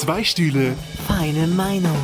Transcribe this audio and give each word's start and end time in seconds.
Zwei 0.00 0.24
Stühle. 0.24 0.74
Feine 1.06 1.46
Meinung. 1.46 1.98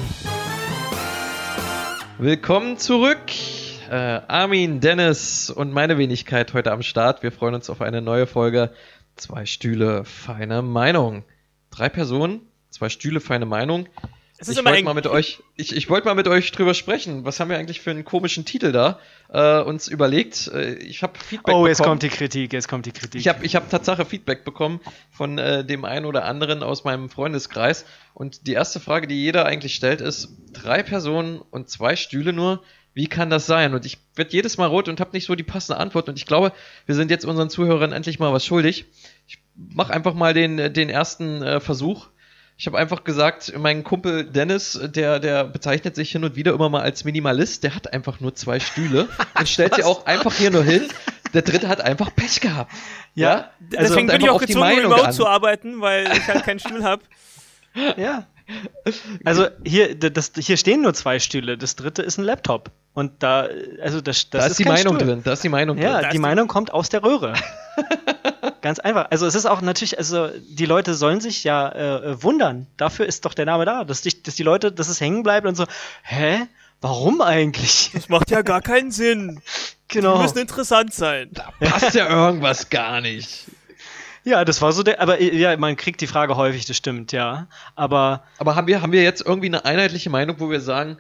Willkommen 2.19 2.76
zurück. 2.76 3.23
Äh, 3.91 3.94
Armin, 3.94 4.80
Dennis 4.80 5.49
und 5.49 5.73
meine 5.73 5.96
Wenigkeit 5.96 6.53
heute 6.53 6.73
am 6.73 6.82
Start. 6.82 7.23
Wir 7.23 7.32
freuen 7.32 7.55
uns 7.55 7.71
auf 7.71 7.80
eine 7.80 8.03
neue 8.03 8.27
Folge. 8.27 8.71
Zwei 9.17 9.46
Stühle, 9.46 10.05
feine 10.05 10.61
Meinung. 10.61 11.25
Drei 11.71 11.89
Personen, 11.89 12.43
zwei 12.69 12.91
Stühle, 12.91 13.19
feine 13.19 13.46
Meinung. 13.46 13.89
Ich 14.39 14.48
wollte 14.64 14.82
mal 14.84 14.95
mit 14.95 15.07
euch, 15.07 15.43
ich, 15.57 15.75
ich 15.75 15.89
wollte 15.89 16.07
mal 16.07 16.14
mit 16.14 16.29
euch 16.29 16.52
drüber 16.52 16.75
sprechen. 16.75 17.25
Was 17.25 17.41
haben 17.41 17.48
wir 17.48 17.57
eigentlich 17.59 17.80
für 17.80 17.91
einen 17.91 18.05
komischen 18.05 18.45
Titel 18.45 18.70
da 18.70 18.98
äh, 19.32 19.61
uns 19.62 19.89
überlegt? 19.89 20.48
Äh, 20.48 20.75
ich 20.75 21.02
habe 21.02 21.19
Feedback 21.19 21.46
Oh, 21.55 21.59
bekommen. 21.59 21.66
jetzt 21.69 21.82
kommt 21.82 22.02
die 22.02 22.09
Kritik, 22.11 22.52
jetzt 22.52 22.69
kommt 22.69 22.84
die 22.87 22.93
Kritik. 22.93 23.20
Ich 23.20 23.29
habe 23.29 23.45
ich 23.46 23.57
hab 23.57 23.70
Tatsache 23.70 24.05
Feedback 24.05 24.45
bekommen 24.45 24.80
von 25.11 25.38
äh, 25.38 25.64
dem 25.64 25.84
einen 25.87 26.05
oder 26.05 26.25
anderen 26.25 26.62
aus 26.62 26.84
meinem 26.84 27.09
Freundeskreis. 27.09 27.87
Und 28.12 28.47
die 28.47 28.52
erste 28.52 28.78
Frage, 28.78 29.06
die 29.06 29.23
jeder 29.23 29.47
eigentlich 29.47 29.75
stellt, 29.75 30.01
ist: 30.02 30.28
drei 30.53 30.83
Personen 30.83 31.41
und 31.50 31.70
zwei 31.70 31.97
Stühle 31.97 32.33
nur. 32.33 32.62
Wie 32.92 33.09
kann 33.09 33.28
das 33.28 33.45
sein? 33.47 33.75
Und 33.75 33.84
ich 33.84 33.98
werde 34.14 34.33
jedes 34.33 34.56
Mal 34.56 34.66
rot 34.66 34.89
und 34.89 35.00
habe 35.00 35.11
nicht 35.12 35.27
so 35.27 35.34
die 35.34 35.42
passende 35.42 35.78
Antwort. 35.78 36.09
Und 36.09 36.19
ich 36.19 36.25
glaube, 36.25 36.53
wir 36.87 36.95
sind 36.95 37.11
jetzt 37.11 37.27
unseren 37.27 37.50
Zuhörern 37.50 37.92
endlich 37.92 38.19
mal 38.19 38.33
was 38.33 38.47
schuldig. 38.47 38.87
Ich 39.27 39.39
mache 39.55 39.92
einfach 39.92 40.14
mal 40.14 40.33
den, 40.33 40.73
den 40.73 40.89
ersten 40.89 41.42
äh, 41.42 41.61
Versuch. 41.61 42.06
Ich 42.59 42.66
habe 42.66 42.78
einfach 42.78 43.05
gesagt, 43.05 43.52
mein 43.59 43.84
Kumpel 43.84 44.24
Dennis, 44.24 44.80
der, 44.83 45.19
der 45.20 45.45
bezeichnet 45.45 45.95
sich 45.95 46.10
hin 46.12 46.24
und 46.24 46.37
wieder 46.37 46.55
immer 46.55 46.70
mal 46.70 46.80
als 46.80 47.05
Minimalist, 47.05 47.62
der 47.64 47.74
hat 47.74 47.92
einfach 47.92 48.20
nur 48.20 48.34
zwei 48.34 48.60
Stühle 48.60 49.09
und 49.38 49.47
stellt 49.48 49.74
sie 49.74 49.84
auch 49.84 50.06
einfach 50.06 50.33
hier 50.34 50.51
nur 50.51 50.64
hin. 50.64 50.88
Der 51.34 51.42
dritte 51.42 51.69
hat 51.69 51.83
einfach 51.83 52.14
Pech 52.16 52.41
gehabt. 52.41 52.73
ja, 53.14 53.50
also, 53.77 53.95
Deswegen 53.95 54.06
bin 54.06 54.20
ich 54.23 54.30
auch 54.30 54.41
die 54.41 54.47
gezwungen, 54.47 54.69
Meinung 54.77 54.84
remote 54.92 55.09
an. 55.09 55.12
zu 55.12 55.27
arbeiten, 55.27 55.80
weil 55.83 56.11
ich 56.12 56.27
halt 56.28 56.45
keinen 56.45 56.61
Stuhl 56.61 56.83
habe. 56.83 57.02
ja. 57.98 58.27
Also 59.25 59.48
hier, 59.64 59.94
das, 59.98 60.33
hier 60.38 60.56
stehen 60.56 60.81
nur 60.81 60.94
zwei 60.94 61.19
Stühle. 61.19 61.59
Das 61.59 61.77
dritte 61.77 62.00
ist 62.03 62.16
ein 62.16 62.25
Laptop. 62.25 62.70
Und 62.94 63.22
da, 63.22 63.48
also 63.83 64.00
das, 64.00 64.31
das 64.31 64.44
Da 64.44 64.47
ist, 64.47 64.59
die 64.61 64.64
kein 64.64 64.75
Meinung 64.75 64.94
Stuhl. 64.97 65.09
drin. 65.09 65.20
Da 65.25 65.33
ist 65.34 65.44
die 65.44 65.48
Meinung 65.50 65.77
Ja, 65.77 65.94
drin. 65.97 66.00
Ist 66.05 66.06
die 66.06 66.16
die- 66.16 66.19
Meinung 66.20 66.48
kommt 66.48 66.72
aus 66.72 66.88
der 66.88 67.03
Röhre. 67.03 67.34
Ganz 68.61 68.79
einfach. 68.79 69.09
Also 69.11 69.27
es 69.27 69.35
ist 69.35 69.47
auch 69.47 69.61
natürlich, 69.61 69.99
also 69.99 70.29
die 70.49 70.67
Leute 70.67 70.95
sollen 70.95 71.21
sich 71.21 71.45
ja 71.45 71.69
äh, 71.69 71.97
äh, 71.97 72.23
wundern. 72.23 72.67
Dafür 72.77 73.07
ist 73.07 73.25
doch 73.25 73.35
der 73.35 73.47
Name 73.47 73.65
da, 73.65 73.85
dass 73.85 74.03
die, 74.03 74.23
dass 74.23 74.35
die 74.35 74.43
Leute, 74.43 74.73
dass 74.73 74.89
es 74.89 75.01
hängen 75.01 75.23
bleibt 75.23 75.47
und 75.47 75.55
so, 75.55 75.65
hä? 76.03 76.47
Warum 76.81 77.23
eigentlich? 77.23 77.91
Das 77.95 78.09
macht 78.09 78.31
ja 78.31 78.43
gar 78.43 78.61
keinen 78.61 78.91
Sinn. 78.91 79.41
Die 79.91 79.95
genau. 79.95 80.21
müssen 80.21 80.39
interessant 80.39 80.93
sein. 80.93 81.31
Passt 81.61 81.95
ja 81.95 82.09
irgendwas 82.09 82.69
gar 82.69 83.01
nicht. 83.01 83.47
Ja, 84.25 84.45
das 84.45 84.61
war 84.61 84.73
so 84.73 84.83
der, 84.83 85.01
aber 85.01 85.21
äh, 85.21 85.34
ja, 85.37 85.57
man 85.57 85.77
kriegt 85.77 86.01
die 86.01 86.09
Frage 86.09 86.37
häufig, 86.37 86.67
das 86.67 86.77
stimmt, 86.77 87.12
ja. 87.12 87.47
Aber 87.77 88.25
Aber 88.39 88.57
haben 88.57 88.67
wir, 88.67 88.83
haben 88.83 88.91
wir 88.91 89.03
jetzt 89.03 89.25
irgendwie 89.25 89.47
eine 89.47 89.65
einheitliche 89.65 90.11
Meinung, 90.11 90.37
wo 90.41 90.51
wir 90.51 90.61
sagen, 90.61 90.99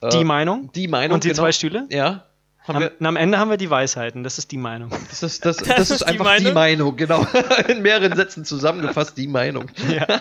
äh, 0.00 0.08
die 0.10 0.24
Meinung 0.24 0.72
die 0.72 0.88
Meinung 0.88 1.14
und 1.14 1.24
die 1.24 1.28
genau, 1.28 1.42
zwei 1.42 1.52
Stühle? 1.52 1.86
Ja. 1.90 2.24
Haben 2.66 2.76
Am, 2.76 2.82
wir, 2.82 3.06
am 3.06 3.16
Ende 3.16 3.38
haben 3.38 3.50
wir 3.50 3.56
die 3.56 3.70
Weisheiten, 3.70 4.24
das 4.24 4.38
ist 4.38 4.50
die 4.50 4.56
Meinung. 4.56 4.90
das 5.08 5.22
ist, 5.22 5.44
das, 5.44 5.58
das, 5.58 5.68
Das 5.68 5.78
ist, 5.78 5.90
ist 5.90 6.00
die 6.00 6.06
einfach 6.06 6.36
die 6.36 6.52
Meinung? 6.52 6.54
Meinung, 6.54 6.96
genau. 6.96 7.26
In 7.68 7.82
mehreren 7.82 8.16
Sätzen 8.16 8.44
zusammengefasst, 8.44 9.16
die 9.16 9.28
Meinung. 9.28 9.70
Ja. 9.88 10.06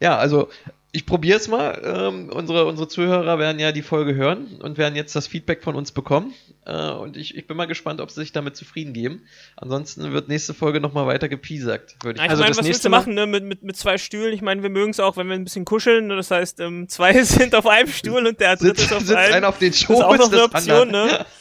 Ja, 0.00 0.18
also 0.18 0.50
ich 0.94 1.06
probiere 1.06 1.38
es 1.38 1.48
mal. 1.48 1.82
Ähm, 1.84 2.30
unsere, 2.30 2.66
unsere 2.66 2.86
Zuhörer 2.86 3.38
werden 3.40 3.58
ja 3.58 3.72
die 3.72 3.82
Folge 3.82 4.14
hören 4.14 4.58
und 4.62 4.78
werden 4.78 4.94
jetzt 4.94 5.16
das 5.16 5.26
Feedback 5.26 5.64
von 5.64 5.74
uns 5.74 5.90
bekommen. 5.90 6.32
Äh, 6.66 6.92
und 6.92 7.16
ich, 7.16 7.36
ich 7.36 7.48
bin 7.48 7.56
mal 7.56 7.66
gespannt, 7.66 8.00
ob 8.00 8.10
sie 8.10 8.20
sich 8.20 8.30
damit 8.30 8.56
zufrieden 8.56 8.92
geben. 8.92 9.22
Ansonsten 9.56 10.12
wird 10.12 10.28
nächste 10.28 10.54
Folge 10.54 10.80
nochmal 10.80 11.06
weiter 11.06 11.28
gepiesackt, 11.28 11.96
würde 12.04 12.18
ich 12.20 12.24
Ich 12.24 12.30
Also 12.30 12.42
meine, 12.42 12.50
das 12.52 12.58
was 12.58 12.66
willst 12.66 12.84
du 12.84 12.90
machen 12.90 13.14
ne? 13.14 13.26
mit, 13.26 13.42
mit, 13.42 13.64
mit 13.64 13.76
zwei 13.76 13.98
Stühlen? 13.98 14.32
Ich 14.32 14.40
meine, 14.40 14.62
wir 14.62 14.70
mögen 14.70 14.92
es 14.92 15.00
auch, 15.00 15.16
wenn 15.16 15.26
wir 15.26 15.34
ein 15.34 15.44
bisschen 15.44 15.64
kuscheln. 15.64 16.06
ne? 16.06 16.16
Das 16.16 16.30
heißt, 16.30 16.60
ähm, 16.60 16.88
zwei 16.88 17.12
sind 17.24 17.56
auf 17.56 17.66
einem 17.66 17.88
Stuhl 17.88 18.24
und 18.26 18.38
der 18.38 18.56
dritte 18.56 18.80
Sitzt, 18.80 18.92
ist 18.92 18.92
auf 18.92 19.02
sitzt 19.02 19.16
einem. 19.16 19.34
einer 19.34 19.48
auf 19.48 19.58
den 19.58 19.72
das 19.72 19.80
Schoß 19.80 19.98
ist 19.98 20.04
auch 20.04 20.16
noch 20.16 20.32
eine 20.32 20.44
Option, 20.44 20.90
ne? 20.90 21.26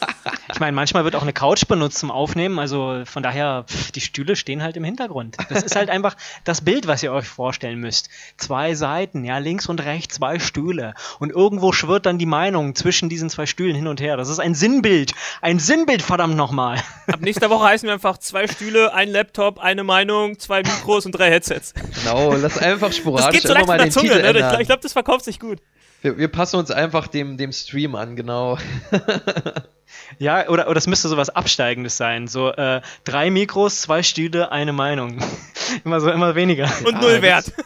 Ich 0.54 0.60
meine, 0.60 0.74
manchmal 0.74 1.04
wird 1.04 1.16
auch 1.16 1.24
eine 1.24 1.34
Couch 1.34 1.66
benutzt 1.68 1.98
zum 1.98 2.12
Aufnehmen, 2.12 2.60
also 2.60 3.02
von 3.06 3.24
daher, 3.24 3.66
pff, 3.68 3.92
die 3.92 4.02
Stühle 4.02 4.36
stehen 4.36 4.62
halt 4.62 4.78
im 4.78 4.84
Hintergrund. 4.84 5.36
Das 5.50 5.64
ist 5.64 5.76
halt 5.76 5.90
einfach 5.92 6.16
das 6.44 6.62
Bild, 6.62 6.86
was 6.86 7.02
ihr 7.02 7.12
euch 7.12 7.28
vorstellen 7.28 7.80
müsst. 7.80 8.10
Zwei 8.38 8.76
Seiten, 8.76 9.26
ja, 9.26 9.40
links 9.44 9.68
und 9.68 9.84
rechts 9.84 10.16
zwei 10.16 10.40
Stühle. 10.40 10.94
Und 11.20 11.32
irgendwo 11.32 11.72
schwirrt 11.72 12.06
dann 12.06 12.18
die 12.18 12.26
Meinung 12.26 12.74
zwischen 12.76 13.10
diesen 13.10 13.30
zwei 13.30 13.46
Stühlen 13.46 13.76
hin 13.76 13.88
und 13.88 14.02
her. 14.02 14.18
Das 14.18 14.30
ist 14.30 14.40
ein 14.40 14.56
Sinnbild. 14.56 15.14
Ein 15.42 15.60
Sinnbild, 15.60 16.02
verdammt 16.02 16.36
nochmal. 16.36 16.82
Ab 17.08 17.22
nächster 17.22 17.50
Woche 17.50 17.66
heißen 17.66 17.86
wir 17.88 17.94
einfach 17.94 18.18
zwei 18.18 18.48
Stühle, 18.48 18.94
ein 18.94 19.10
Laptop, 19.10 19.60
eine 19.60 19.84
Meinung, 19.84 20.40
zwei 20.40 20.64
Mikros 20.64 21.06
und 21.06 21.12
drei 21.12 21.30
Headsets. 21.30 21.74
Genau, 22.04 22.34
lass 22.34 22.58
einfach 22.58 22.88
Das 22.88 22.98
sporadisch 22.98 23.42
geht 23.42 23.48
so 23.48 23.54
immer 23.54 23.66
mal 23.66 23.78
den 23.78 23.92
Zunge, 23.92 24.10
Titel 24.10 24.22
ne? 24.22 24.30
Ich 24.32 24.38
glaube, 24.48 24.66
glaub, 24.66 24.82
das 24.82 24.94
verkauft 24.94 25.26
sich 25.26 25.40
gut. 25.40 25.60
wir, 26.02 26.18
wir 26.18 26.28
passen 26.30 26.56
uns 26.58 26.72
einfach 26.72 27.08
dem, 27.08 27.38
dem 27.38 27.52
Stream 27.52 27.96
an, 27.96 28.16
genau. 28.16 28.58
Ja, 30.18 30.48
oder, 30.50 30.68
oder 30.70 30.78
es 30.78 30.88
müsste 30.88 31.08
sowas 31.08 31.30
Absteigendes 31.30 31.98
sein. 31.98 32.28
So 32.28 32.52
äh, 32.52 32.82
drei 33.04 33.30
Mikros, 33.30 33.82
zwei 33.82 34.02
Stühle, 34.04 34.52
eine 34.52 34.74
Meinung. 34.74 35.20
immer 35.86 36.00
so, 36.02 36.10
immer 36.12 36.34
weniger. 36.36 36.70
Und 36.86 36.96
Ah, 36.96 37.02
null 37.02 37.14
das- 37.14 37.22
Wert. 37.22 37.54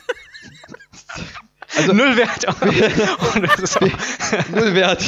Also 1.75 1.93
null 1.93 2.15
Wert. 2.15 2.45
Null 4.55 4.73
Wert. 4.73 5.03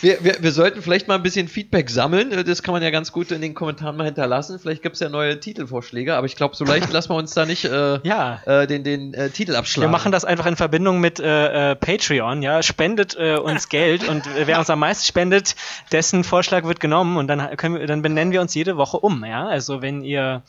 Wir, 0.00 0.22
wir, 0.22 0.36
wir 0.40 0.52
sollten 0.52 0.82
vielleicht 0.82 1.08
mal 1.08 1.14
ein 1.14 1.22
bisschen 1.22 1.48
Feedback 1.48 1.90
sammeln. 1.90 2.30
Das 2.46 2.62
kann 2.62 2.72
man 2.72 2.82
ja 2.82 2.90
ganz 2.90 3.12
gut 3.12 3.30
in 3.30 3.40
den 3.40 3.54
Kommentaren 3.54 3.96
mal 3.96 4.04
hinterlassen. 4.04 4.58
Vielleicht 4.58 4.82
gibt 4.82 4.94
es 4.94 5.00
ja 5.00 5.08
neue 5.08 5.40
Titelvorschläge, 5.40 6.14
aber 6.14 6.26
ich 6.26 6.36
glaube, 6.36 6.54
so 6.54 6.64
leicht 6.64 6.92
lassen 6.92 7.10
wir 7.10 7.16
uns 7.16 7.32
da 7.32 7.46
nicht 7.46 7.64
äh, 7.64 8.00
ja. 8.02 8.40
äh, 8.44 8.66
den, 8.66 8.84
den 8.84 9.14
äh, 9.14 9.30
Titel 9.30 9.56
abschlagen. 9.56 9.88
Wir 9.88 9.92
machen 9.92 10.12
das 10.12 10.24
einfach 10.24 10.46
in 10.46 10.56
Verbindung 10.56 11.00
mit 11.00 11.20
äh, 11.20 11.72
äh, 11.72 11.76
Patreon, 11.76 12.42
ja. 12.42 12.62
Spendet 12.62 13.16
äh, 13.18 13.36
uns 13.36 13.68
Geld 13.68 14.08
und 14.08 14.26
äh, 14.26 14.46
wer 14.46 14.58
uns 14.58 14.70
am 14.70 14.80
meisten 14.80 15.06
spendet, 15.06 15.56
dessen 15.92 16.24
Vorschlag 16.24 16.64
wird 16.64 16.80
genommen 16.80 17.16
und 17.16 17.26
dann 17.26 17.56
können 17.56 17.78
wir, 17.78 17.86
dann 17.86 18.02
benennen 18.02 18.32
wir 18.32 18.40
uns 18.40 18.54
jede 18.54 18.76
Woche 18.76 18.98
um, 18.98 19.24
ja. 19.24 19.46
Also 19.46 19.82
wenn 19.82 20.02
ihr 20.02 20.42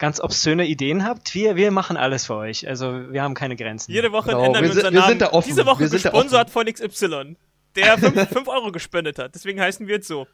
ganz 0.00 0.18
obszöne 0.18 0.66
Ideen 0.66 1.04
habt, 1.04 1.34
wir, 1.34 1.54
wir 1.54 1.70
machen 1.70 1.96
alles 1.96 2.26
für 2.26 2.34
euch. 2.34 2.66
Also 2.66 3.12
wir 3.12 3.22
haben 3.22 3.34
keine 3.34 3.54
Grenzen. 3.54 3.92
Jede 3.92 4.10
Woche 4.10 4.30
Genau, 4.30 4.44
ändern 4.44 4.64
wir 4.64 4.70
unseren 4.70 4.92
wir 4.94 5.00
Namen. 5.00 5.10
sind 5.10 5.22
da 5.22 5.32
offen. 5.32 5.48
Diese 5.48 5.66
Woche 5.66 5.80
Wir 5.80 5.88
sind 5.88 6.04
da 6.04 6.10
gesponsert 6.10 6.50
von 6.50 6.66
XY, 6.66 7.36
der 7.76 7.98
5 7.98 8.34
Euro 8.48 8.72
gespendet 8.72 9.18
hat. 9.18 9.34
Deswegen 9.34 9.60
heißen 9.60 9.86
wir 9.86 9.96
jetzt 9.96 10.08
so. 10.08 10.26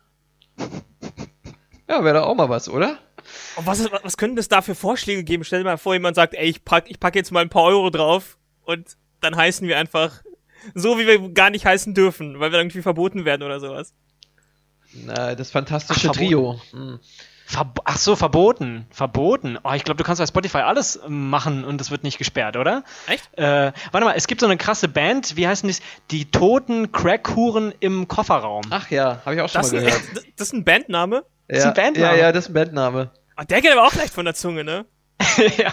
Ja, 1.89 2.03
wäre 2.03 2.21
doch 2.21 2.27
auch 2.27 2.35
mal 2.35 2.49
was, 2.49 2.69
oder? 2.69 2.99
Und 3.57 3.67
was, 3.67 3.81
ist, 3.81 3.91
was 3.91 4.17
könnten 4.17 4.39
es 4.39 4.49
da 4.49 4.63
für 4.63 4.77
Vorschläge 4.77 5.25
geben? 5.25 5.45
Stell 5.45 5.61
dir 5.61 5.65
mal 5.65 5.79
vor, 5.79 5.95
jemand 5.95 6.15
sagt, 6.15 6.35
ey, 6.35 6.49
ich 6.49 6.65
pack, 6.65 6.89
ich 6.89 7.01
pack 7.01 7.17
jetzt 7.17 7.33
mal 7.33 7.41
ein 7.41 7.49
paar 7.49 7.65
Euro 7.65 7.91
drauf 7.91 8.39
und 8.63 8.97
dann 9.21 9.37
heißen 9.37 9.67
wir 9.67 9.79
einfach 9.79 10.23
so, 10.75 10.99
wie 10.99 11.07
wir 11.07 11.31
gar 11.31 11.51
nicht 11.51 11.67
heißen 11.67 11.93
dürfen, 11.93 12.39
weil 12.39 12.53
wir 12.53 12.59
irgendwie 12.59 12.83
verboten 12.83 13.25
werden 13.25 13.43
oder 13.43 13.59
sowas. 13.59 13.95
Na, 14.93 15.35
das 15.35 15.51
fantastische 15.51 16.11
Ach, 16.11 16.15
Trio. 16.15 16.61
Hm. 16.71 17.01
Verb 17.49 17.81
Ach 17.85 17.97
so, 17.97 18.17
verboten. 18.17 18.87
Verboten. 18.91 19.59
Oh, 19.63 19.73
ich 19.73 19.85
glaube, 19.85 19.99
du 19.99 20.05
kannst 20.05 20.21
bei 20.21 20.27
Spotify 20.27 20.59
alles 20.59 21.01
machen 21.07 21.65
und 21.65 21.81
es 21.81 21.91
wird 21.91 22.03
nicht 22.03 22.19
gesperrt, 22.19 22.57
oder? 22.57 22.83
Echt? 23.07 23.29
Äh, 23.39 23.73
warte 23.93 24.05
mal, 24.05 24.15
es 24.17 24.27
gibt 24.27 24.41
so 24.41 24.47
eine 24.47 24.57
krasse 24.57 24.89
Band, 24.89 25.37
wie 25.37 25.47
heißen 25.47 25.69
die? 25.69 25.77
Die 26.11 26.25
toten 26.31 26.91
Crackhuren 26.93 27.73
im 27.81 28.09
Kofferraum. 28.09 28.63
Ach 28.71 28.91
ja, 28.91 29.21
habe 29.25 29.37
ich 29.37 29.41
auch 29.41 29.49
schon 29.49 29.63
Das, 29.63 29.73
mal 29.73 29.81
gehört. 29.83 29.95
echt- 30.17 30.33
das 30.41 30.49
ist 30.49 30.55
ein 30.55 30.65
Bandname? 30.65 31.25
Ja, 31.49 31.57
ist 31.59 31.65
ein 31.67 31.75
Bandname. 31.75 32.17
Ja, 32.17 32.21
ja, 32.27 32.33
das 32.33 32.45
ist 32.45 32.51
ein 32.51 32.55
Bandname. 32.55 33.11
Ah, 33.37 33.45
der 33.45 33.61
geht 33.61 33.71
aber 33.73 33.85
auch 33.87 33.95
leicht 33.95 34.13
von 34.13 34.25
der 34.25 34.35
Zunge, 34.35 34.65
ne? 34.65 34.85
ja. 35.59 35.73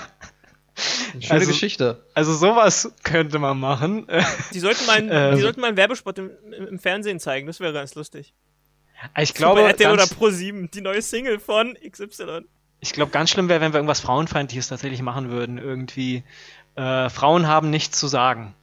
Schöne 1.19 1.39
Also- 1.41 1.47
Geschichte. 1.47 2.03
Also 2.13 2.33
sowas 2.33 2.91
könnte 3.03 3.39
man 3.39 3.59
machen. 3.59 4.07
Die 4.53 4.59
sollten 4.59 4.85
mal, 4.85 4.97
einen- 4.97 5.09
Äh, 5.09 5.35
die 5.35 5.41
sollten 5.41 5.61
mal 5.61 5.67
einen 5.67 5.77
Werbespot 5.77 6.17
im, 6.19 6.31
im 6.51 6.79
Fernsehen 6.79 7.19
zeigen, 7.19 7.47
das 7.47 7.59
wäre 7.59 7.73
ganz 7.73 7.95
lustig. 7.95 8.33
Ich 9.19 9.33
glaube, 9.33 9.61
Super 9.61 9.69
RTL 9.71 9.91
oder 9.91 9.97
ganz, 9.97 10.13
Pro 10.13 10.29
7, 10.29 10.71
die 10.71 10.81
neue 10.81 11.01
Single 11.01 11.39
von 11.39 11.75
XY. 11.87 12.41
ich 12.79 12.93
glaube, 12.93 13.11
ganz 13.11 13.29
schlimm 13.29 13.49
wäre, 13.49 13.61
wenn 13.61 13.73
wir 13.73 13.77
irgendwas 13.77 13.99
Frauenfeindliches 13.99 14.67
tatsächlich 14.67 15.01
machen 15.01 15.29
würden. 15.29 15.57
Irgendwie, 15.57 16.23
äh, 16.75 17.09
Frauen 17.09 17.47
haben 17.47 17.69
nichts 17.69 17.99
zu 17.99 18.07
sagen. 18.07 18.55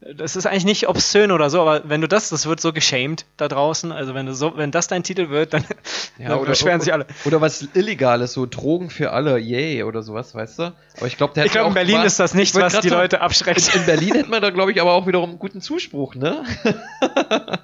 Das 0.00 0.36
ist 0.36 0.44
eigentlich 0.44 0.66
nicht 0.66 0.88
obszön 0.88 1.32
oder 1.32 1.48
so, 1.48 1.62
aber 1.62 1.88
wenn 1.88 2.02
du 2.02 2.06
das, 2.06 2.28
das 2.28 2.44
wird 2.44 2.60
so 2.60 2.74
geschämt 2.74 3.24
da 3.38 3.48
draußen. 3.48 3.92
Also 3.92 4.14
wenn 4.14 4.26
du 4.26 4.34
so, 4.34 4.56
wenn 4.56 4.70
das 4.70 4.88
dein 4.88 5.02
Titel 5.02 5.30
wird, 5.30 5.54
dann, 5.54 5.64
dann 6.18 6.44
beschweren 6.44 6.82
sich 6.82 6.92
alle. 6.92 7.06
Oder 7.24 7.40
was 7.40 7.66
Illegales, 7.74 8.34
so 8.34 8.44
Drogen 8.44 8.90
für 8.90 9.12
alle, 9.12 9.38
yay, 9.38 9.84
oder 9.84 10.02
sowas, 10.02 10.34
weißt 10.34 10.58
du? 10.58 10.62
Aber 10.98 11.06
ich 11.06 11.16
glaube, 11.16 11.32
der 11.32 11.46
Ich 11.46 11.52
glaube, 11.52 11.68
in 11.68 11.74
Berlin 11.74 12.02
ist 12.02 12.20
das 12.20 12.34
nicht, 12.34 12.54
was 12.54 12.78
die 12.80 12.90
Leute 12.90 13.22
abschreckt. 13.22 13.74
In 13.74 13.86
Berlin 13.86 14.14
hätte 14.14 14.28
man 14.28 14.42
da, 14.42 14.50
glaube 14.50 14.70
ich, 14.70 14.82
aber 14.82 14.92
auch 14.92 15.06
wiederum 15.06 15.30
einen 15.30 15.38
guten 15.38 15.62
Zuspruch, 15.62 16.14
ne? 16.14 16.44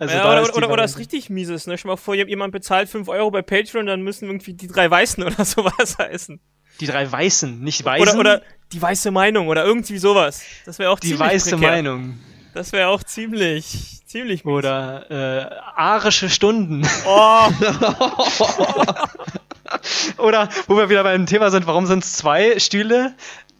Also 0.00 0.14
ja, 0.14 0.22
da 0.22 0.30
oder, 0.30 0.42
ist 0.42 0.54
oder, 0.54 0.70
oder 0.70 0.84
ist 0.84 0.98
richtig 0.98 1.28
mieses, 1.28 1.66
ne? 1.66 1.76
Stell 1.76 1.90
mal 1.90 1.96
vor, 1.96 2.14
jemand 2.14 2.52
bezahlt 2.52 2.88
5 2.88 3.08
Euro 3.08 3.30
bei 3.30 3.42
Patreon, 3.42 3.86
dann 3.86 4.02
müssen 4.02 4.26
irgendwie 4.26 4.54
die 4.54 4.68
drei 4.68 4.88
Weißen 4.90 5.22
oder 5.24 5.44
sowas 5.44 5.98
heißen. 5.98 6.40
die 6.80 6.86
drei 6.86 7.10
Weißen, 7.10 7.60
nicht 7.60 7.84
Weißen. 7.84 8.18
Oder, 8.18 8.20
oder 8.20 8.42
die 8.72 8.80
weiße 8.80 9.10
Meinung 9.10 9.48
oder 9.48 9.64
irgendwie 9.64 9.98
sowas. 9.98 10.42
Das 10.66 10.78
wäre 10.78 10.90
auch 10.90 11.00
die 11.00 11.08
ziemlich 11.08 11.28
weiße 11.28 11.50
prekär. 11.50 11.70
Meinung. 11.70 12.18
Das 12.54 12.72
wäre 12.72 12.88
auch 12.88 13.02
ziemlich, 13.02 14.00
ziemlich 14.06 14.44
mies. 14.44 14.54
Oder 14.54 15.10
äh, 15.10 15.46
arische 15.76 16.28
Stunden. 16.28 16.86
Oh, 17.06 17.48
Oder 20.18 20.48
wo 20.66 20.76
wir 20.76 20.88
wieder 20.88 21.02
beim 21.02 21.26
Thema 21.26 21.50
sind, 21.50 21.66
warum 21.66 21.86
sind 21.86 22.04
es 22.04 22.14
zwei 22.14 22.58
Stühle? 22.58 23.14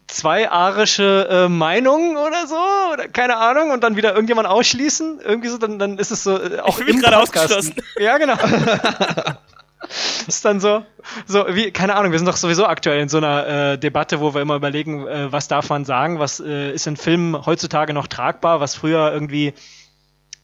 zwei 0.09 0.49
arische 0.49 1.27
äh, 1.29 1.47
Meinungen 1.47 2.17
oder 2.17 2.47
so, 2.47 2.57
oder 2.93 3.07
keine 3.07 3.37
Ahnung, 3.37 3.71
und 3.71 3.83
dann 3.83 3.95
wieder 3.95 4.13
irgendjemand 4.13 4.47
ausschließen. 4.47 5.19
Irgendwie 5.23 5.49
so, 5.49 5.57
dann, 5.57 5.79
dann 5.79 5.97
ist 5.97 6.11
es 6.11 6.23
so 6.23 6.41
äh, 6.41 6.59
auch 6.59 6.79
mich 6.79 6.89
im 6.89 6.99
gerade 6.99 7.17
Podcast. 7.17 7.53
ausgeschlossen. 7.53 7.75
Ja, 7.99 8.17
genau. 8.17 8.33
ist 10.27 10.45
dann 10.45 10.59
so, 10.59 10.83
so 11.25 11.45
wie, 11.49 11.71
keine 11.71 11.95
Ahnung, 11.95 12.11
wir 12.11 12.19
sind 12.19 12.27
doch 12.27 12.37
sowieso 12.37 12.65
aktuell 12.65 13.01
in 13.01 13.09
so 13.09 13.17
einer 13.17 13.47
äh, 13.47 13.77
Debatte, 13.77 14.19
wo 14.19 14.33
wir 14.33 14.41
immer 14.41 14.55
überlegen, 14.55 15.07
äh, 15.07 15.31
was 15.31 15.47
darf 15.47 15.69
man 15.69 15.85
sagen, 15.85 16.19
was 16.19 16.39
äh, 16.39 16.71
ist 16.71 16.87
in 16.87 16.97
Filmen 16.97 17.45
heutzutage 17.45 17.93
noch 17.93 18.07
tragbar, 18.07 18.59
was 18.59 18.75
früher 18.75 19.11
irgendwie 19.11 19.53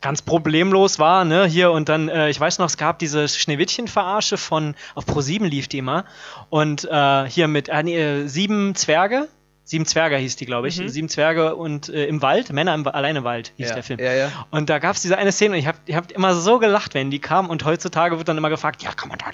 ganz 0.01 0.21
problemlos 0.21 0.99
war, 0.99 1.25
ne, 1.25 1.45
hier 1.45 1.71
und 1.71 1.89
dann, 1.89 2.09
äh, 2.09 2.29
ich 2.29 2.39
weiß 2.39 2.59
noch, 2.59 2.67
es 2.67 2.77
gab 2.77 2.99
diese 2.99 3.27
Schneewittchen-Verarsche 3.27 4.37
von, 4.37 4.75
auf 4.93 5.05
Pro7 5.05 5.45
lief 5.45 5.67
die 5.67 5.79
immer 5.79 6.05
und 6.49 6.85
äh, 6.85 7.27
hier 7.27 7.47
mit 7.47 7.71
nee, 7.83 7.97
äh, 7.97 8.27
sieben 8.27 8.75
Zwerge, 8.75 9.27
sieben 9.65 9.85
Zwerge 9.85 10.15
hieß 10.17 10.35
die, 10.37 10.45
glaube 10.45 10.67
ich, 10.69 10.79
Mhm. 10.79 10.87
sieben 10.89 11.09
Zwerge 11.09 11.55
und 11.55 11.89
äh, 11.89 12.05
im 12.05 12.21
Wald, 12.21 12.53
Männer 12.53 12.73
im, 12.73 12.85
Wa- 12.85 12.91
allein 12.91 13.15
im 13.17 13.23
Wald 13.25 13.51
hieß 13.57 13.69
ja, 13.69 13.73
der 13.75 13.83
Film. 13.83 13.99
Ja, 13.99 14.13
ja. 14.13 14.31
Und 14.51 14.69
da 14.69 14.79
gab 14.79 14.95
es 14.95 15.01
diese 15.01 15.17
eine 15.17 15.31
Szene 15.31 15.55
und 15.55 15.59
ich 15.59 15.67
habe 15.67 15.77
ich 15.85 15.95
hab 15.95 16.11
immer 16.11 16.33
so 16.35 16.59
gelacht, 16.59 16.93
wenn 16.93 17.11
die 17.11 17.19
kam 17.19 17.49
und 17.49 17.65
heutzutage 17.65 18.17
wird 18.17 18.27
dann 18.27 18.37
immer 18.37 18.49
gefragt, 18.49 18.81
ja, 18.83 18.91
kann 18.93 19.09
man 19.09 19.17
da, 19.17 19.25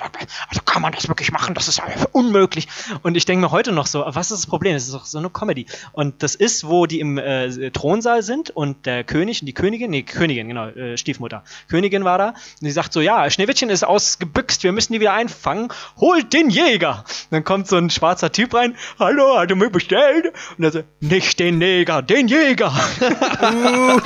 also 0.49 0.61
kann 0.65 0.81
man 0.81 0.93
das 0.93 1.07
wirklich 1.07 1.31
machen? 1.31 1.53
Das 1.53 1.67
ist 1.67 1.81
unmöglich. 2.13 2.67
Und 3.03 3.15
ich 3.17 3.25
denke 3.25 3.41
mir 3.45 3.51
heute 3.51 3.71
noch 3.71 3.85
so, 3.87 4.03
was 4.07 4.31
ist 4.31 4.43
das 4.43 4.47
Problem? 4.47 4.73
Das 4.73 4.83
ist 4.85 4.93
doch 4.93 5.05
so 5.05 5.17
eine 5.17 5.29
Comedy. 5.29 5.65
Und 5.91 6.23
das 6.23 6.35
ist, 6.35 6.65
wo 6.67 6.85
die 6.85 6.99
im 7.01 7.17
äh, 7.17 7.69
Thronsaal 7.71 8.23
sind 8.23 8.49
und 8.51 8.85
der 8.85 9.03
König 9.03 9.41
und 9.41 9.47
die 9.47 9.53
Königin, 9.53 9.91
nee, 9.91 10.03
Königin, 10.03 10.47
genau, 10.47 10.67
äh, 10.67 10.97
Stiefmutter. 10.97 11.43
Königin 11.69 12.03
war 12.05 12.17
da 12.17 12.29
und 12.29 12.35
die 12.61 12.71
sagt 12.71 12.93
so, 12.93 13.01
ja, 13.01 13.29
Schneewittchen 13.29 13.69
ist 13.69 13.83
ausgebüxt, 13.83 14.63
wir 14.63 14.71
müssen 14.71 14.93
die 14.93 15.01
wieder 15.01 15.13
einfangen, 15.13 15.69
holt 15.99 16.31
den 16.33 16.49
Jäger. 16.49 17.03
dann 17.31 17.43
kommt 17.43 17.67
so 17.67 17.75
ein 17.75 17.89
schwarzer 17.89 18.31
Typ 18.31 18.53
rein, 18.53 18.75
hallo, 18.97 19.37
hat 19.37 19.49
er 19.49 19.55
mir 19.57 19.69
bestellt? 19.69 20.20
Und 20.57 20.63
er 20.63 20.71
so, 20.71 20.83
nicht 20.99 21.39
den 21.39 21.57
Neger, 21.57 22.01
den 22.01 22.27
Jäger. 22.27 22.73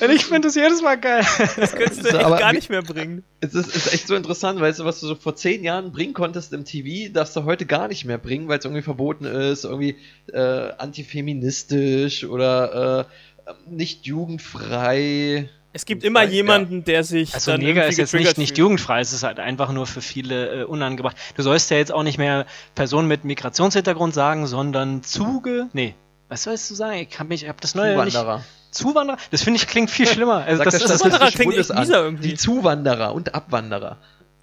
Und 0.00 0.10
ich 0.10 0.24
finde 0.24 0.48
das 0.48 0.54
jedes 0.54 0.82
Mal 0.82 0.96
geil. 0.96 1.24
Das 1.56 1.72
könntest 1.74 2.04
du 2.04 2.10
So, 2.10 2.18
echt 2.18 2.38
gar 2.38 2.52
nicht 2.52 2.70
mehr 2.70 2.82
bringen. 2.82 3.24
Es 3.40 3.54
ist, 3.54 3.74
ist 3.74 3.92
echt 3.92 4.06
so 4.08 4.14
interessant, 4.14 4.60
weißt 4.60 4.80
du, 4.80 4.84
was 4.84 5.00
du 5.00 5.06
so 5.06 5.14
vor 5.14 5.36
zehn 5.36 5.62
Jahren 5.62 5.92
bringen 5.92 6.14
konntest 6.14 6.52
im 6.52 6.64
TV, 6.64 7.12
darfst 7.12 7.36
du 7.36 7.44
heute 7.44 7.66
gar 7.66 7.88
nicht 7.88 8.04
mehr 8.04 8.18
bringen, 8.18 8.48
weil 8.48 8.58
es 8.58 8.64
irgendwie 8.64 8.82
verboten 8.82 9.24
ist, 9.24 9.64
irgendwie 9.64 9.96
äh, 10.32 10.72
antifeministisch 10.78 12.24
oder 12.24 13.06
äh, 13.46 13.52
nicht 13.68 14.06
jugendfrei. 14.06 15.48
Es 15.76 15.84
gibt 15.84 16.04
immer 16.04 16.22
Ja. 16.22 16.30
jemanden, 16.30 16.84
der 16.84 17.04
sich 17.04 17.34
Also 17.34 17.50
dann 17.50 17.60
Neger 17.60 17.86
ist 17.86 17.98
jetzt 17.98 18.14
nicht, 18.14 18.38
nicht 18.38 18.56
jugendfrei, 18.56 19.00
es 19.00 19.12
ist 19.12 19.24
halt 19.24 19.38
einfach 19.38 19.72
nur 19.72 19.86
für 19.86 20.00
viele 20.00 20.62
äh, 20.62 20.64
unangebracht. 20.64 21.16
Du 21.36 21.42
sollst 21.42 21.70
ja 21.70 21.76
jetzt 21.76 21.92
auch 21.92 22.02
nicht 22.02 22.16
mehr 22.16 22.46
Personen 22.74 23.08
mit 23.08 23.24
Migrationshintergrund 23.24 24.14
sagen, 24.14 24.46
sondern 24.46 25.02
Zuge. 25.02 25.68
Nee. 25.74 25.94
Was 26.30 26.44
sollst 26.44 26.70
du 26.70 26.74
sagen? 26.74 27.06
Ich 27.10 27.18
habe 27.18 27.28
mich, 27.28 27.42
ich 27.42 27.48
habe 27.50 27.60
das 27.60 27.74
neue 27.74 28.02
nicht. 28.04 28.14
Zuwanderer. 28.14 28.44
Zuwanderer? 28.70 29.18
Das 29.30 29.42
finde 29.42 29.60
ich 29.60 29.66
klingt 29.66 29.90
viel 29.90 30.06
schlimmer. 30.06 30.44
Also 30.46 30.64
das 30.64 30.74
ist, 30.74 30.88
das, 30.88 30.98
Zuwanderer 30.98 31.30
klingt 31.30 31.54
echt 31.54 31.74
mieser 31.74 32.04
irgendwie. 32.04 32.28
Die 32.28 32.34
Zuwanderer 32.36 33.12
und 33.12 33.34
Abwanderer. 33.34 33.98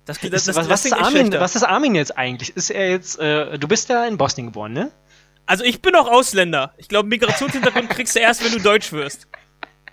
Das, 0.05 0.19
das, 0.19 0.31
ist, 0.31 0.47
das, 0.49 0.55
was, 0.55 0.67
das 0.67 0.69
was, 0.69 0.85
ist 0.85 0.93
Armin, 0.93 1.33
was 1.33 1.55
ist 1.55 1.63
Armin 1.63 1.95
jetzt 1.95 2.15
eigentlich? 2.15 2.55
Ist 2.55 2.69
er 2.69 2.91
jetzt, 2.91 3.17
äh, 3.17 3.57
du 3.57 3.67
bist 3.67 3.89
ja 3.89 4.05
in 4.05 4.17
Bosnien 4.17 4.47
geboren, 4.47 4.73
ne? 4.73 4.91
Also 5.47 5.63
ich 5.63 5.81
bin 5.81 5.95
auch 5.95 6.07
Ausländer. 6.07 6.73
Ich 6.77 6.89
glaube, 6.89 7.09
Migrationshintergrund 7.09 7.89
kriegst 7.89 8.15
du 8.15 8.19
erst, 8.19 8.45
wenn 8.45 8.51
du 8.51 8.59
Deutsch 8.59 8.91
wirst. 8.91 9.27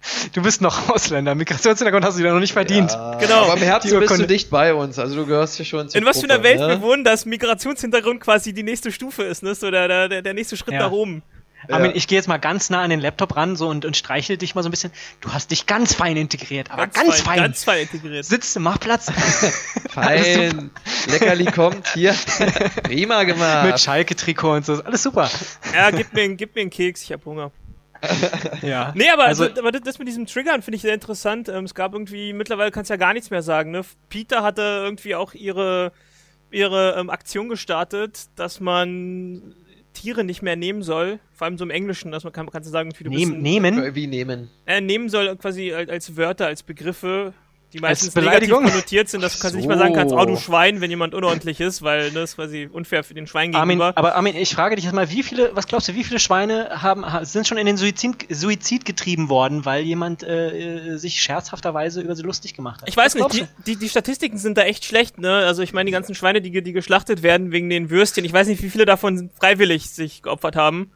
Du 0.32 0.42
bist 0.42 0.60
noch 0.60 0.88
Ausländer. 0.88 1.34
Migrationshintergrund 1.34 2.04
hast 2.04 2.18
du 2.18 2.22
dir 2.22 2.32
noch 2.32 2.40
nicht 2.40 2.52
verdient. 2.52 2.90
Ja, 2.92 3.14
Genau. 3.18 3.44
Aber 3.44 3.54
im 3.54 3.62
Herzen 3.62 3.98
bist 4.00 4.18
du 4.18 4.26
dicht 4.26 4.50
bei 4.50 4.74
uns, 4.74 4.98
also 4.98 5.14
du 5.16 5.26
gehörst 5.26 5.56
hier 5.56 5.64
schon 5.66 5.88
zur 5.88 6.00
In 6.00 6.06
was 6.06 6.20
für 6.20 6.30
einer 6.30 6.42
Welt 6.42 6.58
ne? 6.60 6.68
wir 6.68 6.82
wohnen, 6.82 7.04
dass 7.04 7.24
Migrationshintergrund 7.26 8.20
quasi 8.20 8.52
die 8.52 8.62
nächste 8.62 8.92
Stufe 8.92 9.22
ist, 9.24 9.42
ne? 9.42 9.54
So 9.54 9.70
der, 9.70 10.08
der, 10.08 10.22
der 10.22 10.34
nächste 10.34 10.56
Schritt 10.56 10.74
Ja. 10.74 10.80
nach 10.80 10.90
oben. 10.92 11.22
Armin, 11.68 11.90
Ja. 11.90 11.96
ich 11.96 12.08
gehe 12.08 12.16
jetzt 12.16 12.26
mal 12.26 12.38
ganz 12.38 12.70
nah 12.70 12.80
an 12.80 12.88
den 12.88 13.00
Laptop 13.00 13.36
ran 13.36 13.54
so 13.54 13.68
und, 13.68 13.84
und 13.84 13.94
streichel 13.94 14.38
dich 14.38 14.54
mal 14.54 14.62
so 14.62 14.68
ein 14.68 14.70
bisschen. 14.70 14.92
Du 15.20 15.32
hast 15.34 15.50
dich 15.50 15.66
ganz 15.66 15.92
fein 15.92 16.16
integriert, 16.16 16.70
aber 16.70 16.86
ganz, 16.86 17.20
fein. 17.20 17.38
Ganz 17.38 17.64
fein 17.64 17.82
integriert. 17.82 18.24
Sitzt, 18.24 18.58
mach 18.58 18.80
Platz. 18.80 19.12
Fein. 19.90 20.70
Leckerli 21.08 21.46
kommt 21.46 21.88
hier. 21.94 22.14
Prima 22.84 23.24
gemacht. 23.24 23.66
Mit 23.66 23.80
Schalke-Trikot 23.80 24.52
und 24.56 24.66
so. 24.66 24.82
Alles 24.82 25.02
super. 25.02 25.28
Ja, 25.74 25.90
gib 25.90 26.12
mir, 26.14 26.28
gib 26.34 26.54
mir 26.54 26.62
einen 26.62 26.70
Keks, 26.70 27.02
ich 27.02 27.12
hab 27.12 27.24
Hunger. 27.24 27.50
Ja. 28.62 28.92
Nee, 28.96 29.08
aber, 29.10 29.24
Also- 29.24 29.44
aber 29.58 29.72
das 29.72 29.98
mit 29.98 30.08
diesem 30.08 30.26
Triggern 30.26 30.62
finde 30.62 30.76
ich 30.76 30.82
sehr 30.82 30.94
interessant. 30.94 31.48
Ähm, 31.48 31.64
es 31.64 31.74
gab 31.74 31.92
irgendwie, 31.92 32.32
mittlerweile 32.32 32.70
kannst 32.70 32.90
du 32.90 32.94
ja 32.94 32.98
gar 32.98 33.12
nichts 33.12 33.30
mehr 33.30 33.42
sagen. 33.42 33.70
Ne? 33.70 33.82
Peter 34.08 34.42
hatte 34.42 34.62
irgendwie 34.62 35.14
auch 35.14 35.34
ihre, 35.34 35.92
ihre 36.50 36.96
ähm, 36.98 37.10
Aktion 37.10 37.48
gestartet, 37.48 38.26
dass 38.36 38.60
man 38.60 39.54
Tiere 39.92 40.24
nicht 40.24 40.42
mehr 40.42 40.56
nehmen 40.56 40.82
soll. 40.82 41.18
Vor 41.32 41.46
allem 41.46 41.58
so 41.58 41.64
im 41.64 41.70
Englischen, 41.70 42.12
dass 42.12 42.24
man 42.24 42.32
kann, 42.32 42.48
kannst 42.50 42.68
du 42.68 42.72
sagen, 42.72 42.92
wie 42.96 43.04
du 43.04 43.10
bist 43.10 43.22
Nehm, 43.28 43.34
ein- 43.34 43.42
nehmen. 43.74 43.94
Wie 43.94 44.06
nehmen? 44.06 44.50
äh, 44.66 44.80
nehmen 44.80 45.08
soll 45.08 45.34
quasi 45.36 45.72
als, 45.72 45.90
als 45.90 46.16
Wörter, 46.16 46.46
als 46.46 46.62
Begriffe, 46.62 47.32
die 47.72 47.78
meistens 47.80 48.14
negativ 48.14 48.50
konnotiert 48.50 49.08
sind, 49.08 49.22
dass 49.22 49.34
du 49.34 49.40
kannst 49.40 49.52
So. 49.52 49.58
nicht 49.58 49.68
mal 49.68 49.78
sagen 49.78 49.94
kannst, 49.94 50.14
oh 50.14 50.24
du 50.24 50.36
Schwein, 50.36 50.80
wenn 50.80 50.90
jemand 50.90 51.14
unordentlich 51.14 51.60
ist, 51.60 51.82
weil 51.82 52.08
ne, 52.12 52.20
das 52.20 52.30
ist 52.30 52.36
quasi 52.36 52.68
unfair 52.72 53.04
für 53.04 53.14
den 53.14 53.26
Schwein 53.26 53.54
Armin, 53.54 53.78
gegenüber. 53.78 53.96
aber 53.96 54.16
Armin, 54.16 54.34
ich 54.36 54.52
frage 54.54 54.76
dich 54.76 54.84
jetzt 54.84 54.94
mal, 54.94 55.10
wie 55.10 55.22
viele, 55.22 55.50
was 55.54 55.66
glaubst 55.66 55.88
du, 55.88 55.94
wie 55.94 56.02
viele 56.04 56.18
Schweine 56.20 56.82
haben, 56.82 57.04
ha- 57.10 57.24
sind 57.24 57.46
schon 57.46 57.58
in 57.58 57.66
den 57.66 57.76
Suizid, 57.76 58.26
Suizid 58.28 58.84
getrieben 58.84 59.28
worden, 59.28 59.64
weil 59.64 59.82
jemand 59.84 60.22
äh, 60.22 60.94
äh, 60.94 60.96
sich 60.96 61.22
scherzhafterweise 61.22 62.00
über 62.00 62.16
sie 62.16 62.22
lustig 62.22 62.54
gemacht 62.54 62.82
hat? 62.82 62.88
Ich 62.88 62.96
weiß 62.96 63.14
Was 63.18 63.32
nicht, 63.32 63.48
die, 63.66 63.74
die, 63.74 63.76
die 63.76 63.88
Statistiken 63.88 64.38
sind 64.38 64.58
da 64.58 64.62
echt 64.62 64.84
schlecht, 64.84 65.18
ne? 65.18 65.32
Also 65.46 65.62
ich 65.62 65.72
meine, 65.72 65.86
die 65.86 65.92
ganzen 65.92 66.14
Schweine, 66.14 66.40
die, 66.40 66.62
die 66.62 66.72
geschlachtet 66.72 67.22
werden 67.22 67.52
wegen 67.52 67.70
den 67.70 67.90
Würstchen, 67.90 68.24
ich 68.24 68.32
weiß 68.32 68.48
nicht, 68.48 68.62
wie 68.62 68.70
viele 68.70 68.84
davon 68.84 69.30
freiwillig 69.38 69.90
sich 69.90 70.22
geopfert 70.22 70.56
haben. 70.56 70.90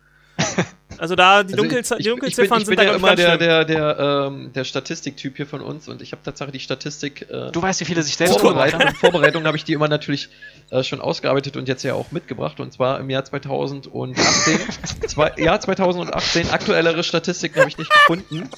Also 0.99 1.14
da, 1.14 1.43
die, 1.43 1.52
Also 1.52 1.62
Dunkelze 1.62 1.96
ich, 1.99 2.05
die 2.05 2.06
ich, 2.06 2.06
ich 2.06 2.08
bin, 2.14 2.20
Dunkelziffern 2.20 2.61
ich 2.61 2.67
sind 2.67 2.76
bin 2.76 2.87
da 2.87 2.91
ja 2.91 2.96
immer 2.96 3.08
ganz 3.08 3.20
der, 3.20 3.38
der, 3.38 3.64
der, 3.64 4.29
ähm, 4.29 4.52
der 4.52 4.64
Statistiktyp 4.64 5.37
hier 5.37 5.46
von 5.46 5.61
uns 5.61 5.88
und 5.88 6.02
ich 6.02 6.12
habe 6.12 6.23
tatsächlich 6.23 6.55
die 6.55 6.61
Statistik 6.61 7.29
äh, 7.31 7.50
du? 7.50 7.62
Weißt, 7.62 7.81
wie 7.81 7.85
viele 7.85 8.02
sich 8.02 8.17
selbst 8.17 8.43
haben? 8.43 8.81
in 8.81 8.94
Vorbereitung 8.96 9.44
habe 9.44 9.56
ich 9.56 9.64
die 9.64 9.73
immer 9.73 9.88
natürlich 9.88 10.29
äh, 10.70 10.82
schon 10.82 11.00
ausgearbeitet 11.00 11.56
und 11.56 11.69
jetzt 11.69 11.82
ja 11.82 11.94
auch 11.94 12.12
mitgebracht 12.12 12.61
und 12.61 12.73
zwar 12.73 13.00
im 13.00 13.11
Jahr 13.11 13.25
2018. 13.25 14.58
zwei, 15.06 15.32
Jahr 15.37 15.61
2018, 15.61 16.50
aktuellere 16.50 17.02
Statistiken 17.02 17.61
habe 17.61 17.69
ich 17.69 17.79
nicht 17.79 17.90
gefunden, 17.90 18.49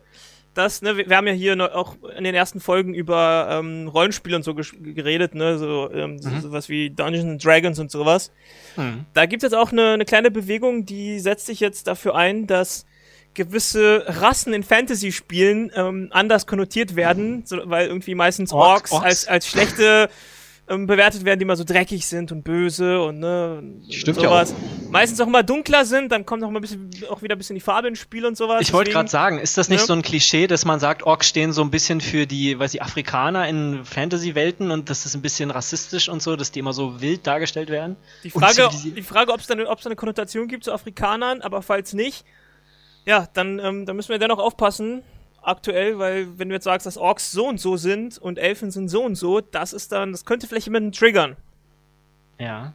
dass, 0.53 0.81
ne, 0.81 0.97
wir, 0.97 1.07
wir 1.07 1.17
haben 1.17 1.27
ja 1.27 1.33
hier 1.33 1.75
auch 1.75 1.97
in 2.17 2.23
den 2.23 2.33
ersten 2.33 2.59
Folgen 2.59 2.95
über 2.95 3.47
ähm, 3.51 3.87
Rollenspiele 3.89 4.35
und 4.35 4.41
so 4.43 4.55
geredet, 4.55 5.35
ne? 5.35 5.59
so, 5.59 5.91
ähm, 5.93 6.17
so 6.17 6.31
sowas 6.39 6.67
wie 6.67 6.89
Dungeons 6.89 7.25
and 7.25 7.45
Dragons 7.45 7.77
und 7.77 7.91
sowas. 7.91 8.31
Mhm. 8.75 9.05
Da 9.13 9.27
gibt 9.27 9.43
es 9.43 9.51
jetzt 9.51 9.59
auch 9.59 9.71
eine, 9.71 9.91
eine 9.91 10.05
kleine 10.05 10.31
Bewegung, 10.31 10.83
die 10.85 11.19
setzt 11.19 11.45
sich 11.45 11.59
jetzt 11.59 11.85
dafür 11.85 12.15
ein, 12.15 12.47
dass 12.47 12.86
gewisse 13.37 14.03
Rassen 14.07 14.51
in 14.51 14.63
Fantasy-Spielen 14.63 15.71
ähm, 15.75 16.07
anders 16.11 16.47
konnotiert 16.47 16.95
werden, 16.95 17.43
so, 17.45 17.61
weil 17.65 17.87
irgendwie 17.87 18.15
meistens 18.15 18.51
Orks, 18.51 18.91
Orks, 18.91 18.91
Orks. 18.91 19.05
als, 19.05 19.27
als 19.27 19.47
schlechte 19.47 20.09
ähm, 20.67 20.87
bewertet 20.87 21.23
werden, 21.23 21.39
die 21.39 21.43
immer 21.43 21.55
so 21.55 21.63
dreckig 21.63 22.07
sind 22.07 22.31
und 22.31 22.43
böse 22.43 22.99
und 22.99 23.19
ne 23.19 23.59
und 23.59 23.93
Stimmt 23.93 24.17
ja 24.17 24.29
sowas. 24.29 24.55
Meistens 24.89 25.21
auch 25.21 25.27
immer 25.27 25.43
dunkler 25.43 25.85
sind, 25.85 26.11
dann 26.11 26.25
kommt 26.25 26.43
auch 26.43 26.49
mal 26.49 26.57
ein 26.57 26.61
bisschen 26.61 26.89
auch 27.09 27.21
wieder 27.21 27.35
ein 27.35 27.37
bisschen 27.37 27.53
die 27.53 27.61
Farbe 27.61 27.87
ins 27.87 27.99
Spiel 27.99 28.25
und 28.25 28.35
sowas. 28.35 28.61
Ich 28.61 28.73
wollte 28.73 28.91
gerade 28.91 29.07
sagen, 29.07 29.37
ist 29.37 29.57
das 29.57 29.69
nicht 29.69 29.81
ne? 29.81 29.85
so 29.85 29.93
ein 29.93 30.01
Klischee, 30.01 30.47
dass 30.47 30.65
man 30.65 30.79
sagt, 30.79 31.03
Orks 31.03 31.29
stehen 31.29 31.53
so 31.53 31.61
ein 31.61 31.69
bisschen 31.69 32.01
für 32.01 32.25
die, 32.25 32.57
weiß 32.57 32.73
ich, 32.73 32.81
Afrikaner 32.81 33.47
in 33.47 33.85
Fantasy-Welten 33.85 34.71
und 34.71 34.89
das 34.89 35.05
ist 35.05 35.15
ein 35.15 35.21
bisschen 35.21 35.51
rassistisch 35.51 36.09
und 36.09 36.23
so, 36.23 36.35
dass 36.35 36.51
die 36.51 36.59
immer 36.59 36.73
so 36.73 36.99
wild 37.01 37.27
dargestellt 37.27 37.69
werden? 37.69 37.95
Die 38.23 38.31
Frage, 38.31 38.69
die 38.83 39.03
Frage 39.03 39.31
ob 39.31 39.39
es 39.39 39.47
da 39.47 39.53
eine 39.53 39.95
Konnotation 39.95 40.47
gibt 40.47 40.63
zu 40.63 40.73
Afrikanern, 40.73 41.41
aber 41.41 41.61
falls 41.61 41.93
nicht, 41.93 42.25
Ja, 43.07 43.25
dann, 43.33 43.57
ähm, 43.59 43.85
dann 43.85 43.95
müssen 43.95 44.09
wir 44.09 44.19
dennoch 44.19 44.37
aufpassen, 44.37 45.01
aktuell, 45.41 45.97
weil 45.97 46.37
wenn 46.37 46.49
du 46.49 46.55
jetzt 46.55 46.65
sagst, 46.65 46.85
dass 46.85 46.97
Orks 46.97 47.31
so 47.31 47.47
und 47.47 47.57
so 47.57 47.77
sind 47.77 48.17
und 48.17 48.37
Elfen 48.37 48.69
sind 48.69 48.89
so 48.89 49.01
und 49.01 49.15
so, 49.15 49.39
das 49.39 49.71
ist 49.71 49.93
dann, 49.93 50.11
das 50.11 50.25
könnte 50.25 50.45
vielleicht 50.45 50.67
jemanden 50.67 50.91
triggern. 50.91 51.37
Ja. 52.37 52.73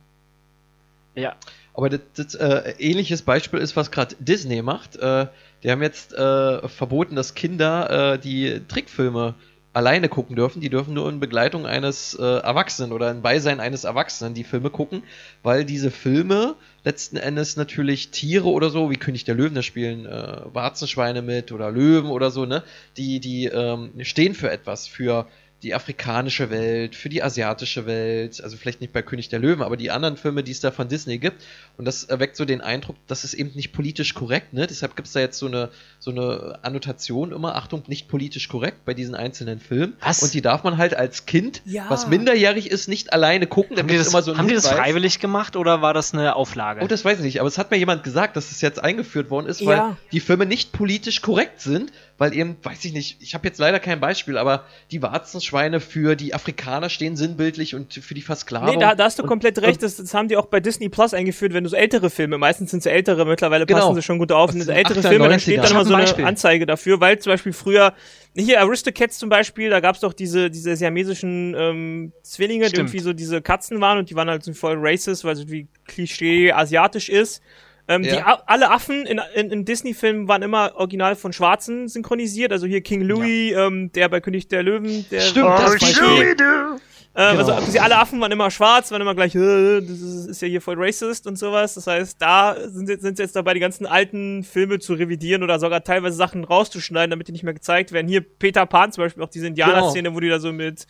Ja. 1.14 1.36
Aber 1.74 1.90
das, 1.90 2.00
das 2.16 2.34
äh, 2.34 2.72
ähnliches 2.78 3.20
Beispiel 3.20 3.60
ist, 3.60 3.76
was 3.76 3.90
gerade 3.90 4.16
Disney 4.20 4.62
macht. 4.62 4.96
Äh, 4.96 5.26
die 5.62 5.70
haben 5.70 5.82
jetzt 5.82 6.14
äh, 6.14 6.66
verboten, 6.66 7.14
dass 7.14 7.34
Kinder 7.34 8.14
äh, 8.14 8.18
die 8.18 8.62
Trickfilme 8.68 9.34
alleine 9.74 10.08
gucken 10.08 10.34
dürfen. 10.34 10.62
Die 10.62 10.70
dürfen 10.70 10.94
nur 10.94 11.10
in 11.10 11.20
Begleitung 11.20 11.66
eines 11.66 12.14
äh, 12.14 12.22
Erwachsenen 12.22 12.92
oder 12.92 13.10
in 13.10 13.20
Beisein 13.20 13.60
eines 13.60 13.84
Erwachsenen 13.84 14.32
die 14.32 14.44
Filme 14.44 14.70
gucken, 14.70 15.02
weil 15.42 15.66
diese 15.66 15.90
Filme 15.90 16.56
letzten 16.84 17.16
Endes 17.16 17.56
natürlich 17.56 18.10
Tiere 18.10 18.48
oder 18.48 18.70
so, 18.70 18.90
wie 18.90 18.96
König 18.96 19.24
der 19.24 19.34
Löwen, 19.34 19.54
da 19.54 19.62
spielen 19.62 20.06
äh, 20.06 20.42
Warzenschweine 20.52 21.22
mit 21.22 21.52
oder 21.52 21.70
Löwen 21.70 22.10
oder 22.10 22.30
so, 22.30 22.44
ne? 22.44 22.62
Die, 22.96 23.20
die 23.20 23.46
ähm, 23.46 23.92
stehen 24.02 24.34
für 24.34 24.50
etwas, 24.50 24.86
für 24.86 25.26
die 25.62 25.74
afrikanische 25.74 26.50
Welt, 26.50 26.96
für 26.96 27.08
die 27.08 27.22
asiatische 27.22 27.86
Welt, 27.86 28.42
also 28.42 28.56
vielleicht 28.56 28.80
nicht 28.80 28.92
bei 28.92 29.02
König 29.02 29.28
der 29.28 29.38
Löwen, 29.38 29.62
aber 29.62 29.76
die 29.76 29.90
anderen 29.90 30.16
Filme, 30.16 30.42
die 30.42 30.50
es 30.50 30.60
da 30.60 30.70
von 30.72 30.88
Disney 30.88 31.18
gibt. 31.18 31.42
Und 31.76 31.84
das 31.84 32.04
erweckt 32.04 32.36
so 32.36 32.44
den 32.44 32.60
Eindruck, 32.60 32.96
das 33.06 33.22
ist 33.24 33.34
eben 33.34 33.52
nicht 33.54 33.72
politisch 33.72 34.14
korrekt, 34.14 34.52
ne? 34.52 34.66
Deshalb 34.66 34.96
gibt 34.96 35.06
es 35.06 35.12
da 35.14 35.20
jetzt 35.20 35.38
so 35.38 35.46
eine, 35.46 35.70
so 36.00 36.10
eine 36.10 36.58
Annotation 36.62 37.32
immer, 37.32 37.54
Achtung, 37.54 37.84
nicht 37.86 38.08
politisch 38.08 38.48
korrekt 38.48 38.84
bei 38.84 38.92
diesen 38.94 39.14
einzelnen 39.14 39.60
Filmen. 39.60 39.94
Was? 40.00 40.22
Und 40.22 40.34
die 40.34 40.42
darf 40.42 40.64
man 40.64 40.78
halt 40.78 40.94
als 40.96 41.26
Kind, 41.26 41.62
Ja. 41.64 41.86
was 41.88 42.08
minderjährig 42.08 42.70
ist, 42.70 42.88
nicht 42.88 43.12
alleine 43.12 43.46
gucken. 43.46 43.78
Haben, 43.78 43.86
die 43.88 43.96
das, 43.96 44.08
immer 44.08 44.22
so 44.22 44.36
haben 44.36 44.48
die 44.48 44.54
das 44.54 44.68
freiwillig 44.68 45.20
gemacht 45.20 45.54
oder 45.56 45.80
war 45.80 45.94
das 45.94 46.12
eine 46.12 46.34
Auflage? 46.34 46.80
Oh, 46.82 46.86
das 46.88 47.04
weiß 47.04 47.18
ich 47.18 47.24
nicht, 47.24 47.40
aber 47.40 47.48
es 47.48 47.58
hat 47.58 47.70
mir 47.70 47.76
jemand 47.76 48.02
gesagt, 48.02 48.36
dass 48.36 48.50
es 48.50 48.60
jetzt 48.60 48.82
eingeführt 48.82 49.30
worden 49.30 49.46
ist, 49.46 49.64
weil 49.64 49.76
Ja. 49.76 49.96
die 50.10 50.20
Filme 50.20 50.44
nicht 50.46 50.72
politisch 50.72 51.22
korrekt 51.22 51.60
sind, 51.60 51.92
weil 52.18 52.34
eben, 52.34 52.56
weiß 52.62 52.84
ich 52.84 52.92
nicht, 52.92 53.16
ich 53.20 53.34
habe 53.34 53.46
jetzt 53.48 53.58
leider 53.58 53.80
kein 53.80 53.98
Beispiel, 54.00 54.38
aber 54.38 54.64
die 54.90 55.02
Warzenschweine 55.02 55.80
für 55.80 56.14
die 56.14 56.34
Afrikaner 56.34 56.88
stehen 56.88 57.16
sinnbildlich 57.16 57.74
und 57.74 57.94
für 57.94 58.14
die 58.14 58.22
Versklavung. 58.22 58.74
Nee, 58.74 58.80
da, 58.80 58.94
da 58.94 59.04
hast 59.04 59.18
du 59.18 59.22
und, 59.22 59.28
komplett 59.28 59.58
und, 59.58 59.64
recht. 59.64 59.82
Das, 59.82 59.96
das 59.96 60.14
haben 60.14 60.28
die 60.28 60.36
auch 60.36 60.46
bei 60.46 60.60
Disney 60.60 60.88
Plus 60.88 61.14
eingeführt, 61.14 61.52
wenn 61.52 61.64
du 61.64 61.70
so 61.70 61.76
ältere 61.76 62.10
Filme, 62.10 62.38
meistens 62.38 62.70
sind 62.70 62.80
es 62.80 62.86
ältere, 62.86 63.24
mittlerweile 63.26 63.66
Genau. 63.66 63.80
passen 63.80 63.94
sie 63.94 64.02
schon 64.02 64.18
gut 64.18 64.32
auf. 64.32 64.52
Sind 64.52 64.68
ältere 64.68 65.00
8er, 65.00 65.08
Filme, 65.08 65.28
dann 65.28 65.38
90er. 65.38 65.40
steht 65.40 65.58
dann 65.58 65.70
immer 65.70 65.84
so 65.84 65.90
ein 65.90 65.96
eine 65.96 66.04
Beispiel. 66.04 66.24
Anzeige 66.24 66.66
dafür, 66.66 67.00
weil 67.00 67.18
zum 67.18 67.32
Beispiel 67.32 67.52
früher, 67.52 67.94
hier 68.34 68.60
Aristocats 68.60 69.18
zum 69.18 69.28
Beispiel, 69.28 69.70
da 69.70 69.80
gab 69.80 69.94
es 69.94 70.00
doch 70.00 70.12
diese, 70.12 70.50
diese 70.50 70.76
siamesischen 70.76 71.54
ähm, 71.56 72.12
Zwillinge, 72.22 72.64
die 72.64 72.68
Stimmt. 72.70 72.88
irgendwie 72.90 73.00
so 73.00 73.12
diese 73.12 73.42
Katzen 73.42 73.80
waren 73.80 73.98
und 73.98 74.10
die 74.10 74.14
waren 74.14 74.28
halt 74.28 74.42
so 74.44 74.52
voll 74.52 74.76
racist, 74.78 75.24
weil 75.24 75.34
es 75.34 75.40
irgendwie 75.40 75.68
Klischee 75.86 76.52
asiatisch 76.52 77.08
ist. 77.08 77.42
Ähm, 77.88 78.02
Die, 78.02 78.08
Ja. 78.10 78.26
A- 78.26 78.42
alle 78.46 78.70
Affen 78.70 79.06
in, 79.06 79.20
in, 79.34 79.50
in 79.50 79.64
Disney-Filmen 79.64 80.28
waren 80.28 80.42
immer 80.42 80.72
original 80.76 81.16
von 81.16 81.32
Schwarzen 81.32 81.88
synchronisiert. 81.88 82.52
Also 82.52 82.66
hier 82.66 82.80
King 82.80 83.02
Louis, 83.02 83.52
ähm, 83.56 83.90
der 83.92 84.08
bei 84.08 84.20
König 84.20 84.48
der 84.48 84.62
Löwen, 84.62 85.04
der 85.10 85.20
Stimmt, 85.20 85.48
das 85.48 85.78
Beispiel. 85.78 86.36
ähm, 86.38 86.76
Genau. 87.14 87.52
Also 87.52 87.70
sie 87.70 87.78
alle 87.80 87.98
Affen 87.98 88.18
waren 88.22 88.32
immer 88.32 88.50
schwarz, 88.50 88.90
waren 88.90 89.02
immer 89.02 89.14
gleich, 89.14 89.34
äh, 89.34 89.80
das 89.82 90.00
ist, 90.00 90.26
ist 90.28 90.40
ja 90.42 90.48
hier 90.48 90.62
voll 90.62 90.76
racist 90.78 91.26
und 91.26 91.36
sowas. 91.38 91.74
Das 91.74 91.86
heißt, 91.86 92.16
da 92.22 92.56
sind, 92.68 92.86
sie- 92.86 92.96
sind 93.00 93.16
sie 93.18 93.22
jetzt 93.24 93.36
dabei, 93.36 93.52
die 93.52 93.60
ganzen 93.60 93.84
alten 93.84 94.44
Filme 94.44 94.78
zu 94.78 94.94
revidieren 94.94 95.42
oder 95.42 95.58
sogar 95.58 95.84
teilweise 95.84 96.16
Sachen 96.16 96.44
rauszuschneiden, 96.44 97.10
damit 97.10 97.28
die 97.28 97.32
nicht 97.32 97.42
mehr 97.44 97.52
gezeigt 97.52 97.92
werden. 97.92 98.08
Hier 98.08 98.22
Peter 98.22 98.64
Pan 98.64 98.92
zum 98.92 99.04
Beispiel, 99.04 99.22
auch 99.22 99.28
diese 99.28 99.46
Indianer-Szene, 99.48 100.14
wo 100.14 100.20
die 100.20 100.28
da 100.30 100.38
so 100.40 100.52
mit 100.52 100.86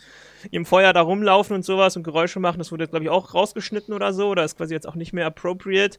ihrem 0.51 0.67
Feuer 0.67 0.93
da 0.93 1.01
rumlaufen 1.03 1.55
und 1.57 1.65
sowas 1.65 1.97
und 1.97 2.03
Geräusche 2.03 2.41
machen, 2.41 2.59
das 2.59 2.73
wurde 2.73 2.85
jetzt, 2.85 2.91
glaube 2.91 3.05
ich, 3.05 3.11
auch 3.11 3.35
rausgeschnitten 3.35 3.95
oder 3.95 4.13
so. 4.13 4.29
Oder 4.29 4.45
ist 4.45 4.57
quasi 4.57 4.75
jetzt 4.75 4.89
auch 4.89 4.95
nicht 4.95 5.13
mehr 5.13 5.27
appropriate, 5.27 5.99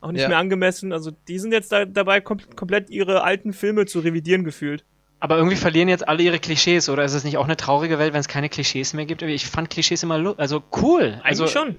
auch 0.00 0.12
nicht 0.12 0.22
Ja. 0.22 0.28
mehr 0.28 0.38
angemessen. 0.38 0.92
Also 0.92 1.10
die 1.28 1.38
sind 1.38 1.52
jetzt 1.52 1.72
da, 1.72 1.84
dabei, 1.84 2.20
kom 2.20 2.38
komplett 2.56 2.90
ihre 2.90 3.22
alten 3.22 3.52
Filme 3.52 3.86
zu 3.86 4.00
revidieren 4.00 4.44
gefühlt. 4.44 4.84
Aber 5.20 5.36
irgendwie 5.36 5.56
verlieren 5.56 5.88
jetzt 5.88 6.08
alle 6.08 6.22
ihre 6.24 6.40
Klischees, 6.40 6.88
oder 6.88 7.04
ist 7.04 7.12
es 7.14 7.22
nicht 7.22 7.36
auch 7.38 7.44
eine 7.44 7.56
traurige 7.56 7.98
Welt, 8.00 8.12
wenn 8.12 8.18
es 8.20 8.26
keine 8.26 8.48
Klischees 8.48 8.92
mehr 8.92 9.06
gibt? 9.06 9.22
Ich 9.22 9.46
fand 9.46 9.70
Klischees 9.70 10.02
immer 10.02 10.34
also 10.36 10.62
cool. 10.82 11.02
Eigentlich 11.04 11.24
Also, 11.24 11.46
schon. 11.46 11.76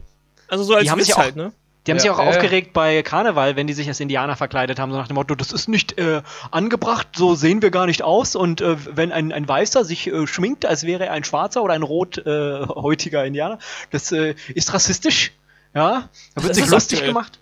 Also 0.48 0.64
so 0.64 0.76
als 0.76 0.84
die 0.84 0.92
haben 0.92 1.00
Witz 1.00 1.12
auch- 1.14 1.18
halt, 1.18 1.36
ne? 1.36 1.52
Die 1.86 1.92
haben 1.92 1.98
Ja, 1.98 2.02
sich 2.02 2.12
auch 2.12 2.18
ja, 2.20 2.24
ja. 2.24 2.30
aufgeregt 2.30 2.72
bei 2.72 3.02
Karneval, 3.04 3.56
wenn 3.58 3.68
die 3.68 3.74
sich 3.74 3.88
als 3.90 4.00
Indianer 4.00 4.36
verkleidet 4.38 4.80
haben, 4.80 4.92
so 4.92 4.98
nach 4.98 5.08
dem 5.08 5.16
Motto, 5.16 5.36
das 5.36 5.52
ist 5.52 5.68
nicht 5.68 5.98
äh, 6.00 6.22
angebracht, 6.52 7.08
so 7.16 7.36
sehen 7.36 7.62
wir 7.62 7.72
gar 7.72 7.86
nicht 7.88 8.02
aus. 8.04 8.36
Und 8.36 8.62
äh, 8.62 8.78
wenn 8.96 9.12
ein, 9.12 9.34
ein 9.34 9.48
Weißer 9.48 9.84
sich 9.84 10.08
äh, 10.08 10.26
schminkt, 10.28 10.66
als 10.66 10.86
wäre 10.86 11.08
er 11.08 11.12
ein 11.12 11.24
Schwarzer 11.26 11.62
oder 11.62 11.74
ein 11.74 11.84
rothäutiger 11.84 13.26
Indianer, 13.26 13.60
das 13.92 14.12
äh, 14.12 14.36
ist 14.54 14.74
rassistisch. 14.74 15.34
Ja, 15.76 16.10
da 16.36 16.44
wird 16.44 16.56
sich 16.56 16.68
lustig 16.70 17.00
aktuell. 17.00 17.14
gemacht. 17.14 17.40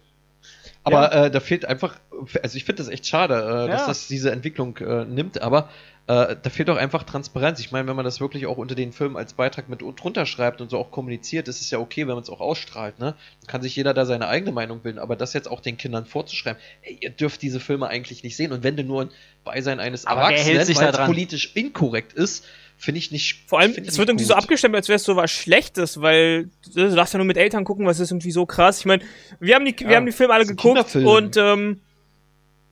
Aber 0.83 1.11
äh, 1.13 1.29
da 1.29 1.39
fehlt 1.39 1.65
einfach, 1.65 1.95
also 2.41 2.57
ich 2.57 2.65
finde 2.65 2.81
das 2.81 2.91
echt 2.91 3.05
schade, 3.05 3.35
äh, 3.35 3.67
dass 3.69 3.81
Ja. 3.81 3.87
das 3.87 4.07
diese 4.07 4.31
Entwicklung 4.31 4.77
äh, 4.77 5.05
nimmt, 5.05 5.39
aber 5.41 5.69
äh, 6.07 6.35
da 6.41 6.49
fehlt 6.49 6.69
auch 6.69 6.77
einfach 6.77 7.03
Transparenz. 7.03 7.59
Ich 7.59 7.71
meine, 7.71 7.87
wenn 7.87 7.95
man 7.95 8.05
das 8.05 8.19
wirklich 8.19 8.45
auch 8.47 8.57
unter 8.57 8.75
den 8.75 8.91
Filmen 8.91 9.15
als 9.15 9.33
Beitrag 9.33 9.69
mit 9.69 9.81
drunter 9.81 10.25
schreibt 10.25 10.59
und 10.59 10.69
so 10.69 10.77
auch 10.77 10.91
kommuniziert, 10.91 11.47
ist 11.47 11.61
es 11.61 11.69
ja 11.69 11.79
okay, 11.79 12.01
wenn 12.07 12.15
man 12.15 12.23
es 12.23 12.29
auch 12.29 12.41
ausstrahlt, 12.41 12.99
ne? 12.99 13.15
Dann 13.41 13.47
kann 13.47 13.61
sich 13.61 13.75
jeder 13.75 13.93
da 13.93 14.05
seine 14.05 14.27
eigene 14.27 14.51
Meinung 14.51 14.79
bilden, 14.79 14.99
aber 14.99 15.15
das 15.15 15.33
jetzt 15.33 15.49
auch 15.49 15.59
den 15.61 15.77
Kindern 15.77 16.05
vorzuschreiben, 16.05 16.59
hey, 16.81 16.97
ihr 17.01 17.11
dürft 17.11 17.41
diese 17.41 17.59
Filme 17.59 17.87
eigentlich 17.87 18.23
nicht 18.23 18.35
sehen 18.35 18.51
und 18.51 18.63
wenn 18.63 18.75
du 18.75 18.83
nur 18.83 19.03
ein 19.03 19.09
Beisein 19.43 19.79
eines 19.79 20.05
Aber 20.05 20.21
Erwachsenen, 20.21 20.55
hält 20.57 20.65
sich 20.67 20.77
da 20.77 20.83
weil 20.85 20.89
es 20.91 20.97
politisch 21.05 21.55
inkorrekt 21.55 22.13
ist, 22.13 22.45
finde 22.77 22.97
ich 22.97 23.11
nicht 23.11 23.43
Vor 23.47 23.59
allem, 23.59 23.71
es 23.85 23.97
wird 23.97 24.09
irgendwie 24.09 24.25
so 24.25 24.33
gut. 24.33 24.43
abgestimmt, 24.43 24.75
als 24.75 24.87
wäre 24.87 24.95
es 24.95 25.03
so 25.03 25.15
was 25.15 25.31
Schlechtes, 25.31 26.01
weil 26.01 26.49
du 26.73 26.95
darfst 26.95 27.13
ja 27.13 27.17
nur 27.19 27.27
mit 27.27 27.37
Eltern 27.37 27.63
gucken, 27.63 27.85
was 27.85 27.99
ist 27.99 28.11
irgendwie 28.11 28.31
so 28.31 28.45
krass. 28.47 28.79
Ich 28.79 28.85
meine, 28.85 29.03
wir 29.39 29.53
haben 29.55 29.65
die, 29.65 29.75
wir 29.79 29.87
Ja, 29.91 29.97
haben 29.97 30.05
die 30.07 30.11
Filme 30.11 30.33
alle 30.33 30.45
geguckt 30.47 30.95
und 30.95 31.37
ähm, 31.37 31.79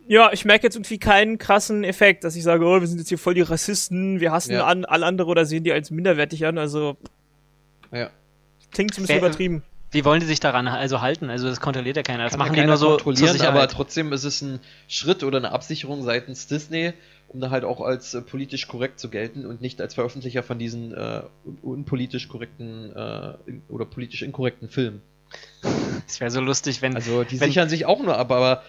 ja, 0.09 0.31
ich 0.33 0.43
merke 0.43 0.65
jetzt 0.65 0.75
irgendwie 0.75 0.97
keinen 0.97 1.37
krassen 1.37 1.83
Effekt, 1.83 2.23
dass 2.23 2.35
ich 2.35 2.41
sage, 2.43 2.65
oh, 2.65 2.81
wir 2.81 2.87
sind 2.87 2.97
jetzt 2.97 3.09
hier 3.09 3.19
voll 3.19 3.35
die 3.35 3.41
Rassisten, 3.41 4.19
wir 4.19 4.31
hassen 4.31 4.53
Ja. 4.53 4.65
an, 4.65 4.83
alle 4.83 5.05
andere 5.05 5.29
oder 5.29 5.45
sehen 5.45 5.63
die 5.63 5.71
als 5.71 5.91
minderwertig 5.91 6.45
an. 6.47 6.57
Also 6.57 6.97
Ja. 7.93 8.09
klingt 8.71 8.91
ein 8.93 9.03
bisschen 9.03 9.07
Wer- 9.09 9.17
übertrieben. 9.19 9.63
Wie 9.91 10.05
wollen 10.05 10.19
die 10.19 10.25
sich 10.27 10.39
daran 10.39 10.67
also 10.67 11.01
halten? 11.01 11.29
Also 11.29 11.47
das 11.47 11.59
kontrolliert 11.59 11.95
ja 11.97 12.03
keiner. 12.03 12.23
Das 12.23 12.31
Kann 12.33 12.39
machen 12.39 12.49
ja 12.49 12.53
die 12.53 12.59
keiner 12.61 12.67
nur 12.73 12.77
so 12.77 12.97
zur 12.97 13.03
kontrollieren, 13.05 13.41
aber 13.41 13.67
trotzdem 13.67 14.11
ist 14.13 14.23
es 14.23 14.41
ein 14.41 14.59
Schritt 14.87 15.23
oder 15.23 15.37
eine 15.39 15.51
Absicherung 15.51 16.03
seitens 16.03 16.45
Disney, 16.47 16.93
um 17.27 17.39
da 17.39 17.49
halt 17.51 17.63
auch 17.63 17.81
als 17.81 18.13
äh, 18.15 18.21
politisch 18.21 18.67
korrekt 18.67 18.99
zu 18.99 19.09
gelten 19.09 19.45
und 19.47 19.61
nicht 19.61 19.79
als 19.81 19.95
Veröffentlicher 19.95 20.43
von 20.43 20.59
diesen 20.59 20.93
äh, 20.93 21.21
un- 21.45 21.57
unpolitisch 21.63 22.27
korrekten 22.27 22.95
äh, 22.95 23.33
oder 23.67 23.85
politisch 23.85 24.21
inkorrekten 24.21 24.69
Filmen. 24.69 25.01
Es 26.07 26.19
wäre 26.19 26.29
so 26.31 26.41
lustig, 26.41 26.81
wenn. 26.83 26.95
Also 26.95 27.23
die 27.23 27.39
Wenn- 27.39 27.47
sichern 27.49 27.69
sich 27.69 27.85
auch 27.87 27.99
nur 28.03 28.15
ab, 28.17 28.31
aber 28.31 28.61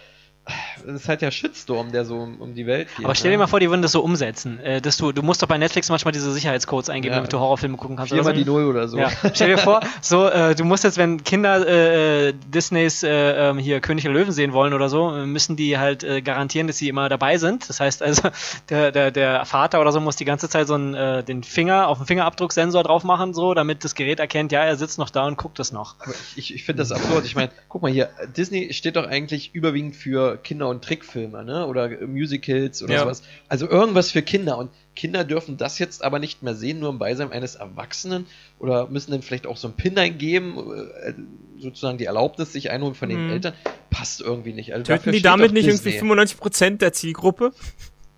es 0.87 1.01
ist 1.01 1.07
halt 1.07 1.21
der 1.21 1.31
Shitstorm, 1.31 1.91
der 1.91 2.05
so 2.05 2.15
um, 2.17 2.41
um 2.41 2.53
die 2.53 2.65
Welt 2.65 2.87
geht. 2.95 3.05
aber 3.05 3.15
stell 3.15 3.31
dir 3.31 3.37
ne? 3.37 3.43
mal 3.43 3.47
vor, 3.47 3.59
die 3.59 3.69
würden 3.69 3.81
das 3.81 3.91
so 3.91 4.01
umsetzen. 4.01 4.59
Äh, 4.59 4.81
dass 4.81 4.97
du, 4.97 5.11
du 5.11 5.21
musst 5.21 5.41
doch 5.41 5.47
bei 5.47 5.57
Netflix 5.57 5.89
manchmal 5.89 6.11
diese 6.11 6.31
Sicherheitscodes 6.31 6.89
eingeben, 6.89 7.13
Ja. 7.13 7.17
damit 7.17 7.33
du 7.33 7.39
Horrorfilme 7.39 7.77
gucken 7.77 7.97
kannst. 7.97 8.11
Viermal 8.11 8.31
oder 8.31 8.37
die 8.37 8.43
so. 8.45 8.51
Null 8.51 8.65
oder 8.65 8.87
so. 8.87 8.97
Ja. 8.97 9.09
Stell 9.33 9.49
dir 9.49 9.57
vor, 9.57 9.81
so, 10.01 10.27
äh, 10.27 10.55
du 10.55 10.63
musst 10.65 10.83
jetzt, 10.83 10.97
wenn 10.97 11.23
Kinder 11.23 11.65
äh, 11.67 12.29
äh, 12.29 12.33
Disneys 12.47 13.03
äh, 13.03 13.49
ähm, 13.49 13.57
hier 13.57 13.79
König 13.81 14.03
der 14.03 14.13
Löwen 14.13 14.31
sehen 14.31 14.53
wollen 14.53 14.73
oder 14.73 14.89
so, 14.89 15.15
äh, 15.15 15.25
müssen 15.25 15.55
die 15.55 15.77
halt 15.77 16.05
garantieren, 16.23 16.67
dass 16.67 16.77
sie 16.77 16.89
immer 16.89 17.09
dabei 17.09 17.37
sind. 17.37 17.69
Das 17.69 17.79
heißt 17.79 18.01
also, 18.01 18.29
der, 18.69 18.91
der, 18.91 19.11
der 19.11 19.45
Vater 19.45 19.81
oder 19.81 19.91
so 19.91 19.99
muss 19.99 20.15
die 20.15 20.25
ganze 20.25 20.49
Zeit 20.49 20.67
so 20.67 20.73
einen, 20.73 21.25
den 21.25 21.43
Finger 21.43 21.87
auf 21.87 21.97
den 21.97 22.07
Fingerabdrucksensor 22.07 22.83
drauf 22.83 23.03
machen, 23.03 23.33
so, 23.33 23.53
damit 23.53 23.83
das 23.83 23.95
Gerät 23.95 24.19
erkennt, 24.19 24.51
ja, 24.51 24.63
er 24.63 24.75
sitzt 24.75 24.97
noch 24.97 25.09
da 25.09 25.27
und 25.27 25.37
guckt 25.37 25.59
es 25.59 25.71
noch. 25.71 25.95
Aber 25.99 26.13
ich, 26.35 26.53
ich 26.53 26.63
finde 26.63 26.81
das 26.81 26.91
absurd. 26.91 27.25
Ich 27.25 27.35
meine, 27.35 27.51
guck 27.69 27.81
mal 27.81 27.91
hier, 27.91 28.09
Disney 28.35 28.73
steht 28.73 28.95
doch 28.95 29.07
eigentlich 29.07 29.53
überwiegend 29.53 29.95
für 29.95 30.37
Kinder- 30.43 30.69
und 30.69 30.83
Trickfilme, 30.83 31.43
ne? 31.43 31.65
Oder 31.67 31.89
Musicals 32.07 32.81
oder 32.83 32.93
Ja. 32.93 32.99
sowas. 33.01 33.23
Also 33.49 33.67
irgendwas 33.69 34.11
für 34.11 34.21
Kinder. 34.21 34.57
Und 34.57 34.69
Kinder 34.95 35.23
dürfen 35.23 35.57
das 35.57 35.79
jetzt 35.79 36.03
aber 36.03 36.19
nicht 36.19 36.43
mehr 36.43 36.55
sehen, 36.55 36.79
nur 36.79 36.89
im 36.89 36.99
Beisein 36.99 37.31
eines 37.31 37.55
Erwachsenen. 37.55 38.25
Oder 38.59 38.87
müssen 38.87 39.11
dann 39.11 39.21
vielleicht 39.21 39.47
auch 39.47 39.57
so 39.57 39.67
einen 39.67 39.77
Pin 39.77 39.97
eingeben, 39.97 40.57
äh, 41.03 41.13
sozusagen 41.59 41.97
die 41.97 42.05
Erlaubnis 42.05 42.51
sich 42.53 42.69
einholen 42.71 42.95
von 42.95 43.09
den 43.09 43.25
Mhm. 43.25 43.31
Eltern. 43.31 43.53
Passt 43.89 44.21
irgendwie 44.21 44.53
nicht. 44.53 44.73
Also 44.73 44.83
Töten 44.85 45.11
die 45.11 45.21
damit 45.21 45.53
nicht 45.53 45.67
irgendwie 45.67 45.91
95% 45.97 46.81
der 46.81 46.93
Zielgruppe? 46.93 47.51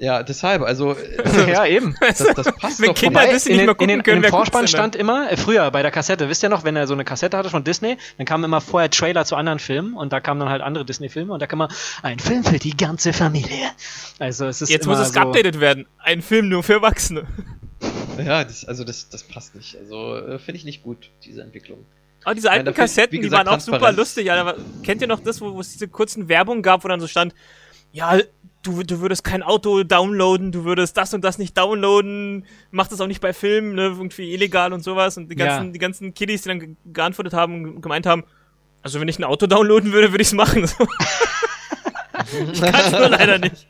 Ja, 0.04 0.22
deshalb, 0.22 0.64
also 0.64 0.98
äh, 0.98 1.52
ja, 1.52 1.66
eben. 1.66 1.96
das, 2.02 2.18
das 2.18 2.52
passt 2.58 2.82
Wenn 2.82 2.90
doch 2.90 2.96
Kinder 2.96 3.22
vorbei. 3.22 3.34
Disney 3.34 3.54
nicht 3.54 3.60
den, 3.62 3.66
mehr 3.68 3.74
gucken 3.74 3.90
in, 3.90 4.00
den, 4.00 4.04
können, 4.04 4.18
in 4.18 4.22
guckt's 4.24 4.36
Vorspann 4.36 4.68
stand 4.68 4.98
immer, 4.98 5.32
äh, 5.32 5.38
früher 5.38 5.72
bei 5.72 5.82
der 5.82 5.92
Kassette, 5.92 6.28
wisst 6.28 6.44
ihr 6.44 6.50
noch, 6.50 6.66
wenn 6.66 6.76
er 6.76 6.88
so 6.88 6.94
eine 6.94 7.06
Kassette 7.06 7.38
hatte 7.38 7.50
von 7.50 7.64
Disney, 7.64 7.98
dann 8.18 8.26
kamen 8.26 8.44
immer 8.44 8.60
vorher 8.60 8.90
Trailer 8.90 9.24
zu 9.24 9.38
anderen 9.38 9.60
Filmen 9.60 9.94
und 9.94 10.12
da 10.12 10.20
kamen 10.20 10.42
dann 10.42 10.50
halt 10.50 10.62
andere 10.62 10.84
Disney-Filme 10.84 11.32
und 11.32 11.42
da 11.42 11.48
kann 11.48 11.58
man 11.58 11.70
ein 12.02 12.20
Film 12.20 12.44
für 12.44 12.60
die 12.60 12.76
ganze 12.76 13.14
Familie. 13.14 13.70
Also 14.20 14.46
es 14.46 14.62
ist 14.62 14.70
Jetzt 14.70 14.88
immer 14.88 14.98
muss 14.98 15.08
es 15.08 15.14
so, 15.14 15.22
geupdatet 15.22 15.62
werden. 15.62 15.86
Ein 16.00 16.22
Film 16.22 16.50
nur 16.50 16.64
für 16.64 16.74
Erwachsene. 16.74 17.26
Ja, 18.18 18.44
das, 18.44 18.66
also 18.66 18.84
das, 18.84 19.08
das 19.08 19.24
passt 19.24 19.56
nicht. 19.56 19.78
Also 19.78 20.18
äh, 20.18 20.38
finde 20.38 20.58
ich 20.58 20.66
nicht 20.66 20.84
gut, 20.84 21.12
diese 21.24 21.44
Entwicklung. 21.44 21.86
Aber 22.26 22.36
diese 22.36 22.48
Nein, 22.48 22.58
alten 22.58 22.66
dafür, 22.66 22.84
Kassetten, 22.84 23.14
wie 23.14 23.18
die 23.20 23.24
gesagt, 23.24 23.48
waren 23.48 23.56
auch 23.56 23.62
super 23.62 23.94
lustig. 23.94 24.30
Aber 24.30 24.58
Kennt 24.84 25.02
ihr 25.02 25.08
noch 25.08 25.22
das, 25.22 25.40
wo, 25.40 25.54
wo 25.54 25.62
es 25.62 25.72
diese 25.72 25.88
kurzen 25.88 26.28
Werbung 26.28 26.62
gab, 26.62 26.84
wo 26.84 26.90
dann 26.90 27.00
so 27.00 27.08
stand, 27.08 27.34
ja, 27.94 28.20
du, 28.64 28.82
du 28.84 29.00
würdest 29.02 29.24
kein 29.24 29.44
Auto 29.44 29.84
downloaden, 29.84 30.52
du 30.52 30.64
würdest 30.66 30.98
das 30.98 31.14
und 31.14 31.24
das 31.24 31.38
nicht 31.38 31.58
downloaden, 31.58 32.46
mach 32.72 32.88
das 32.88 33.00
auch 33.02 33.08
nicht 33.08 33.22
bei 33.22 33.34
Filmen, 33.34 33.76
ne, 33.76 33.84
irgendwie 33.84 34.34
illegal 34.34 34.74
und 34.74 34.82
sowas. 34.84 35.18
Und 35.18 35.30
die 35.30 35.38
Ja. 35.38 35.46
ganzen, 35.46 35.74
die 35.74 35.80
ganzen 35.80 36.14
Kiddies, 36.14 36.42
die 36.44 36.50
dann 36.50 36.60
ge 36.60 36.70
geantwortet 36.86 37.34
haben 37.34 37.76
und 37.76 37.82
gemeint 37.82 38.06
haben, 38.06 38.24
also 38.82 39.00
wenn 39.00 39.08
ich 39.08 39.20
ein 39.20 39.24
Auto 39.24 39.46
downloaden 39.48 39.92
würde, 39.94 40.12
würde 40.12 40.22
ich 40.22 40.28
es 40.30 40.34
machen. 40.34 40.64
Ich 40.64 42.62
kann 42.62 42.92
nur 42.92 43.10
leider 43.10 43.38
nicht. 43.38 43.68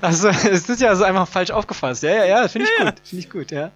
Also, 0.00 0.28
es 0.28 0.68
ist 0.68 0.80
ja 0.80 0.88
also 0.88 1.04
einfach 1.04 1.28
falsch 1.28 1.50
aufgefasst. 1.50 2.02
Ja, 2.02 2.10
ja, 2.10 2.24
ja, 2.24 2.48
finde 2.48 2.66
ich 2.68 2.78
Ja, 2.78 2.84
ja. 2.86 2.90
gut. 2.90 3.00
Finde 3.06 3.24
ich 3.24 3.30
gut, 3.30 3.50
ja. 3.50 3.70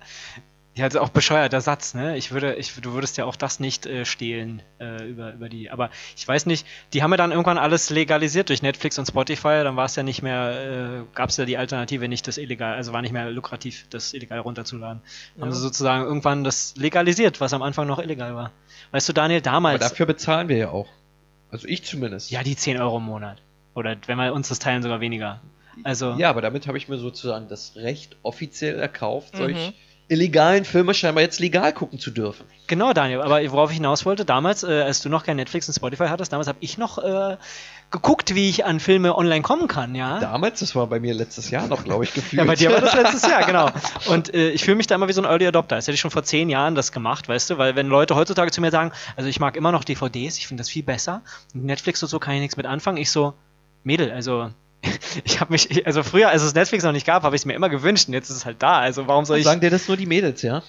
Ja, 0.78 0.85
also 0.85 1.00
auch 1.00 1.08
bescheuerter 1.08 1.61
Satz, 1.61 1.94
ne? 1.94 2.16
Ich 2.16 2.30
würde, 2.30 2.54
ich, 2.54 2.73
du 2.80 2.92
würdest 2.92 3.16
ja 3.16 3.25
auch 3.25 3.35
das 3.37 3.58
nicht 3.58 3.85
äh, 3.87 4.04
stehlen 4.04 4.62
äh, 4.80 5.04
über, 5.08 5.32
über 5.32 5.49
die. 5.49 5.70
Aber 5.70 5.90
ich 6.16 6.26
weiß 6.26 6.47
nicht, 6.47 6.66
die 6.92 7.02
haben 7.02 7.11
ja 7.11 7.16
dann 7.16 7.32
irgendwann 7.32 7.58
alles 7.58 7.90
legalisiert 7.90 8.49
durch 8.49 8.62
Netflix 8.62 8.97
und 8.99 9.06
Spotify, 9.06 9.62
dann 9.64 9.75
war 9.76 9.87
es 9.87 9.97
ja 9.97 10.04
nicht 10.04 10.23
mehr, 10.23 11.02
äh, 11.02 11.16
gab 11.16 11.30
es 11.30 11.37
ja 11.37 11.44
die 11.44 11.56
Alternative, 11.58 12.06
nicht 12.08 12.28
das 12.28 12.38
illegal, 12.38 12.75
also 12.76 12.92
war 12.92 13.02
nicht 13.02 13.11
mehr 13.12 13.28
lukrativ, 13.30 13.87
das 13.90 14.14
illegal 14.14 14.38
runterzuladen. 14.38 15.02
Haben 15.40 15.49
Ja. 15.49 15.54
sie 15.54 15.61
sozusagen 15.61 16.04
irgendwann 16.04 16.44
das 16.44 16.75
legalisiert, 16.76 17.40
was 17.40 17.52
am 17.52 17.62
Anfang 17.62 17.88
noch 17.88 17.99
illegal 17.99 18.37
war. 18.37 18.52
Weißt 18.92 19.08
du, 19.08 19.12
Daniel, 19.12 19.38
Aber 19.40 19.50
damals. 19.50 19.80
dafür 19.80 20.06
bezahlen 20.06 20.49
wir 20.49 20.56
ja 20.58 20.70
auch. 20.70 20.88
Also 21.50 21.66
ich 21.66 21.82
zumindest. 21.85 22.30
ja, 22.30 22.42
die 22.44 22.54
10 22.54 22.80
Euro 22.80 22.99
im 22.99 23.04
Monat. 23.04 23.42
Oder 23.75 23.97
wenn 24.06 24.16
wir 24.16 24.32
uns 24.32 24.49
das 24.49 24.61
teilen, 24.61 24.82
sogar 24.85 25.00
weniger. 25.00 25.40
Also. 25.82 26.14
Ja, 26.18 26.30
aber 26.30 26.40
damit 26.40 26.66
habe 26.68 26.78
ich 26.78 26.88
mir 26.88 26.99
sozusagen 26.99 27.49
das 27.49 27.75
Recht 27.76 28.16
offiziell 28.23 28.78
erkauft, 28.78 29.35
Mhm. 29.35 29.73
Illegalen 30.09 30.65
Filme 30.65 30.95
scheinbar 30.95 31.23
jetzt 31.23 31.38
legal 31.38 31.73
gucken 31.73 31.99
zu 31.99 32.11
dürfen. 32.11 32.47
Genau, 32.67 32.93
Daniel, 32.93 33.21
aber 33.21 33.41
worauf 33.50 33.71
ich 33.71 33.77
hinaus 33.77 34.07
wollte, 34.07 34.25
damals, 34.25 34.62
äh, 34.62 34.83
als 34.83 35.03
du 35.03 35.09
noch 35.09 35.25
kein 35.25 35.37
Netflix 35.37 35.69
und 35.69 35.75
Spotify 35.75 36.07
hattest, 36.09 36.33
damals 36.33 36.49
habe 36.49 36.59
ich 36.61 36.79
noch 36.79 36.99
äh, 36.99 37.37
geguckt, 37.91 38.35
wie 38.35 38.49
ich 38.49 38.65
an 38.65 38.81
Filme 38.81 39.17
online 39.17 39.43
kommen 39.43 39.69
kann, 39.69 39.95
ja. 39.95 40.19
Damals, 40.19 40.61
das 40.61 40.75
war 40.75 40.87
bei 40.87 41.00
mir 41.00 41.15
letztes 41.15 41.50
Jahr 41.50 41.67
noch, 41.67 41.85
glaube 41.85 42.05
ich, 42.05 42.15
gefühlt. 42.15 42.41
Ja, 42.41 42.45
bei 42.45 42.55
dir 42.55 42.71
war 42.71 42.81
das 42.81 42.95
letztes 42.95 43.23
Jahr, 43.23 43.45
genau. 43.45 43.71
Und 44.07 44.35
äh, 44.35 44.50
ich 44.50 44.65
fühle 44.65 44.77
mich 44.77 44.87
da 44.87 44.95
immer 44.95 45.09
wie 45.09 45.12
so 45.12 45.23
ein 45.23 45.27
Early 45.27 45.47
Adopter. 45.47 45.77
Das 45.77 45.87
hätte 45.87 45.95
ich 45.95 46.00
schon 46.00 46.11
vor 46.11 46.25
zehn 46.25 46.49
Jahren 46.49 46.75
das 46.75 46.93
gemacht, 46.93 47.29
weißt 47.29 47.50
du? 47.50 47.59
Weil 47.59 47.77
wenn 47.77 47.88
Leute 47.88 48.15
heutzutage 48.15 48.50
zu 48.50 48.61
mir 48.61 48.71
sagen, 48.71 48.93
also 49.17 49.29
ich 49.29 49.41
mag 49.41 49.57
immer 49.57 49.73
noch 49.73 49.85
DVDs, 49.85 50.38
ich 50.38 50.47
finde 50.47 50.62
das 50.62 50.69
viel 50.69 50.83
besser. 50.83 51.23
Und 51.55 51.65
Netflix 51.65 52.03
und 52.03 52.09
so 52.09 52.19
kann 52.19 52.35
ich 52.35 52.41
nichts 52.41 52.57
mit 52.57 52.67
anfangen. 52.67 52.99
Ich 52.99 53.11
so, 53.11 53.35
Mädel, 53.85 54.11
also 54.11 54.50
ich 55.25 55.40
habe 55.40 55.52
mich, 55.52 55.70
ich- 55.70 55.87
also 55.87 56.02
früher, 56.02 56.28
als 56.28 56.42
es 56.42 56.54
Netflix 56.54 56.85
noch 56.85 56.92
nicht 56.92 57.06
gab, 57.06 57.23
habe 57.23 57.35
ich 57.37 57.42
es 57.42 57.47
mir 57.47 57.54
immer 57.54 57.68
gewünscht 57.68 58.08
und 58.08 58.14
jetzt 58.14 58.30
ist 58.30 58.37
es 58.37 58.44
halt 58.47 58.62
da. 58.62 58.78
Also 58.78 59.06
warum 59.08 59.25
soll 59.25 59.38
ich 59.38 59.44
Sagen 59.44 59.61
dir 59.61 59.70
das 59.70 59.88
nur 59.88 59.97
die 59.97 60.06
Mädels, 60.06 60.42
ja? 60.42 60.62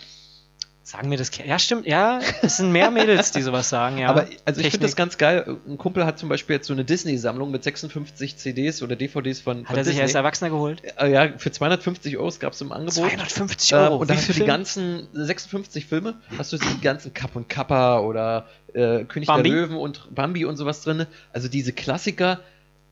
sagen 0.81 1.09
mir 1.09 1.19
das? 1.19 1.29
Ja, 1.45 1.59
stimmt, 1.59 1.85
ja, 1.85 2.19
es 2.41 2.57
sind 2.57 2.71
mehr 2.71 2.89
Mädels, 2.89 3.31
die 3.31 3.43
sowas 3.43 3.69
sagen, 3.69 3.99
ja. 3.99 4.09
Aber 4.09 4.25
also 4.45 4.59
ich 4.61 4.71
finde 4.71 4.87
das 4.87 4.95
ganz 4.95 5.19
geil. 5.19 5.57
Ein 5.67 5.77
Kumpel 5.77 6.03
hat 6.03 6.17
zum 6.17 6.29
Beispiel 6.29 6.55
jetzt 6.55 6.65
so 6.65 6.73
eine 6.73 6.83
Disney-Sammlung 6.83 7.51
mit 7.51 7.63
56 7.63 8.37
CDs 8.37 8.81
oder 8.81 8.95
DVDs 8.95 9.39
von, 9.39 9.59
Hat 9.59 9.67
von 9.67 9.75
er 9.77 9.83
sich 9.83 9.91
Disney. 9.91 10.01
als 10.01 10.15
Erwachsener 10.15 10.49
geholt? 10.49 10.81
Äh, 10.97 11.11
ja, 11.11 11.29
für 11.37 11.51
250 11.51 12.17
Euro 12.17 12.33
gab 12.39 12.53
es 12.53 12.61
im 12.61 12.71
Angebot. 12.71 12.93
250 12.95 13.71
Äh, 13.71 13.75
Euro. 13.75 13.97
und 13.97 14.09
da 14.09 14.15
hast 14.15 14.29
du 14.29 14.33
die 14.33 14.45
ganzen 14.45 15.07
56 15.13 15.85
Filme, 15.85 16.15
hast 16.39 16.53
du 16.53 16.57
die 16.57 16.81
ganzen 16.81 17.13
Kapp 17.13 17.35
und 17.35 17.47
Kappa 17.49 17.99
oder 17.99 18.47
äh, 18.73 19.03
König 19.03 19.27
Bambi? 19.27 19.49
der 19.51 19.59
Löwen 19.59 19.75
und 19.77 20.07
Bambi 20.15 20.45
und 20.45 20.57
sowas 20.57 20.81
drin. 20.81 21.05
Also 21.31 21.49
diese 21.49 21.71
Klassiker. 21.71 22.39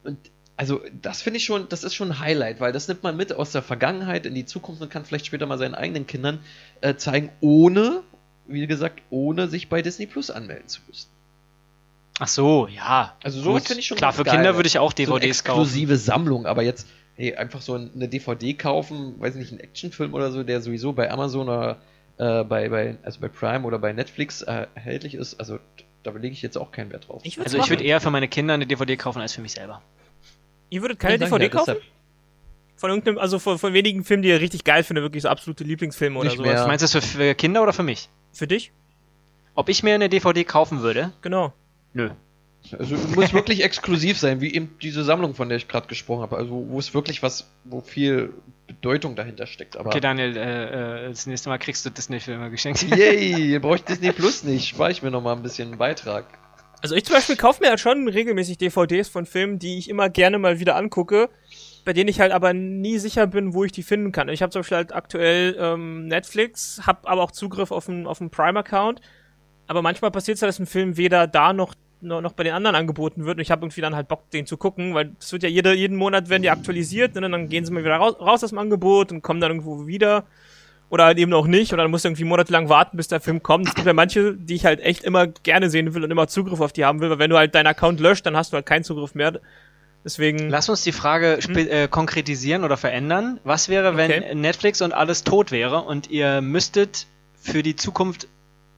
Und 0.03 0.19
also 0.57 0.81
das 1.01 1.21
finde 1.21 1.37
ich 1.37 1.45
schon, 1.45 1.69
das 1.69 1.83
ist 1.83 1.93
schon 1.93 2.11
ein 2.11 2.19
Highlight, 2.19 2.59
weil 2.59 2.73
das 2.73 2.87
nimmt 2.87 3.03
man 3.03 3.15
mit 3.15 3.31
aus 3.31 3.51
der 3.51 3.61
Vergangenheit 3.61 4.25
in 4.25 4.33
die 4.33 4.45
Zukunft 4.45 4.81
und 4.81 4.89
kann 4.89 5.05
vielleicht 5.05 5.27
später 5.27 5.45
mal 5.45 5.57
seinen 5.57 5.75
eigenen 5.75 6.07
Kindern 6.07 6.39
äh, 6.81 6.95
zeigen, 6.95 7.29
ohne, 7.41 8.01
wie 8.47 8.65
gesagt, 8.65 9.01
ohne 9.09 9.47
sich 9.47 9.69
bei 9.69 9.81
Disney 9.81 10.07
Plus 10.07 10.31
anmelden 10.31 10.67
zu 10.67 10.81
müssen. 10.87 11.09
Ach 12.19 12.27
so, 12.27 12.67
ja. 12.67 13.15
Also 13.23 13.41
sowas 13.41 13.67
finde 13.67 13.81
ich 13.81 13.87
schon 13.87 13.97
Klar, 13.97 14.11
für 14.11 14.23
geil. 14.23 14.35
Kinder 14.35 14.55
würde 14.55 14.67
ich 14.67 14.79
auch 14.79 14.91
so 14.91 15.03
eine 15.03 15.19
DVDs 15.19 15.43
kaufen. 15.43 15.61
exklusive 15.61 15.97
Sammlung, 15.97 16.47
aber 16.47 16.63
jetzt 16.63 16.87
hey, 17.15 17.35
einfach 17.35 17.61
so 17.61 17.75
eine 17.75 18.07
DVD 18.07 18.53
kaufen, 18.53 19.19
weiß 19.19 19.35
nicht, 19.35 19.51
einen 19.51 19.59
Actionfilm 19.59 20.13
oder 20.13 20.31
so, 20.31 20.43
der 20.43 20.61
sowieso 20.61 20.93
bei 20.93 21.11
Amazon 21.11 21.47
oder 21.49 21.77
äh, 22.17 22.43
bei, 22.43 22.69
bei, 22.69 22.97
also 23.03 23.19
bei 23.19 23.27
Prime 23.27 23.65
oder 23.65 23.77
bei 23.77 23.93
Netflix 23.93 24.41
äh, 24.41 24.65
erhältlich 24.73 25.13
ist, 25.13 25.39
also 25.39 25.59
da 26.03 26.11
lege 26.11 26.33
ich 26.33 26.41
jetzt 26.41 26.57
auch 26.57 26.71
keinen 26.71 26.91
Wert 26.91 27.07
drauf. 27.07 27.21
Ich 27.25 27.39
Also 27.39 27.57
ich 27.57 27.69
würde 27.69 27.83
machen. 27.83 27.89
eher 27.89 28.01
für 28.01 28.11
meine 28.11 28.27
Kinder 28.27 28.53
eine 28.55 28.65
DVD 28.65 28.95
kaufen 28.97 29.21
als 29.21 29.33
für 29.33 29.41
mich 29.41 29.51
selber. 29.51 29.81
Ihr 30.69 30.81
würdet 30.81 30.99
keine 30.99 31.17
DVD 31.17 31.43
ja, 31.43 31.49
kaufen? 31.49 31.75
Von 32.75 32.89
irgendeinem, 32.91 33.17
also 33.17 33.39
von, 33.39 33.57
von 33.57 33.73
wenigen 33.73 34.03
Filmen, 34.03 34.21
die 34.23 34.29
ihr 34.29 34.39
richtig 34.39 34.63
geil 34.63 34.83
findet, 34.83 35.03
wirklich 35.03 35.23
so 35.23 35.29
absolute 35.29 35.63
Lieblingsfilme 35.63 36.19
oder 36.19 36.29
Nicht 36.29 36.37
sowas. 36.37 36.53
mehr. 36.53 36.67
Meinst 36.67 36.83
du 36.83 36.99
das 36.99 37.05
für, 37.05 37.17
für 37.17 37.35
Kinder 37.35 37.63
oder 37.63 37.73
für 37.73 37.83
mich? 37.83 38.09
Für 38.33 38.47
dich? 38.47 38.71
Ob 39.55 39.69
ich 39.69 39.81
mir 39.81 39.95
eine 39.95 40.09
DVD 40.09 40.43
kaufen 40.43 40.81
würde? 40.81 41.11
Genau. 41.21 41.53
Nö. 41.93 42.11
Also 42.77 42.95
muss 43.15 43.33
wirklich 43.33 43.63
exklusiv 43.63 44.19
sein, 44.19 44.41
wie 44.41 44.53
eben 44.53 44.75
diese 44.81 45.03
Sammlung, 45.03 45.33
von 45.33 45.49
der 45.49 45.57
ich 45.57 45.67
gerade 45.67 45.87
gesprochen 45.87 46.21
habe. 46.21 46.37
Also 46.37 46.67
wo 46.67 46.77
es 46.77 46.93
wirklich 46.93 47.23
was, 47.23 47.49
wo 47.63 47.81
viel 47.81 48.33
Bedeutung 48.67 49.15
dahinter 49.15 49.47
steckt. 49.47 49.77
Aber 49.77 49.89
Okay, 49.89 49.99
Daniel, 49.99 50.35
äh, 50.37 51.05
äh, 51.05 51.09
das 51.09 51.25
nächste 51.25 51.49
Mal 51.49 51.57
kriegst 51.57 51.85
du 51.85 51.89
Disney-Filme 51.89 52.51
geschenkt. 52.51 52.83
yay, 52.83 53.57
brauche 53.61 53.77
ich 53.77 53.83
Disney 53.83 54.11
Plus 54.11 54.43
nicht. 54.43 54.67
Spare 54.67 54.91
ich 54.91 55.01
mir 55.01 55.09
noch 55.09 55.21
mal 55.21 55.33
ein 55.35 55.41
bisschen 55.41 55.69
einen 55.69 55.77
Beitrag. 55.77 56.25
Also 56.81 56.95
ich 56.95 57.05
zum 57.05 57.15
Beispiel 57.15 57.35
kaufe 57.35 57.63
mir 57.63 57.69
halt 57.69 57.79
schon 57.79 58.07
regelmäßig 58.07 58.57
DVDs 58.57 59.09
von 59.09 59.25
Filmen, 59.25 59.59
die 59.59 59.77
ich 59.77 59.89
immer 59.89 60.09
gerne 60.09 60.37
mal 60.37 60.59
wieder 60.59 60.75
angucke, 60.75 61.29
bei 61.85 61.93
denen 61.93 62.09
ich 62.09 62.19
halt 62.19 62.31
aber 62.31 62.53
nie 62.53 62.99
sicher 62.99 63.27
bin, 63.27 63.53
wo 63.53 63.63
ich 63.63 63.71
die 63.71 63.83
finden 63.83 64.11
kann. 64.11 64.29
Ich 64.29 64.41
habe 64.41 64.51
zum 64.51 64.59
Beispiel 64.59 64.77
halt 64.77 64.93
aktuell 64.93 65.55
ähm, 65.59 66.07
Netflix, 66.07 66.81
habe 66.85 67.07
aber 67.07 67.23
auch 67.23 67.31
Zugriff 67.31 67.71
auf 67.71 67.89
einen, 67.89 68.05
auf 68.05 68.19
Prime-Account, 68.19 69.01
aber 69.67 69.81
manchmal 69.81 70.11
passiert 70.11 70.37
es 70.37 70.41
halt, 70.41 70.49
dass 70.49 70.59
ein 70.59 70.67
Film 70.67 70.97
weder 70.97 71.25
da 71.27 71.51
noch, 71.51 71.73
noch, 72.01 72.21
noch 72.21 72.33
bei 72.33 72.43
den 72.43 72.53
anderen 72.53 72.75
angeboten 72.75 73.25
wird. 73.25 73.37
Und 73.37 73.41
ich 73.41 73.51
habe 73.51 73.65
irgendwie 73.65 73.81
dann 73.81 73.95
halt 73.95 74.07
Bock, 74.07 74.29
den 74.31 74.45
zu 74.45 74.57
gucken, 74.57 74.93
weil 74.93 75.15
es 75.19 75.31
wird 75.33 75.43
ja 75.43 75.49
jede, 75.49 75.73
jeden 75.73 75.97
Monat 75.97 76.29
werden 76.29 76.43
die 76.43 76.51
aktualisiert 76.51 77.15
ne, 77.15 77.25
und 77.25 77.31
dann 77.31 77.49
gehen 77.49 77.65
sie 77.65 77.73
mal 77.73 77.83
wieder 77.83 77.97
raus, 77.97 78.15
raus 78.19 78.43
aus 78.43 78.51
dem 78.51 78.59
Angebot 78.59 79.11
und 79.11 79.23
kommen 79.23 79.41
dann 79.41 79.51
irgendwo 79.51 79.87
wieder 79.87 80.25
oder 80.89 81.05
halt 81.05 81.17
eben 81.17 81.33
auch 81.33 81.47
nicht. 81.47 81.73
Oder 81.73 81.83
dann 81.83 81.91
musst 81.91 82.05
du 82.05 82.09
irgendwie 82.09 82.23
monatelang 82.23 82.69
warten, 82.69 82.97
bis 82.97 83.07
der 83.07 83.19
Film 83.19 83.43
kommt. 83.43 83.67
Es 83.67 83.75
gibt 83.75 83.85
ja 83.87 83.93
manche, 83.93 84.33
die 84.35 84.55
ich 84.55 84.65
halt 84.65 84.79
echt 84.79 85.03
immer 85.03 85.27
gerne 85.27 85.69
sehen 85.69 85.93
will 85.93 86.03
und 86.03 86.11
immer 86.11 86.27
Zugriff 86.27 86.61
auf 86.61 86.71
die 86.73 86.85
haben 86.85 87.01
will, 87.01 87.09
weil 87.09 87.19
wenn 87.19 87.29
du 87.29 87.37
halt 87.37 87.53
deinen 87.55 87.67
Account 87.67 87.99
löscht, 87.99 88.25
dann 88.25 88.37
hast 88.37 88.53
du 88.53 88.55
halt 88.55 88.65
keinen 88.65 88.83
Zugriff 88.83 89.13
mehr. 89.15 89.39
Deswegen. 90.05 90.49
Lass 90.49 90.69
uns 90.69 90.83
die 90.83 90.91
Frage 90.93 91.37
spe- 91.41 91.69
äh, 91.69 91.87
konkretisieren 91.89 92.63
oder 92.63 92.77
verändern. 92.77 93.39
Was 93.43 93.67
wäre, 93.67 93.97
wenn 93.97 94.11
Okay. 94.11 94.35
Netflix 94.35 94.81
und 94.81 94.93
alles 94.93 95.23
tot 95.23 95.51
wäre 95.51 95.81
und 95.81 96.09
ihr 96.09 96.39
müsstet 96.41 97.07
für 97.41 97.61
die 97.63 97.75
Zukunft 97.75 98.27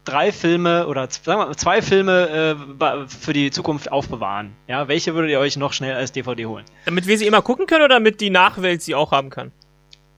drei 0.05 0.31
Filme 0.31 0.87
oder 0.87 1.07
z- 1.09 1.23
sagen 1.25 1.39
wir 1.41 1.45
mal, 1.47 1.55
zwei 1.55 1.83
Filme 1.83 2.57
äh, 2.79 3.07
für 3.07 3.33
die 3.33 3.51
Zukunft 3.51 3.91
aufbewahren? 3.91 4.53
Ja, 4.67 4.87
welche 4.87 5.13
würdet 5.13 5.29
ihr 5.29 5.39
euch 5.39 5.55
noch 5.57 5.73
schnell 5.73 5.93
als 5.93 6.11
DVD 6.11 6.47
holen? 6.47 6.65
Damit 6.85 7.05
wir 7.05 7.15
sie 7.17 7.27
immer 7.27 7.43
gucken 7.43 7.67
können 7.67 7.83
oder 7.83 7.95
damit 7.95 8.21
die 8.21 8.31
Nachwelt 8.31 8.81
sie 8.81 8.95
auch 8.95 9.11
haben 9.11 9.29
kann? 9.29 9.51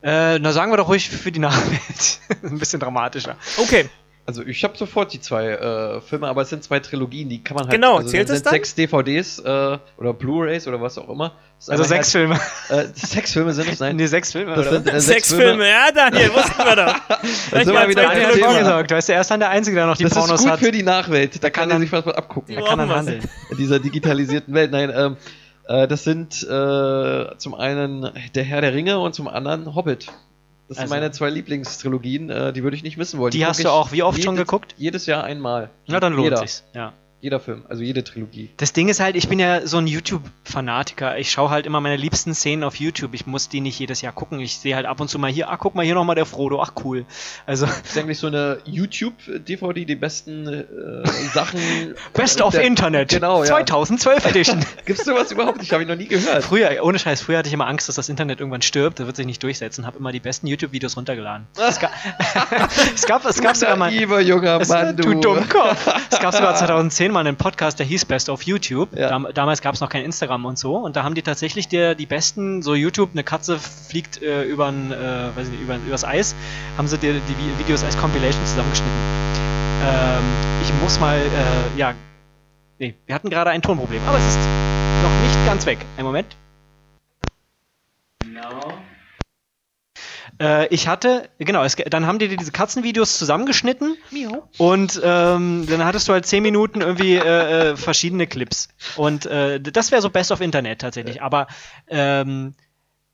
Äh, 0.04 0.40
na 0.40 0.52
sagen 0.52 0.72
wir 0.72 0.78
doch 0.78 0.88
ruhig 0.88 1.10
für 1.10 1.32
die 1.32 1.40
Nachwelt. 1.40 2.20
Ein 2.44 2.58
bisschen 2.60 2.80
dramatischer. 2.80 3.36
Okay. 3.58 3.88
Also 4.24 4.44
ich 4.44 4.64
habe 4.64 4.78
sofort 4.78 5.12
die 5.14 5.20
zwei 5.20 5.48
äh, 5.50 6.00
Filme, 6.02 6.28
aber 6.28 6.44
es 6.44 6.50
sind 6.50 6.64
zwei 6.64 6.80
Trilogien, 6.80 7.28
die 7.28 7.44
kann 7.44 7.56
man 7.56 7.64
halt. 7.66 7.74
Genau, 7.74 7.98
also 7.98 8.08
zählt 8.10 8.28
sind 8.28 8.38
es 8.38 8.44
dann? 8.44 8.54
Sechs 8.54 8.76
DVDs 8.76 9.40
äh, 9.40 9.78
oder 9.98 10.14
Blu-rays 10.14 10.68
oder 10.68 10.80
was 10.80 10.98
auch 11.00 11.10
immer. 11.10 11.34
Das 11.58 11.66
ist 11.68 11.70
Also 11.72 11.84
sechs 11.86 12.12
Filme. 12.12 12.40
Halt, 12.70 12.90
äh, 12.90 13.00
sechs 13.08 13.34
Filme 13.34 13.52
sind 13.54 13.68
es, 13.70 13.80
nein. 13.80 13.96
Nee, 13.98 14.06
sechs 14.06 14.32
Filme. 14.32 14.56
Das 14.56 14.70
sind, 14.70 14.88
äh, 14.88 15.02
Sechs, 15.02 15.34
Filme. 15.34 15.68
ja, 15.68 15.92
Daniel, 15.92 16.30
wussten 16.34 16.58
wir 16.58 16.76
doch. 16.76 16.96
Vielleicht 17.50 17.66
sind 17.66 17.74
mal 17.74 17.82
wir 17.84 17.90
wieder 17.90 18.10
ein 18.10 18.10
was? 18.10 18.16
Thema. 18.16 18.32
Trilogien. 18.34 18.60
gesagt. 18.60 18.92
Du 18.92 18.96
weißt 18.96 19.10
ja, 19.10 19.16
er 19.16 19.22
ist 19.22 19.32
dann 19.32 19.40
der 19.40 19.50
Einzige, 19.50 19.76
der 19.76 19.86
noch 19.88 19.98
die 19.98 20.04
das 20.04 20.12
ist 20.12 20.18
Pornos 20.20 20.42
gut 20.42 20.52
hat. 20.52 20.60
für 20.60 20.72
die 20.72 20.84
Nachwelt. 20.84 21.44
Da 21.44 21.50
kann, 21.50 21.70
kann 21.70 21.78
er 21.78 21.80
sich 21.80 21.92
was 21.92 22.08
abgucken. 22.08 22.56
Er 22.56 22.64
kann 22.64 22.78
wir 22.80 22.96
handeln. 22.96 23.22
In 23.50 23.58
dieser 23.58 23.80
digitalisierten 23.80 24.54
Welt. 24.54 24.72
Nein, 24.72 24.92
ähm, 24.96 25.14
äh, 25.14 25.16
das 25.88 26.04
sind 26.04 26.44
äh, 26.44 27.38
zum 27.38 27.54
einen 27.56 28.10
Der 28.36 28.44
Herr 28.44 28.62
der 28.62 28.74
Ringe 28.74 29.00
und 29.00 29.14
zum 29.14 29.28
anderen 29.28 29.76
Hobbit. 29.76 30.08
Das 30.68 30.78
sind 30.78 30.84
Also- 30.84 30.94
meine 30.96 31.12
zwei 31.12 31.30
Lieblingstrilogien, 31.30 32.30
äh, 32.30 32.54
die 32.54 32.64
würde 32.64 32.76
ich 32.78 32.84
nicht 32.84 32.98
missen 32.98 33.20
wollen. 33.20 33.32
Die 33.32 33.40
guck 33.40 33.48
hast 33.50 33.64
du 33.64 33.70
auch 33.70 33.92
wie 33.92 34.04
oft 34.04 34.18
jedes, 34.18 34.26
schon 34.26 34.36
geguckt? 34.36 34.74
Jedes 34.78 35.06
Jahr 35.06 35.24
einmal. 35.24 35.70
Na, 35.88 36.00
dann 36.00 36.14
lohnt 36.14 36.26
Jeder. 36.26 36.38
sich's. 36.38 36.64
Ja. 36.74 36.94
Jeder 37.22 37.40
Film, 37.40 37.64
also 37.70 37.84
jede 37.84 38.04
Trilogie. 38.04 38.50
Das 38.58 38.74
Ding 38.74 38.90
ist 38.90 39.00
halt, 39.00 39.16
ich 39.16 39.30
bin 39.30 39.38
ja 39.40 39.68
so 39.68 39.78
ein 39.78 39.86
YouTube-Fanatiker. 39.86 41.20
Ich 41.20 41.30
schaue 41.32 41.52
halt 41.52 41.68
immer 41.68 41.80
meine 41.80 41.96
liebsten 41.96 42.34
Szenen 42.34 42.64
auf 42.64 42.76
YouTube. 42.78 43.14
Ich 43.14 43.28
muss 43.28 43.48
die 43.48 43.62
nicht 43.62 43.78
jedes 43.78 44.02
Jahr 44.02 44.12
gucken. 44.12 44.40
Ich 44.40 44.58
sehe 44.58 44.76
halt 44.76 44.88
ab 44.88 45.00
und 45.00 45.08
zu 45.08 45.20
mal 45.20 45.30
hier, 45.32 45.50
ach, 45.50 45.60
guck 45.60 45.76
mal 45.76 45.86
hier 45.86 45.94
nochmal 45.94 46.16
der 46.16 46.26
Frodo. 46.26 46.60
Ach, 46.62 46.72
cool. 46.84 47.06
Also, 47.46 47.68
Das 47.68 47.82
ist 47.92 47.98
eigentlich 48.00 48.18
so 48.18 48.26
eine 48.26 48.58
YouTube-DVD, 48.66 49.86
die 49.86 49.96
besten 49.96 50.48
äh, 50.48 50.64
Sachen. 51.32 51.60
Best 52.14 52.42
of 52.42 52.54
Der- 52.54 52.64
Internet. 52.64 53.10
Genau, 53.10 53.42
ja. 53.44 53.46
2012 53.50 54.26
Edition. 54.26 54.66
Gibt's 54.86 55.06
sowas 55.06 55.32
überhaupt 55.32 55.60
nicht? 55.60 55.72
Habe 55.74 55.84
ich 55.84 55.90
noch 55.90 55.96
nie 55.96 56.08
gehört. 56.08 56.44
früher, 56.44 56.72
ohne 56.84 56.98
Scheiß, 56.98 57.22
früher 57.22 57.38
hatte 57.38 57.48
ich 57.50 57.54
immer 57.54 57.68
Angst, 57.68 57.88
dass 57.88 57.96
das 57.96 58.10
Internet 58.10 58.40
irgendwann 58.40 58.64
stirbt. 58.64 59.00
Das 59.00 59.06
wird 59.06 59.16
sich 59.16 59.28
nicht 59.28 59.44
durchsetzen. 59.44 59.86
Habe 59.86 60.00
immer 60.00 60.12
die 60.12 60.20
besten 60.20 60.48
YouTube-Videos 60.48 60.98
runtergeladen. 60.98 61.46
Es 61.56 61.80
gab, 61.80 61.92
es 62.96 63.06
gab, 63.06 63.26
es 63.26 63.40
gab 63.42 63.56
sogar 63.56 63.76
mal... 63.76 63.92
Naiver 63.92 64.22
junger 64.22 64.60
Es, 64.60 64.70
Mann, 64.70 64.98
du 64.98 65.14
Dummkopf. 65.14 65.88
Es 66.10 66.20
gab 66.20 66.34
sogar 66.34 66.56
2010 66.56 67.11
mal 67.12 67.20
einen 67.20 67.36
Podcast, 67.38 67.80
der 67.80 67.86
hieß 67.86 68.06
Best 68.06 68.30
of 68.30 68.44
YouTube. 68.44 68.96
Ja. 68.96 69.10
Dam 69.10 69.28
damals 69.34 69.62
gab 69.62 69.76
es 69.76 69.82
noch 69.82 69.90
kein 69.90 70.04
Instagram 70.04 70.46
und 70.46 70.58
so. 70.58 70.78
Und 70.78 70.96
da 70.96 71.04
haben 71.04 71.16
die 71.16 71.22
tatsächlich 71.22 71.68
die, 71.68 71.96
die 71.96 72.06
besten, 72.06 72.62
so 72.62 72.74
YouTube, 72.76 73.12
eine 73.14 73.24
Katze 73.24 73.60
fliegt 73.60 74.22
äh, 74.22 74.44
übern, 74.44 74.92
äh, 74.92 75.36
weiß 75.36 75.50
nicht, 75.50 75.62
über, 75.62 75.76
übers 75.76 76.04
Eis, 76.04 76.36
haben 76.78 76.88
sie 76.88 76.98
dir 76.98 77.14
die 77.14 77.34
Vi- 77.34 77.60
Videos 77.60 77.84
als 77.84 77.98
Compilation 77.98 78.46
zusammengeschnitten. 78.46 78.94
Ähm, 79.84 80.24
ich 80.64 80.74
muss 80.82 81.00
mal, 81.00 81.18
äh, 81.18 81.80
ja. 81.80 81.94
Nee, 82.80 82.96
wir 83.06 83.16
hatten 83.16 83.30
gerade 83.30 83.50
ein 83.52 83.62
Tonproblem, 83.62 84.02
aber 84.08 84.18
es 84.18 84.24
ist 84.26 84.40
noch 85.04 85.22
nicht 85.22 85.46
ganz 85.46 85.66
weg. 85.66 85.80
Ein 85.98 86.06
Moment. 86.06 86.36
Äh, 90.42 90.68
ich 90.74 90.88
hatte, 90.88 91.30
genau, 91.38 91.64
es, 91.64 91.76
dann 91.76 92.08
haben 92.08 92.18
die 92.18 92.28
dir 92.28 92.38
diese 92.38 92.52
Katzenvideos 92.52 93.20
zusammengeschnitten 93.20 93.96
und 94.58 95.00
ähm, 95.04 95.68
dann 95.70 95.86
hattest 95.86 96.08
du 96.08 96.14
halt 96.14 96.26
10 96.26 96.42
Minuten 96.42 96.82
irgendwie 96.82 97.16
äh, 97.16 97.72
äh, 97.72 97.78
verschiedene 97.78 98.26
Clips. 98.26 98.70
Und 98.96 99.28
äh, 99.28 99.62
das 99.62 99.92
wäre 99.92 100.02
so 100.02 100.10
Best 100.10 100.32
of 100.32 100.42
Internet 100.42 100.82
tatsächlich. 100.82 101.22
Aber 101.22 101.48
ähm, 101.88 102.56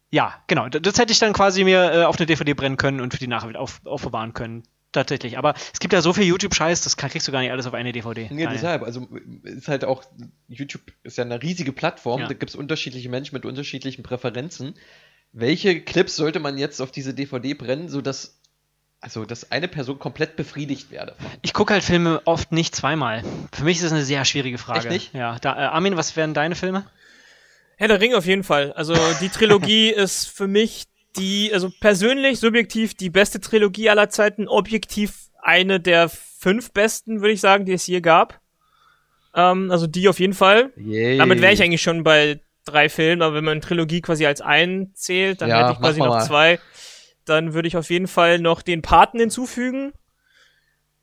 Ja, 0.10 0.36
genau. 0.48 0.70
Das, 0.70 0.98
hätte 0.98 1.12
ich 1.12 1.20
dann 1.20 1.34
quasi 1.34 1.66
mir 1.66 1.92
äh, 1.92 2.04
auf 2.06 2.18
eine 2.18 2.26
DVD 2.26 2.54
brennen 2.54 2.78
können 2.78 3.02
und 3.02 3.14
für 3.14 3.20
die 3.20 3.28
wieder 3.28 3.60
auf, 3.60 3.82
aufbewahren 3.84 4.34
können. 4.34 4.64
Tatsächlich. 4.94 5.38
Aber 5.38 5.54
es 5.74 5.80
gibt 5.80 5.94
ja 5.94 6.02
so 6.02 6.14
viel 6.14 6.24
YouTube-Scheiß, 6.24 6.82
das 6.82 6.96
kriegst 6.96 7.28
du 7.28 7.32
gar 7.34 7.42
nicht 7.42 7.52
alles 7.52 7.68
auf 7.68 7.74
eine 7.74 7.92
DVD. 7.92 8.30
Ja, 8.32 8.50
deshalb. 8.50 8.84
Also 8.84 9.06
ist 9.44 9.68
halt 9.68 9.84
auch, 9.84 10.04
YouTube 10.48 10.82
ist 11.04 11.18
ja 11.18 11.26
eine 11.26 11.42
riesige 11.42 11.74
Plattform, 11.74 12.22
Ja. 12.22 12.28
da 12.28 12.34
gibt 12.34 12.50
es 12.50 12.56
unterschiedliche 12.56 13.10
Menschen 13.10 13.36
mit 13.36 13.46
unterschiedlichen 13.46 14.02
Präferenzen. 14.02 14.76
Welche 15.40 15.82
Clips 15.82 16.16
sollte 16.16 16.40
man 16.40 16.58
jetzt 16.58 16.82
auf 16.82 16.90
diese 16.90 17.14
DVD 17.14 17.54
brennen, 17.54 17.90
sodass 17.90 18.40
also 19.02 19.24
dass 19.24 19.52
eine 19.52 19.68
Person 19.68 20.00
komplett 20.00 20.36
befriedigt 20.36 20.90
werde? 20.90 21.16
Ich 21.44 21.54
gucke 21.54 21.74
halt 21.74 21.84
Filme 21.84 22.24
oft 22.26 22.52
nicht 22.52 22.76
zweimal. 22.76 23.24
Für 23.54 23.64
mich 23.64 23.78
ist 23.78 23.84
das 23.84 23.92
eine 23.92 24.04
sehr 24.04 24.26
schwierige 24.26 24.58
Frage. 24.58 24.80
Echt 24.80 24.90
nicht? 24.90 25.14
Ja. 25.14 25.38
Da, 25.40 25.54
äh, 25.54 25.68
Armin, 25.68 25.96
was 25.96 26.16
wären 26.16 26.34
deine 26.34 26.56
Filme? 26.56 26.88
Herr 27.76 27.88
der 27.88 28.02
Ringe 28.02 28.18
auf 28.18 28.26
jeden 28.26 28.44
Fall. 28.44 28.74
Also 28.74 28.96
die 29.22 29.30
Trilogie 29.30 29.90
ist 29.96 30.26
für 30.26 30.48
mich 30.48 30.86
die, 31.18 31.52
also 31.54 31.70
persönlich, 31.82 32.40
subjektiv 32.40 32.96
die 32.96 33.12
beste 33.12 33.40
Trilogie 33.40 33.92
aller 33.92 34.10
Zeiten, 34.10 34.48
objektiv 34.48 35.30
eine 35.40 35.80
der 35.80 36.10
fünf 36.10 36.72
besten, 36.72 37.22
würde 37.22 37.34
ich 37.34 37.42
sagen, 37.42 37.66
die 37.66 37.74
es 37.74 37.86
je 37.86 38.02
gab. 38.02 38.42
Ähm, 39.36 39.70
also 39.70 39.86
die 39.86 40.10
auf 40.10 40.20
jeden 40.20 40.34
Fall. 40.34 40.72
Yay. 40.78 41.20
Damit 41.20 41.42
wäre 41.42 41.54
ich 41.54 41.62
eigentlich 41.62 41.84
schon 41.84 42.04
bei 42.04 42.40
drei 42.68 42.90
Filmen, 42.90 43.22
aber 43.22 43.36
wenn 43.36 43.44
man 43.46 43.62
Trilogie 43.62 44.02
quasi 44.02 44.26
als 44.26 44.42
einen 44.42 44.94
zählt, 44.94 45.42
dann 45.42 45.50
Ja, 45.50 45.60
hätte 45.64 45.72
ich 45.74 45.80
quasi 45.80 46.00
noch 46.00 46.10
mal. 46.10 46.26
zwei. 46.26 46.60
Dann 47.26 47.54
würde 47.54 47.68
ich 47.68 47.76
auf 47.78 47.90
jeden 47.90 48.08
Fall 48.08 48.40
noch 48.40 48.62
den 48.62 48.82
Paten 48.82 49.20
hinzufügen. 49.20 49.92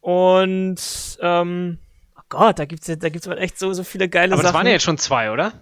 Und 0.01 1.19
ähm, 1.21 1.79
oh 2.17 2.23
Gott, 2.29 2.59
da 2.59 2.65
gibt's 2.67 2.87
ja, 2.87 2.97
da 2.97 3.09
gibt's 3.09 3.27
aber 3.27 3.39
echt 3.41 3.59
so, 3.59 3.73
so 3.73 3.85
viele 3.85 4.09
geile 4.09 4.33
Aber 4.35 4.43
das 4.43 4.51
Sachen. 4.53 4.59
waren 4.61 4.67
ja 4.67 4.73
jetzt 4.73 4.85
schon 4.85 4.99
zwei, 4.99 5.31
oder? 5.31 5.53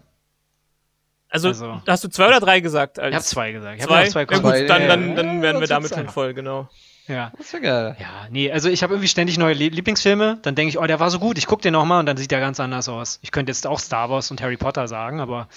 also, 1.28 1.48
also- 1.48 1.80
hast 1.86 2.04
du 2.04 2.08
zwei 2.08 2.28
oder 2.28 2.40
drei 2.40 2.60
gesagt? 2.60 2.98
Als 2.98 3.08
Ich 3.10 3.14
habe 3.14 3.24
zwei 3.24 3.52
gesagt. 3.52 3.76
Ich 3.76 3.82
hab 3.82 3.88
Zwei? 3.90 4.04
noch 4.04 4.10
zwei 4.10 4.20
ja, 4.20 4.24
gut, 4.26 4.36
Zwei, 4.40 4.62
dann, 4.64 4.82
ja, 4.82 4.88
dann, 4.88 5.08
ja. 5.10 5.14
dann 5.14 5.42
wären 5.42 5.56
wir 5.56 5.62
Ja, 5.62 5.66
damit 5.76 5.94
schon 5.94 6.08
voll, 6.08 6.34
genau. 6.34 6.68
Ja. 7.08 7.32
Das 7.38 7.52
wäre 7.52 7.62
geil. 7.62 7.96
Ja, 7.98 8.26
nee, 8.30 8.50
also 8.52 8.68
ich 8.68 8.82
habe 8.82 8.94
irgendwie 8.94 9.08
ständig 9.08 9.38
neue 9.38 9.54
Lie- 9.54 9.70
Lieblingsfilme. 9.70 10.38
Dann 10.42 10.54
denke 10.54 10.68
ich, 10.70 10.78
oh, 10.78 10.86
der 10.86 11.00
war 11.00 11.10
so 11.10 11.18
gut, 11.18 11.38
ich 11.38 11.46
gucke 11.46 11.62
den 11.62 11.72
nochmal 11.72 12.00
und 12.00 12.06
dann 12.06 12.16
sieht 12.16 12.30
der 12.30 12.38
ganz 12.40 12.60
anders 12.60 12.88
aus. 12.88 13.18
Ich 13.22 13.30
könnte 13.32 13.50
jetzt 13.50 13.66
auch 13.66 13.80
Star 13.80 14.08
Wars 14.10 14.30
und 14.30 14.40
Harry 14.42 14.56
Potter 14.56 14.86
sagen, 14.88 15.20
aber 15.20 15.48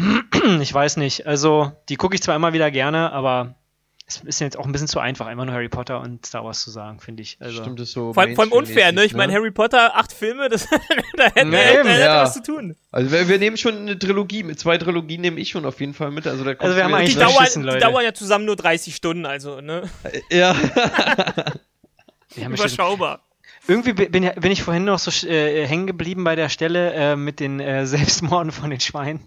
ich 0.60 0.72
weiß 0.72 0.96
nicht. 0.96 1.26
Also, 1.26 1.72
die 1.88 1.96
gucke 1.96 2.14
ich 2.14 2.22
zwar 2.22 2.36
immer 2.36 2.52
wieder 2.52 2.70
gerne, 2.70 3.12
aber 3.12 3.54
es 4.06 4.16
ist 4.22 4.40
jetzt 4.40 4.58
auch 4.58 4.66
ein 4.66 4.72
bisschen 4.72 4.88
zu 4.88 4.98
einfach, 4.98 5.26
einfach 5.26 5.44
nur 5.44 5.54
Harry 5.54 5.68
Potter 5.68 6.00
und 6.00 6.26
Star 6.26 6.44
Wars 6.44 6.62
zu 6.62 6.70
sagen, 6.72 6.98
finde 6.98 7.22
ich. 7.22 7.36
Also, 7.40 7.62
Stimmt, 7.62 7.78
das 7.78 7.92
so. 7.92 8.12
Vor, 8.12 8.22
allem- 8.24 8.34
vor 8.34 8.42
allem 8.44 8.52
unfair, 8.52 8.90
ne? 8.92 9.04
Ich 9.04 9.12
Mainstream-mäßig, 9.12 9.16
meine, 9.16 9.32
Harry 9.34 9.50
Potter, 9.52 9.96
acht 9.96 10.12
Filme, 10.12 10.48
das, 10.48 10.66
da 11.16 11.24
hätten 11.26 11.52
wir 11.52 11.58
Ja, 11.58 11.84
hätte 11.84 12.08
was 12.22 12.34
zu 12.34 12.42
tun. 12.42 12.74
Also 12.90 13.12
wir, 13.12 13.28
wir 13.28 13.38
nehmen 13.38 13.56
schon 13.56 13.76
eine 13.76 13.96
Trilogie, 13.98 14.42
mit 14.42 14.58
zwei 14.58 14.78
Trilogien 14.78 15.20
nehme 15.20 15.38
ich 15.38 15.50
schon 15.50 15.64
auf 15.64 15.78
jeden 15.80 15.94
Fall 15.94 16.10
mit. 16.10 16.26
Also, 16.26 16.42
da 16.42 16.52
Also 16.58 16.76
wir 16.76 16.82
haben 16.82 16.94
eigentlich 16.94 17.14
Die 17.14 17.20
dauern, 17.20 17.34
beschissen, 17.38 17.62
die 17.66 17.78
dauern 17.78 18.02
ja 18.04 18.12
zusammen 18.12 18.46
nur 18.46 18.56
30 18.56 18.96
Stunden, 18.96 19.26
also, 19.26 19.60
ne? 19.60 19.88
Ja. 20.30 20.56
Überschaubar. 22.36 23.20
Irgendwie 23.66 23.92
bi- 23.92 24.08
bin, 24.08 24.22
ja- 24.22 24.32
bin 24.32 24.50
ich 24.52 24.62
vorhin 24.62 24.84
noch 24.84 24.98
so 24.98 25.10
sch- 25.10 25.28
äh, 25.28 25.66
hängen 25.66 25.86
geblieben 25.86 26.24
bei 26.24 26.34
der 26.36 26.48
Stelle 26.48 26.92
äh, 26.92 27.16
mit 27.16 27.40
den 27.40 27.60
äh, 27.60 27.86
Selbstmorden 27.86 28.52
von 28.52 28.70
den 28.70 28.80
Schweinen. 28.80 29.20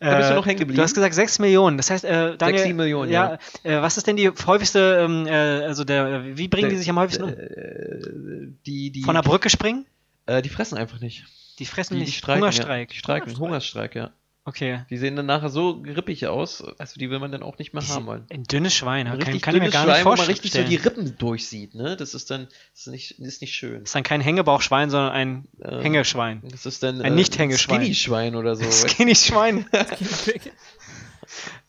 Da 0.00 0.16
bist 0.16 0.30
du 0.30 0.32
Äh, 0.34 0.36
noch 0.36 0.46
hängen 0.46 0.58
geblieben? 0.58 0.76
Du 0.76 0.82
hast 0.82 0.94
gesagt 0.94 1.14
6 1.14 1.38
Millionen. 1.38 1.76
Das 1.76 1.90
heißt, 1.90 2.04
äh, 2.04 2.36
Daniel, 2.36 2.62
sieben 2.62 2.76
Millionen, 2.76 3.10
ja. 3.10 3.38
Äh, 3.62 3.80
was 3.82 3.96
ist 3.96 4.06
denn 4.06 4.16
die 4.16 4.28
häufigste, 4.30 4.98
ähm, 5.04 5.26
äh, 5.26 5.30
also 5.32 5.84
der, 5.84 6.36
wie 6.36 6.48
bringen 6.48 6.68
die 6.68 6.74
Der- 6.74 6.78
sich 6.80 6.90
am 6.90 6.98
häufigsten 6.98 7.24
um? 7.24 7.30
Äh, 7.30 8.52
die, 8.66 8.90
die, 8.90 9.02
Von 9.02 9.14
der 9.14 9.22
Brücke 9.22 9.50
springen? 9.50 9.86
äh, 10.26 10.40
die 10.42 10.48
fressen 10.48 10.78
einfach 10.78 11.00
nicht. 11.00 11.24
Die 11.58 11.66
fressen 11.66 11.94
Die, 11.94 12.00
die 12.00 12.06
nicht. 12.06 12.18
streiken. 12.18 12.40
Hungerstreik. 12.42 12.88
Ja. 12.90 12.92
Die 12.94 12.98
streiken. 12.98 13.38
Hungerstreik, 13.38 13.94
ja. 13.94 14.10
Okay. 14.46 14.84
Die 14.90 14.98
sehen 14.98 15.16
dann 15.16 15.24
nachher 15.24 15.48
so 15.48 15.80
grippig 15.80 16.26
aus, 16.26 16.62
also 16.78 16.98
die 17.00 17.08
will 17.08 17.18
man 17.18 17.32
dann 17.32 17.42
auch 17.42 17.56
nicht 17.56 17.72
mehr 17.72 17.86
haben 17.88 18.04
wollen. 18.04 18.26
Ein 18.30 18.44
dünnes 18.44 18.74
Schwein. 18.74 19.06
Ein 19.06 19.12
Kann, 19.12 19.22
richtig 19.22 19.42
kann 19.42 19.54
ich 19.54 19.60
mir 19.62 19.70
dünnes 19.70 19.72
gar 19.72 19.86
nicht 19.86 19.94
Schleim, 19.94 20.04
wo 20.04 20.08
man 20.10 20.16
vorstellen. 20.18 20.36
richtig 20.36 20.52
so 20.52 20.62
die 20.64 20.76
Rippen 20.76 21.16
durchsieht, 21.16 21.74
ne? 21.74 21.96
Das 21.96 22.12
ist 22.12 22.30
dann, 22.30 22.48
das 22.74 22.86
ist 22.86 22.86
nicht, 22.88 23.18
ist 23.20 23.40
nicht 23.40 23.54
schön. 23.54 23.80
das 23.80 23.84
ist 23.84 23.94
dann 23.94 24.02
kein 24.02 24.20
Hängebauchschwein, 24.20 24.90
sondern 24.90 25.12
ein 25.12 25.48
Ähm, 25.62 25.80
Hängeschwein. 25.80 26.42
Das 26.50 26.66
ist 26.66 26.82
dann 26.82 27.00
Ein 27.00 27.14
Nicht-Hängeschwein. 27.14 27.80
Skinny-Schwein 27.80 28.34
oder 28.36 28.54
so. 28.56 28.70
Skinny 28.88 29.14
Schwein. 29.14 29.64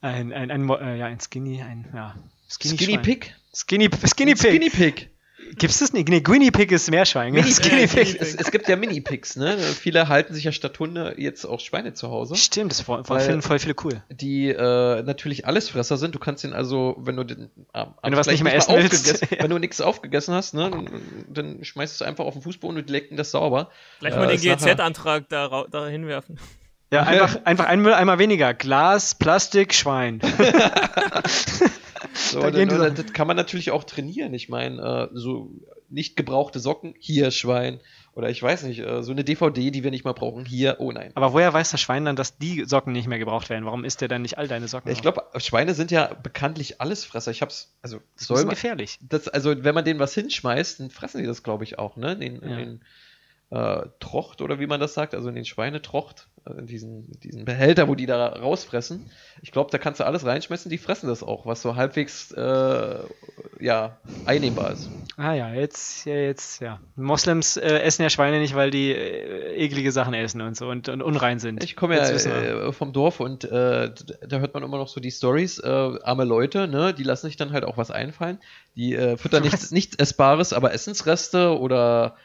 ein, 0.02 0.34
ein, 0.34 0.52
ein, 0.52 0.70
äh, 0.70 0.98
ja, 0.98 1.06
ein 1.06 1.20
Skinny, 1.20 1.62
ein, 1.62 1.88
ja. 1.94 2.16
Skinny, 2.50 2.78
Skinny. 2.78 2.98
Pig. 2.98 3.34
Skinny, 3.54 3.90
Skinny 4.06 4.36
Pig. 4.36 4.52
Skinny 4.52 4.70
Pig. 4.70 5.10
Gibt's 5.58 5.80
das 5.80 5.94
nicht? 5.94 6.10
Nee, 6.10 6.22
Guinea 6.22 6.52
Pig 6.52 6.72
ist 6.72 6.90
Meerschwein. 6.92 7.32
Mini 7.34 7.52
Skinny 7.52 7.82
Ja, 7.82 7.88
Pig. 7.88 8.18
Es, 8.20 8.36
es 8.36 8.52
gibt 8.52 8.68
ja 8.68 8.76
Mini-Pigs, 8.76 9.36
ne? 9.38 9.58
Viele 9.58 10.08
halten 10.10 10.34
sich 10.34 10.44
ja 10.44 10.52
statt 10.52 10.78
Hunde 10.80 11.16
jetzt 11.18 11.46
auch 11.46 11.60
Schweine 11.60 11.94
zu 11.94 12.10
Hause. 12.10 12.36
Stimmt, 12.36 12.72
das 12.72 12.82
voll, 12.82 13.04
voll, 13.04 13.42
voll 13.42 13.60
viele 13.60 13.76
cool. 13.84 14.02
die 14.10 14.50
äh, 14.50 15.04
natürlich 15.04 15.46
Allesfresser 15.48 15.98
sind. 15.98 16.16
Du 16.16 16.20
kannst 16.20 16.44
ihn 16.44 16.54
also, 16.54 16.96
wenn 17.00 17.16
du 17.16 17.24
den 17.24 17.50
ähm, 17.74 17.88
Wenn 18.02 18.12
du 18.12 18.18
was 18.18 18.28
nicht 18.28 18.44
mehr 18.44 18.52
vielleicht 18.52 18.70
essen 18.70 18.76
willst. 18.92 19.24
aufgegessen- 19.24 19.40
wenn 19.44 19.50
du 19.50 19.58
nichts 19.60 19.82
aufgegessen 19.82 20.34
hast, 20.34 20.54
ne, 20.54 20.72
dann, 21.30 21.64
schmeißt 21.64 22.00
du 22.00 22.04
es 22.04 22.08
einfach 22.08 22.26
auf 22.26 22.34
den 22.34 22.42
Fußboden 22.42 22.78
und 22.78 22.90
die 22.90 22.92
lecken 22.92 23.16
das 23.16 23.32
sauber. 23.32 23.70
Gleich 24.00 24.14
Äh, 24.14 24.18
mal 24.18 24.28
den 24.28 24.36
ist 24.36 24.44
GZ-Antrag 24.64 25.30
da, 25.30 25.66
da 25.70 25.88
hinwerfen. 25.88 26.40
Ja, 26.92 27.04
einfach, 27.04 27.38
einfach 27.46 27.66
ein 27.66 27.82
Mülleimer 27.82 28.20
weniger. 28.20 28.54
Glas, 28.54 29.16
Plastik, 29.16 29.74
Schwein. 29.74 30.22
So, 32.16 32.40
Da 32.42 32.50
dann, 32.52 32.70
Sachen. 32.70 32.96
das 32.96 33.14
kann 33.14 33.28
man 33.28 33.36
natürlich 33.38 33.72
auch 33.72 33.84
trainieren. 33.84 34.34
Ich 34.34 34.48
meine, 34.50 35.10
äh, 35.12 35.18
so 35.18 35.52
nicht 35.90 36.16
gebrauchte 36.16 36.60
Socken, 36.60 36.96
hier 37.00 37.30
Schwein. 37.32 37.80
Oder 38.14 38.30
ich 38.30 38.42
weiß 38.42 38.64
nicht, 38.64 38.80
äh, 38.80 39.04
so 39.04 39.12
eine 39.12 39.24
DVD, 39.26 39.70
die 39.72 39.84
wir 39.84 39.92
nicht 39.92 40.06
mal 40.06 40.14
brauchen, 40.14 40.46
hier, 40.46 40.78
oh 40.80 40.92
nein. 40.92 41.12
Aber 41.16 41.34
woher 41.34 41.54
weiß 41.54 41.72
das 41.72 41.82
Schwein 41.82 42.06
dann, 42.06 42.16
dass 42.16 42.38
die 42.38 42.64
Socken 42.66 42.94
nicht 42.94 43.08
mehr 43.08 43.20
gebraucht 43.20 43.50
werden? 43.50 43.66
Warum 43.66 43.84
isst 43.84 44.00
der 44.02 44.08
dann 44.08 44.22
nicht 44.22 44.38
all 44.38 44.48
deine 44.48 44.68
Socken? 44.70 44.90
Ich 44.92 45.02
glaube, 45.02 45.24
Schweine 45.38 45.74
sind 45.74 45.92
ja 45.92 46.14
bekanntlich 46.14 46.80
Allesfresser. 46.80 47.32
Ich 47.32 47.42
hab's, 47.42 47.76
also 47.82 47.98
das 47.98 48.22
ist 48.22 48.28
soll 48.28 48.36
bisschen 48.36 48.48
man, 48.48 48.56
gefährlich. 48.56 49.00
das, 49.02 49.28
also 49.28 49.64
wenn 49.64 49.76
man 49.76 49.84
denen 49.84 50.00
was 50.00 50.14
hinschmeißt, 50.14 50.80
dann 50.80 50.90
fressen 50.92 51.20
die 51.22 51.28
das, 51.28 51.44
glaube 51.44 51.66
ich, 51.66 51.78
auch, 51.78 51.98
ne? 51.98 52.16
Den, 52.18 52.36
Ja. 52.42 52.56
den 52.56 52.82
äh, 53.52 53.88
Trocht 54.00 54.42
oder 54.42 54.60
wie 54.60 54.68
man 54.68 54.80
das 54.80 54.94
sagt, 54.94 55.14
also 55.14 55.28
in 55.30 55.36
den 55.36 55.46
Schweinetrocht, 55.46 56.28
in 56.35 56.35
diesen, 56.62 57.12
diesen 57.22 57.46
Behälter, 57.46 57.88
wo 57.88 57.96
die 57.96 58.06
da 58.06 58.28
rausfressen. 58.28 59.10
Ich 59.42 59.52
glaube, 59.52 59.72
da 59.72 59.78
kannst 59.78 60.00
du 60.00 60.06
alles 60.06 60.26
reinschmeißen, 60.26 60.70
die 60.70 60.78
fressen 60.78 61.08
das 61.08 61.24
auch, 61.24 61.46
was 61.46 61.62
so 61.62 61.76
halbwegs 61.76 62.32
äh, 62.32 62.96
ja, 63.60 63.98
einnehmbar 64.26 64.72
ist. 64.74 64.90
Ah 65.18 65.34
ja, 65.34 65.54
jetzt, 65.54 66.06
ja, 66.06 66.16
jetzt, 66.16 66.62
ja. 66.62 66.80
Moslems 66.96 67.58
äh, 67.58 67.80
essen 67.80 68.04
ja 68.04 68.10
Schweine 68.10 68.40
nicht, 68.40 68.54
weil 68.54 68.70
die 68.70 68.92
äh, 68.92 69.56
eklige 69.56 69.92
Sachen 69.92 70.14
essen 70.14 70.42
und 70.42 70.56
so 70.56 70.70
und, 70.70 70.88
und 70.90 71.02
unrein 71.02 71.40
sind. 71.40 71.64
Ich 71.64 71.76
komme 71.76 71.96
ja 71.96 72.08
äh, 72.08 72.72
vom 72.72 72.94
Dorf 72.94 73.20
und 73.20 73.46
äh, 73.46 73.92
da 74.28 74.38
hört 74.40 74.54
man 74.54 74.64
immer 74.64 74.78
noch 74.78 74.88
so 74.88 75.00
die 75.00 75.12
Stories, 75.12 75.60
äh, 75.60 75.68
arme 75.68 76.26
Leute, 76.26 76.68
ne, 76.68 76.94
die 76.94 77.04
lassen 77.04 77.28
sich 77.28 77.38
dann 77.38 77.54
halt 77.54 77.64
auch 77.64 77.78
was 77.78 77.92
einfallen. 77.92 78.40
Die 78.76 78.96
füttern 79.18 79.44
nichts, 79.44 79.72
nichts 79.72 79.96
Essbares, 79.96 80.52
aber 80.52 80.74
Essensreste 80.74 81.58
oder 81.58 82.18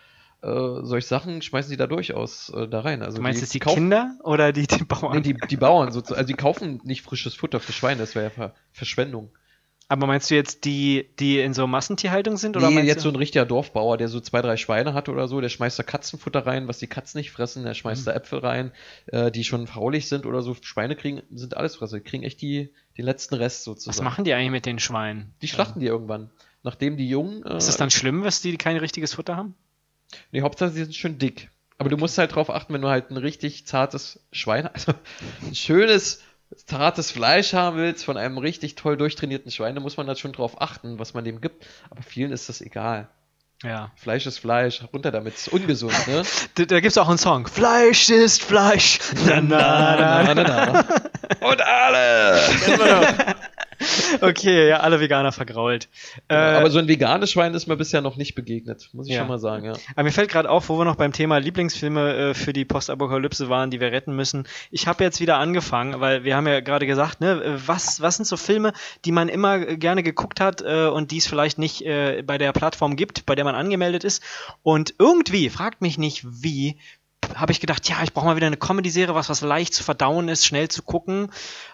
äh, 0.43 0.81
solche 0.83 1.07
Sachen 1.07 1.43
schmeißen 1.43 1.71
die 1.71 1.77
da 1.77 1.87
durchaus 1.87 2.51
äh, 2.51 2.67
da 2.69 2.81
rein. 2.81 3.03
Also 3.03 3.19
du 3.19 3.23
meinst 3.23 3.41
die, 3.41 3.45
jetzt 3.45 3.55
die 3.55 3.59
kaufen, 3.61 3.75
Kinder 3.77 4.17
oder 4.25 4.53
die, 4.53 4.67
die 4.67 4.85
Bauern? 4.85 5.17
Nee, 5.17 5.21
die, 5.21 5.35
die 5.35 5.57
Bauern 5.57 5.93
sozusagen. 5.93 6.19
Also 6.19 6.29
die 6.29 6.35
kaufen 6.35 6.81
nicht 6.85 7.03
frisches 7.03 7.35
Futter 7.35 7.61
für 7.61 7.73
Schweine, 7.73 8.01
das 8.01 8.15
wäre 8.15 8.27
ja 8.27 8.31
Ver 8.31 8.55
Verschwendung. 8.73 9.31
Aber 9.89 10.07
meinst 10.07 10.31
du 10.31 10.37
jetzt 10.37 10.65
die, 10.67 11.11
die 11.19 11.41
in 11.41 11.53
so 11.53 11.67
Massentierhaltung 11.67 12.37
sind? 12.37 12.57
Oder 12.57 12.71
Nee, 12.71 12.83
jetzt 12.83 12.99
du? 12.99 13.03
so 13.03 13.09
ein 13.09 13.17
richtiger 13.17 13.45
Dorfbauer, 13.45 13.97
der 13.97 14.07
so 14.07 14.21
zwei, 14.21 14.41
drei 14.41 14.57
Schweine 14.57 14.95
hat 14.95 15.09
oder 15.09 15.27
so, 15.27 15.41
der 15.41 15.49
schmeißt 15.49 15.81
da 15.81 15.83
Katzenfutter 15.83 16.47
rein, 16.47 16.69
was 16.69 16.79
die 16.79 16.87
Katzen 16.87 17.19
nicht 17.19 17.33
fressen, 17.33 17.65
der 17.65 17.75
schmeißt 17.75 18.07
da 18.07 18.13
Äpfel 18.13 18.39
rein, 18.39 18.71
äh, 19.07 19.33
die 19.33 19.43
schon 19.43 19.67
faulig 19.67 20.09
sind 20.09 20.27
oder 20.27 20.43
so. 20.43 20.55
Schweine 20.61 20.95
kriegen, 20.95 21.23
sind 21.33 21.57
alles 21.57 21.75
Fresser, 21.75 21.97
die 21.97 22.05
kriegen 22.05 22.23
echt 22.23 22.41
die, 22.41 22.73
den 22.99 23.05
letzten 23.05 23.35
Rest 23.35 23.65
sozusagen. 23.65 23.97
Was 23.97 24.03
machen 24.05 24.25
die 24.25 24.33
eigentlich 24.33 24.53
mit 24.53 24.65
den 24.67 24.79
Schweinen? 24.79 25.35
Die 25.43 25.49
schlachten 25.49 25.81
die 25.81 25.87
irgendwann. 25.87 26.31
Nachdem 26.63 26.97
die 26.97 27.09
Jungen. 27.09 27.45
Äh, 27.45 27.57
Ist 27.57 27.69
es 27.69 27.77
dann 27.77 27.91
schlimm, 27.91 28.23
dass 28.23 28.41
die 28.41 28.57
kein 28.59 28.77
richtiges 28.77 29.15
Futter 29.15 29.37
haben? 29.37 29.57
Nee, 30.33 30.43
Hauptsache 30.43 30.71
sie 30.71 30.85
sind 30.85 30.95
schön 30.95 31.19
dick. 31.19 31.51
Aber 31.79 31.89
du 31.89 31.97
musst 31.97 32.19
halt 32.19 32.35
drauf 32.35 32.51
achten, 32.51 32.75
wenn 32.75 32.83
du 32.83 32.89
halt 32.89 33.11
ein 33.11 33.17
richtig 33.17 33.67
zartes 33.67 34.21
Schwein, 34.33 34.67
also 34.73 34.93
ein 35.47 35.55
schönes, 35.55 36.23
zartes 36.67 37.11
Fleisch 37.11 37.53
haben 37.53 37.77
willst 37.77 38.05
von 38.05 38.17
einem 38.17 38.39
richtig 38.39 38.75
toll 38.75 38.97
durchtrainierten 38.97 39.51
Schwein, 39.51 39.75
dann 39.75 39.83
muss 39.83 39.97
man 39.97 40.07
da 40.07 40.15
schon 40.17 40.33
drauf 40.33 40.61
achten, 40.61 40.99
was 40.99 41.15
man 41.15 41.25
dem 41.25 41.41
gibt. 41.41 41.67
Aber 41.89 42.03
vielen 42.03 42.33
ist 42.33 42.49
das 42.49 42.61
egal. 42.61 43.09
Ja. 43.63 43.93
Fleisch 43.95 44.27
ist 44.27 44.39
Fleisch, 44.39 44.83
runter 44.93 45.11
damit, 45.11 45.35
ist 45.35 45.49
ungesund, 45.49 45.95
ne? 46.07 46.23
Da, 46.55 46.65
da 46.65 46.81
gibt 46.81 46.93
es 46.93 46.99
auch 46.99 47.09
einen 47.09 47.19
Song. 47.19 47.47
Fleisch 47.47 48.09
ist 48.09 48.43
Fleisch. 48.43 48.99
Na, 49.27 49.41
na, 49.41 50.25
na. 50.25 50.35
na, 50.35 50.43
na. 50.43 50.85
Und 51.47 51.61
alle! 51.61 53.37
Okay, 54.21 54.69
ja, 54.69 54.79
alle 54.81 55.01
Veganer 55.01 55.33
vergrault. 55.33 55.89
Äh, 56.29 56.35
Aber 56.35 56.71
so 56.71 56.79
ein 56.79 56.89
veganes 56.89 57.31
Schwein 57.33 57.55
ist 57.55 57.67
mir 57.67 57.77
bisher 57.77 58.01
noch 58.01 58.17
nicht 58.17 58.35
begegnet, 58.35 58.89
muss 58.93 59.07
ich 59.07 59.15
Ja. 59.15 59.21
schon 59.21 59.29
mal 59.29 59.39
sagen, 59.39 59.65
ja. 59.67 59.73
Aber 59.95 60.03
mir 60.05 60.13
fällt 60.13 60.31
gerade 60.31 60.51
auf, 60.51 60.69
wo 60.69 60.79
wir 60.79 60.85
noch 60.85 60.97
beim 60.97 61.13
Thema 61.13 61.39
Lieblingsfilme 61.39 62.15
äh, 62.31 62.35
für 62.35 62.53
die 62.53 62.65
Postapokalypse 62.65 63.49
waren, 63.49 63.71
die 63.71 63.81
wir 63.81 63.93
retten 63.93 64.15
müssen. 64.15 64.47
Ich 64.71 64.87
habe 64.87 65.05
jetzt 65.05 65.21
wieder 65.21 65.39
angefangen, 65.39 66.01
weil 66.01 66.25
wir 66.25 66.37
haben 66.37 66.47
ja 66.47 66.61
gerade 66.61 66.87
gesagt, 66.87 67.21
ne, 67.21 67.59
was, 67.67 68.01
was 68.01 68.17
sind 68.17 68.25
so 68.27 68.37
Filme, 68.37 68.73
die 69.05 69.13
man 69.13 69.29
immer 69.29 69.59
gerne 69.59 70.03
geguckt 70.03 70.41
hat 70.41 70.63
äh, 70.63 70.87
und 70.87 71.11
die 71.11 71.19
es 71.19 71.27
vielleicht 71.27 71.59
nicht 71.59 71.83
äh, 71.83 72.23
bei 72.27 72.39
der 72.39 72.53
Plattform 72.53 72.97
gibt, 72.97 73.27
bei 73.27 73.35
der 73.35 73.45
man 73.45 73.55
angemeldet 73.55 74.05
ist. 74.05 74.23
Und 74.63 74.95
irgendwie, 74.99 75.51
fragt 75.51 75.81
mich 75.83 75.99
nicht 75.99 76.25
wie, 76.43 76.79
habe 77.35 77.53
ich 77.53 77.61
gedacht, 77.61 77.89
ja, 77.89 77.97
ich 78.03 78.13
brauche 78.13 78.27
mal 78.27 78.37
wieder 78.37 78.47
eine 78.47 78.57
Comedy-Serie, 78.57 79.15
was, 79.15 79.29
was 79.29 79.41
leicht 79.41 79.75
zu 79.75 79.83
verdauen 79.83 80.29
ist, 80.29 80.45
schnell 80.47 80.69
zu 80.69 80.83
gucken. 80.83 81.31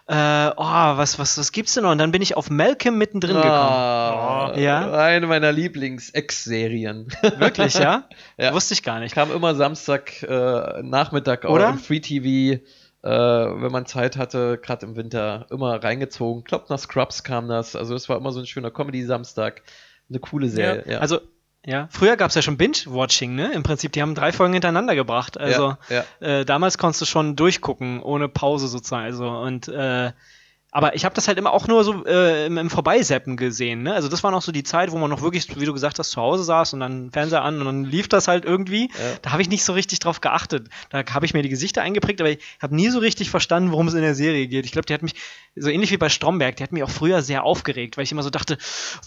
Äh, 0.06 0.14
oh, 0.56 0.56
was, 0.64 1.18
was, 1.18 1.38
was 1.38 1.52
gibt's 1.52 1.74
denn 1.74 1.82
noch? 1.84 1.90
Und 1.90 1.98
dann 1.98 2.12
bin 2.12 2.22
ich 2.22 2.36
auf 2.36 2.50
Malcolm 2.50 2.98
mittendrin 2.98 3.36
gekommen. 3.36 3.52
Ah, 3.52 4.52
Ja? 4.56 4.92
Eine 4.92 5.26
meiner 5.26 5.52
Lieblings-Ex-Serien. 5.52 7.08
Wirklich, 7.38 7.74
ja? 7.74 8.04
Ja. 8.38 8.52
Wusste 8.52 8.74
ich 8.74 8.82
gar 8.82 9.00
nicht. 9.00 9.14
Kam 9.14 9.32
immer 9.32 9.54
Samstag 9.54 10.22
äh, 10.22 10.82
Nachmittag 10.82 11.44
Oder? 11.44 11.70
im 11.70 11.78
Free 11.78 12.00
TV, 12.00 12.60
äh, 13.02 13.08
wenn 13.08 13.72
man 13.72 13.86
Zeit 13.86 14.16
hatte, 14.16 14.58
gerade 14.58 14.84
im 14.86 14.96
Winter, 14.96 15.46
immer 15.50 15.82
reingezogen. 15.82 16.44
Kloppt 16.44 16.68
nach 16.70 16.78
Scrubs 16.78 17.24
kam 17.24 17.48
das. 17.48 17.76
Also 17.76 17.94
es 17.94 18.08
war 18.08 18.16
immer 18.18 18.32
so 18.32 18.40
ein 18.40 18.46
schöner 18.46 18.70
Comedy-Samstag. 18.70 19.62
Eine 20.08 20.20
coole 20.20 20.48
Serie. 20.48 20.84
Ja, 20.86 20.98
Also, 20.98 21.20
ja, 21.66 21.88
früher 21.90 22.16
gab 22.16 22.30
es 22.30 22.36
ja 22.36 22.42
schon 22.42 22.56
Binge-Watching, 22.56 23.34
ne? 23.34 23.52
Im 23.52 23.62
Prinzip, 23.62 23.92
die 23.92 24.00
haben 24.00 24.14
drei 24.14 24.32
Folgen 24.32 24.54
hintereinander 24.54 24.94
gebracht. 24.94 25.38
Also, 25.38 25.76
ja, 25.90 26.04
Äh, 26.20 26.44
damals 26.44 26.78
konntest 26.78 27.02
du 27.02 27.04
schon 27.06 27.36
durchgucken, 27.36 28.00
ohne 28.02 28.28
Pause 28.28 28.68
sozusagen. 28.68 29.04
Also, 29.04 29.28
und, 29.28 29.68
äh, 29.68 30.12
aber 30.72 30.94
ich 30.94 31.04
habe 31.04 31.14
das 31.14 31.28
halt 31.28 31.38
immer 31.38 31.52
auch 31.52 31.68
nur 31.68 31.84
so 31.84 32.04
äh, 32.04 32.46
im, 32.46 32.58
im 32.58 32.70
Vorbeiseppen 32.70 33.36
gesehen. 33.36 33.82
Ne? 33.82 33.94
Also 33.94 34.08
das 34.08 34.22
war 34.22 34.30
noch 34.30 34.42
so 34.42 34.52
die 34.52 34.62
Zeit, 34.62 34.90
wo 34.90 34.98
man 34.98 35.08
noch 35.08 35.22
wirklich, 35.22 35.58
wie 35.58 35.64
du 35.64 35.72
gesagt 35.72 35.98
hast, 35.98 36.10
zu 36.10 36.20
Hause 36.20 36.44
saß 36.44 36.74
und 36.74 36.80
dann 36.80 37.10
Fernseher 37.12 37.42
an 37.42 37.60
und 37.60 37.64
dann 37.64 37.84
lief 37.84 38.08
das 38.08 38.28
halt 38.28 38.44
irgendwie. 38.44 38.90
Ja. 38.92 39.18
Da 39.22 39.32
habe 39.32 39.42
ich 39.42 39.48
nicht 39.48 39.64
so 39.64 39.72
richtig 39.72 40.00
drauf 40.00 40.20
geachtet. 40.20 40.68
Da 40.90 41.02
habe 41.14 41.24
ich 41.24 41.34
mir 41.34 41.42
die 41.42 41.48
Gesichter 41.48 41.82
eingeprägt, 41.82 42.20
aber 42.20 42.30
ich 42.30 42.38
habe 42.60 42.74
nie 42.74 42.88
so 42.90 42.98
richtig 42.98 43.30
verstanden, 43.30 43.72
worum 43.72 43.88
es 43.88 43.94
in 43.94 44.02
der 44.02 44.14
Serie 44.14 44.48
geht. 44.48 44.66
Ich 44.66 44.72
glaube, 44.72 44.86
die 44.86 44.92
hat 44.92 45.02
mich, 45.02 45.14
so 45.56 45.70
ähnlich 45.70 45.90
wie 45.90 45.96
bei 45.96 46.10
Stromberg, 46.10 46.56
die 46.56 46.62
hat 46.62 46.72
mich 46.72 46.82
auch 46.82 46.90
früher 46.90 47.22
sehr 47.22 47.44
aufgeregt, 47.44 47.96
weil 47.96 48.04
ich 48.04 48.12
immer 48.12 48.22
so 48.22 48.30
dachte, 48.30 48.58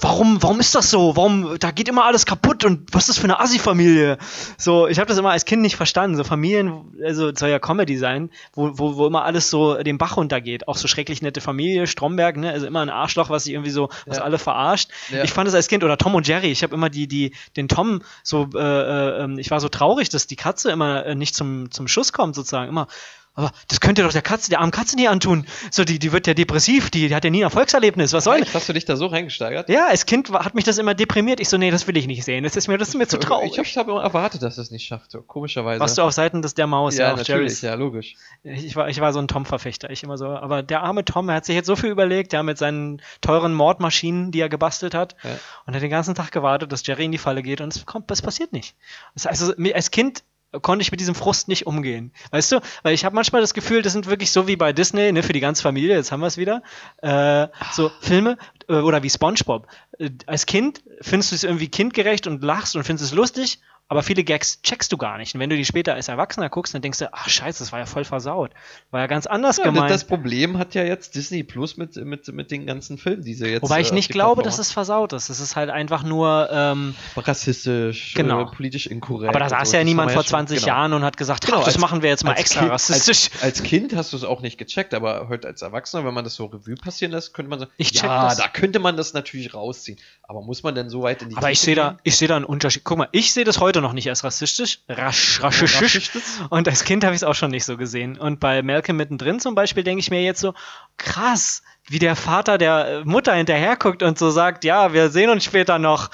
warum, 0.02 0.42
warum 0.42 0.60
ist 0.60 0.74
das 0.74 0.90
so? 0.90 1.16
Warum, 1.16 1.58
da 1.60 1.72
geht 1.72 1.88
immer 1.88 2.06
alles 2.06 2.26
kaputt 2.26 2.66
und 2.66 2.92
was 2.92 3.04
ist 3.04 3.10
das 3.10 3.18
für 3.20 3.26
eine 3.26 3.40
Assi-Familie? 3.40 4.18
So, 4.58 4.88
ich 4.88 4.98
habe 4.98 5.08
das 5.08 5.18
immer 5.18 5.30
als 5.30 5.46
Kind 5.46 5.62
nicht 5.62 5.76
verstanden. 5.76 6.18
So 6.18 6.24
Familien, 6.24 6.96
also 7.04 7.34
soll 7.36 7.50
ja 7.50 7.60
Comedy 7.60 7.98
sein, 7.98 8.32
wo, 8.54 8.72
wo, 8.74 8.98
wo 8.98 9.06
immer 9.06 9.24
alles 9.24 9.52
so 9.52 9.76
den 9.84 10.00
Bach 10.00 10.18
runtergeht. 10.18 10.68
Auch 10.68 10.78
so 10.78 10.88
schrecklich 10.88 11.22
nette 11.22 11.42
Familie, 11.60 11.88
Stromberg, 11.88 12.38
ne? 12.38 12.52
Also 12.52 12.66
immer 12.68 12.80
ein 12.82 12.90
Arschloch, 12.90 13.30
was 13.30 13.44
sich 13.44 13.54
irgendwie 13.54 13.72
so, 13.72 13.90
was 14.06 14.18
Ja. 14.18 14.24
alle 14.24 14.38
verarscht. 14.38 14.90
Ja. 15.10 15.24
Ich 15.26 15.32
fand 15.34 15.48
es 15.50 15.54
als 15.54 15.68
Kind, 15.68 15.84
oder 15.84 15.98
Tom 15.98 16.16
und 16.16 16.26
Jerry, 16.26 16.48
ich 16.52 16.64
habe 16.64 16.74
immer 16.74 16.90
die, 16.90 17.08
die, 17.08 17.36
den 17.58 17.68
Tom 17.68 18.02
so, 18.24 18.48
äh, 18.56 18.60
äh, 18.60 19.24
ähm, 19.24 19.38
ich 19.40 19.52
war 19.52 19.60
so 19.60 19.68
traurig, 19.68 20.08
dass 20.08 20.26
die 20.26 20.38
Katze 20.38 20.72
immer 20.72 21.06
äh, 21.06 21.16
nicht 21.16 21.36
zum, 21.36 21.70
zum 21.70 21.90
Schuss 21.90 22.14
kommt, 22.14 22.36
sozusagen. 22.36 22.70
Immer, 22.70 22.88
aber 23.36 23.52
das 23.68 23.80
könnt 23.80 23.98
ihr 23.98 24.04
doch 24.04 24.12
der 24.12 24.22
Katze, 24.22 24.50
der 24.50 24.60
armen 24.60 24.72
Katze 24.72 24.96
nie 24.96 25.08
antun. 25.08 25.46
So, 25.72 25.84
die, 25.86 25.98
die 26.00 26.12
wird 26.12 26.28
ja 26.28 26.34
depressiv, 26.34 26.90
die, 26.90 27.08
die 27.08 27.16
hat 27.16 27.24
ja 27.24 27.30
nie 27.30 27.40
ein 27.40 27.44
Erfolgserlebnis. 27.44 28.12
Was 28.14 28.26
soll? 28.26 28.42
Echt? 28.42 28.54
Hast 28.54 28.68
du 28.68 28.74
dich 28.74 28.86
da 28.86 28.96
so 28.98 29.06
reingesteigert? 29.06 29.70
Ja, 29.70 29.88
als 29.88 30.06
Kind 30.06 30.32
war, 30.32 30.44
hat 30.44 30.56
mich 30.56 30.64
das 30.66 30.78
immer 30.78 30.94
deprimiert. 30.94 31.40
Ich 31.40 31.48
so, 31.50 31.58
nee, 31.58 31.72
das 31.72 31.88
will 31.88 31.96
ich 31.96 32.08
nicht 32.08 32.24
sehen. 32.26 32.44
Das 32.44 32.56
ist 32.56 32.68
mir, 32.68 32.78
das 32.78 32.90
ist 32.90 32.96
mir 32.96 33.08
zu 33.08 33.18
traurig. 33.20 33.52
Ich 33.58 33.78
habe 33.78 33.80
hab 33.80 33.88
immer 33.88 34.04
erwartet, 34.04 34.42
dass 34.44 34.58
es 34.58 34.72
nicht 34.72 34.86
schafft, 34.86 35.12
so 35.12 35.22
komischerweise. 35.22 35.80
Warst 35.80 35.98
du 35.98 36.02
auf 36.02 36.12
Seiten 36.12 36.42
des 36.42 36.54
der 36.54 36.68
Maus, 36.68 36.98
ja, 36.98 37.06
ja, 37.10 37.16
natürlich, 37.16 37.28
Jerry's. 37.28 37.62
ja, 37.62 37.74
logisch. 37.76 38.16
Ich, 38.44 38.66
ich 38.66 38.76
war, 38.76 38.90
ich 38.90 39.00
war 39.00 39.14
so 39.14 39.20
ein 39.20 39.28
Tom-Verfechter, 39.28 39.90
ich 39.90 40.04
immer 40.04 40.18
so. 40.18 40.28
Aber 40.28 40.62
der 40.64 40.82
arme 40.84 41.06
Tom, 41.06 41.30
er 41.30 41.36
hat 41.36 41.46
sich 41.46 41.56
jetzt 41.56 41.68
so 41.68 41.76
viel 41.76 41.90
überlegt, 41.90 42.34
ja, 42.34 42.44
mit 42.44 42.58
seinen 42.58 43.02
teuren 43.22 43.54
Mordmaschinen, 43.54 44.32
die 44.32 44.42
er 44.42 44.50
gebastelt 44.50 44.94
hat, 44.94 45.16
Ja. 45.24 45.30
und 45.66 45.76
hat 45.76 45.82
den 45.82 45.90
ganzen 45.90 46.16
Tag 46.16 46.32
gewartet, 46.32 46.72
dass 46.72 46.86
Jerry 46.86 47.06
in 47.06 47.12
die 47.12 47.18
Falle 47.18 47.42
geht, 47.42 47.62
und 47.62 47.76
es 47.76 47.86
kommt, 47.86 48.12
es 48.12 48.22
passiert 48.22 48.52
nicht. 48.54 48.76
Das 49.14 49.26
also, 49.28 49.54
als 49.74 49.92
Kind 49.92 50.24
konnte 50.62 50.82
ich 50.82 50.92
mit 50.92 51.00
diesem 51.00 51.16
Frust 51.16 51.48
nicht 51.48 51.68
umgehen. 51.68 52.12
Weißt 52.32 52.52
du? 52.52 52.60
Weil 52.84 52.94
ich 52.94 53.06
habe 53.06 53.16
manchmal 53.16 53.42
das 53.42 53.54
Gefühl, 53.54 53.82
das 53.82 53.94
sind 53.94 54.08
wirklich 54.08 54.32
so 54.32 54.48
wie 54.48 54.56
bei 54.56 54.74
Disney, 54.74 55.12
ne, 55.12 55.24
für 55.24 55.34
die 55.34 55.40
ganze 55.40 55.62
Familie, 55.62 55.96
jetzt 55.96 56.12
haben 56.12 56.22
wir 56.22 56.28
es 56.28 56.38
wieder. 56.38 56.64
Äh, 57.02 57.48
so 57.72 57.92
Filme 58.02 58.38
äh, 58.68 58.74
oder 58.74 59.04
wie 59.04 59.10
SpongeBob. 59.10 59.68
Äh, 60.00 60.10
als 60.26 60.46
Kind 60.46 60.84
findest 61.02 61.32
du 61.32 61.36
es 61.36 61.44
irgendwie 61.44 61.68
kindgerecht 61.68 62.28
und 62.28 62.44
lachst 62.44 62.76
und 62.76 62.84
findest 62.84 63.06
es 63.06 63.14
lustig, 63.14 63.60
aber 63.90 64.04
viele 64.04 64.24
Gags 64.24 64.62
checkst 64.62 64.92
du 64.94 64.98
gar 64.98 65.18
nicht. 65.18 65.34
Und 65.36 65.42
wenn 65.42 65.50
du 65.50 65.58
die 65.58 65.66
später 65.66 65.96
als 65.96 66.08
Erwachsener 66.08 66.48
guckst, 66.50 66.74
dann 66.74 66.82
denkst 66.82 67.00
du, 67.00 67.12
ach 67.14 67.28
scheiße, 67.28 67.60
das 67.64 67.72
war 67.74 67.80
ja 67.80 67.86
voll 67.86 68.06
versaut. 68.06 68.52
War 68.92 69.02
ja 69.02 69.08
ganz 69.08 69.26
anders 69.26 69.58
Ja, 69.58 69.66
gemeint. 69.66 69.90
das 69.92 70.06
Problem 70.06 70.58
hat 70.58 70.76
ja 70.76 70.84
jetzt 70.84 71.16
Disney 71.16 71.44
Plus 71.44 71.76
mit, 71.76 71.96
mit, 71.98 72.28
mit 72.30 72.52
den 72.52 72.66
ganzen 72.66 72.98
Filmen, 72.98 73.24
die 73.24 73.34
sie 73.34 73.48
jetzt. 73.48 73.64
Wobei 73.64 73.82
ich 73.82 73.92
äh, 73.92 73.96
nicht 73.96 74.10
glaube, 74.12 74.44
dass 74.44 74.60
es 74.60 74.72
versaut 74.72 75.12
ist. 75.14 75.30
Es 75.30 75.40
ist 75.42 75.56
halt 75.56 75.70
einfach 75.70 76.04
nur, 76.04 76.50
ähm, 76.52 76.96
rassistisch, 77.18 78.14
Genau. 78.16 78.42
äh, 78.44 78.46
politisch 78.46 78.88
inkorrekt. 78.88 79.30
aber 79.30 79.40
da 79.40 79.50
saß 79.50 79.72
ja 79.72 79.84
niemand 79.84 80.12
vor 80.12 80.22
schon- 80.24 80.30
20 80.30 80.60
genau. 80.60 80.68
Jahren 80.68 80.94
und 80.94 81.04
hat 81.04 81.18
gesagt, 81.18 81.46
Genau, 81.46 81.58
das 81.60 81.68
als- 81.68 81.78
machen 81.80 82.02
wir 82.02 82.10
jetzt 82.10 82.24
mal 82.24 82.34
extra 82.34 82.62
kind, 82.62 82.72
rassistisch. 82.72 83.30
Als, 83.36 83.44
als 83.60 83.64
Kind 83.64 83.96
hast 83.96 84.14
du 84.14 84.18
es 84.18 84.24
auch 84.24 84.42
nicht 84.42 84.58
gecheckt, 84.58 84.94
aber 84.94 85.28
heute 85.30 85.48
als 85.48 85.62
Erwachsener, 85.62 86.06
wenn 86.06 86.14
man 86.14 86.24
das 86.24 86.36
so 86.36 86.46
Revue 86.46 86.76
passieren 86.76 87.12
lässt, 87.12 87.34
könnte 87.34 87.50
man 87.50 87.60
sagen, 87.60 87.72
Ich 87.78 87.92
check 87.92 88.04
ja, 88.04 88.26
das. 88.30 88.38
da 88.38 88.48
könnte 88.48 88.80
man 88.80 88.98
das 88.98 89.14
natürlich 89.14 89.54
rausziehen. 89.54 89.98
Aber 90.24 90.42
muss 90.42 90.64
man 90.64 90.76
denn 90.76 90.90
so 90.90 91.02
weit 91.02 91.22
in 91.22 91.30
die 91.30 91.38
Aber 91.38 91.50
ich 91.52 91.60
Tiefe 91.60 91.66
sehe 91.66 91.76
da, 91.76 91.98
ich 92.04 92.18
sehe 92.18 92.28
da 92.28 92.36
einen 92.36 92.46
Unterschied. 92.46 92.84
Guck 92.84 92.98
mal, 93.00 93.10
ich 93.12 93.34
sehe 93.34 93.44
das 93.46 93.60
heute 93.60 93.79
noch 93.82 93.94
nicht 93.94 94.10
als 94.10 94.24
rassistisch, 94.24 94.80
rasch, 94.90 95.42
rassistisch. 95.44 95.82
Rassistisch? 95.82 96.24
Und 96.50 96.68
als 96.68 96.84
Kind 96.84 97.04
habe 97.04 97.14
ich 97.16 97.22
es 97.22 97.24
auch 97.24 97.36
schon 97.36 97.52
nicht 97.52 97.66
so 97.66 97.78
gesehen. 97.78 98.18
Und 98.18 98.40
bei 98.40 98.62
Malcolm 98.62 98.98
mittendrin 98.98 99.40
zum 99.40 99.56
Beispiel 99.56 99.84
denke 99.84 100.00
ich 100.00 100.10
mir 100.12 100.22
jetzt 100.24 100.42
so, 100.42 100.54
krass, 100.98 101.62
wie 101.88 102.00
der 102.00 102.16
Vater 102.16 102.58
der 102.58 102.88
äh, 102.88 103.04
Mutter 103.06 103.34
hinterherguckt 103.34 104.04
und 104.04 104.18
so 104.20 104.30
sagt, 104.30 104.64
ja, 104.64 104.94
wir 104.94 105.10
sehen 105.10 105.30
uns 105.30 105.44
später 105.44 105.80
noch. 105.80 106.10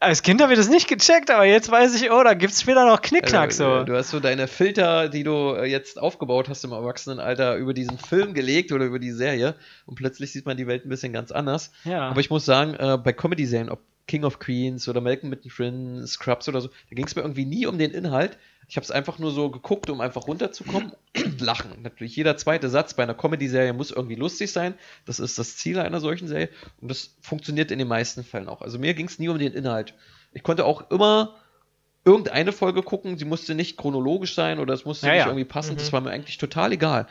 Als 0.00 0.22
Kind 0.22 0.42
habe 0.42 0.52
ich 0.52 0.58
das 0.58 0.68
nicht 0.68 0.86
gecheckt, 0.86 1.30
aber 1.30 1.44
jetzt 1.44 1.70
weiß 1.70 1.94
ich, 1.94 2.10
oh, 2.10 2.22
da 2.22 2.34
gibt 2.34 2.52
es 2.52 2.60
später 2.60 2.84
noch 2.84 3.00
Knickknack 3.00 3.48
Also, 3.50 3.64
so. 3.64 3.80
äh, 3.80 3.84
Du 3.86 3.96
hast 3.96 4.10
so 4.10 4.20
deine 4.20 4.48
Filter, 4.48 5.08
die 5.08 5.24
du 5.24 5.54
äh, 5.54 5.64
jetzt 5.64 5.98
aufgebaut 5.98 6.50
hast 6.50 6.62
im 6.64 6.72
Erwachsenenalter, 6.72 7.56
über 7.56 7.72
diesen 7.72 7.98
Film 7.98 8.34
gelegt 8.34 8.70
oder 8.72 8.84
über 8.84 8.98
die 8.98 9.12
Serie 9.12 9.54
und 9.86 9.94
plötzlich 9.94 10.30
sieht 10.32 10.44
man 10.44 10.58
die 10.58 10.66
Welt 10.66 10.84
ein 10.84 10.90
bisschen 10.90 11.14
ganz 11.14 11.32
anders. 11.32 11.72
Ja. 11.84 12.08
Aber 12.10 12.20
ich 12.20 12.28
muss 12.28 12.44
sagen, 12.44 12.74
äh, 12.74 12.98
bei 13.02 13.14
Comedy-Serien, 13.14 13.70
ob 13.70 13.80
King 14.06 14.24
of 14.24 14.38
Queens 14.38 14.88
oder 14.88 15.00
Malcolm 15.00 15.30
mittendrin, 15.30 16.06
Scrubs 16.06 16.48
oder 16.48 16.60
so, 16.60 16.68
da 16.68 16.94
ging 16.94 17.06
es 17.06 17.16
mir 17.16 17.22
irgendwie 17.22 17.46
nie 17.46 17.66
um 17.66 17.78
den 17.78 17.90
Inhalt. 17.90 18.38
Ich 18.68 18.76
habe 18.76 18.84
es 18.84 18.90
einfach 18.90 19.18
nur 19.18 19.30
so 19.30 19.50
geguckt, 19.50 19.90
um 19.90 20.00
einfach 20.00 20.26
runterzukommen 20.26 20.92
und 21.16 21.40
lachen. 21.40 21.82
Natürlich, 21.82 22.16
jeder 22.16 22.36
zweite 22.36 22.70
Satz 22.70 22.94
bei 22.94 23.02
einer 23.02 23.14
Comedy-Serie 23.14 23.72
muss 23.72 23.90
irgendwie 23.90 24.14
lustig 24.14 24.52
sein. 24.52 24.74
Das 25.04 25.20
ist 25.20 25.38
das 25.38 25.56
Ziel 25.56 25.78
einer 25.78 26.00
solchen 26.00 26.28
Serie. 26.28 26.48
Und 26.80 26.90
das 26.90 27.16
funktioniert 27.20 27.70
in 27.70 27.78
den 27.78 27.88
meisten 27.88 28.24
Fällen 28.24 28.48
auch. 28.48 28.62
Also 28.62 28.78
mir 28.78 28.94
ging 28.94 29.06
es 29.06 29.18
nie 29.18 29.28
um 29.28 29.38
den 29.38 29.52
Inhalt. 29.52 29.94
Ich 30.32 30.42
konnte 30.42 30.64
auch 30.64 30.90
immer 30.90 31.36
irgendeine 32.04 32.52
Folge 32.52 32.82
gucken. 32.82 33.18
Sie 33.18 33.24
musste 33.24 33.54
nicht 33.54 33.76
chronologisch 33.76 34.34
sein 34.34 34.58
oder 34.58 34.74
es 34.74 34.84
musste 34.84 35.06
Ja, 35.06 35.12
nicht 35.12 35.20
ja. 35.20 35.26
irgendwie 35.26 35.44
passen. 35.44 35.74
Mhm. 35.74 35.78
Das 35.78 35.92
war 35.92 36.00
mir 36.00 36.10
eigentlich 36.10 36.38
total 36.38 36.72
egal. 36.72 37.06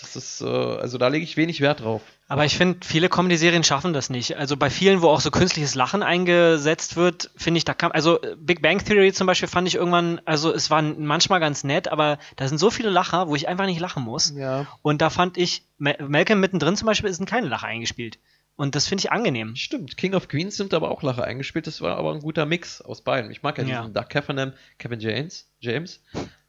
Das 0.00 0.16
ist, 0.16 0.40
äh, 0.40 0.44
also 0.46 0.98
da 0.98 1.08
lege 1.08 1.24
ich 1.24 1.36
wenig 1.36 1.60
Wert 1.60 1.80
drauf. 1.80 2.02
Aber 2.26 2.44
ich 2.44 2.56
finde, 2.56 2.84
viele 2.84 3.08
Comedy-Serien 3.08 3.62
schaffen 3.62 3.92
das 3.92 4.10
nicht. 4.10 4.36
Also 4.36 4.56
bei 4.56 4.68
vielen, 4.68 5.02
wo 5.02 5.08
auch 5.08 5.20
so 5.20 5.30
künstliches 5.30 5.74
Lachen 5.76 6.02
eingesetzt 6.02 6.96
wird, 6.96 7.30
finde 7.36 7.58
ich, 7.58 7.64
da 7.64 7.74
kam, 7.74 7.92
also 7.92 8.20
äh, 8.20 8.34
Big 8.36 8.60
Bang 8.60 8.84
Theory 8.84 9.12
zum 9.12 9.26
Beispiel 9.26 9.48
fand 9.48 9.68
ich 9.68 9.76
irgendwann, 9.76 10.20
also 10.24 10.52
es 10.52 10.68
war 10.70 10.82
manchmal 10.82 11.38
ganz 11.40 11.64
nett, 11.64 11.88
aber 11.88 12.18
da 12.36 12.48
sind 12.48 12.58
so 12.58 12.70
viele 12.70 12.90
Lacher, 12.90 13.28
wo 13.28 13.36
ich 13.36 13.46
einfach 13.46 13.66
nicht 13.66 13.80
lachen 13.80 14.02
muss. 14.02 14.32
Ja. 14.36 14.66
Und 14.82 15.00
da 15.00 15.10
fand 15.10 15.36
ich, 15.38 15.62
Ma- 15.78 15.94
Malcolm 16.06 16.40
mittendrin 16.40 16.76
zum 16.76 16.86
Beispiel, 16.86 17.12
sind 17.12 17.28
keine 17.28 17.46
Lacher 17.48 17.66
eingespielt. 17.68 18.18
Und 18.56 18.76
das 18.76 18.86
finde 18.86 19.00
ich 19.02 19.10
angenehm. 19.12 19.56
Stimmt, 19.56 19.96
King 19.96 20.14
of 20.14 20.28
Queens 20.28 20.56
sind 20.56 20.74
aber 20.74 20.90
auch 20.90 21.02
Lacher 21.02 21.24
eingespielt. 21.24 21.66
Das 21.66 21.80
war 21.80 21.96
aber 21.96 22.12
ein 22.12 22.20
guter 22.20 22.46
Mix 22.46 22.80
aus 22.80 23.02
beiden. 23.02 23.30
Ich 23.32 23.42
mag 23.42 23.58
ja, 23.58 23.64
Ja. 23.64 23.80
diesen 23.80 23.94
Doug 23.94 24.06
Heffernan, 24.12 24.54
Kevin 24.78 25.00
James. 25.00 25.48
James? 25.58 26.00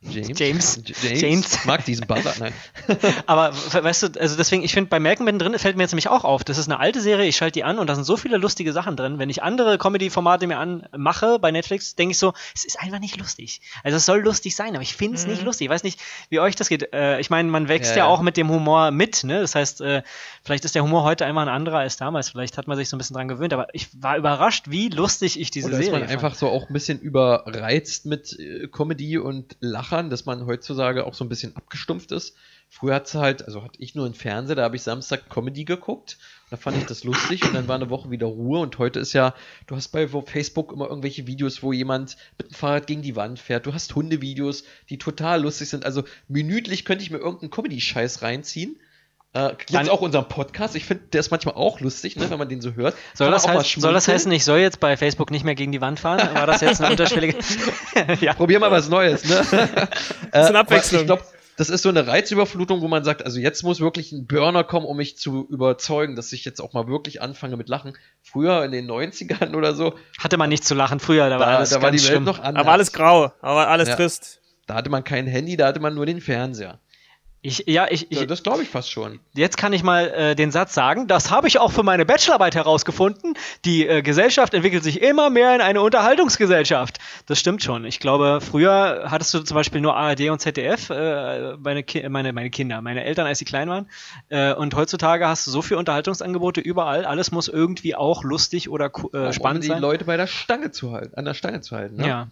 James? 0.02 0.38
James. 0.38 0.82
James. 1.02 1.22
James. 1.22 1.54
Ich 1.56 1.66
mag 1.66 1.84
diesen 1.84 2.06
Buzzer. 2.06 2.34
Nein. 2.40 2.54
Aber 3.26 3.54
we- 3.56 3.84
weißt 3.84 4.04
du, 4.04 4.20
also 4.20 4.36
deswegen, 4.38 4.62
ich 4.64 4.72
finde, 4.72 4.90
bei 4.90 5.00
Malcolm 5.00 5.26
mittendrin 5.26 5.58
fällt 5.58 5.78
mir 5.78 5.84
jetzt 5.84 5.94
nämlich 5.94 6.10
auch 6.10 6.24
auf. 6.24 6.44
Das 6.44 6.60
ist 6.60 6.68
eine 6.68 6.80
alte 6.80 7.02
Serie, 7.02 7.28
ich 7.28 7.36
schalte 7.38 7.54
die 7.54 7.64
an 7.64 7.80
und 7.80 7.88
da 7.88 7.96
sind 7.96 8.04
so 8.04 8.16
viele 8.16 8.38
lustige 8.38 8.72
Sachen 8.72 8.96
drin. 8.96 9.18
Wenn 9.18 9.32
ich 9.32 9.42
andere 9.42 9.80
Comedy-Formate 9.80 10.46
mir 10.46 10.60
anmache 10.60 11.40
bei 11.40 11.50
Netflix, 11.52 11.96
denke 11.96 12.12
ich 12.12 12.20
so, 12.20 12.34
es 12.54 12.66
ist 12.66 12.80
einfach 12.80 13.00
nicht 13.00 13.18
lustig. 13.18 13.62
Also 13.84 13.98
es 13.98 14.06
soll 14.06 14.20
lustig 14.22 14.56
sein, 14.56 14.76
aber 14.76 14.84
ich 14.84 14.96
finde 14.96 15.18
es 15.18 15.26
nicht 15.26 15.42
lustig. 15.42 15.66
Ich 15.66 15.72
weiß 15.72 15.84
nicht, 15.84 16.00
wie 16.30 16.40
euch 16.40 16.56
das 16.56 16.70
geht. 16.70 16.94
Äh, 16.94 17.20
ich 17.20 17.32
meine, 17.32 17.50
man 17.50 17.68
wächst 17.68 17.92
Ja, 17.92 17.98
ja, 17.98 18.04
ja. 18.06 18.10
auch 18.12 18.22
mit 18.22 18.38
dem 18.38 18.50
Humor 18.52 18.92
mit, 18.92 19.24
ne? 19.24 19.42
Das 19.42 19.56
heißt, 19.56 19.82
äh, 19.82 20.04
vielleicht 20.44 20.66
ist 20.66 20.76
der 20.76 20.84
Humor 20.84 21.02
heute 21.04 21.26
einfach 21.26 21.42
ein 21.42 21.50
anderer 21.50 21.80
als 21.80 21.98
damals. 21.98 22.30
Vielleicht 22.30 22.60
hat 22.60 22.68
man 22.68 22.78
sich 22.78 22.90
so 22.90 22.96
ein 22.96 23.00
bisschen 23.00 23.16
dran 23.16 23.28
gewöhnt, 23.28 23.54
aber 23.54 23.70
ich 23.74 23.88
war 24.00 24.18
überrascht, 24.18 24.66
wie 24.70 24.90
lustig 24.90 25.40
ich 25.40 25.50
diese 25.50 25.68
Oder 25.70 25.80
ist 25.80 25.86
Serie 25.86 26.00
man 26.02 26.10
fand. 26.10 26.24
einfach 26.24 26.36
so 26.38 26.50
auch 26.50 26.70
ein 26.70 26.74
bisschen 26.74 27.00
überreizt 27.00 28.06
mit 28.06 28.38
äh, 28.40 28.68
Comedy 28.68 29.18
und 29.18 29.58
Lachern, 29.96 30.10
dass 30.10 30.26
man 30.26 30.46
heutzutage 30.46 31.06
auch 31.06 31.14
so 31.14 31.24
ein 31.24 31.30
bisschen 31.30 31.56
abgestumpft 31.56 32.12
ist. 32.12 32.36
Früher 32.70 32.96
hat 32.96 33.14
halt, 33.14 33.46
also 33.46 33.64
hatte 33.64 33.82
ich 33.82 33.96
nur 33.96 34.06
einen 34.06 34.14
Fernseher, 34.14 34.56
da 34.56 34.64
habe 34.64 34.76
ich 34.76 34.82
Samstag 34.82 35.30
Comedy 35.30 35.64
geguckt. 35.64 36.18
Da 36.50 36.58
fand 36.58 36.78
ich 36.78 36.86
das 36.86 37.04
lustig 37.04 37.44
und 37.44 37.54
dann 37.54 37.68
war 37.68 37.76
eine 37.76 37.90
Woche 37.90 38.12
wieder 38.12 38.28
Ruhe. 38.28 38.60
Und 38.60 38.78
heute 38.78 39.00
ist 39.00 39.14
ja, 39.14 39.34
du 39.68 39.76
hast 39.76 39.90
bei 39.90 40.08
Facebook 40.08 40.74
immer 40.74 40.88
irgendwelche 40.90 41.28
Videos, 41.28 41.64
wo 41.64 41.74
jemand 41.74 42.18
mit 42.38 42.52
dem 42.52 42.54
Fahrrad 42.54 42.88
gegen 42.88 43.02
die 43.02 43.16
Wand 43.16 43.40
fährt. 43.40 43.66
Du 43.66 43.74
hast 43.74 43.96
Hundevideos, 43.96 44.64
die 44.90 44.98
total 44.98 45.44
lustig 45.44 45.70
sind. 45.70 45.86
Also 45.86 46.04
minütlich 46.28 46.86
könnte 46.86 47.04
ich 47.04 47.12
mir 47.12 47.20
irgendeinen 47.20 47.52
Comedy-Scheiß 47.52 48.22
reinziehen. 48.22 48.78
Äh, 49.36 49.52
jetzt 49.70 49.90
auch 49.90 50.00
unseren 50.00 50.30
Podcast. 50.30 50.76
Ich 50.78 50.86
finde, 50.86 51.04
der 51.12 51.20
ist 51.20 51.30
manchmal 51.30 51.56
auch 51.56 51.82
lustig, 51.82 52.16
ne, 52.16 52.30
wenn 52.30 52.40
man 52.40 52.48
den 52.48 52.62
so 52.62 52.72
hört. 52.74 52.96
Soll 53.14 53.32
das, 53.32 53.46
heißen, 53.46 53.82
soll 53.82 53.94
das 53.94 54.08
heißen, 54.08 54.32
ich 54.32 54.46
soll 54.46 54.60
jetzt 54.60 54.80
bei 54.80 54.96
Facebook 54.96 55.30
nicht 55.30 55.44
mehr 55.44 55.56
gegen 55.56 55.74
die 55.74 55.82
Wand 55.82 56.00
fahren? 56.00 56.22
War 56.34 56.48
das 56.48 56.62
jetzt 56.62 56.80
eine 56.80 56.92
unterschwellige? 56.92 57.38
ja. 58.22 58.34
Probier 58.34 58.60
mal 58.60 58.72
was 58.72 58.88
Neues, 58.88 59.26
ne? 59.26 59.46
äh, 60.32 60.38
eine 60.38 60.60
Abwechslung. 60.60 61.02
Ich 61.02 61.08
glaube, 61.08 61.24
das 61.58 61.70
ist 61.70 61.82
so 61.82 61.90
eine 61.90 62.08
Reizüberflutung, 62.08 62.80
wo 62.82 62.88
man 62.88 63.04
sagt, 63.04 63.26
also 63.26 63.40
jetzt 63.40 63.64
muss 63.64 63.82
wirklich 63.82 64.14
ein 64.14 64.26
Burner 64.26 64.64
kommen, 64.64 64.86
um 64.86 64.96
mich 64.96 65.18
zu 65.18 65.46
überzeugen, 65.50 66.16
dass 66.16 66.32
ich 66.32 66.46
jetzt 66.46 66.62
auch 66.62 66.72
mal 66.72 66.88
wirklich 66.88 67.22
anfange 67.22 67.58
mit 67.58 67.68
Lachen. 67.68 67.98
Früher 68.24 68.64
in 68.64 68.72
den 68.72 68.90
90ern 68.90 69.54
oder 69.54 69.76
so, 69.76 69.96
Hatte 70.18 70.38
man 70.38 70.50
nicht 70.50 70.64
zu 70.64 70.76
lachen 70.76 71.02
früher, 71.02 71.30
da 71.30 71.40
war 71.40 71.46
da, 71.48 71.58
alles 71.58 71.72
da 71.72 71.82
war 71.82 71.92
die 71.92 71.98
Welt 72.00 72.08
schlimm. 72.08 72.24
noch 72.24 72.40
anders. 72.40 72.62
Aber 72.62 72.72
alles 72.72 72.94
grau, 72.94 73.34
aber 73.42 73.68
alles 73.68 73.90
Ja. 73.90 73.96
trist. 73.98 74.40
Da 74.68 74.76
hatte 74.76 74.90
man 74.90 75.04
kein 75.04 75.28
Handy, 75.28 75.58
da 75.58 75.68
hatte 75.68 75.80
man 75.80 75.94
nur 75.94 76.06
den 76.06 76.22
Fernseher. 76.22 76.80
Ich, 77.48 77.64
ja, 77.68 77.86
ich, 77.90 78.12
ich, 78.12 78.20
Ja, 78.22 78.26
das 78.26 78.42
glaube 78.42 78.64
ich 78.64 78.70
fast 78.70 78.90
schon. 78.92 79.20
jetzt 79.36 79.56
kann 79.58 79.72
ich 79.72 79.84
mal 79.84 80.08
äh, 80.10 80.36
den 80.36 80.50
Satz 80.52 80.74
sagen, 80.74 81.08
das 81.08 81.30
habe 81.30 81.48
ich 81.48 81.60
auch 81.60 81.72
für 81.72 81.84
meine 81.84 82.04
Bachelorarbeit 82.06 82.56
herausgefunden. 82.56 83.36
Die 83.66 83.88
äh, 83.88 84.02
Gesellschaft 84.02 84.56
entwickelt 84.56 84.84
sich 84.84 85.02
immer 85.02 85.30
mehr 85.30 85.54
in 85.54 85.62
eine 85.62 85.82
Unterhaltungsgesellschaft. 85.82 86.98
Das 87.28 87.40
stimmt 87.40 87.62
schon. 87.62 87.86
Ich 87.86 88.00
glaube, 88.00 88.40
früher 88.42 89.06
hattest 89.10 89.34
du 89.34 89.40
zum 89.42 89.54
Beispiel 89.56 89.82
nur 89.82 89.96
ARD 89.96 90.30
und 90.30 90.40
ZDF, 90.40 90.90
äh, 90.90 91.56
meine, 91.58 91.84
Ki 91.84 92.08
meine, 92.10 92.34
meine 92.34 92.50
Kinder, 92.50 92.82
meine 92.82 93.04
Eltern, 93.04 93.28
als 93.28 93.40
sie 93.40 93.46
klein 93.46 93.70
waren. 93.70 93.88
Äh, 94.30 94.54
und 94.54 94.74
heutzutage 94.76 95.28
hast 95.28 95.46
du 95.46 95.52
so 95.52 95.62
viele 95.62 95.78
Unterhaltungsangebote 95.80 96.62
überall. 96.62 97.06
Alles 97.06 97.32
muss 97.32 97.48
irgendwie 97.48 97.96
auch 97.96 98.24
lustig 98.24 98.70
oder 98.70 98.90
ku- 98.90 99.10
äh, 99.14 99.28
um 99.28 99.34
spannend 99.34 99.64
die 99.64 99.68
sein. 99.68 99.82
Leute 99.82 100.06
bei 100.06 100.18
der 100.18 100.28
Stange 100.28 100.72
zu 100.72 100.92
halten, 100.94 101.14
an 101.16 101.26
der 101.26 101.34
Stange 101.36 101.62
zu 101.62 101.76
halten. 101.76 101.98
Ne? 101.98 102.08
Ja, 102.08 102.28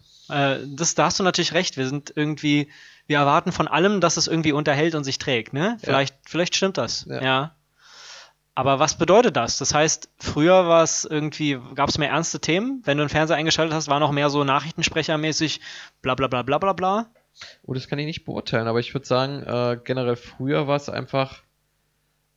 äh, 0.54 0.58
das, 0.66 0.94
da 0.96 1.04
hast 1.04 1.20
du 1.20 1.22
natürlich 1.22 1.52
recht. 1.52 1.76
Wir 1.76 1.86
sind 1.86 2.12
irgendwie, 2.16 2.68
wir 3.06 3.18
erwarten 3.18 3.52
von 3.52 3.68
allem, 3.68 4.00
dass 4.00 4.16
es 4.16 4.28
irgendwie 4.28 4.52
unterhält 4.52 4.94
und 4.94 5.04
sich 5.04 5.18
trägt, 5.18 5.52
ne? 5.52 5.76
Vielleicht, 5.82 6.16
vielleicht 6.26 6.56
stimmt 6.56 6.78
das. 6.78 7.06
Ja. 7.08 7.22
Ja. 7.22 7.54
Aber 8.54 8.78
was 8.78 8.96
bedeutet 8.96 9.36
das? 9.36 9.58
Das 9.58 9.74
heißt, 9.74 10.10
früher 10.18 10.68
war 10.68 10.84
es 10.84 11.04
irgendwie, 11.04 11.58
gab 11.74 11.88
es 11.88 11.98
mehr 11.98 12.10
ernste 12.10 12.38
Themen. 12.38 12.82
Wenn 12.84 12.98
du 12.98 13.02
einen 13.02 13.10
Fernseher 13.10 13.36
eingeschaltet 13.36 13.74
hast, 13.74 13.88
war 13.88 13.98
noch 13.98 14.12
mehr 14.12 14.30
so 14.30 14.44
Nachrichtensprechermäßig, 14.44 15.60
bla 16.02 16.14
bla 16.14 16.28
bla 16.28 16.42
bla 16.42 16.58
bla 16.58 16.72
bla. 16.72 17.10
Oh, 17.64 17.74
das 17.74 17.88
kann 17.88 17.98
ich 17.98 18.06
nicht 18.06 18.24
beurteilen, 18.24 18.68
aber 18.68 18.78
ich 18.78 18.94
würde 18.94 19.06
sagen, 19.06 19.42
äh, 19.42 19.78
generell 19.82 20.14
früher 20.14 20.68
war 20.68 20.76
es 20.76 20.88
einfach, 20.88 21.42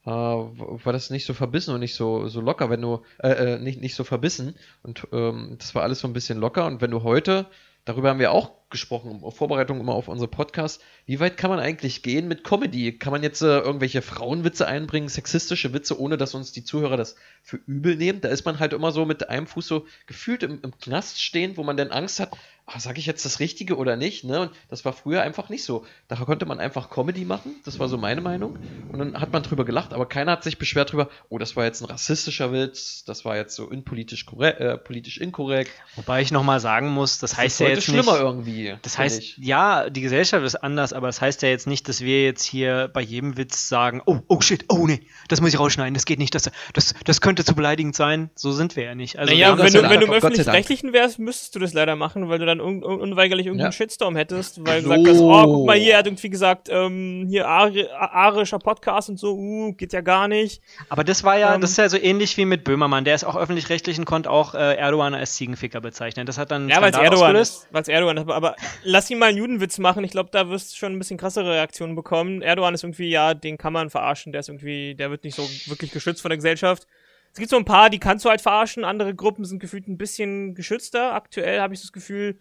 äh, 0.06 0.10
war 0.10 0.91
das 0.91 1.12
nicht 1.12 1.27
so 1.27 1.36
verbissen 1.36 1.73
und 1.73 1.82
nicht 1.82 1.93
so, 1.93 2.27
so 2.30 2.41
locker, 2.41 2.71
wenn 2.71 2.82
du, 2.82 3.03
äh, 3.19 3.53
äh, 3.53 3.60
nicht, 3.60 3.80
nicht 3.80 3.93
so 3.93 4.03
verbissen 4.03 4.56
und 4.82 5.08
ähm, 5.12 5.56
das 5.60 5.75
war 5.75 5.84
alles 5.84 5.99
so 5.99 6.08
ein 6.08 6.13
bisschen 6.13 6.39
locker 6.39 6.65
und 6.65 6.82
wenn 6.82 6.89
du 6.89 7.03
heute, 7.03 7.45
darüber 7.88 8.10
haben 8.10 8.19
wir 8.19 8.32
auch 8.32 8.52
gesprochen, 8.69 9.23
Vorbereitung 9.32 9.80
immer 9.80 9.93
auf 9.93 10.10
unsere 10.10 10.28
Podcasts, 10.28 10.84
wie 11.06 11.21
weit 11.21 11.38
kann 11.38 11.50
man 11.50 11.60
eigentlich 11.60 12.04
gehen 12.04 12.28
mit 12.28 12.43
Comedy? 12.43 12.97
Kann 12.97 13.13
man 13.13 13.23
jetzt 13.23 13.41
äh, 13.41 13.60
irgendwelche 13.60 14.02
Frauenwitze 14.02 14.67
einbringen, 14.67 15.08
sexistische 15.08 15.73
Witze, 15.73 15.97
ohne 15.97 16.17
dass 16.17 16.36
uns 16.36 16.52
die 16.52 16.65
Zuhörer 16.65 16.97
das 16.97 17.15
für 17.41 17.58
übel 17.65 17.95
nehmen? 17.95 18.19
Da 18.19 18.28
ist 18.28 18.45
man 18.45 18.60
halt 18.60 18.73
immer 18.73 18.91
so 18.91 19.06
mit 19.06 19.30
einem 19.30 19.47
Fuß 19.47 19.65
so 19.65 19.86
gefühlt 20.06 20.43
im, 20.43 20.60
im 20.62 20.78
Knast 20.78 21.21
stehend, 21.21 21.56
wo 21.56 21.63
man 21.63 21.78
dann 21.78 21.91
Angst 21.91 22.19
hat, 22.19 22.38
sage 22.77 22.99
ich 22.99 23.06
jetzt 23.06 23.25
das 23.25 23.39
Richtige 23.39 23.77
oder 23.77 23.95
nicht? 23.95 24.23
Ne? 24.23 24.41
Und 24.41 24.51
das 24.69 24.84
war 24.84 24.93
früher 24.93 25.21
einfach 25.21 25.49
nicht 25.49 25.63
so. 25.63 25.86
Da 26.08 26.15
konnte 26.17 26.45
man 26.45 26.60
einfach 26.60 26.89
Comedy 26.89 27.23
machen, 27.25 27.56
das 27.65 27.80
war 27.80 27.88
so 27.88 27.97
meine 27.97 28.21
Meinung. 28.21 28.58
Und 28.91 28.99
dann 28.99 29.19
hat 29.19 29.32
man 29.32 29.41
drüber 29.43 29.63
gelacht, 29.65 29.93
aber 29.93 30.06
keiner 30.06 30.34
hat 30.34 30.43
sich 30.43 30.58
beschwert 30.58 30.91
drüber, 30.91 31.10
oh, 31.30 31.38
das 31.38 31.56
war 31.56 31.65
jetzt 31.65 31.82
ein 31.82 31.86
rassistischer 31.86 32.51
Witz, 32.51 33.06
das 33.06 33.23
war 33.25 33.38
jetzt 33.38 33.56
so 33.56 33.65
unpolitisch 33.65 34.25
korrekt, 34.25 34.60
äh, 34.60 34.77
politisch 34.77 35.17
inkorrekt. 35.17 35.71
Wobei 35.95 36.21
ich 36.21 36.32
nochmal 36.32 36.60
sagen 36.60 36.89
muss, 36.89 37.19
das, 37.19 37.32
Das 37.32 37.39
heißt 37.39 37.56
ist 37.56 37.60
ja 37.60 37.67
jetzt 37.69 37.84
schlimmer 37.86 38.13
nicht. 38.13 38.21
irgendwie. 38.21 38.75
Das 38.82 38.97
heißt, 38.97 39.19
ich. 39.19 39.38
ja, 39.38 39.89
die 39.89 40.01
Gesellschaft 40.01 40.45
ist 40.45 40.56
anders, 40.56 40.91
aber 40.91 41.08
das 41.08 41.21
heißt 41.21 41.41
ja 41.43 41.49
jetzt 41.49 41.67
nicht, 41.67 41.88
dass 41.88 42.01
wir 42.01 42.23
jetzt 42.23 42.43
hier 42.43 42.89
bei 42.93 43.01
jedem 43.01 43.38
Witz 43.38 43.69
sagen, 43.69 44.01
oh, 44.06 44.19
oh 44.27 44.41
shit, 44.41 44.65
oh 44.69 44.88
nee, 44.88 45.01
das 45.30 45.39
muss 45.39 45.53
ich 45.53 45.60
rausschneiden, 45.60 45.93
das 45.93 46.06
geht 46.06 46.19
nicht, 46.19 46.36
das, 46.36 46.51
das, 46.73 46.93
das 47.06 47.21
könnte 47.21 47.45
zu 47.45 47.56
beleidigend 47.56 47.95
sein. 47.95 48.30
So 48.36 48.51
sind 48.51 48.75
wir 48.75 48.84
ja 48.84 48.95
nicht. 48.95 49.17
Also 49.17 49.34
naja, 49.34 49.58
wenn 49.58 49.73
du, 49.73 49.82
wenn 49.84 49.99
du 50.01 50.08
im. 50.08 50.12
Öffentlich-Rechtlichen 50.12 50.93
wärst, 50.93 51.19
müsstest 51.19 51.56
du 51.56 51.60
das 51.60 51.73
leider 51.73 51.95
machen, 51.95 52.30
weil 52.30 52.39
du 52.39 52.45
dann 52.45 52.56
un 52.61 52.83
un 52.83 52.99
unweigerlich 53.01 53.45
irgendeinen 53.45 53.67
Ja. 53.67 53.71
Shitstorm 53.71 54.15
hättest, 54.15 54.65
weil 54.65 54.81
du 54.81 54.89
So. 54.89 54.95
gesagt 54.95 55.07
hast, 55.17 55.21
oh, 55.21 55.43
guck 55.43 55.65
mal 55.67 55.77
hier, 55.77 55.93
er 55.93 55.99
hat 55.99 56.07
irgendwie 56.07 56.29
gesagt, 56.29 56.67
ähm, 56.71 57.25
hier 57.29 57.47
Ari 57.47 57.87
arischer 57.89 58.59
Podcast 58.59 59.09
und 59.09 59.17
so, 59.19 59.35
uh, 59.35 59.73
geht 59.73 59.93
ja 59.93 60.01
gar 60.01 60.27
nicht. 60.27 60.61
Aber 60.89 61.03
das 61.03 61.23
war 61.23 61.37
ja, 61.37 61.55
Ähm, 61.55 61.61
das 61.61 61.71
ist 61.71 61.77
ja 61.77 61.89
so 61.89 61.97
ähnlich 61.97 62.37
wie 62.37 62.45
mit 62.45 62.63
Böhmermann. 62.63 63.03
Der 63.05 63.15
ist 63.15 63.23
auch 63.23 63.35
öffentlich-rechtlich 63.35 63.97
und 63.99 64.05
konnte 64.05 64.29
auch 64.29 64.53
äh, 64.55 64.75
Erdogan 64.75 65.13
als 65.13 65.35
Ziegenficker 65.35 65.81
bezeichnen. 65.81 66.25
Das 66.25 66.37
hat 66.37 66.51
dann 66.51 66.69
Ja, 66.69 66.81
weil 66.81 66.91
es 66.91 66.97
Erdogan 66.97 67.35
ist. 67.35 67.67
Weil 67.71 67.81
es 67.81 67.87
Erdogan 67.87 68.17
ist. 68.17 68.23
Aber, 68.23 68.35
aber 68.35 68.55
lass 68.83 69.09
ihn 69.09 69.19
mal 69.19 69.27
einen 69.29 69.37
Judenwitz 69.37 69.77
machen. 69.79 70.03
Ich 70.03 70.11
glaube, 70.11 70.29
da 70.31 70.49
wirst 70.49 70.73
du 70.73 70.77
schon 70.77 70.93
ein 70.93 70.99
bisschen 70.99 71.17
krassere 71.17 71.51
Reaktionen 71.51 71.95
bekommen. 71.95 72.41
Erdogan 72.41 72.73
ist 72.73 72.83
irgendwie, 72.83 73.09
ja, 73.09 73.33
den 73.33 73.57
kann 73.57 73.73
man 73.73 73.89
verarschen. 73.89 74.31
Der 74.31 74.39
ist 74.39 74.49
irgendwie, 74.49 74.95
der 74.95 75.11
wird 75.11 75.23
nicht 75.23 75.35
so 75.35 75.43
wirklich 75.69 75.91
geschützt 75.91 76.21
von 76.21 76.29
der 76.29 76.37
Gesellschaft. 76.37 76.87
Es 77.33 77.39
gibt 77.39 77.51
so 77.51 77.57
ein 77.57 77.65
paar, 77.65 77.89
die 77.91 77.99
kannst 77.99 78.25
du 78.25 78.29
halt 78.29 78.41
verarschen. 78.41 78.83
Andere 78.83 79.13
Gruppen 79.13 79.45
sind 79.45 79.59
gefühlt 79.59 79.87
ein 79.87 79.97
bisschen 79.97 80.55
geschützter. 80.55 81.13
Aktuell 81.13 81.59
habe 81.59 81.73
ich 81.73 81.81
das 81.81 81.91
Gefühl, 81.91 82.39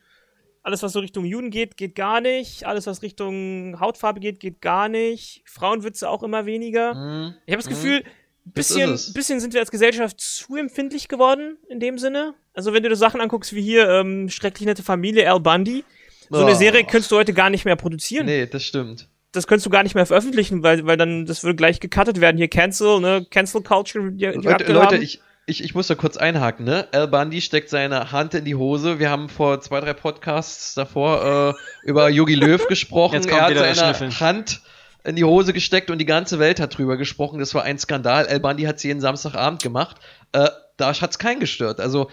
alles, 0.66 0.82
was 0.82 0.92
so 0.92 0.98
Richtung 0.98 1.24
Juden 1.24 1.50
geht, 1.50 1.76
geht 1.76 1.94
gar 1.94 2.20
nicht. 2.20 2.66
Alles, 2.66 2.88
was 2.88 3.00
Richtung 3.00 3.78
Hautfarbe 3.78 4.18
geht, 4.18 4.40
geht 4.40 4.60
gar 4.60 4.88
nicht. 4.88 5.42
Frauenwitze 5.46 6.10
auch 6.10 6.24
immer 6.24 6.44
weniger. 6.44 6.94
Mhm. 6.94 7.34
Ich 7.46 7.52
habe 7.54 7.62
das 7.62 7.66
Mhm. 7.66 7.74
Gefühl, 7.74 8.02
Das 8.44 8.54
bisschen, 8.54 9.14
bisschen 9.14 9.38
sind 9.40 9.54
wir 9.54 9.60
als 9.60 9.70
Gesellschaft 9.70 10.20
zu 10.20 10.56
empfindlich 10.56 11.06
geworden, 11.06 11.56
in 11.68 11.78
dem 11.78 11.98
Sinne. 11.98 12.34
Also 12.52 12.72
wenn 12.72 12.82
du 12.82 12.88
dir 12.88 12.96
Sachen 12.96 13.20
anguckst 13.20 13.54
wie 13.54 13.62
hier, 13.62 13.88
ähm, 13.88 14.28
schrecklich 14.28 14.66
nette 14.66 14.82
Familie, 14.82 15.30
Al 15.32 15.38
Bundy, 15.40 15.84
so 16.30 16.40
eine 16.42 16.50
Oh. 16.52 16.54
Serie 16.54 16.82
könntest 16.84 17.12
du 17.12 17.16
heute 17.16 17.32
gar 17.32 17.48
nicht 17.50 17.64
mehr 17.64 17.76
produzieren. 17.76 18.26
Nee, 18.26 18.46
das 18.46 18.64
stimmt. 18.64 19.08
Das 19.30 19.46
könntest 19.46 19.66
du 19.66 19.70
gar 19.70 19.84
nicht 19.84 19.94
mehr 19.94 20.06
veröffentlichen, 20.06 20.62
weil, 20.64 20.84
weil 20.86 20.96
dann, 20.96 21.26
das 21.26 21.44
würde 21.44 21.54
gleich 21.56 21.78
gecuttet 21.78 22.20
werden. 22.20 22.38
Hier 22.38 22.48
Cancel, 22.48 23.00
ne, 23.00 23.24
Cancel 23.30 23.62
Culture, 23.62 24.10
die, 24.10 24.16
die 24.18 24.24
Leute, 24.38 24.72
Leute 24.72 24.96
ich, 24.96 25.20
ich, 25.46 25.62
ich 25.62 25.74
muss 25.74 25.86
da 25.86 25.94
kurz 25.94 26.16
einhaken, 26.16 26.64
ne? 26.64 26.88
Al 26.92 27.06
Bundy 27.06 27.40
steckt 27.40 27.70
seine 27.70 28.10
Hand 28.10 28.34
in 28.34 28.44
die 28.44 28.56
Hose. 28.56 28.98
Wir 28.98 29.10
haben 29.10 29.28
vor 29.28 29.60
zwei, 29.60 29.80
drei 29.80 29.94
Podcasts 29.94 30.74
davor 30.74 31.54
äh, 31.84 31.88
über 31.88 32.08
Yogi 32.10 32.34
Löw 32.34 32.66
gesprochen. 32.68 33.14
Jetzt 33.14 33.28
kommt 33.28 33.40
er 33.42 33.46
hat 33.48 33.56
seine 33.56 33.74
Schnüffeln. 33.74 34.20
Hand 34.20 34.60
in 35.04 35.14
die 35.14 35.22
Hose 35.24 35.52
gesteckt 35.52 35.88
und 35.90 35.98
die 35.98 36.04
ganze 36.04 36.40
Welt 36.40 36.58
hat 36.58 36.76
drüber 36.76 36.96
gesprochen. 36.96 37.38
Das 37.38 37.54
war 37.54 37.62
ein 37.62 37.78
Skandal. 37.78 38.26
Al 38.26 38.40
Bundy 38.40 38.64
hat 38.64 38.76
es 38.76 38.82
jeden 38.82 39.00
Samstagabend 39.00 39.62
gemacht. 39.62 39.98
Äh, 40.32 40.48
da 40.76 41.00
hat 41.00 41.10
es 41.10 41.18
keinen 41.20 41.38
gestört. 41.38 41.78
Also, 41.78 42.10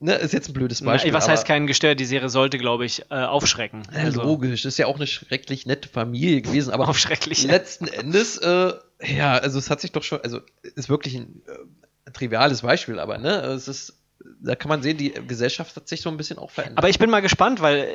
ne, 0.00 0.14
ist 0.14 0.32
jetzt 0.32 0.48
ein 0.48 0.54
blödes 0.54 0.82
Beispiel. 0.82 1.12
Was 1.12 1.24
aber- 1.24 1.32
heißt 1.32 1.46
keinen 1.46 1.66
gestört? 1.66 2.00
Die 2.00 2.06
Serie 2.06 2.30
sollte, 2.30 2.56
glaube 2.56 2.86
ich, 2.86 3.02
äh, 3.10 3.14
aufschrecken. 3.14 3.82
Ja, 3.94 4.08
logisch, 4.08 4.64
ist 4.64 4.78
ja 4.78 4.86
auch 4.86 4.96
eine 4.96 5.06
schrecklich 5.06 5.66
nette 5.66 5.90
Familie 5.90 6.40
gewesen, 6.40 6.72
aber 6.72 6.88
Aufschrecklich. 6.88 7.44
letzten 7.44 7.88
Endes, 7.88 8.38
äh, 8.38 8.72
ja, 9.02 9.34
also 9.34 9.58
es 9.58 9.68
hat 9.68 9.82
sich 9.82 9.92
doch 9.92 10.02
schon, 10.02 10.22
also 10.22 10.40
ist 10.62 10.88
wirklich 10.88 11.16
ein 11.16 11.42
äh, 11.46 11.52
triviales 12.12 12.62
Beispiel, 12.62 12.98
aber 12.98 13.18
ne, 13.18 13.40
es 13.42 13.68
ist, 13.68 13.94
da 14.40 14.54
kann 14.54 14.68
man 14.68 14.82
sehen, 14.82 14.96
die 14.96 15.10
Gesellschaft 15.10 15.76
hat 15.76 15.88
sich 15.88 16.00
so 16.00 16.08
ein 16.08 16.16
bisschen 16.16 16.38
auch 16.38 16.50
verändert. 16.50 16.78
Aber 16.78 16.88
ich 16.88 16.98
bin 16.98 17.10
mal 17.10 17.20
gespannt, 17.20 17.60
weil 17.60 17.86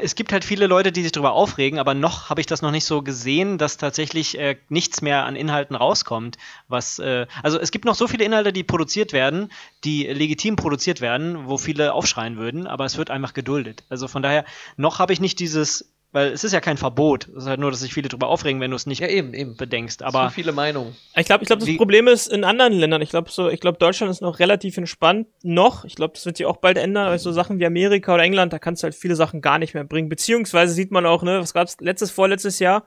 es 0.00 0.14
gibt 0.14 0.32
halt 0.32 0.44
viele 0.44 0.66
Leute, 0.66 0.92
die 0.92 1.02
sich 1.02 1.12
darüber 1.12 1.32
aufregen, 1.32 1.78
aber 1.78 1.94
noch 1.94 2.30
habe 2.30 2.40
ich 2.40 2.46
das 2.46 2.62
noch 2.62 2.70
nicht 2.70 2.84
so 2.84 3.02
gesehen, 3.02 3.58
dass 3.58 3.76
tatsächlich 3.76 4.38
äh, 4.38 4.56
nichts 4.68 5.02
mehr 5.02 5.24
an 5.24 5.36
Inhalten 5.36 5.74
rauskommt. 5.74 6.36
Was, 6.68 6.98
äh, 6.98 7.26
also 7.42 7.58
es 7.58 7.70
gibt 7.70 7.84
noch 7.84 7.94
so 7.94 8.06
viele 8.06 8.24
Inhalte, 8.24 8.52
die 8.52 8.64
produziert 8.64 9.12
werden, 9.12 9.50
die 9.84 10.06
legitim 10.06 10.56
produziert 10.56 11.00
werden, 11.00 11.46
wo 11.46 11.58
viele 11.58 11.92
aufschreien 11.92 12.36
würden, 12.36 12.66
aber 12.66 12.84
es 12.84 12.96
wird 12.96 13.10
einfach 13.10 13.34
geduldet. 13.34 13.84
Also 13.88 14.08
von 14.08 14.22
daher, 14.22 14.44
noch 14.76 14.98
habe 14.98 15.12
ich 15.12 15.20
nicht 15.20 15.40
dieses, 15.40 15.95
weil 16.16 16.32
es 16.32 16.44
ist 16.44 16.52
ja 16.52 16.62
kein 16.62 16.78
Verbot, 16.78 17.28
es 17.28 17.42
ist 17.42 17.46
halt 17.46 17.60
nur, 17.60 17.70
dass 17.70 17.80
sich 17.80 17.92
viele 17.92 18.08
darüber 18.08 18.28
aufregen, 18.28 18.58
wenn 18.58 18.70
du 18.70 18.76
es 18.76 18.86
nicht 18.86 19.00
ja, 19.00 19.06
eben, 19.06 19.34
eben. 19.34 19.54
bedenkst. 19.54 20.02
Aber 20.02 20.20
Aber 20.20 20.30
viele 20.30 20.52
Meinungen. 20.52 20.96
Ich 21.14 21.26
glaube, 21.26 21.44
ich 21.44 21.46
glaube, 21.46 21.60
das 21.60 21.68
Wie- 21.68 21.76
Problem 21.76 22.08
ist 22.08 22.28
in 22.28 22.42
anderen 22.42 22.72
Ländern. 22.72 23.02
Ich 23.02 23.10
glaube, 23.10 23.30
so, 23.30 23.50
ich 23.50 23.60
glaube, 23.60 23.76
Deutschland 23.76 24.10
ist 24.10 24.22
noch 24.22 24.38
relativ 24.38 24.78
entspannt 24.78 25.26
noch. 25.42 25.84
Ich 25.84 25.94
glaube, 25.94 26.14
das 26.14 26.24
wird 26.24 26.38
sich 26.38 26.46
auch 26.46 26.56
bald 26.56 26.78
ändern. 26.78 27.08
Aber 27.08 27.18
so 27.18 27.32
Sachen 27.32 27.58
wie 27.58 27.66
Amerika 27.66 28.14
oder 28.14 28.22
England, 28.22 28.54
da 28.54 28.58
kannst 28.58 28.82
du 28.82 28.84
halt 28.84 28.94
viele 28.94 29.14
Sachen 29.14 29.42
gar 29.42 29.58
nicht 29.58 29.74
mehr 29.74 29.84
bringen. 29.84 30.08
Beziehungsweise 30.08 30.72
sieht 30.72 30.90
man 30.90 31.04
auch, 31.04 31.22
ne, 31.22 31.38
was 31.38 31.52
gab's 31.52 31.76
letztes, 31.80 32.10
vorletztes 32.10 32.60
Jahr? 32.60 32.86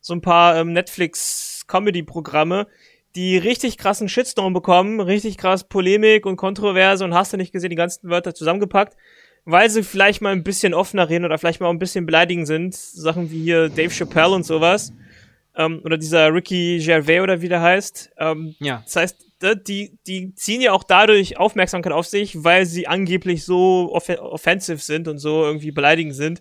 So 0.00 0.14
ein 0.14 0.22
paar 0.22 0.56
ähm, 0.56 0.72
Netflix-Comedy-Programme, 0.72 2.66
die 3.14 3.36
richtig 3.36 3.76
krassen 3.76 4.08
Shitstorm 4.08 4.54
bekommen, 4.54 5.00
richtig 5.00 5.36
krass 5.36 5.64
Polemik 5.64 6.24
und 6.24 6.36
Kontroverse 6.36 7.04
und 7.04 7.12
hast 7.12 7.34
du 7.34 7.36
nicht 7.36 7.52
gesehen, 7.52 7.68
die 7.68 7.76
ganzen 7.76 8.08
Wörter 8.08 8.34
zusammengepackt. 8.34 8.96
Weil 9.44 9.68
sie 9.68 9.82
vielleicht 9.82 10.22
mal 10.22 10.32
ein 10.32 10.42
bisschen 10.42 10.72
offener 10.72 11.08
reden 11.08 11.24
oder 11.24 11.38
vielleicht 11.38 11.60
mal 11.60 11.66
auch 11.66 11.72
ein 11.72 11.78
bisschen 11.78 12.06
beleidigend 12.06 12.46
sind. 12.46 12.74
Sachen 12.74 13.30
wie 13.30 13.42
hier 13.42 13.68
Dave 13.68 13.90
Chappelle 13.90 14.30
und 14.30 14.44
sowas 14.44 14.92
ähm, 15.56 15.80
oder 15.84 15.96
dieser 15.96 16.32
Ricky 16.32 16.78
Gervais 16.84 17.20
oder 17.20 17.40
wie 17.40 17.48
der 17.48 17.60
heißt. 17.60 18.10
Ähm, 18.18 18.54
ja. 18.58 18.82
das 18.84 18.96
heißt, 18.96 19.26
die, 19.66 19.98
die 20.06 20.34
ziehen 20.34 20.60
ja 20.60 20.72
auch 20.72 20.84
dadurch 20.84 21.36
Aufmerksamkeit 21.36 21.92
auf 21.92 22.06
sich, 22.06 22.42
weil 22.42 22.66
sie 22.66 22.86
angeblich 22.86 23.44
so 23.44 23.90
off 23.92 24.08
offensive 24.08 24.78
sind 24.78 25.06
und 25.06 25.18
so 25.18 25.44
irgendwie 25.44 25.70
beleidigend 25.70 26.14
sind. 26.14 26.40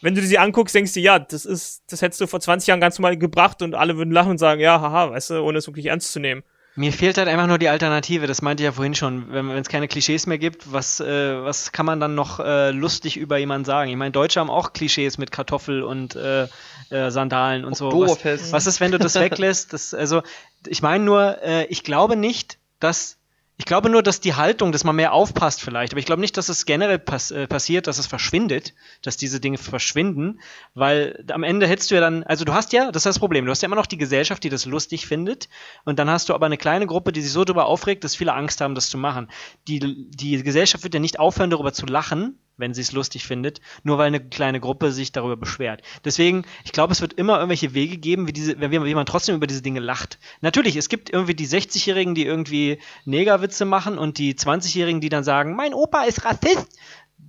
Wenn 0.00 0.14
du 0.14 0.20
dir 0.20 0.28
sie 0.28 0.38
anguckst, 0.38 0.74
denkst 0.74 0.94
du, 0.94 1.00
ja, 1.00 1.18
das 1.18 1.44
ist, 1.44 1.82
das 1.88 2.02
hättest 2.02 2.20
du 2.20 2.26
vor 2.26 2.40
20 2.40 2.68
Jahren 2.68 2.80
ganz 2.80 2.98
normal 2.98 3.16
gebracht 3.16 3.62
und 3.62 3.74
alle 3.74 3.96
würden 3.96 4.12
lachen 4.12 4.30
und 4.30 4.38
sagen, 4.38 4.60
ja, 4.60 4.80
haha, 4.80 5.10
weißt 5.10 5.30
du, 5.30 5.42
ohne 5.42 5.58
es 5.58 5.66
wirklich 5.66 5.86
ernst 5.86 6.12
zu 6.12 6.20
nehmen. 6.20 6.42
Mir 6.78 6.92
fehlt 6.92 7.18
halt 7.18 7.26
einfach 7.26 7.48
nur 7.48 7.58
die 7.58 7.68
Alternative, 7.68 8.28
das 8.28 8.40
meinte 8.40 8.62
ich 8.62 8.66
ja 8.66 8.70
vorhin 8.70 8.94
schon. 8.94 9.32
Wenn 9.32 9.50
es 9.50 9.68
keine 9.68 9.88
Klischees 9.88 10.26
mehr 10.26 10.38
gibt, 10.38 10.72
was, 10.72 11.00
äh, 11.00 11.42
was 11.42 11.72
kann 11.72 11.84
man 11.84 11.98
dann 11.98 12.14
noch 12.14 12.38
äh, 12.38 12.70
lustig 12.70 13.16
über 13.16 13.36
jemanden 13.36 13.64
sagen? 13.64 13.90
Ich 13.90 13.96
meine, 13.96 14.12
Deutsche 14.12 14.38
haben 14.38 14.48
auch 14.48 14.72
Klischees 14.72 15.18
mit 15.18 15.32
Kartoffel 15.32 15.82
und 15.82 16.14
äh, 16.14 16.44
äh, 16.90 17.10
Sandalen 17.10 17.64
und 17.64 17.76
so. 17.76 17.90
Was, 17.92 18.52
was 18.52 18.66
ist, 18.68 18.80
wenn 18.80 18.92
du 18.92 18.98
das 18.98 19.14
weglässt? 19.20 19.72
Das, 19.72 19.92
also, 19.92 20.22
ich 20.68 20.80
meine 20.80 21.02
nur, 21.02 21.42
äh, 21.42 21.64
ich 21.64 21.82
glaube 21.82 22.14
nicht, 22.14 22.58
dass. 22.78 23.17
Ich 23.60 23.64
glaube 23.64 23.90
nur, 23.90 24.04
dass 24.04 24.20
die 24.20 24.34
Haltung, 24.34 24.70
dass 24.70 24.84
man 24.84 24.94
mehr 24.94 25.12
aufpasst 25.12 25.60
vielleicht, 25.60 25.92
aber 25.92 25.98
ich 25.98 26.06
glaube 26.06 26.20
nicht, 26.20 26.36
dass 26.36 26.48
es 26.48 26.64
generell 26.64 27.00
pass 27.00 27.32
äh, 27.32 27.48
passiert, 27.48 27.88
dass 27.88 27.98
es 27.98 28.06
verschwindet, 28.06 28.72
dass 29.02 29.16
diese 29.16 29.40
Dinge 29.40 29.58
verschwinden, 29.58 30.40
weil 30.74 31.24
am 31.32 31.42
Ende 31.42 31.66
hättest 31.66 31.90
du 31.90 31.96
ja 31.96 32.00
dann, 32.00 32.22
also 32.22 32.44
du 32.44 32.54
hast 32.54 32.72
ja, 32.72 32.92
das 32.92 33.00
ist 33.00 33.06
das 33.06 33.18
Problem, 33.18 33.46
du 33.46 33.50
hast 33.50 33.60
ja 33.60 33.66
immer 33.66 33.74
noch 33.74 33.86
die 33.86 33.98
Gesellschaft, 33.98 34.44
die 34.44 34.48
das 34.48 34.64
lustig 34.64 35.08
findet 35.08 35.48
und 35.84 35.98
dann 35.98 36.08
hast 36.08 36.28
du 36.28 36.34
aber 36.34 36.46
eine 36.46 36.56
kleine 36.56 36.86
Gruppe, 36.86 37.10
die 37.10 37.20
sich 37.20 37.32
so 37.32 37.44
darüber 37.44 37.66
aufregt, 37.66 38.04
dass 38.04 38.14
viele 38.14 38.32
Angst 38.32 38.60
haben, 38.60 38.76
das 38.76 38.90
zu 38.90 38.96
machen. 38.96 39.28
Die, 39.66 40.08
die 40.08 40.40
Gesellschaft 40.44 40.84
wird 40.84 40.94
ja 40.94 41.00
nicht 41.00 41.18
aufhören, 41.18 41.50
darüber 41.50 41.72
zu 41.72 41.84
lachen, 41.86 42.38
wenn 42.58 42.74
sie 42.74 42.82
es 42.82 42.92
lustig 42.92 43.24
findet, 43.24 43.60
nur 43.82 43.96
weil 43.96 44.08
eine 44.08 44.20
kleine 44.20 44.60
Gruppe 44.60 44.92
sich 44.92 45.12
darüber 45.12 45.36
beschwert. 45.36 45.82
Deswegen, 46.04 46.44
ich 46.64 46.72
glaube, 46.72 46.92
es 46.92 47.00
wird 47.00 47.14
immer 47.14 47.36
irgendwelche 47.36 47.72
Wege 47.72 47.96
geben, 47.96 48.26
wie, 48.26 48.32
diese, 48.32 48.60
wie, 48.60 48.94
man 48.94 49.06
trotzdem 49.06 49.36
über 49.36 49.46
diese 49.46 49.62
Dinge 49.62 49.80
lacht. 49.80 50.18
Natürlich, 50.40 50.76
es 50.76 50.88
gibt 50.88 51.10
irgendwie 51.10 51.34
die 51.34 51.48
60-Jährigen, 51.48 52.14
die 52.14 52.26
irgendwie 52.26 52.78
Negerwitze 53.04 53.64
machen 53.64 53.96
und 53.96 54.18
die 54.18 54.34
20-Jährigen, 54.34 55.00
die 55.00 55.08
dann 55.08 55.24
sagen, 55.24 55.56
mein 55.56 55.72
Opa 55.72 56.02
ist 56.02 56.24
Rassist 56.24 56.78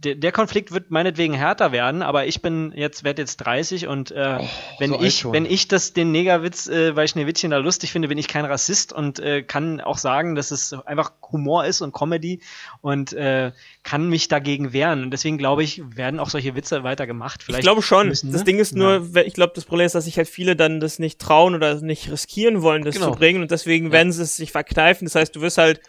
der, 0.04 0.16
der, 0.16 0.32
Konflikt 0.32 0.72
wird 0.72 0.92
meinetwegen 0.92 1.34
härter 1.34 1.72
werden, 1.72 2.02
aber 2.02 2.26
ich 2.26 2.42
bin 2.42 2.72
jetzt, 2.76 3.04
werde 3.04 3.22
jetzt 3.22 3.38
30 3.38 3.88
und 3.88 4.12
äh, 4.12 4.38
oh, 4.40 4.48
wenn 4.78 4.92
so 4.92 5.02
ich, 5.02 5.26
wenn 5.26 5.46
ich 5.46 5.68
das 5.68 5.94
den 5.94 6.12
Negerwitz 6.12 6.68
äh, 6.68 6.94
bei 6.94 7.06
Schneewittchen 7.06 7.52
da 7.52 7.58
lustig 7.58 7.92
finde, 7.92 8.08
bin 8.08 8.18
ich 8.18 8.28
kein 8.28 8.46
Rassist 8.46 8.94
und 8.94 9.20
äh, 9.20 9.44
kann 9.44 9.82
auch 9.82 9.98
sagen, 9.98 10.36
dass 10.36 10.52
es 10.52 10.74
einfach 10.74 11.12
Humor 11.32 11.66
ist 11.66 11.82
und 11.82 11.94
Comedy 11.94 12.40
und 12.82 13.14
äh, 13.14 13.52
kann 13.84 14.08
mich 14.08 14.30
dagegen 14.30 14.72
wehren. 14.72 15.04
Und 15.04 15.12
deswegen 15.12 15.38
glaube 15.38 15.64
ich, 15.64 15.82
werden 15.96 16.20
auch 16.20 16.30
solche 16.30 16.56
Witze 16.56 16.84
weiter 16.84 17.06
gemacht. 17.06 17.44
Vielleicht 17.44 17.60
ich 17.60 17.66
glaube 17.66 17.82
schon. 17.82 18.08
Müssen, 18.08 18.32
das 18.32 18.42
ne? 18.42 18.46
Ding 18.46 18.60
ist 18.60 18.76
nur, 18.76 19.08
ja. 19.14 19.22
ich 19.24 19.34
glaube, 19.34 19.54
das 19.56 19.66
Problem 19.66 19.86
ist, 19.86 19.96
dass 19.96 20.06
sich 20.06 20.18
halt 20.18 20.30
viele 20.30 20.56
dann 20.56 20.80
das 20.80 21.00
nicht 21.00 21.20
trauen 21.20 21.56
oder 21.56 21.82
nicht 21.82 22.10
riskieren 22.10 22.62
wollen, 22.62 22.84
das 22.84 22.96
genau. 22.96 23.12
zu 23.12 23.20
bringen 23.20 23.42
und 23.42 23.52
deswegen 23.52 23.88
ja. 23.88 23.92
werden 23.92 24.12
sie 24.12 24.24
es 24.24 24.38
sich 24.38 24.52
verkneifen. 24.52 25.06
Das 25.06 25.16
heißt, 25.16 25.36
du 25.36 25.42
wirst 25.42 25.58
halt 25.58 25.82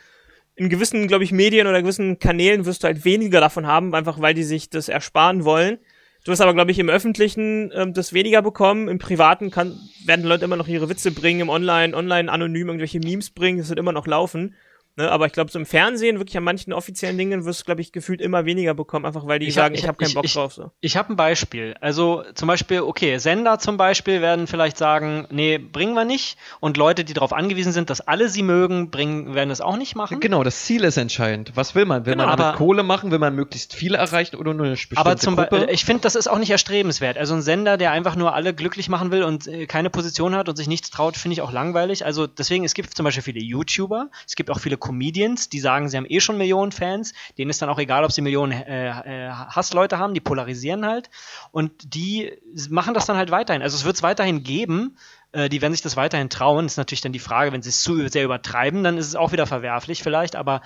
in 0.61 0.69
gewissen, 0.69 1.09
glaube 1.09 1.25
ich, 1.25 1.33
Medien 1.33 1.67
oder 1.67 1.81
gewissen 1.81 2.19
Kanälen 2.19 2.67
wirst 2.67 2.83
du 2.83 2.87
halt 2.87 3.07
weniger 3.07 3.41
davon 3.41 3.67
haben, 3.67 3.95
einfach 3.95 4.21
weil 4.21 4.35
die 4.35 4.43
sich 4.43 4.69
das 4.69 4.91
ersparen 4.91 5.47
wollen. 5.47 5.79
Du 6.23 6.31
wirst 6.31 6.43
aber, 6.43 6.53
glaube 6.53 6.71
ich, 6.71 6.79
im 6.79 6.91
Öffentlichen 6.91 7.73
ähm, 7.75 7.95
das 7.95 8.13
weniger 8.13 8.43
bekommen. 8.43 8.87
Im 8.89 8.99
Privaten 8.99 9.51
kann, 9.51 9.81
werden 10.05 10.27
Leute 10.27 10.45
immer 10.45 10.57
noch 10.57 10.69
ihre 10.69 10.91
Witze 10.91 11.13
bringen, 11.13 11.41
im 11.41 11.49
Online, 11.49 11.97
online 11.97 12.31
anonym 12.31 12.69
irgendwelche 12.69 13.01
Memes 13.01 13.31
bringen, 13.31 13.57
das 13.57 13.71
wird 13.71 13.79
immer 13.79 13.93
noch 13.93 14.07
laufen. 14.07 14.55
Ne, 15.01 15.11
aber 15.11 15.25
ich 15.25 15.33
glaube, 15.33 15.51
so 15.51 15.59
im 15.59 15.65
Fernsehen, 15.65 16.19
wirklich 16.19 16.37
an 16.37 16.45
manchen 16.45 16.75
offiziellen 16.75 17.17
Dingen, 17.17 17.47
wirst 17.47 17.61
du, 17.61 17.65
glaube 17.65 17.81
ich, 17.81 17.91
gefühlt 17.91 18.21
immer 18.21 18.45
weniger 18.45 18.75
bekommen, 18.75 19.07
einfach 19.07 19.27
weil 19.27 19.39
die 19.39 19.47
ich 19.47 19.55
sagen, 19.55 19.75
hab, 19.75 19.81
ich, 19.83 19.89
habe 19.89 19.97
keinen 19.97 20.13
Bock 20.13 20.27
ich, 20.27 20.35
drauf. 20.35 20.53
So. 20.53 20.71
Ich 20.81 20.95
habe 20.99 21.15
ein 21.15 21.17
Beispiel. 21.17 21.75
Also 21.81 22.23
zum 22.35 22.49
Beispiel, 22.49 22.83
okay, 22.83 23.17
Sender 23.17 23.59
zum 23.59 23.79
Beispiel 23.79 24.21
werden 24.21 24.47
vielleicht 24.47 24.77
sagen, 24.77 25.27
nee, 25.31 25.57
bringen 25.57 25.95
wir 25.95 26.05
nicht. 26.05 26.37
Und 26.61 26.77
Leute, 26.77 27.05
die 27.05 27.15
darauf 27.15 27.33
angewiesen 27.33 27.73
sind, 27.73 27.89
dass 27.89 28.03
alle 28.03 28.29
sie 28.29 28.43
mögen, 28.43 28.91
bringen, 28.91 29.35
werden 29.35 29.51
es 29.51 29.63
auch 29.63 29.79
nicht 29.79 29.97
machen. 29.97 30.21
Genau, 30.21 30.45
das 30.45 30.65
Ziel 30.65 30.85
ist 30.85 30.99
entscheidend. 30.99 31.53
Was 31.55 31.75
will 31.75 31.87
man? 31.87 32.05
Will 32.05 32.13
genau, 32.13 32.27
man 32.27 32.37
damit 32.37 32.57
Kohle 32.57 32.83
machen? 32.83 33.11
Will 33.11 33.19
man 33.19 33.35
möglichst 33.35 33.75
viel 33.75 33.95
erreichen 33.95 34.37
oder 34.37 34.53
nur 34.53 34.67
eine 34.67 34.75
bestimmte 34.75 35.01
aber 35.01 35.17
zum 35.17 35.37
Gruppe? 35.37 35.69
ich 35.71 35.87
finde, 35.87 36.03
das 36.03 36.15
ist 36.15 36.29
auch 36.29 36.39
nicht 36.39 36.51
erstrebenswert. 36.51 37.17
Also 37.17 37.33
ein 37.33 37.41
Sender, 37.41 37.79
der 37.79 37.93
einfach 37.93 38.17
nur 38.17 38.35
alle 38.35 38.53
glücklich 38.53 38.91
machen 38.91 39.11
will 39.13 39.23
und 39.23 39.47
äh, 39.47 39.65
keine 39.67 39.89
Position 39.89 40.35
hat 40.35 40.51
und 40.51 40.57
sich 40.57 40.69
nichts 40.69 40.91
traut, 40.91 41.17
finde 41.17 41.33
ich 41.33 41.41
auch 41.41 41.53
langweilig. 41.53 42.05
Also 42.05 42.27
deswegen, 42.27 42.65
es 42.65 42.75
gibt 42.75 42.95
zum 42.95 43.05
Beispiel 43.05 43.23
viele 43.23 43.41
YouTuber, 43.41 44.11
es 44.27 44.37
gibt 44.37 44.51
auch 44.51 44.61
viele 44.61 44.77
Comedians, 44.91 45.49
die 45.49 45.61
sagen, 45.61 45.89
sie 45.89 45.97
haben 45.97 46.07
eh 46.09 46.21
schon 46.21 46.37
Millionen 46.37 46.73
Fans, 46.73 47.15
denen 47.39 47.51
ist 47.51 47.63
dann 47.63 47.69
auch 47.69 47.79
egal, 47.79 48.05
ob 48.05 48.11
sie 48.11 48.23
Millionen 48.23 48.53
äh, 48.53 48.89
äh, 48.89 49.31
Hassleute 49.31 49.99
haben, 49.99 50.15
die 50.15 50.21
polarisieren 50.21 50.85
halt 50.85 51.11
und 51.53 51.95
die 51.95 52.33
machen 52.69 52.93
das 52.93 53.07
dann 53.07 53.17
halt 53.17 53.31
weiterhin. 53.31 53.63
Also 53.63 53.77
es 53.77 53.85
wird 53.85 53.97
es 53.97 54.03
weiterhin 54.03 54.43
geben, 54.43 54.97
äh, 55.31 55.49
die 55.49 55.63
werden 55.63 55.73
sich 55.73 55.83
das 55.83 55.97
weiterhin 55.97 56.29
trauen. 56.29 56.67
Ist 56.67 56.77
natürlich 56.77 57.03
dann 57.03 57.13
die 57.13 57.21
Frage, 57.21 57.53
wenn 57.53 57.63
sie 57.63 57.69
es 57.69 57.83
zu 57.83 58.09
sehr 58.09 58.25
übertreiben, 58.25 58.83
dann 58.83 58.99
ist 58.99 59.07
es 59.07 59.15
auch 59.15 59.31
wieder 59.31 59.47
verwerflich 59.47 60.03
vielleicht, 60.03 60.35
aber 60.35 60.63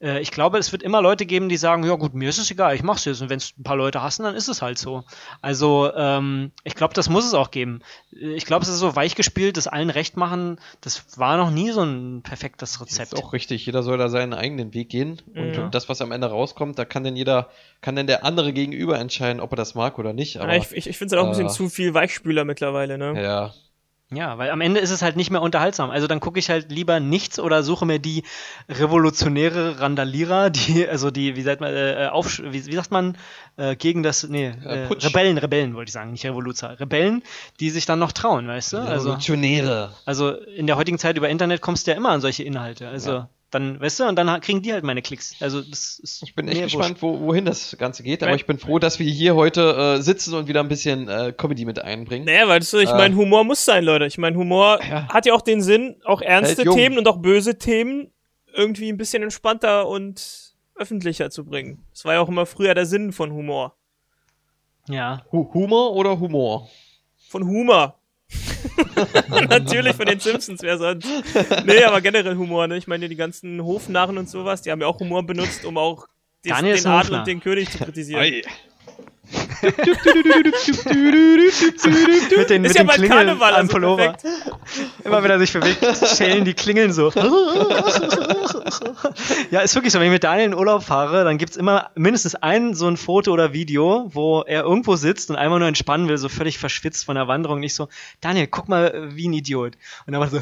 äh, 0.00 0.20
ich 0.20 0.30
glaube, 0.30 0.58
es 0.58 0.72
wird 0.72 0.82
immer 0.82 1.02
Leute 1.02 1.26
geben, 1.26 1.48
die 1.48 1.56
sagen, 1.56 1.84
ja 1.84 1.94
gut, 1.94 2.14
mir 2.14 2.28
ist 2.28 2.38
es 2.38 2.50
egal, 2.50 2.74
ich 2.74 2.82
mach's 2.82 3.04
jetzt. 3.04 3.20
Und 3.20 3.30
wenn 3.30 3.38
es 3.38 3.54
ein 3.58 3.62
paar 3.62 3.76
Leute 3.76 4.02
hassen, 4.02 4.22
dann 4.22 4.34
ist 4.34 4.48
es 4.48 4.62
halt 4.62 4.78
so. 4.78 5.04
Also 5.42 5.90
ähm, 5.94 6.52
ich 6.64 6.74
glaube, 6.74 6.94
das 6.94 7.08
muss 7.08 7.26
es 7.26 7.34
auch 7.34 7.50
geben. 7.50 7.80
Äh, 8.12 8.34
ich 8.34 8.46
glaube, 8.46 8.62
es 8.62 8.68
ist 8.68 8.78
so 8.78 8.94
weichgespielt, 8.94 9.56
das 9.56 9.66
allen 9.66 9.90
recht 9.90 10.16
machen. 10.16 10.60
Das 10.80 11.18
war 11.18 11.36
noch 11.36 11.50
nie 11.50 11.70
so 11.70 11.82
ein 11.82 12.22
perfektes 12.22 12.80
Rezept. 12.80 13.12
Ist 13.12 13.22
auch 13.22 13.32
richtig. 13.32 13.64
Jeder 13.66 13.82
soll 13.82 13.98
da 13.98 14.08
seinen 14.08 14.34
eigenen 14.34 14.74
Weg 14.74 14.90
gehen. 14.90 15.20
Und 15.34 15.54
ja. 15.54 15.68
das, 15.68 15.88
was 15.88 16.00
am 16.00 16.12
Ende 16.12 16.28
rauskommt, 16.28 16.78
da 16.78 16.84
kann 16.84 17.04
denn 17.04 17.16
jeder, 17.16 17.48
kann 17.80 17.96
denn 17.96 18.06
der 18.06 18.24
andere 18.24 18.52
gegenüber 18.52 18.98
entscheiden, 18.98 19.40
ob 19.40 19.52
er 19.52 19.56
das 19.56 19.74
mag 19.74 19.98
oder 19.98 20.12
nicht. 20.12 20.38
Aber, 20.38 20.54
ja, 20.54 20.60
ich 20.60 20.72
ich, 20.72 20.86
ich 20.86 20.98
finde 20.98 21.14
es 21.14 21.18
halt 21.18 21.22
auch 21.22 21.26
ein 21.26 21.30
bisschen 21.30 21.46
äh, 21.46 21.50
zu 21.50 21.68
viel 21.68 21.94
Weichspüler 21.94 22.44
mittlerweile, 22.44 22.98
ne? 22.98 23.20
Ja, 23.20 23.54
ja, 24.10 24.38
weil 24.38 24.50
am 24.50 24.62
Ende 24.62 24.80
ist 24.80 24.90
es 24.90 25.02
halt 25.02 25.16
nicht 25.16 25.30
mehr 25.30 25.42
unterhaltsam. 25.42 25.90
Also 25.90 26.06
dann 26.06 26.20
gucke 26.20 26.38
ich 26.38 26.48
halt 26.48 26.72
lieber 26.72 26.98
nichts 26.98 27.38
oder 27.38 27.62
suche 27.62 27.84
mir 27.84 27.98
die 27.98 28.22
revolutionäre 28.68 29.80
Randalierer, 29.80 30.48
die, 30.50 30.88
also 30.88 31.10
die, 31.10 31.36
wie 31.36 31.42
sagt 31.42 31.60
man, 31.60 31.74
äh, 31.74 32.08
auf, 32.10 32.38
wie, 32.38 32.64
wie 32.66 32.74
sagt 32.74 32.90
man, 32.90 33.18
äh, 33.56 33.76
gegen 33.76 34.02
das, 34.02 34.26
nee, 34.26 34.46
äh, 34.46 34.86
Rebellen, 34.86 35.36
Rebellen 35.36 35.74
wollte 35.74 35.90
ich 35.90 35.92
sagen, 35.92 36.12
nicht 36.12 36.24
Revoluzer. 36.24 36.80
Rebellen, 36.80 37.22
die 37.60 37.68
sich 37.68 37.84
dann 37.84 37.98
noch 37.98 38.12
trauen, 38.12 38.48
weißt 38.48 38.72
du? 38.72 38.78
Also, 38.78 39.08
Revolutionäre. 39.08 39.92
Also 40.06 40.30
in 40.30 40.66
der 40.66 40.76
heutigen 40.76 40.98
Zeit 40.98 41.18
über 41.18 41.28
Internet 41.28 41.60
kommst 41.60 41.86
du 41.86 41.90
ja 41.90 41.96
immer 41.96 42.10
an 42.10 42.22
solche 42.22 42.44
Inhalte. 42.44 42.88
Also 42.88 43.12
ja 43.12 43.28
dann, 43.50 43.80
weißt 43.80 44.00
du, 44.00 44.04
und 44.08 44.16
dann 44.16 44.40
kriegen 44.40 44.60
die 44.60 44.72
halt 44.72 44.84
meine 44.84 45.00
Klicks. 45.00 45.34
Also 45.40 45.62
das 45.62 45.98
ist 45.98 46.22
Ich 46.22 46.34
bin 46.34 46.48
echt 46.48 46.62
gespannt, 46.62 47.00
wo, 47.00 47.18
wohin 47.20 47.46
das 47.46 47.76
Ganze 47.78 48.02
geht, 48.02 48.22
aber 48.22 48.34
ich 48.34 48.46
bin 48.46 48.58
froh, 48.58 48.78
dass 48.78 48.98
wir 48.98 49.10
hier 49.10 49.34
heute 49.34 49.96
äh, 49.98 50.02
sitzen 50.02 50.34
und 50.34 50.48
wieder 50.48 50.60
ein 50.60 50.68
bisschen 50.68 51.08
äh, 51.08 51.32
Comedy 51.36 51.64
mit 51.64 51.78
einbringen. 51.78 52.26
Naja, 52.26 52.46
weißt 52.46 52.72
du, 52.74 52.78
ich 52.78 52.90
äh, 52.90 52.94
meine, 52.94 53.16
Humor 53.16 53.44
muss 53.44 53.64
sein, 53.64 53.84
Leute. 53.84 54.04
Ich 54.06 54.18
meine, 54.18 54.36
Humor 54.36 54.80
ja. 54.82 55.08
hat 55.08 55.24
ja 55.24 55.32
auch 55.32 55.40
den 55.40 55.62
Sinn, 55.62 55.96
auch 56.04 56.20
ernste 56.20 56.64
Themen 56.64 56.98
und 56.98 57.08
auch 57.08 57.16
böse 57.16 57.58
Themen 57.58 58.10
irgendwie 58.52 58.90
ein 58.90 58.98
bisschen 58.98 59.22
entspannter 59.22 59.88
und 59.88 60.54
öffentlicher 60.74 61.30
zu 61.30 61.44
bringen. 61.44 61.84
Das 61.92 62.04
war 62.04 62.14
ja 62.14 62.20
auch 62.20 62.28
immer 62.28 62.46
früher 62.46 62.74
der 62.74 62.86
Sinn 62.86 63.12
von 63.12 63.32
Humor. 63.32 63.76
Ja. 64.88 65.22
H 65.32 65.54
Humor 65.54 65.94
oder 65.94 66.18
Humor? 66.18 66.68
Von 67.28 67.46
Humor. 67.46 67.98
Natürlich 69.48 69.96
von 69.96 70.06
den 70.06 70.20
Simpsons, 70.20 70.60
wer 70.62 70.78
sonst. 70.78 71.08
Nee, 71.64 71.84
aber 71.84 72.00
generell 72.00 72.36
Humor, 72.36 72.66
ne? 72.66 72.76
Ich 72.76 72.86
meine, 72.86 73.08
die 73.08 73.16
ganzen 73.16 73.62
Hofnarren 73.62 74.18
und 74.18 74.28
sowas, 74.28 74.62
die 74.62 74.70
haben 74.70 74.80
ja 74.80 74.86
auch 74.86 75.00
Humor 75.00 75.24
benutzt, 75.24 75.64
um 75.64 75.78
auch 75.78 76.06
des, 76.44 76.56
den 76.56 76.86
Adel 76.86 77.14
und 77.14 77.26
den 77.26 77.40
König 77.40 77.70
zu 77.70 77.78
kritisieren. 77.78 78.22
Ei. 78.22 78.42
Mit 82.36 82.50
den, 82.50 82.62
mit 82.62 82.74
ja 82.74 82.82
den 82.82 82.88
Klingeln 82.88 83.10
Karneval, 83.10 83.52
am 83.52 83.60
also 83.60 83.72
Pullover. 83.72 84.16
Immer 85.04 85.22
wenn 85.22 85.30
er 85.30 85.38
sich 85.38 85.52
bewegt, 85.52 85.84
schellen 86.16 86.44
die 86.44 86.54
Klingeln 86.54 86.92
so. 86.92 87.10
ja, 89.50 89.60
ist 89.60 89.74
wirklich 89.74 89.92
so. 89.92 89.98
Wenn 89.98 90.06
ich 90.06 90.12
mit 90.12 90.24
Daniel 90.24 90.46
in 90.46 90.54
Urlaub 90.54 90.82
fahre, 90.82 91.24
dann 91.24 91.38
gibt 91.38 91.50
es 91.52 91.56
immer 91.56 91.90
mindestens 91.94 92.34
ein 92.36 92.74
so 92.74 92.86
ein 92.86 92.96
Foto 92.96 93.32
oder 93.32 93.52
Video, 93.52 94.08
wo 94.12 94.42
er 94.42 94.62
irgendwo 94.62 94.96
sitzt 94.96 95.30
und 95.30 95.36
einmal 95.36 95.58
nur 95.58 95.68
entspannen 95.68 96.08
will, 96.08 96.18
so 96.18 96.28
völlig 96.28 96.58
verschwitzt 96.58 97.04
von 97.04 97.16
der 97.16 97.28
Wanderung. 97.28 97.60
Nicht 97.60 97.74
so, 97.74 97.88
Daniel, 98.20 98.46
guck 98.46 98.68
mal, 98.68 99.08
wie 99.14 99.28
ein 99.28 99.32
Idiot. 99.32 99.76
Und 100.06 100.12
dann 100.12 100.20
war 100.20 100.28
so, 100.28 100.40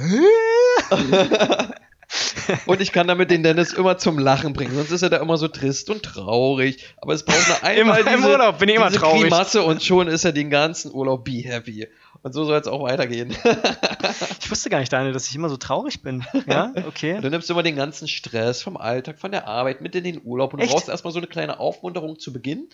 und 2.66 2.80
ich 2.80 2.92
kann 2.92 3.08
damit 3.08 3.30
den 3.30 3.42
Dennis 3.42 3.72
immer 3.72 3.98
zum 3.98 4.18
Lachen 4.18 4.52
bringen. 4.52 4.74
Sonst 4.74 4.90
ist 4.90 5.02
er 5.02 5.10
da 5.10 5.16
immer 5.18 5.36
so 5.36 5.48
trist 5.48 5.90
und 5.90 6.02
traurig. 6.02 6.94
Aber 6.98 7.14
es 7.14 7.24
braucht 7.24 7.48
nur 7.48 7.62
einmal 7.62 8.00
Im 8.00 8.06
diese, 8.06 8.28
Urlaub 8.28 8.58
bin 8.58 8.68
ich 8.68 8.76
immer 8.76 8.90
traurig. 8.90 9.22
Grimasse 9.22 9.62
und 9.62 9.82
schon 9.82 10.08
ist 10.08 10.24
er 10.24 10.32
den 10.32 10.50
ganzen 10.50 10.92
Urlaub 10.92 11.24
be 11.24 11.42
happy. 11.44 11.88
Und 12.22 12.32
so 12.32 12.44
soll 12.44 12.58
es 12.58 12.66
auch 12.66 12.82
weitergehen. 12.82 13.30
ich 14.40 14.50
wusste 14.50 14.70
gar 14.70 14.80
nicht, 14.80 14.92
Daniel, 14.92 15.12
dass 15.12 15.28
ich 15.28 15.34
immer 15.34 15.48
so 15.48 15.56
traurig 15.56 16.02
bin. 16.02 16.24
Ja, 16.46 16.72
okay. 16.86 17.20
du 17.20 17.30
nimmst 17.30 17.50
immer 17.50 17.62
den 17.62 17.76
ganzen 17.76 18.08
Stress 18.08 18.62
vom 18.62 18.76
Alltag, 18.76 19.18
von 19.18 19.30
der 19.30 19.46
Arbeit 19.46 19.80
mit 19.80 19.94
in 19.94 20.04
den 20.04 20.20
Urlaub 20.24 20.54
und 20.54 20.60
Echt? 20.60 20.72
brauchst 20.72 20.88
erstmal 20.88 21.12
so 21.12 21.18
eine 21.18 21.26
kleine 21.26 21.60
Aufmunterung 21.60 22.18
zu 22.18 22.32
Beginn. 22.32 22.68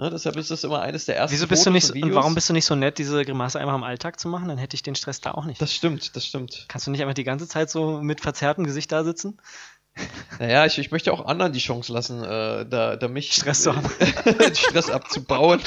Ne, 0.00 0.10
deshalb 0.10 0.36
ist 0.36 0.52
das 0.52 0.62
immer 0.62 0.80
eines 0.80 1.06
der 1.06 1.16
ersten 1.16 1.34
Wieso 1.34 1.48
bist 1.48 1.64
Fotos 1.64 1.88
du 1.88 1.92
nicht 1.92 2.02
so, 2.02 2.06
und 2.06 2.14
warum 2.14 2.36
bist 2.36 2.48
du 2.48 2.52
nicht 2.52 2.66
so 2.66 2.76
nett, 2.76 2.98
diese 2.98 3.24
Grimasse 3.24 3.58
einfach 3.58 3.74
im 3.74 3.82
Alltag 3.82 4.20
zu 4.20 4.28
machen? 4.28 4.48
Dann 4.48 4.56
hätte 4.56 4.76
ich 4.76 4.84
den 4.84 4.94
Stress 4.94 5.20
da 5.20 5.32
auch 5.32 5.44
nicht. 5.44 5.60
Das 5.60 5.74
stimmt, 5.74 6.14
das 6.14 6.24
stimmt. 6.24 6.66
Kannst 6.68 6.86
du 6.86 6.92
nicht 6.92 7.02
einfach 7.02 7.14
die 7.14 7.24
ganze 7.24 7.48
Zeit 7.48 7.68
so 7.68 8.00
mit 8.00 8.20
verzerrtem 8.20 8.62
Gesicht 8.62 8.92
da 8.92 9.02
sitzen? 9.02 9.40
Naja, 10.38 10.66
ich, 10.66 10.78
ich 10.78 10.92
möchte 10.92 11.12
auch 11.12 11.26
anderen 11.26 11.52
die 11.52 11.58
Chance 11.58 11.92
lassen, 11.92 12.22
äh, 12.22 12.64
da, 12.64 12.94
da 12.94 13.08
mich 13.08 13.32
Stress 13.32 13.62
zu 13.62 13.74
haben. 13.74 13.90
Stress 14.54 14.88
abzubauen. 14.88 15.60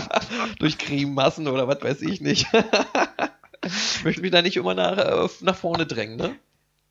Durch 0.58 0.78
Grimassen 0.78 1.46
oder 1.46 1.68
was 1.68 1.80
weiß 1.80 2.02
ich 2.02 2.20
nicht. 2.20 2.48
ich 3.64 4.04
möchte 4.04 4.22
mich 4.22 4.32
da 4.32 4.42
nicht 4.42 4.56
immer 4.56 4.74
nach, 4.74 4.98
äh, 4.98 5.28
nach 5.42 5.56
vorne 5.56 5.86
drängen, 5.86 6.16
ne? 6.16 6.34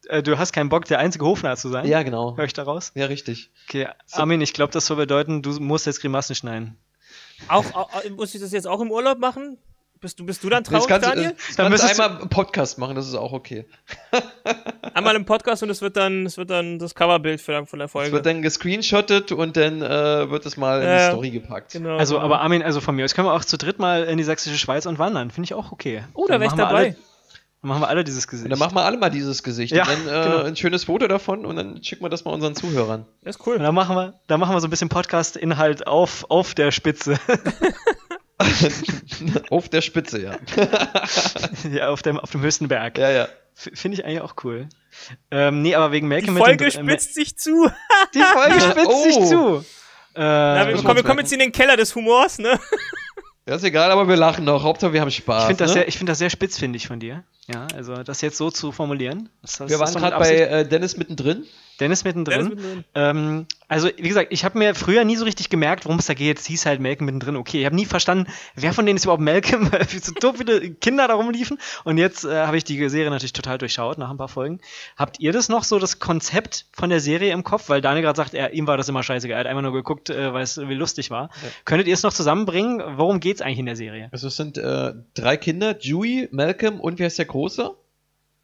Äh, 0.10 0.24
du 0.24 0.38
hast 0.38 0.53
keinen 0.53 0.70
Bock, 0.70 0.86
der 0.86 0.99
einzige 0.99 1.26
Hofnarr 1.26 1.58
zu 1.58 1.70
sein? 1.70 1.88
Ja, 1.88 2.03
genau. 2.03 2.36
Hör 2.38 2.45
ich 2.45 2.53
daraus? 2.53 2.91
Ja, 2.95 3.05
richtig. 3.05 3.51
Okay, 3.68 3.88
so. 4.05 4.20
Armin, 4.20 4.41
ich 4.41 4.53
glaube, 4.53 4.72
das 4.72 4.86
soll 4.86 4.97
bedeuten, 4.97 5.41
du 5.41 5.51
musst 5.60 5.86
jetzt 5.86 6.01
Grimassen 6.01 6.36
schneiden. 6.36 6.78
Auch, 7.47 7.66
auch, 7.74 7.89
muss 8.16 8.34
ich 8.34 8.41
das 8.41 8.51
jetzt 8.51 8.68
auch 8.68 8.82
im 8.82 8.91
Urlaub 8.91 9.20
machen? 9.20 9.58
Bist 9.99 10.20
du, 10.20 10.26
bist 10.26 10.43
du 10.43 10.49
dann 10.49 10.64
traurig, 10.64 10.88
kannst, 10.88 11.08
Daniel? 11.08 11.32
Äh, 11.32 11.34
dann 11.55 11.72
müsst 11.72 11.84
einmal 11.84 12.20
einen 12.20 12.30
Podcast 12.30 12.78
machen, 12.78 12.95
das 12.95 13.08
ist 13.08 13.16
auch 13.16 13.34
okay. 13.34 13.66
einmal 14.93 15.16
im 15.16 15.26
Podcast 15.26 15.64
und 15.64 15.72
es 15.72 15.82
wird 15.82 15.97
dann, 15.97 16.28
es 16.28 16.38
wird 16.38 16.51
dann 16.51 16.78
das 16.78 16.93
Coverbild 16.93 17.41
für, 17.41 17.66
von 17.66 17.80
der 17.80 17.88
Folge. 17.88 18.10
Es 18.10 18.14
wird 18.14 18.26
dann 18.28 18.43
gescreenshottet 18.43 19.32
und 19.32 19.58
dann 19.58 19.82
äh, 19.82 20.30
wird 20.30 20.45
es 20.45 20.55
mal 20.55 20.84
in 20.84 20.97
die 20.97 21.12
Story 21.12 21.32
gepackt. 21.32 21.72
Genau, 21.74 21.97
also, 21.97 22.20
aber 22.20 22.41
Armin, 22.41 22.62
also 22.62 22.80
von 22.80 22.95
mir 22.95 23.05
aus 23.05 23.16
können 23.16 23.28
wir 23.28 23.34
auch 23.34 23.45
zu 23.45 23.58
dritt 23.58 23.80
mal 23.80 24.03
in 24.03 24.18
die 24.18 24.24
sächsische 24.24 24.58
Schweiz 24.58 24.86
und 24.86 24.99
wandern. 24.99 25.32
Finde 25.32 25.45
ich 25.45 25.53
auch 25.55 25.72
okay. 25.72 26.03
Oh, 26.14 26.28
da 26.28 26.39
wäre 26.39 26.45
ich 26.45 26.53
dabei. 26.53 26.95
Dann 27.62 27.70
machen 27.70 27.82
wir 27.82 27.88
alle 27.88 28.03
dieses 28.03 28.28
Gesicht. 28.28 28.45
Und 28.45 28.51
dann 28.51 28.60
machen 28.60 28.76
wir 28.76 28.84
alle 28.84 28.97
mal 28.97 29.10
dieses 29.10 29.41
Gesicht. 29.41 29.74
Ja, 29.74 29.84
und 29.84 29.89
dann 29.89 30.01
äh, 30.08 30.26
genau. 30.30 30.43
ein 30.43 30.55
schönes 30.55 30.84
Foto 30.84 31.08
davon 31.08 31.45
und 31.45 31.55
dann 31.55 31.84
schicken 31.84 32.03
wir 32.03 32.10
das 32.10 32.24
mal 32.24 32.32
unseren 32.32 32.55
Zuhörern. 32.55 33.05
Das 33.24 33.38
ist 33.38 33.47
cool. 33.47 33.55
Und 33.55 33.64
dann 33.64 33.74
machen 33.74 33.95
wir, 33.95 34.20
dann 34.28 34.39
machen 34.39 34.55
wir 34.55 34.62
so 34.62 34.68
ein 34.68 34.70
bisschen 34.70 34.89
Podcast-Inhalt 34.89 35.88
auf, 35.88 36.26
auf 36.30 36.53
der 36.53 36.72
Spitze. 36.72 37.20
auf 39.49 39.70
der 39.70 39.82
Spitze, 39.82 40.22
ja. 40.22 40.38
ja, 41.72 41.89
auf 41.89 42.03
dem, 42.03 42.20
auf 42.20 42.32
dem 42.32 42.41
höchsten 42.41 42.68
Berg. 42.68 42.99
Ja, 42.99 43.10
ja. 43.10 43.28
Finde 43.55 43.97
ich 43.97 44.05
eigentlich 44.05 44.22
auch 44.22 44.36
cool. 44.43 44.70
Ähm, 45.32 45.64
nee, 45.64 45.74
aber 45.74 45.91
wegen 45.91 46.08
Malcolm 46.08 46.36
Die 46.36 46.41
Folge 46.41 46.66
mit 46.66 46.76
dem, 46.76 46.88
spitzt 46.88 47.10
äh, 47.10 47.14
sich 47.14 47.38
zu. 47.38 47.72
Die 48.14 48.22
Folge 48.22 48.62
spitzt 48.62 48.88
oh. 48.88 49.03
sich 49.03 49.16
zu. 49.26 49.66
Äh, 50.16 50.22
Na, 50.22 50.68
wir, 50.68 50.76
komm, 50.76 50.95
wir 50.95 51.03
kommen 51.03 51.20
jetzt 51.20 51.34
in 51.34 51.39
den 51.39 51.51
Keller 51.51 51.76
des 51.76 51.95
Humors, 51.95 52.38
ne? 52.38 52.60
Ja, 53.47 53.55
ist 53.55 53.64
egal, 53.64 53.89
aber 53.89 54.08
wir 54.08 54.16
lachen 54.16 54.45
noch. 54.45 54.62
Hauptsache, 54.62 54.93
wir 54.93 55.01
haben 55.01 55.10
Spaß. 55.10 55.43
ich 55.43 55.47
finde 55.47 55.64
das, 55.64 55.72
ne? 55.72 55.74
sehr- 55.74 55.88
ich 55.88 55.97
find 55.97 56.10
das 56.10 56.20
sehr 56.20 56.30
spitzfindig 56.30 56.88
von 56.88 56.99
dir. 56.99 57.24
Ja, 57.48 57.68
also 57.74 58.04
das 58.04 58.22
jetzt 58.22 58.38
so 58.38 58.52
zu 58.52 58.72
formulieren. 58.72 59.30
Das, 59.41 59.58
das 59.58 59.70
wir 59.70 59.80
waren 59.80 59.93
gerade 59.93 60.18
bei 60.20 60.36
äh, 60.36 60.68
Dennis 60.68 60.98
mittendrin. 60.98 61.45
Dennis 61.80 62.03
mittendrin. 62.03 62.39
Dennis 62.39 62.55
mittendrin. 62.55 62.84
Ähm, 62.95 63.45
also, 63.67 63.89
wie 63.97 64.07
gesagt, 64.07 64.28
ich 64.32 64.45
habe 64.45 64.57
mir 64.57 64.75
früher 64.75 65.03
nie 65.03 65.17
so 65.17 65.25
richtig 65.25 65.49
gemerkt, 65.49 65.86
worum 65.86 65.99
es 65.99 66.05
da 66.05 66.13
geht. 66.13 66.39
Es 66.39 66.45
hieß 66.45 66.65
halt 66.65 66.80
Malcolm 66.80 67.05
mittendrin. 67.05 67.36
Okay, 67.36 67.59
ich 67.59 67.65
habe 67.65 67.75
nie 67.75 67.86
verstanden, 67.86 68.32
wer 68.55 68.73
von 68.73 68.86
denen 68.86 68.97
ist 68.97 69.03
überhaupt 69.03 69.21
Malcolm, 69.21 69.69
weil 69.71 69.88
so 69.88 70.13
so 70.19 70.34
viele 70.34 70.71
Kinder 70.71 71.07
da 71.07 71.15
rumliefen. 71.15 71.57
Und 71.84 71.97
jetzt 71.97 72.23
äh, 72.23 72.45
habe 72.45 72.57
ich 72.57 72.63
die 72.63 72.89
Serie 72.89 73.09
natürlich 73.09 73.34
total 73.34 73.57
durchschaut 73.57 73.97
nach 73.97 74.09
ein 74.09 74.17
paar 74.17 74.30
Folgen. 74.30 74.59
Habt 74.95 75.19
ihr 75.19 75.32
das 75.32 75.49
noch 75.49 75.63
so, 75.63 75.80
das 75.80 75.99
Konzept 75.99 76.65
von 76.71 76.89
der 76.89 76.99
Serie 76.99 77.34
im 77.34 77.43
Kopf? 77.43 77.69
Weil 77.69 77.82
Daniel 77.82 78.03
gerade 78.03 78.17
sagt, 78.17 78.34
er, 78.34 78.53
ihm 78.53 78.67
war 78.67 78.78
das 78.78 78.88
immer 78.89 79.03
scheißegal. 79.03 79.38
Er 79.38 79.39
hat 79.41 79.47
einfach 79.47 79.63
nur 79.63 79.73
geguckt, 79.73 80.09
äh, 80.09 80.34
weil 80.34 80.43
es 80.43 80.57
irgendwie 80.57 80.78
lustig 80.78 81.11
war. 81.11 81.30
Könntet 81.65 81.88
ihr 81.88 81.93
es 81.93 82.03
noch 82.03 82.13
zusammenbringen? 82.13 82.82
Worum 82.97 83.19
geht 83.19 83.38
es 83.38 83.41
eigentlich 83.41 83.59
in 83.59 83.65
der 83.65 83.75
Serie? 83.75 84.09
Also 84.11 84.28
es 84.28 84.38
sind 84.38 84.57
äh, 84.57 84.93
drei 85.13 85.38
Kinder, 85.38 85.73
Dewey, 85.73 86.30
Malcolm 86.32 86.80
und 86.80 86.99
wie 86.99 87.03
heißt 87.03 87.19
der 87.19 87.25
Große? 87.25 87.75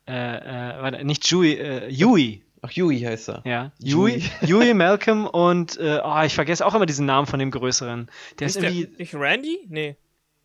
Äh, 0.05 0.11
äh, 0.13 0.81
warte, 0.81 1.05
nicht 1.05 1.25
Joey, 1.29 1.53
äh, 1.53 1.89
Yui. 1.89 2.43
Ach, 2.65 2.71
Huey 2.71 2.99
heißt 3.01 3.29
er. 3.29 3.41
Ja, 3.45 3.71
Yui. 3.79 4.23
Yui, 4.41 4.49
Yui, 4.65 4.73
Malcolm 4.73 5.27
und 5.27 5.77
äh, 5.79 5.99
oh, 6.03 6.21
ich 6.25 6.33
vergesse 6.33 6.65
auch 6.65 6.73
immer 6.73 6.85
diesen 6.85 7.05
Namen 7.05 7.27
von 7.27 7.37
dem 7.39 7.51
Größeren. 7.51 8.09
Der 8.39 8.47
ist, 8.47 8.55
Ist 8.55 8.61
der, 8.63 8.71
irgendwie. 8.71 8.97
nicht 8.97 9.13
Randy? 9.15 9.59
Nee. 9.67 9.97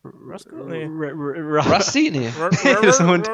Roscoe? 0.03 0.65
Nee. 0.67 0.85
Rusty? 0.85 2.11
Nee. 2.11 2.29
Das 2.81 2.95
ist 2.95 3.01
ein 3.01 3.07
Hund. 3.07 3.29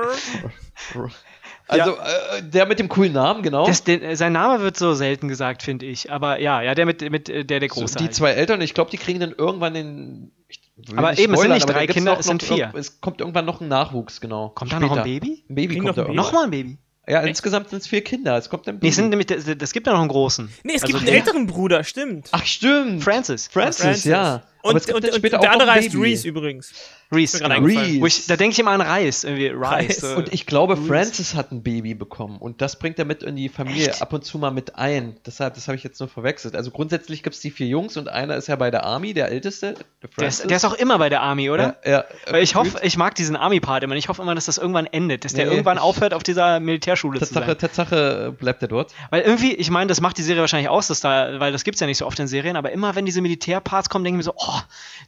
Also 1.67 1.91
äh, 1.93 2.43
der 2.43 2.67
mit 2.67 2.77
dem 2.79 2.89
coolen 2.89 3.13
Namen, 3.13 3.41
genau. 3.41 3.65
Das, 3.65 3.83
der, 3.83 4.01
äh, 4.03 4.15
sein 4.15 4.33
Name 4.33 4.61
wird 4.61 4.77
so 4.77 4.93
selten 4.93 5.27
gesagt, 5.27 5.63
finde 5.63 5.87
ich. 5.87 6.11
Aber 6.11 6.39
ja, 6.39 6.61
ja, 6.61 6.75
der 6.75 6.85
mit, 6.85 7.01
mit 7.09 7.27
äh, 7.27 7.43
der 7.43 7.59
der 7.59 7.69
So, 7.69 7.81
Große. 7.81 7.95
die 7.97 8.03
halt. 8.05 8.13
zwei 8.13 8.31
Eltern, 8.31 8.61
ich 8.61 8.75
glaube, 8.75 8.91
die 8.91 8.97
kriegen 8.97 9.19
dann 9.19 9.31
irgendwann 9.35 9.73
den. 9.73 10.31
Ich 10.47 10.61
will 10.75 10.99
Aber 10.99 11.17
eben, 11.17 11.33
es 11.33 11.39
sind 11.41 11.51
nicht 11.53 11.67
drei 11.67 11.87
Kinder, 11.87 12.11
noch- 12.13 12.19
es 12.19 12.27
sind 12.27 12.43
vier. 12.43 12.71
Es 12.75 13.01
kommt 13.01 13.19
irgendwann 13.19 13.45
noch 13.45 13.61
ein 13.61 13.67
Nachwuchs, 13.67 14.21
genau. 14.21 14.49
Kommt 14.49 14.73
da 14.73 14.79
noch 14.79 14.91
ein 14.91 14.97
Später. 14.99 15.03
Baby? 15.05 15.43
Ein 15.49 15.55
Baby 15.55 15.67
Kriegen 15.73 15.85
kommt 15.85 15.97
noch 15.97 16.05
da. 16.07 16.13
Nochmal 16.13 16.43
ein 16.45 16.51
Baby. 16.51 16.77
Ja, 17.07 17.21
insgesamt 17.21 17.69
sind 17.69 17.79
es 17.81 17.87
vier 17.87 18.03
Kinder. 18.03 18.35
Es 18.37 18.49
kommt 18.49 18.67
ein. 18.67 18.79
Nee, 18.81 18.89
es 18.89 18.95
sind 18.95 19.09
nämlich, 19.09 19.27
das, 19.27 19.45
das 19.57 19.73
gibt 19.73 19.85
ja 19.87 19.93
noch 19.93 19.99
einen 19.99 20.09
großen. 20.09 20.49
Nee, 20.63 20.73
es 20.75 20.83
Also 20.83 20.93
gibt 20.97 21.07
einen 21.07 21.17
älteren 21.17 21.45
Bruder, 21.47 21.83
stimmt. 21.83 22.29
Ach, 22.31 22.45
stimmt. 22.45 23.03
Francis. 23.03 23.47
Francis, 23.47 23.83
Francis. 23.83 24.05
ja. 24.05 24.43
Und, 24.65 24.75
es 24.77 24.85
gibt 24.85 24.97
und, 24.97 25.13
und 25.13 25.23
der 25.43 25.51
andere 25.51 25.71
heißt. 25.71 25.95
Reese 25.95 26.27
übrigens. 26.27 26.73
Reese. 27.11 27.39
Genau. 27.39 27.59
Reese. 27.61 28.01
Wo 28.01 28.05
ich, 28.07 28.25
da 28.25 28.35
denke 28.35 28.53
ich 28.53 28.59
immer 28.59 28.71
an 28.71 28.81
Reis. 28.81 29.23
Irgendwie 29.23 29.47
Rice. 29.49 29.61
Reis. 29.61 29.97
So. 29.97 30.15
Und 30.15 30.33
ich 30.33 30.45
glaube, 30.47 30.75
Francis 30.75 31.35
hat 31.35 31.51
ein 31.51 31.61
Baby 31.61 31.93
bekommen 31.93 32.37
und 32.39 32.61
das 32.61 32.79
bringt 32.79 32.97
er 32.97 33.05
mit 33.05 33.21
in 33.21 33.35
die 33.35 33.47
Familie 33.49 33.89
Echt? 33.89 34.01
ab 34.01 34.11
und 34.13 34.25
zu 34.25 34.39
mal 34.39 34.49
mit 34.51 34.75
ein. 34.75 35.15
Deshalb, 35.25 35.53
das 35.53 35.67
habe 35.67 35.77
ich 35.77 35.83
jetzt 35.83 35.99
nur 35.99 36.09
verwechselt. 36.09 36.55
Also 36.55 36.71
grundsätzlich 36.71 37.21
gibt 37.21 37.35
es 37.35 37.41
die 37.41 37.51
vier 37.51 37.67
Jungs 37.67 37.95
und 37.97 38.09
einer 38.09 38.35
ist 38.35 38.47
ja 38.47 38.55
bei 38.55 38.71
der 38.71 38.83
Army, 38.85 39.13
der 39.13 39.29
älteste, 39.29 39.75
der 40.01 40.09
der, 40.17 40.27
ist, 40.27 40.49
der 40.49 40.57
ist 40.57 40.65
auch 40.65 40.73
immer 40.73 40.97
bei 40.97 41.09
der 41.09 41.21
Army, 41.21 41.49
oder? 41.51 41.77
Ja, 41.85 41.91
ja, 41.91 42.05
Weil 42.29 42.41
ich 42.43 42.55
hoffe, 42.55 42.79
ich 42.81 42.97
mag 42.97 43.13
diesen 43.15 43.35
Army-Part 43.35 43.83
immer. 43.83 43.93
und 43.93 43.97
Ich 43.99 44.09
hoffe 44.09 44.23
immer, 44.23 44.33
dass 44.33 44.45
das 44.45 44.57
irgendwann 44.57 44.87
endet, 44.87 45.25
dass 45.25 45.33
der 45.33 45.45
Nee, 45.45 45.51
irgendwann 45.51 45.77
ich- 45.77 45.83
aufhört, 45.83 46.13
auf 46.15 46.23
dieser 46.23 46.59
Militärschule 46.59 47.19
zu 47.19 47.25
Tatsache, 47.25 47.45
sein. 47.45 47.57
Tatsache 47.59 48.27
äh, 48.29 48.31
bleibt 48.31 48.63
er 48.63 48.67
dort. 48.67 48.93
Weil 49.11 49.21
irgendwie, 49.21 49.53
ich 49.53 49.69
meine, 49.69 49.87
das 49.89 50.01
macht 50.01 50.17
die 50.17 50.23
Serie 50.23 50.41
wahrscheinlich 50.41 50.69
aus, 50.69 50.87
dass 50.87 51.01
da, 51.01 51.39
weil 51.39 51.51
das 51.51 51.63
gibt's 51.63 51.79
ja 51.81 51.87
nicht 51.87 51.99
so 51.99 52.07
oft 52.07 52.19
in 52.19 52.27
Serien, 52.27 52.55
aber 52.55 52.71
immer 52.71 52.95
wenn 52.95 53.05
diese 53.05 53.21
Militärparts 53.21 53.89
kommen, 53.89 54.03
denke 54.03 54.15
ich 54.19 54.25
mir 54.25 54.31
so, 54.31 54.33
oh, 54.35 54.54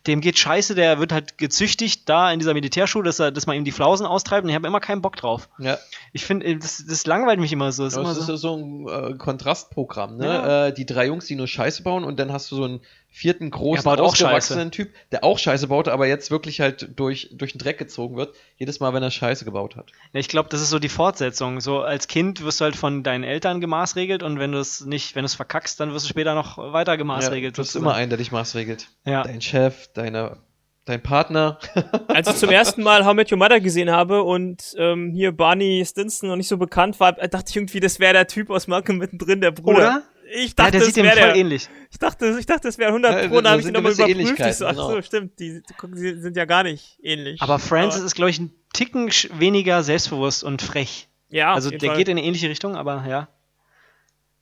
dem 0.05 0.21
geht 0.21 0.37
scheiße, 0.37 0.75
der 0.75 0.99
wird 0.99 1.11
halt 1.11 1.37
gezüchtigt 1.37 2.07
da 2.07 2.31
in 2.31 2.39
dieser 2.39 2.53
Militärschule, 2.53 3.05
dass, 3.05 3.19
er, 3.19 3.31
dass 3.31 3.47
man 3.47 3.55
ihm 3.57 3.65
die 3.65 3.71
Flausen 3.71 4.05
austreibt 4.05 4.43
und 4.43 4.49
ich 4.49 4.55
habe 4.55 4.67
immer 4.67 4.79
keinen 4.79 5.01
Bock 5.01 5.15
drauf. 5.15 5.49
Ja, 5.57 5.77
Ich 6.13 6.25
finde, 6.25 6.57
das, 6.57 6.83
das 6.87 7.05
langweilt 7.05 7.39
mich 7.39 7.51
immer 7.51 7.71
so. 7.71 7.83
Das 7.83 7.93
ist 7.93 7.97
aber 7.97 8.11
immer 8.11 8.19
es 8.19 8.25
so. 8.25 8.33
ist 8.33 8.41
so 8.41 8.55
ein 8.55 8.87
äh, 8.87 9.17
Kontrastprogramm, 9.17 10.17
ne? 10.17 10.25
Ja. 10.25 10.67
Äh, 10.67 10.73
die 10.73 10.85
drei 10.85 11.07
Jungs, 11.07 11.25
die 11.25 11.35
nur 11.35 11.47
Scheiße 11.47 11.83
bauen 11.83 12.03
und 12.03 12.19
dann 12.19 12.31
hast 12.31 12.51
du 12.51 12.55
so 12.55 12.63
einen 12.63 12.81
vierten 13.09 13.49
großen, 13.49 13.87
ausgewachsenen 13.87 14.69
Typ, 14.69 14.91
der 15.11 15.23
auch 15.23 15.39
Scheiße 15.39 15.67
baut, 15.67 15.87
aber 15.87 16.05
jetzt 16.05 16.29
wirklich 16.29 16.59
halt 16.61 16.89
durch, 16.99 17.29
durch 17.33 17.53
den 17.53 17.59
Dreck 17.59 17.77
gezogen 17.79 18.15
wird, 18.15 18.35
jedes 18.57 18.79
Mal, 18.79 18.93
wenn 18.93 19.01
er 19.01 19.09
Scheiße 19.09 19.43
gebaut 19.43 19.75
hat. 19.75 19.91
Ja, 20.13 20.19
ich 20.19 20.27
glaube, 20.27 20.49
das 20.49 20.61
ist 20.61 20.69
so 20.69 20.77
die 20.77 20.89
Fortsetzung. 20.89 21.59
So 21.59 21.81
als 21.81 22.07
Kind 22.07 22.43
wirst 22.43 22.59
du 22.59 22.65
halt 22.65 22.75
von 22.75 23.01
deinen 23.03 23.23
Eltern 23.23 23.59
gemaßregelt 23.59 24.21
und 24.21 24.37
wenn 24.39 24.51
du 24.51 24.59
es 24.59 24.85
nicht, 24.85 25.15
wenn 25.15 25.23
du 25.23 25.27
es 25.27 25.35
verkackst, 25.35 25.79
dann 25.79 25.93
wirst 25.93 26.05
du 26.05 26.09
später 26.09 26.35
noch 26.35 26.57
weiter 26.57 26.91
Ja, 26.91 26.95
gemaßregelt. 26.97 27.57
du 27.57 27.61
hast 27.61 27.75
immer 27.75 27.95
einen, 27.95 28.09
der 28.09 28.17
dich 28.17 28.31
maßregelt. 28.31 28.87
Ja. 29.05 29.23
Dein 29.23 29.41
Chef, 29.41 29.87
deine, 29.93 30.37
dein 30.85 31.01
Partner. 31.01 31.57
Als 32.09 32.29
ich 32.29 32.35
zum 32.35 32.49
ersten 32.49 32.83
Mal 32.83 33.03
How 33.05 33.15
Met 33.15 33.31
Your 33.31 33.39
Mother 33.39 33.59
gesehen 33.59 33.89
habe 33.89 34.21
und 34.21 34.75
ähm, 34.77 35.11
hier 35.11 35.31
Barney 35.31 35.83
Stinson 35.87 36.29
noch 36.29 36.35
nicht 36.35 36.47
so 36.47 36.57
bekannt 36.57 36.99
war, 36.99 37.13
dachte 37.13 37.45
ich 37.49 37.55
irgendwie, 37.55 37.79
das 37.79 37.99
wäre 37.99 38.13
der 38.13 38.27
Typ 38.27 38.51
aus 38.51 38.67
Malcolm 38.67 38.99
mittendrin, 38.99 39.41
der 39.41 39.51
Bruder. 39.51 39.77
Oder? 39.77 40.03
Ich 40.29 40.49
Ja, 40.49 40.53
dachte, 40.55 40.71
der 40.71 40.79
das 40.81 40.87
sieht 40.87 40.97
dem 40.97 41.05
wäre 41.05 41.17
voll 41.17 41.27
der. 41.27 41.35
ähnlich. 41.35 41.69
Ich 41.89 41.99
dachte, 41.99 42.35
ich 42.39 42.45
dachte, 42.45 42.67
das 42.67 42.77
wäre 42.77 42.89
100 42.89 43.23
Ja, 43.23 43.27
Pro, 43.29 43.41
da 43.41 43.49
habe 43.51 43.59
ich 43.59 43.65
sind 43.65 43.73
nochmal 43.73 43.93
überprüft. 43.93 44.17
Ich 44.19 44.25
so, 44.25 44.65
ach 44.65 44.69
Ähnlichkeiten, 44.71 44.75
so, 44.77 44.87
genau. 44.89 45.01
stimmt, 45.01 45.39
die, 45.39 45.61
gucken, 45.77 45.97
sie 45.97 46.19
sind 46.21 46.35
ja 46.35 46.45
gar 46.45 46.63
nicht 46.63 46.99
ähnlich. 47.01 47.41
Aber 47.41 47.59
Francis 47.59 48.01
ist, 48.03 48.15
glaube 48.15 48.29
ich, 48.31 48.39
ein 48.39 48.51
Ticken 48.73 49.09
weniger 49.39 49.83
selbstbewusst 49.83 50.43
und 50.43 50.61
frech. 50.61 51.07
ja, 51.29 51.53
also 51.53 51.69
der 51.71 51.79
Fall. 51.79 51.97
geht 51.97 52.09
in 52.09 52.17
eine 52.17 52.25
ähnliche 52.27 52.49
Richtung, 52.49 52.75
aber 52.75 53.05
ja. 53.07 53.27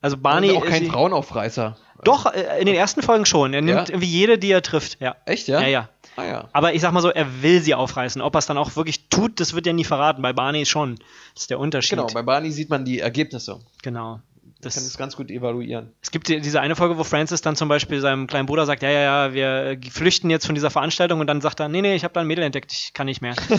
Also 0.01 0.17
Barney 0.17 0.47
Barney 0.47 0.59
auch 0.59 0.65
ist 0.65 0.69
kein 0.71 0.83
die- 0.83 0.89
Frauenaufreißer. 0.89 1.77
Doch, 2.03 2.25
äh, 2.31 2.59
in 2.59 2.65
den 2.67 2.75
ersten 2.75 3.01
Folgen 3.01 3.25
schon. 3.25 3.53
Er 3.53 3.61
nimmt 3.61 3.87
Ja? 3.87 3.93
irgendwie 3.93 4.07
jede, 4.09 4.37
die 4.37 4.51
er 4.51 4.61
trifft. 4.61 4.99
Ja. 5.01 5.15
Echt, 5.25 5.47
ja? 5.47 5.61
Ja, 5.61 5.67
ja. 5.67 5.89
Ah 6.17 6.23
ja. 6.25 6.49
Aber 6.53 6.73
ich 6.73 6.81
sag 6.81 6.91
mal 6.91 7.01
so, 7.01 7.09
er 7.09 7.41
will 7.41 7.61
sie 7.61 7.73
aufreißen. 7.73 8.21
Ob 8.21 8.35
er 8.35 8.39
es 8.39 8.45
dann 8.45 8.57
auch 8.57 8.75
wirklich 8.75 9.09
tut, 9.09 9.39
das 9.39 9.53
wird 9.53 9.65
ja 9.65 9.73
nie 9.73 9.83
verraten. 9.83 10.21
Bei 10.21 10.31
Barney 10.33 10.65
schon. 10.65 10.95
Das 11.33 11.43
ist 11.43 11.49
der 11.49 11.59
Unterschied. 11.59 11.91
Genau, 11.97 12.07
bei 12.13 12.21
Barney 12.21 12.51
sieht 12.51 12.69
man 12.69 12.85
die 12.85 12.99
Ergebnisse. 12.99 13.59
Genau. 13.81 14.19
Das 14.65 14.73
kann 14.75 14.83
Das, 14.83 14.91
es 14.91 14.97
ganz 14.97 15.15
gut 15.15 15.29
evaluieren. 15.31 15.91
es 16.01 16.11
gibt 16.11 16.27
die- 16.27 16.41
diese 16.41 16.59
eine 16.61 16.75
Folge, 16.75 16.97
wo 16.97 17.03
Francis 17.03 17.41
dann 17.41 17.55
zum 17.55 17.69
Beispiel 17.69 18.01
seinem 18.01 18.27
kleinen 18.27 18.45
Bruder 18.47 18.65
sagt, 18.65 18.81
ja, 18.83 18.89
ja, 18.89 19.01
ja, 19.27 19.33
wir 19.33 19.47
äh, 19.47 19.79
flüchten 19.89 20.29
jetzt 20.29 20.45
von 20.45 20.55
dieser 20.55 20.69
Veranstaltung 20.71 21.19
und 21.19 21.27
dann 21.27 21.41
sagt 21.41 21.59
er, 21.59 21.69
nee, 21.69 21.81
nee, 21.81 21.95
ich 21.95 22.03
habe 22.03 22.13
da 22.13 22.21
ein 22.21 22.27
Mädel 22.27 22.43
entdeckt, 22.43 22.71
ich 22.73 22.93
kann 22.93 23.05
nicht 23.05 23.21
mehr. 23.21 23.35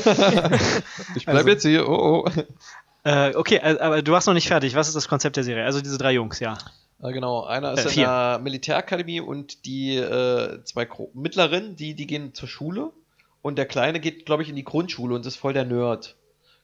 Ich 1.14 1.24
bleib 1.24 1.36
Also- 1.38 1.48
jetzt 1.48 1.62
hier, 1.62 1.88
oh 1.88 2.24
oh. 2.26 2.30
äh, 3.04 3.34
okay, 3.34 3.56
äh, 3.56 3.78
aber 3.78 4.02
du 4.02 4.12
warst 4.12 4.26
noch 4.26 4.34
nicht 4.34 4.48
fertig. 4.48 4.74
Was 4.74 4.88
ist 4.88 4.94
das 4.96 5.08
Konzept 5.08 5.36
der 5.36 5.44
Serie? 5.44 5.64
Also 5.64 5.80
diese 5.80 5.98
drei 5.98 6.12
Jungs, 6.12 6.40
ja. 6.40 6.58
Ah, 7.00 7.10
genau, 7.10 7.44
einer 7.44 7.72
ist 7.74 7.84
Äh, 7.86 7.88
in 7.90 7.96
der 8.06 8.40
Militärakademie 8.42 9.20
und 9.20 9.66
die 9.66 9.96
äh, 9.96 10.62
zwei 10.64 10.86
Gro 10.86 11.10
Mittleren, 11.14 11.76
die, 11.76 11.94
die 11.94 12.06
gehen 12.06 12.32
zur 12.34 12.48
Schule 12.48 12.90
und 13.42 13.56
der 13.58 13.66
Kleine 13.66 14.00
geht, 14.00 14.24
glaube 14.26 14.42
ich, 14.42 14.48
in 14.48 14.56
die 14.56 14.64
Grundschule 14.64 15.14
und 15.14 15.26
ist 15.26 15.36
voll 15.36 15.52
der 15.52 15.64
Nerd. 15.66 16.16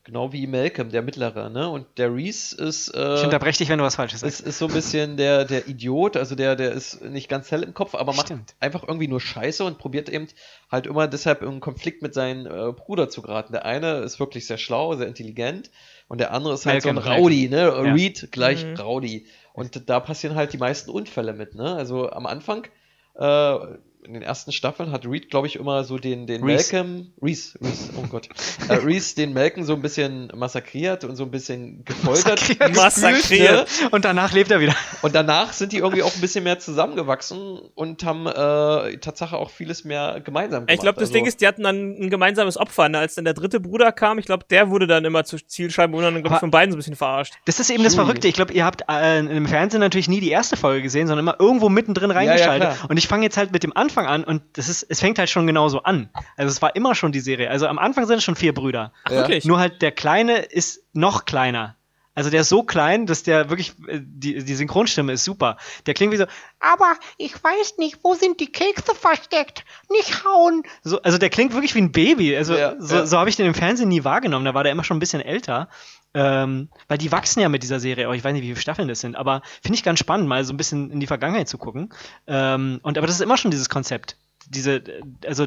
Genau 0.05 0.33
wie 0.33 0.49
Malcolm, 0.49 0.91
der 0.91 1.01
Mittlere, 1.03 1.49
ne? 1.49 1.69
Und 1.69 1.87
der 1.97 2.13
Reese 2.13 2.57
ist, 2.57 2.89
äh, 2.89 3.15
Ich 3.15 3.23
unterbreche 3.25 3.59
dich, 3.59 3.69
wenn 3.69 3.79
du 3.79 3.85
was 3.85 3.95
Falsches 3.95 4.21
sagst. 4.21 4.41
ist, 4.41 4.47
ist 4.49 4.59
so 4.59 4.67
ein 4.67 4.73
bisschen 4.73 5.17
der, 5.17 5.45
der 5.45 5.69
Idiot, 5.69 6.17
also 6.17 6.35
der, 6.35 6.57
der 6.57 6.73
ist 6.73 7.03
nicht 7.05 7.29
ganz 7.29 7.53
hell 7.53 7.63
im 7.63 7.73
Kopf, 7.73 7.95
aber 7.95 8.13
macht 8.13 8.27
Stimmt. 8.27 8.55
einfach 8.59 8.83
irgendwie 8.83 9.07
nur 9.07 9.21
Scheiße 9.21 9.63
und 9.65 9.79
probiert 9.79 10.09
eben 10.09 10.27
halt 10.73 10.87
immer 10.87 11.07
deshalb 11.07 11.43
in 11.43 11.61
Konflikt 11.61 12.03
mit 12.03 12.15
seinem 12.15 12.47
äh, 12.47 12.73
Bruder 12.73 13.11
zu 13.11 13.23
geraten. 13.23 13.53
Der 13.53 13.65
eine 13.65 13.99
ist 13.99 14.19
wirklich 14.19 14.47
sehr 14.49 14.59
schlau, 14.59 14.97
sehr 14.97 15.07
intelligent 15.07 15.71
und 16.09 16.19
der 16.19 16.33
andere 16.33 16.55
ist 16.55 16.67
halt 16.67 16.83
so 16.83 16.89
ein 16.89 16.97
Malcolm, 16.97 17.23
Rowdy, 17.23 17.49
ne? 17.49 17.59
Ja. 17.59 17.69
Reed 17.95 18.29
gleich 18.33 18.65
Mhm. 18.67 18.75
Rowdy. 18.81 19.27
Und 19.53 19.89
da 19.89 20.01
passieren 20.01 20.35
halt 20.35 20.53
die 20.53 20.59
meisten 20.59 20.91
Unfälle 20.91 21.33
mit, 21.33 21.55
ne? 21.55 21.77
Also 21.77 22.11
am 22.11 22.27
Anfang, 22.27 22.67
äh, 23.15 23.57
in 24.05 24.15
den 24.15 24.23
ersten 24.23 24.51
Staffeln 24.51 24.91
hat 24.91 25.07
Reed, 25.07 25.31
glaube 25.31 25.47
ich, 25.47 25.57
immer 25.57 25.85
so 25.85 25.97
den, 25.97 26.27
den 26.27 26.43
Reese. 26.43 26.75
Malcolm, 26.75 27.13
Reese, 27.23 27.59
Reese, 27.61 27.91
oh 27.97 28.07
Gott, 28.09 28.29
äh, 28.69 28.75
Reese 28.75 29.15
den 29.15 29.33
Malcolm 29.33 29.65
so 29.65 29.75
ein 29.75 29.83
bisschen 29.83 30.33
massakriert 30.35 31.05
und 31.05 31.15
so 31.17 31.25
ein 31.25 31.31
bisschen 31.31 31.85
gefoltert. 31.85 32.41
Massakriert. 32.41 32.77
Massakriert. 32.77 33.69
Ne? 33.83 33.89
Und 33.91 34.05
danach 34.05 34.33
lebt 34.33 34.51
er 34.51 34.61
wieder. 34.61 34.75
Und 35.03 35.15
danach 35.15 35.53
sind 35.53 35.73
die 35.73 35.79
irgendwie 35.79 36.03
auch 36.03 36.15
ein 36.15 36.21
bisschen 36.21 36.43
mehr 36.43 36.59
zusammengewachsen 36.59 37.61
und 37.75 38.05
haben 38.05 38.27
äh, 38.27 38.99
Tatsache 38.99 39.37
auch 39.37 39.51
vieles 39.51 39.85
mehr 39.85 40.21
gemeinsam 40.25 40.67
gemacht. 40.67 40.75
Ich 40.75 40.81
glaube, 40.81 40.99
das 40.99 41.11
also, 41.11 41.15
Ding 41.15 41.27
ist, 41.27 41.41
die 41.41 41.47
hatten 41.47 41.63
dann 41.63 41.93
ein 42.01 42.11
gemeinsames 42.11 42.57
Opfer. 42.57 42.89
Ne? 42.89 42.99
Als 42.99 43.15
dann 43.15 43.25
der 43.25 43.35
dritte 43.35 43.61
Bruder 43.61 43.93
kam, 43.93 44.19
ich 44.19 44.27
glaube, 44.27 44.45
der 44.51 44.71
wurde 44.71 44.87
dann 44.87 45.05
immer 45.05 45.25
zur 45.25 45.39
Zielscheibe 45.47 45.97
und 45.97 46.03
dann, 46.03 46.21
glaube 46.23 46.35
ich, 46.35 46.41
von 46.41 46.51
beiden 46.51 46.73
so 46.73 46.77
ein 46.77 46.81
bisschen 46.81 46.97
verarscht. 46.97 47.35
Das 47.45 47.61
ist 47.61 47.71
eben 47.71 47.85
das. 47.85 47.93
Verrückte. 47.93 48.27
Ich 48.27 48.35
glaube, 48.35 48.55
ihr 48.55 48.65
habt 48.65 48.85
äh, 48.89 49.19
im 49.19 49.47
Fernsehen 49.47 49.81
natürlich 49.81 50.09
nie 50.09 50.21
die 50.21 50.31
erste 50.31 50.57
Folge 50.57 50.83
gesehen, 50.83 51.07
sondern 51.07 51.25
immer 51.25 51.37
irgendwo 51.39 51.69
mittendrin 51.69 52.11
reingeschaltet. 52.11 52.71
klar. 52.71 52.91
und 52.91 52.97
ich 52.97 53.07
fange 53.07 53.25
jetzt 53.25 53.37
halt 53.37 53.53
mit 53.53 53.63
dem 53.63 53.77
Anfang 53.77 53.92
an 53.97 54.25
und 54.25 54.43
das 54.55 54.69
ist, 54.69 54.83
es 54.89 55.01
fängt 55.01 55.19
halt 55.19 55.31
schon 55.31 55.47
genauso 55.47 55.83
an. 55.83 56.11
Also 56.37 56.51
es 56.51 56.61
war 56.63 56.75
immer 56.77 56.95
schon 56.95 57.13
die 57.13 57.21
Serie. 57.21 57.51
Also 57.51 57.67
am 57.67 57.79
Anfang 57.79 58.07
sind 58.07 58.19
es 58.19 58.25
schon 58.25 58.37
vier 58.37 58.55
Brüder. 58.55 58.93
Ach, 59.05 59.11
wirklich? 59.11 59.45
Nur 59.45 59.59
halt 59.59 59.83
der 59.83 59.93
Kleine 59.93 60.39
ist 60.39 60.83
noch 60.93 61.25
kleiner. 61.25 61.77
Also 62.15 62.29
der 62.29 62.43
ist 62.43 62.51
so 62.51 62.63
klein, 62.63 63.07
dass 63.07 63.23
der 63.23 63.49
wirklich, 63.49 63.73
äh, 63.89 63.99
die, 64.03 64.45
die 64.45 64.55
Synchronstimme 64.55 65.13
ist 65.13 65.25
super. 65.25 65.57
Der 65.87 65.95
klingt 65.95 66.13
wie 66.13 66.19
so, 66.19 66.27
aber 66.61 66.95
ich 67.17 67.33
weiß 67.43 67.79
nicht, 67.79 68.01
wo 68.03 68.15
sind 68.15 68.39
die 68.41 68.53
Kekse 68.53 68.95
versteckt? 68.95 69.65
Nicht 69.91 70.23
hauen. 70.25 70.63
So, 70.85 71.01
also 71.01 71.17
der 71.17 71.31
klingt 71.31 71.55
wirklich 71.55 71.75
wie 71.75 71.81
ein 71.81 71.91
Baby. 71.93 72.37
Also 72.37 72.55
Ja, 72.55 72.75
so, 72.79 72.97
ja. 72.97 73.07
so 73.07 73.19
habe 73.19 73.31
ich 73.31 73.37
den 73.37 73.47
im 73.47 73.55
Fernsehen 73.55 73.89
nie 73.89 74.05
wahrgenommen. 74.05 74.45
Da 74.45 74.53
war 74.53 74.63
der 74.63 74.73
immer 74.73 74.85
schon 74.85 74.99
ein 74.99 75.01
bisschen 75.01 75.23
älter. 75.23 75.69
Ähm, 76.15 76.69
weil 76.89 76.99
die 76.99 77.11
wachsen 77.11 77.41
ja 77.41 77.49
mit 77.49 77.63
dieser 77.63 77.81
Serie, 77.81 78.05
aber 78.05 78.15
ich 78.15 78.23
weiß 78.23 78.33
nicht, 78.33 78.43
wie 78.43 78.49
viele 78.49 78.61
Staffeln 78.61 78.89
das 78.89 79.01
sind, 79.01 79.17
aber 79.17 79.43
finde 79.63 79.77
ich 79.77 79.83
ganz 79.83 79.99
spannend, 79.99 80.29
mal 80.29 80.45
so 80.45 80.53
ein 80.53 80.59
bisschen 80.59 80.91
in 80.91 81.01
die 81.01 81.07
Vergangenheit 81.07 81.49
zu 81.49 81.59
gucken. 81.59 81.93
Ähm, 82.27 82.81
und 82.83 82.99
aber 82.99 83.07
das 83.07 83.17
ist 83.17 83.23
immer 83.23 83.39
schon 83.39 83.51
dieses 83.51 83.69
Konzept. 83.69 84.17
Diese, 84.49 84.77
äh, 84.77 85.03
also 85.27 85.47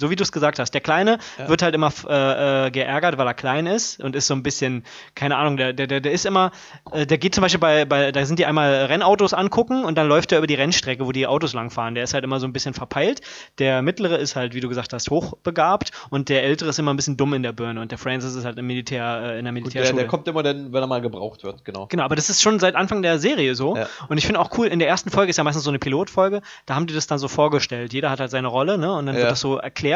so 0.00 0.10
wie 0.10 0.16
du 0.16 0.22
es 0.22 0.32
gesagt 0.32 0.58
hast. 0.58 0.72
Der 0.72 0.80
Kleine 0.80 1.18
Ja. 1.38 1.48
wird 1.48 1.62
halt 1.62 1.74
immer 1.74 1.92
äh, 2.08 2.66
äh, 2.66 2.70
geärgert, 2.70 3.18
weil 3.18 3.26
er 3.26 3.34
klein 3.34 3.66
ist 3.66 4.00
und 4.00 4.16
ist 4.16 4.26
so 4.26 4.34
ein 4.34 4.42
bisschen, 4.42 4.84
keine 5.14 5.36
Ahnung, 5.36 5.56
der, 5.56 5.72
der, 5.72 5.86
der, 6.00 6.10
ist 6.12 6.26
immer, 6.26 6.50
äh, 6.92 7.06
der 7.06 7.18
geht 7.18 7.34
zum 7.34 7.42
Beispiel 7.42 7.60
bei, 7.60 7.84
bei, 7.84 8.10
da 8.12 8.24
sind 8.24 8.38
die 8.38 8.46
einmal 8.46 8.86
Rennautos 8.86 9.34
angucken 9.34 9.84
und 9.84 9.96
dann 9.98 10.08
läuft 10.08 10.32
er 10.32 10.38
über 10.38 10.46
die 10.46 10.54
Rennstrecke, 10.54 11.06
wo 11.06 11.12
die 11.12 11.26
Autos 11.26 11.52
langfahren. 11.52 11.94
Der 11.94 12.04
ist 12.04 12.14
halt 12.14 12.24
immer 12.24 12.40
so 12.40 12.46
ein 12.46 12.52
bisschen 12.52 12.74
verpeilt. 12.74 13.20
Der 13.58 13.82
mittlere 13.82 14.18
ist 14.18 14.36
halt, 14.36 14.54
wie 14.54 14.60
du 14.60 14.68
gesagt 14.68 14.92
hast, 14.92 15.10
hochbegabt 15.10 15.90
und 16.10 16.28
der 16.28 16.42
ältere 16.44 16.70
ist 16.70 16.78
immer 16.78 16.92
ein 16.92 16.96
bisschen 16.96 17.16
dumm 17.16 17.34
in 17.34 17.42
der 17.42 17.52
Birne 17.52 17.80
und 17.80 17.90
der 17.90 17.98
Francis 17.98 18.34
ist 18.34 18.44
halt 18.44 18.58
im 18.58 18.66
Militär, 18.66 19.04
äh, 19.34 19.38
in 19.38 19.44
der 19.44 19.52
Gut, 19.52 19.74
der, 19.74 19.82
Militärschule. 19.82 19.96
der 20.02 20.06
kommt 20.08 20.26
immer 20.28 20.42
dann, 20.42 20.72
wenn 20.72 20.82
er 20.82 20.86
mal 20.86 21.00
gebraucht 21.00 21.44
wird, 21.44 21.64
genau. 21.64 21.86
Genau, 21.86 22.04
aber 22.04 22.16
das 22.16 22.30
ist 22.30 22.40
schon 22.42 22.58
seit 22.58 22.74
Anfang 22.74 23.02
der 23.02 23.18
Serie 23.18 23.54
so. 23.54 23.76
Ja. 23.76 23.86
Und 24.08 24.18
ich 24.18 24.26
finde 24.26 24.40
auch 24.40 24.56
cool, 24.58 24.66
in 24.66 24.78
der 24.78 24.88
ersten 24.88 25.10
Folge 25.10 25.30
ist 25.30 25.36
ja 25.36 25.44
meistens 25.44 25.64
so 25.64 25.70
eine 25.70 25.78
Pilotfolge, 25.78 26.40
da 26.66 26.74
haben 26.74 26.86
die 26.86 26.94
das 26.94 27.06
dann 27.06 27.18
so 27.18 27.28
vorgestellt. 27.28 27.92
Jeder 27.92 28.10
hat 28.10 28.20
halt 28.20 28.30
seine 28.30 28.48
Rolle, 28.48 28.78
ne? 28.78 28.92
Und 28.92 29.06
dann 29.06 29.14
Ja. 29.16 29.22
wird 29.22 29.32
das 29.32 29.40
so 29.40 29.56
erklärt. 29.58 29.89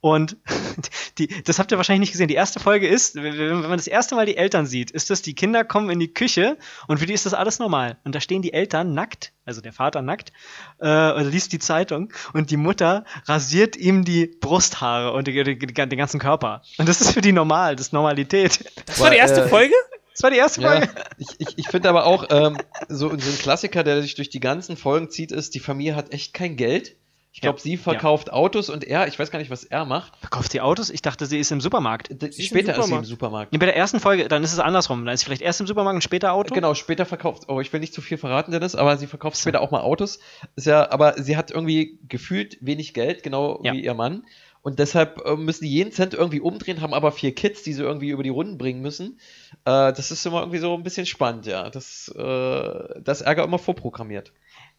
Und 0.00 0.36
die, 1.18 1.28
das 1.44 1.58
habt 1.58 1.72
ihr 1.72 1.78
wahrscheinlich 1.78 2.00
nicht 2.08 2.12
gesehen. 2.12 2.28
Die 2.28 2.34
erste 2.34 2.60
Folge 2.60 2.86
ist, 2.86 3.16
wenn 3.16 3.60
man 3.62 3.76
das 3.76 3.86
erste 3.86 4.14
Mal 4.14 4.26
die 4.26 4.36
Eltern 4.36 4.66
sieht, 4.66 4.90
ist 4.90 5.10
das, 5.10 5.22
die 5.22 5.34
Kinder 5.34 5.64
kommen 5.64 5.90
in 5.90 5.98
die 5.98 6.12
Küche 6.12 6.58
und 6.86 6.98
für 6.98 7.06
die 7.06 7.14
ist 7.14 7.26
das 7.26 7.34
alles 7.34 7.58
normal. 7.58 7.98
Und 8.04 8.14
da 8.14 8.20
stehen 8.20 8.42
die 8.42 8.52
Eltern 8.52 8.94
nackt, 8.94 9.32
also 9.44 9.60
der 9.60 9.72
Vater 9.72 10.02
nackt, 10.02 10.32
äh, 10.80 11.22
liest 11.22 11.52
die 11.52 11.58
Zeitung 11.58 12.12
und 12.34 12.50
die 12.50 12.56
Mutter 12.56 13.04
rasiert 13.24 13.76
ihm 13.76 14.04
die 14.04 14.26
Brusthaare 14.26 15.12
und 15.12 15.26
die, 15.26 15.42
die, 15.42 15.58
die, 15.58 15.66
den 15.66 15.98
ganzen 15.98 16.20
Körper. 16.20 16.62
Und 16.78 16.88
das 16.88 17.00
ist 17.00 17.12
für 17.12 17.20
die 17.20 17.32
normal, 17.32 17.76
das 17.76 17.88
ist 17.88 17.92
Normalität. 17.92 18.70
Das 18.86 19.00
war 19.00 19.10
die 19.10 19.16
erste 19.16 19.42
äh, 19.42 19.48
Folge? 19.48 19.74
Das 20.12 20.22
war 20.22 20.30
die 20.30 20.38
erste 20.38 20.62
Ja, 20.62 20.70
Folge. 20.70 20.88
ich, 21.18 21.28
ich, 21.38 21.58
ich 21.58 21.68
finde 21.68 21.90
aber 21.90 22.06
auch, 22.06 22.26
ähm, 22.30 22.56
so, 22.88 23.10
so 23.10 23.14
ein 23.14 23.38
Klassiker, 23.38 23.82
der 23.84 24.00
sich 24.00 24.14
durch 24.14 24.30
die 24.30 24.40
ganzen 24.40 24.78
Folgen 24.78 25.10
zieht, 25.10 25.30
ist, 25.30 25.54
die 25.54 25.60
Familie 25.60 25.94
hat 25.94 26.12
echt 26.12 26.32
kein 26.32 26.56
Geld. 26.56 26.96
Ich 27.36 27.42
glaube, 27.42 27.58
Ja, 27.58 27.62
sie 27.64 27.76
verkauft 27.76 28.32
Autos 28.32 28.70
und 28.70 28.82
er, 28.82 29.08
ich 29.08 29.18
weiß 29.18 29.30
gar 29.30 29.38
nicht, 29.38 29.50
was 29.50 29.62
er 29.62 29.84
macht. 29.84 30.16
Verkauft 30.20 30.52
sie 30.52 30.62
Autos? 30.62 30.88
Ich 30.88 31.02
dachte, 31.02 31.26
sie 31.26 31.38
ist 31.38 31.52
im 31.52 31.60
Supermarkt. 31.60 32.08
D- 32.10 32.16
Sie 32.18 32.28
ist 32.28 32.38
im 32.38 32.44
Später 32.46 32.70
ist 32.78 32.86
sie 32.86 32.94
im 32.94 33.04
Supermarkt. 33.04 33.06
Supermarkt. 33.08 33.52
Nee, 33.52 33.58
bei 33.58 33.66
der 33.66 33.76
ersten 33.76 34.00
Folge, 34.00 34.26
dann 34.26 34.42
ist 34.42 34.54
es 34.54 34.58
andersrum. 34.58 35.04
Dann 35.04 35.12
ist 35.12 35.20
sie 35.20 35.26
vielleicht 35.26 35.42
erst 35.42 35.60
im 35.60 35.66
Supermarkt 35.66 35.96
und 35.96 36.00
später 36.02 36.32
Auto. 36.32 36.54
Genau, 36.54 36.72
später 36.72 37.04
verkauft, 37.04 37.42
oh, 37.48 37.60
ich 37.60 37.70
will 37.74 37.80
nicht 37.80 37.92
zu 37.92 38.00
viel 38.00 38.16
verraten, 38.16 38.52
Dennis, 38.52 38.74
aber 38.74 38.96
sie 38.96 39.06
verkauft 39.06 39.36
später 39.38 39.60
auch 39.60 39.70
mal 39.70 39.82
Autos. 39.82 40.18
Ist 40.56 40.66
ja, 40.66 40.90
aber 40.90 41.22
sie 41.22 41.36
hat 41.36 41.50
irgendwie 41.50 41.98
gefühlt 42.08 42.56
wenig 42.62 42.94
Geld, 42.94 43.22
genau 43.22 43.60
Ja. 43.62 43.74
wie 43.74 43.84
ihr 43.84 43.92
Mann. 43.92 44.24
Und 44.62 44.78
deshalb 44.78 45.20
äh, 45.26 45.36
müssen 45.36 45.64
die 45.64 45.70
jeden 45.70 45.92
Cent 45.92 46.14
irgendwie 46.14 46.40
umdrehen, 46.40 46.80
haben 46.80 46.94
aber 46.94 47.12
vier 47.12 47.34
Kids, 47.34 47.62
die 47.64 47.74
sie 47.74 47.82
irgendwie 47.82 48.08
über 48.08 48.22
die 48.22 48.30
Runden 48.30 48.56
bringen 48.56 48.80
müssen. 48.80 49.20
Äh, 49.66 49.92
das 49.92 50.10
ist 50.10 50.24
immer 50.24 50.40
irgendwie 50.40 50.58
so 50.58 50.74
ein 50.74 50.82
bisschen 50.82 51.04
spannend, 51.04 51.44
ja. 51.44 51.68
Das, 51.68 52.08
äh, 52.16 53.00
das 53.02 53.20
Ärger 53.20 53.44
immer 53.44 53.58
vorprogrammiert. 53.58 54.32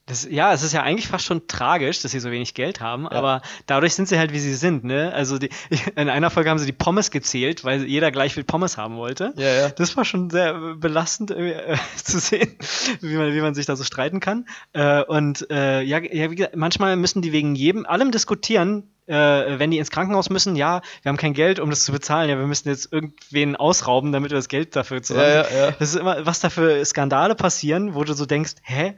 Das, 0.08 0.26
ja, 0.30 0.54
es 0.54 0.64
ist 0.64 0.72
ja 0.72 0.84
eigentlich 0.84 1.10
fast 1.10 1.26
schon 1.26 1.48
tragisch, 1.48 2.02
dass 2.02 2.12
sie 2.12 2.22
so 2.22 2.32
wenig 2.32 2.54
Geld 2.54 2.80
haben, 2.80 3.10
aber 3.10 3.42
dadurch 3.66 3.94
sind 3.94 4.08
sie 4.08 4.18
halt, 4.18 4.32
wie 4.32 4.40
sie 4.40 4.56
sind, 4.56 4.86
ne? 4.86 5.12
Also 5.14 5.38
die, 5.38 5.50
in 5.98 6.10
einer 6.10 6.30
Folge 6.30 6.50
haben 6.50 6.60
sie 6.60 6.66
die 6.66 6.72
Pommes 6.72 7.12
gezählt, 7.12 7.66
weil 7.66 7.84
jeder 7.84 8.10
gleich 8.10 8.34
viel 8.34 8.46
Pommes 8.46 8.78
haben 8.78 8.96
wollte. 8.96 9.34
Ja, 9.36 9.54
ja. 9.54 9.70
Das 9.70 9.98
war 9.98 10.06
schon 10.06 10.30
sehr 10.30 10.56
äh, 10.56 10.76
belastend 10.76 11.32
äh, 11.32 11.76
zu 12.02 12.20
sehen, 12.20 12.56
wie 13.02 13.18
man, 13.18 13.34
wie 13.34 13.42
man 13.42 13.54
sich 13.54 13.66
da 13.66 13.76
so 13.76 13.84
streiten 13.84 14.22
kann. 14.22 14.48
Äh, 14.72 15.04
und 15.04 15.52
äh, 15.52 15.82
ja, 15.82 16.00
ja, 16.00 16.32
wie 16.32 16.36
gesagt, 16.36 16.56
manchmal 16.56 16.96
müssen 16.96 17.22
die 17.22 17.34
wegen 17.34 17.56
jedem, 17.56 17.86
allem 17.86 18.12
diskutieren, 18.12 18.90
äh, 19.08 19.60
wenn 19.60 19.72
die 19.72 19.78
ins 19.78 19.92
Krankenhaus 19.92 20.30
müssen, 20.30 20.56
ja, 20.56 20.82
wir 21.02 21.10
haben 21.10 21.18
kein 21.18 21.34
Geld, 21.34 21.60
um 21.60 21.70
das 21.70 21.84
zu 21.84 21.92
bezahlen, 21.92 22.30
ja, 22.30 22.38
wir 22.38 22.48
müssen 22.48 22.70
jetzt 22.70 22.94
irgendwen 22.94 23.58
ausrauben, 23.58 24.14
damit 24.14 24.32
wir 24.32 24.38
das 24.38 24.48
Geld 24.48 24.74
dafür 24.78 25.02
zusammen. 25.04 25.28
Ja, 25.28 25.50
ja, 25.50 25.58
ja. 25.58 25.72
Das 25.72 25.90
ist 25.90 25.96
immer, 25.96 26.26
was 26.26 26.40
da 26.40 26.50
für 26.50 26.84
Skandale 26.86 27.36
passieren, 27.36 27.94
wo 27.94 28.06
du 28.06 28.14
so 28.14 28.26
denkst, 28.26 28.56
hä? 28.64 28.96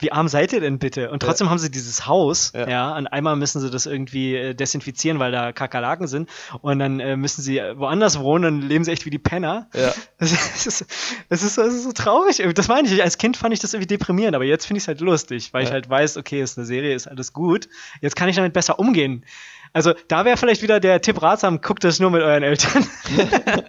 Wie 0.00 0.12
arm 0.12 0.28
seid 0.28 0.52
ihr 0.52 0.60
denn 0.60 0.78
bitte? 0.78 1.10
Und 1.10 1.20
trotzdem 1.22 1.50
haben 1.50 1.58
sie 1.58 1.70
dieses 1.70 2.06
Haus, 2.06 2.52
ja. 2.54 2.68
Ja. 2.68 2.96
und 2.96 3.08
einmal 3.08 3.34
müssen 3.36 3.60
sie 3.60 3.68
das 3.70 3.86
irgendwie 3.86 4.36
äh, 4.36 4.54
desinfizieren, 4.54 5.18
weil 5.18 5.32
da 5.32 5.52
Kakerlaken 5.52 6.06
sind. 6.06 6.30
Und 6.62 6.78
dann 6.78 7.00
äh, 7.00 7.16
müssen 7.16 7.42
sie 7.42 7.56
woanders 7.74 8.20
wohnen, 8.20 8.42
dann 8.60 8.68
leben 8.68 8.84
sie 8.84 8.92
echt 8.92 9.06
wie 9.06 9.10
die 9.10 9.18
Penner. 9.18 9.68
Ja. 9.74 9.92
Das 10.18 10.32
ist, 10.32 10.86
das 11.28 11.42
ist, 11.42 11.58
das 11.58 11.74
ist, 11.74 11.84
so, 11.84 11.92
traurig. 11.92 12.42
Das 12.54 12.68
meine 12.68 12.88
ich. 12.88 13.02
Als 13.02 13.18
Kind 13.18 13.36
fand 13.36 13.54
ich 13.54 13.60
das 13.60 13.72
irgendwie 13.74 13.86
deprimierend, 13.86 14.34
aber 14.34 14.44
jetzt 14.44 14.66
finde 14.66 14.78
ich 14.78 14.84
es 14.84 14.88
halt 14.88 15.00
lustig, 15.00 15.52
weil 15.52 15.62
ich 15.62 15.68
Ja. 15.68 15.74
halt 15.74 15.88
weiß, 15.88 16.16
okay, 16.16 16.40
ist 16.42 16.58
eine 16.58 16.66
Serie, 16.66 16.94
ist 16.94 17.06
alles 17.06 17.32
gut. 17.32 17.68
Jetzt 18.00 18.16
kann 18.16 18.28
ich 18.28 18.36
damit 18.36 18.52
besser 18.52 18.78
umgehen. 18.78 19.24
Also 19.72 19.94
da 20.08 20.24
wäre 20.24 20.36
vielleicht 20.36 20.62
wieder 20.62 20.80
der 20.80 21.00
Tipp 21.00 21.20
ratsam, 21.22 21.60
guckt 21.60 21.84
das 21.84 22.00
nur 22.00 22.10
mit 22.10 22.22
euren 22.22 22.42
Eltern. 22.42 22.86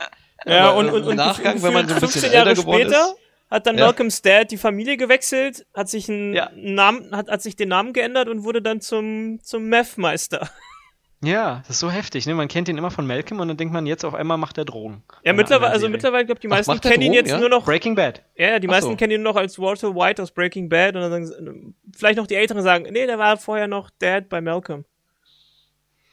Ja, 0.45 0.69
und, 0.69 0.87
im 0.87 0.93
und, 0.93 1.03
und 1.03 1.15
Nachgang, 1.17 1.61
wenn 1.61 1.73
man 1.73 1.87
so 1.87 1.95
ein 1.95 1.99
bisschen 1.99 2.21
15 2.21 2.33
Jahre 2.33 2.49
älter 2.49 2.61
geworden 2.61 2.81
später 2.83 3.01
ist. 3.01 3.15
Hat 3.49 3.65
dann 3.67 3.77
Ja. 3.77 3.85
Malcolms 3.85 4.21
Dad 4.21 4.51
die 4.51 4.57
Familie 4.57 4.97
gewechselt, 4.97 5.65
hat 5.73 5.89
sich 5.89 6.09
einen 6.09 6.33
Ja. 6.33 6.49
Namen, 6.55 7.15
hat, 7.15 7.29
hat 7.29 7.41
sich 7.41 7.55
den 7.55 7.69
Namen 7.69 7.93
geändert 7.93 8.27
und 8.29 8.43
wurde 8.43 8.61
dann 8.61 8.81
zum, 8.81 9.39
zum 9.43 9.67
Meth-Meister. 9.69 10.49
ja, 11.23 11.57
das 11.61 11.71
ist 11.71 11.79
so 11.79 11.89
heftig. 11.91 12.25
Ne? 12.27 12.33
Man 12.35 12.47
kennt 12.47 12.69
ihn 12.69 12.77
immer 12.77 12.91
von 12.91 13.05
Malcolm 13.07 13.39
und 13.39 13.47
dann 13.47 13.57
denkt 13.57 13.73
man, 13.73 13.85
jetzt 13.85 14.05
auf 14.05 14.13
einmal 14.13 14.37
macht 14.37 14.57
er 14.57 14.65
Drogen. 14.65 15.03
Ja, 15.23 15.31
einer 15.31 15.37
mittlerweile, 15.37 15.71
also 15.71 15.89
mittlerweile, 15.89 16.25
glaube 16.25 16.39
die 16.41 16.47
Ach, 16.47 16.51
meisten 16.57 16.79
der 16.79 16.91
kennen 16.91 17.01
ihn 17.03 17.11
Drogen, 17.11 17.25
jetzt 17.25 17.31
ja? 17.31 17.39
nur 17.39 17.49
noch. 17.49 17.65
Breaking 17.65 17.95
Bad. 17.95 18.23
Ja, 18.35 18.59
die 18.59 18.67
Ach 18.67 18.71
meisten 18.71 18.91
so. 18.91 18.95
kennen 18.95 19.13
ihn 19.13 19.23
nur 19.23 19.33
noch 19.33 19.39
als 19.39 19.57
Walter 19.59 19.95
White 19.95 20.21
aus 20.21 20.31
Breaking 20.31 20.69
Bad 20.69 20.95
und 20.95 21.01
dann 21.01 21.25
sagen 21.25 21.75
vielleicht 21.95 22.17
noch 22.17 22.27
die 22.27 22.35
Älteren 22.35 22.61
sagen, 22.63 22.85
nee, 22.91 23.05
der 23.05 23.17
war 23.17 23.37
vorher 23.37 23.67
noch 23.67 23.89
Dad 23.99 24.29
bei 24.29 24.41
Malcolm. 24.41 24.85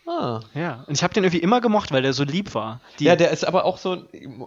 Ah. 0.06 0.40
Ja, 0.54 0.84
und 0.86 0.94
ich 0.96 1.02
habe 1.02 1.12
den 1.14 1.24
irgendwie 1.24 1.42
immer 1.42 1.60
gemocht, 1.60 1.90
weil 1.90 2.02
der 2.02 2.12
so 2.12 2.22
lieb 2.22 2.54
war. 2.54 2.80
Die, 3.00 3.04
Ja, 3.04 3.16
der 3.16 3.30
ist 3.32 3.44
aber 3.44 3.64
auch 3.64 3.76
so, 3.78 4.04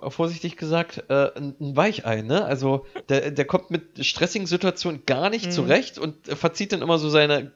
vorsichtig 0.08 0.56
gesagt, 0.56 1.04
äh, 1.10 1.32
ein 1.38 1.56
Weichei, 1.76 2.22
ne? 2.22 2.46
Also, 2.46 2.86
der, 3.10 3.32
der 3.32 3.46
kommt 3.46 3.70
mit 3.70 4.06
stressigen 4.06 4.48
Situationen 4.48 5.06
gar 5.06 5.30
nicht 5.30 5.48
Mhm. 5.48 5.52
zurecht 5.52 5.98
und 6.00 6.28
verzieht 6.28 6.72
dann 6.72 6.82
immer 6.82 6.98
so 6.98 7.10
seine 7.10 7.52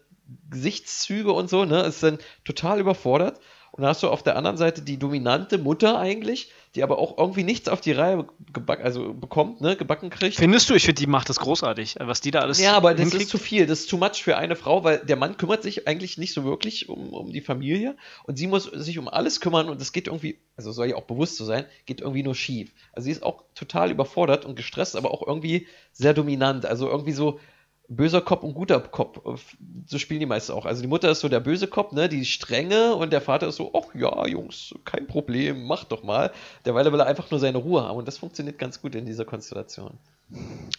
Gesichtszüge 0.49 1.31
und 1.31 1.49
so, 1.49 1.63
ne? 1.65 1.81
Ist 1.83 2.03
dann 2.03 2.17
total 2.43 2.79
überfordert. 2.79 3.39
Und 3.75 3.81
dann 3.81 3.89
hast 3.89 4.03
du 4.03 4.09
auf 4.09 4.21
der 4.21 4.35
anderen 4.35 4.55
Seite 4.55 4.83
die 4.83 4.99
dominante 4.99 5.57
Mutter 5.57 5.97
eigentlich, 5.97 6.51
die 6.75 6.83
aber 6.83 6.99
auch 6.99 7.17
irgendwie 7.17 7.43
nichts 7.43 7.67
auf 7.67 7.81
die 7.81 7.91
Reihe 7.91 8.27
gebacken, 8.53 8.83
also 8.83 9.15
bekommt, 9.15 9.61
ne? 9.61 9.75
Gebacken 9.75 10.11
kriegt. 10.11 10.35
Findest 10.35 10.69
du? 10.69 10.75
Ich 10.75 10.85
finde, 10.85 10.99
die 10.99 11.07
macht 11.07 11.27
das 11.27 11.39
großartig, 11.39 11.95
was 11.99 12.21
die 12.21 12.29
da 12.29 12.41
alles 12.41 12.59
Ja, 12.59 12.77
aber 12.77 12.91
das 12.91 13.01
hinkriegt. 13.01 13.23
ist 13.23 13.29
zu 13.29 13.39
viel, 13.39 13.65
das 13.65 13.79
ist 13.79 13.89
too 13.89 13.97
much 13.97 14.21
für 14.21 14.37
eine 14.37 14.55
Frau, 14.55 14.83
weil 14.83 14.99
der 14.99 15.15
Mann 15.15 15.37
kümmert 15.37 15.63
sich 15.63 15.87
eigentlich 15.87 16.19
nicht 16.19 16.35
so 16.35 16.43
wirklich 16.43 16.87
um, 16.87 17.13
um 17.13 17.31
die 17.31 17.41
Familie 17.41 17.97
und 18.25 18.37
sie 18.37 18.45
muss 18.45 18.65
sich 18.65 18.99
um 18.99 19.07
alles 19.07 19.39
kümmern 19.41 19.67
und 19.69 19.81
das 19.81 19.91
geht 19.91 20.05
irgendwie, 20.05 20.37
also 20.55 20.71
soll 20.71 20.85
ja 20.89 20.95
auch 20.95 21.05
bewusst 21.05 21.37
so 21.37 21.43
sein, 21.45 21.65
geht 21.87 21.99
irgendwie 21.99 22.21
nur 22.21 22.35
schief. 22.35 22.71
Also 22.91 23.05
sie 23.05 23.11
ist 23.11 23.23
auch 23.23 23.43
total 23.55 23.89
überfordert 23.89 24.45
und 24.45 24.55
gestresst, 24.55 24.95
aber 24.95 25.09
auch 25.09 25.25
irgendwie 25.25 25.67
sehr 25.93 26.13
dominant, 26.13 26.67
also 26.67 26.87
irgendwie 26.87 27.13
so 27.13 27.39
böser 27.87 28.21
Kopf 28.21 28.43
und 28.43 28.53
guter 28.53 28.79
Kopf, 28.79 29.19
so 29.85 29.97
spielen 29.97 30.19
die 30.19 30.25
meisten 30.25 30.53
auch. 30.53 30.65
Also 30.65 30.81
die 30.81 30.87
Mutter 30.87 31.09
ist 31.11 31.19
so 31.19 31.29
der 31.29 31.39
böse 31.39 31.67
Kopf, 31.67 31.91
ne, 31.91 32.09
die 32.09 32.25
strenge 32.25 32.95
und 32.95 33.11
der 33.11 33.21
Vater 33.21 33.47
ist 33.47 33.57
so, 33.57 33.73
ach 33.75 33.93
ja, 33.93 34.25
Jungs, 34.25 34.73
kein 34.85 35.07
Problem, 35.07 35.65
mach 35.65 35.83
doch 35.83 36.03
mal. 36.03 36.31
Derweil 36.65 36.91
will 36.91 36.99
er 36.99 37.07
einfach 37.07 37.29
nur 37.29 37.39
seine 37.39 37.57
Ruhe 37.57 37.83
haben 37.83 37.97
und 37.97 38.07
das 38.07 38.17
funktioniert 38.17 38.57
ganz 38.57 38.81
gut 38.81 38.95
in 38.95 39.05
dieser 39.05 39.25
Konstellation. 39.25 39.97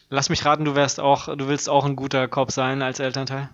Lass 0.08 0.30
mich 0.30 0.44
raten, 0.44 0.64
du 0.64 0.74
wärst 0.74 1.00
auch, 1.00 1.34
du 1.36 1.48
willst 1.48 1.68
auch 1.68 1.84
ein 1.84 1.96
guter 1.96 2.26
Cop 2.28 2.50
sein 2.50 2.82
als 2.82 3.00
Elternteil? 3.00 3.50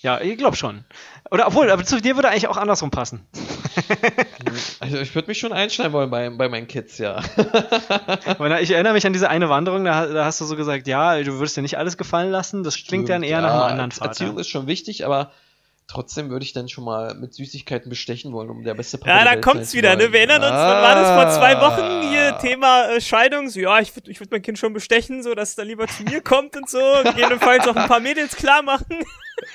Ja, 0.00 0.20
ich 0.20 0.38
glaube 0.38 0.56
schon. 0.56 0.84
Oder 1.30 1.48
obwohl, 1.48 1.70
aber 1.70 1.84
zu 1.84 2.00
dir 2.00 2.14
würde 2.14 2.28
eigentlich 2.28 2.46
auch 2.46 2.56
andersrum 2.56 2.90
passen. 2.90 3.26
Also 4.80 4.98
ich 4.98 5.14
würde 5.14 5.28
mich 5.28 5.38
schon 5.38 5.52
einschneiden 5.52 5.92
wollen 5.92 6.10
bei, 6.10 6.30
bei 6.30 6.48
meinen 6.48 6.66
Kids, 6.66 6.98
ja. 6.98 7.20
Ich 8.60 8.70
erinnere 8.70 8.92
mich 8.92 9.06
an 9.06 9.12
diese 9.12 9.28
eine 9.28 9.48
Wanderung, 9.48 9.84
da, 9.84 10.06
da 10.06 10.24
hast 10.24 10.40
du 10.40 10.44
so 10.44 10.56
gesagt, 10.56 10.86
ja, 10.86 11.20
du 11.22 11.34
würdest 11.34 11.56
dir 11.56 11.62
nicht 11.62 11.78
alles 11.78 11.96
gefallen 11.96 12.30
lassen, 12.30 12.62
das 12.62 12.76
klingt 12.76 13.08
dann 13.08 13.22
eher 13.22 13.40
nach 13.40 13.52
einem 13.52 13.62
anderen 13.62 13.90
Vater. 13.90 14.10
Erziehung 14.10 14.38
ist 14.38 14.48
schon 14.48 14.66
wichtig, 14.66 15.04
aber 15.04 15.32
trotzdem 15.88 16.30
würde 16.30 16.44
ich 16.44 16.52
dann 16.52 16.68
schon 16.68 16.84
mal 16.84 17.14
mit 17.14 17.34
Süßigkeiten 17.34 17.88
bestechen 17.88 18.32
wollen, 18.32 18.50
um 18.50 18.62
der 18.62 18.74
beste 18.74 18.98
Papa 18.98 19.10
Ja, 19.10 19.16
der 19.16 19.24
da 19.24 19.30
Welt 19.32 19.44
kommt's 19.44 19.72
sein 19.72 19.78
wieder, 19.78 19.92
zu 19.92 19.98
ne? 19.98 20.12
Wir 20.12 20.20
erinnern 20.20 20.42
uns, 20.42 20.50
wann 20.50 20.82
war 20.82 20.94
das 20.94 21.10
vor 21.10 21.40
zwei 21.40 21.60
Wochen 21.60 22.08
hier 22.08 22.18
Ah. 22.28 22.38
Thema 22.38 22.90
äh, 22.90 23.00
Scheidung? 23.00 23.48
So, 23.48 23.60
ja, 23.60 23.80
ich 23.80 23.94
würde 23.96 24.10
ich 24.10 24.20
würd 24.20 24.30
mein 24.30 24.42
Kind 24.42 24.58
schon 24.58 24.72
bestechen, 24.72 25.22
so 25.22 25.34
dass 25.34 25.50
es 25.50 25.54
dann 25.56 25.66
lieber 25.66 25.86
zu 25.86 26.02
mir 26.02 26.20
kommt 26.20 26.56
und 26.56 26.68
so. 26.68 26.78
Gegebenenfalls 27.04 27.66
auch 27.66 27.74
ein 27.76 27.88
paar 27.88 28.00
Mädels 28.00 28.36
klar 28.36 28.62
machen. 28.62 29.02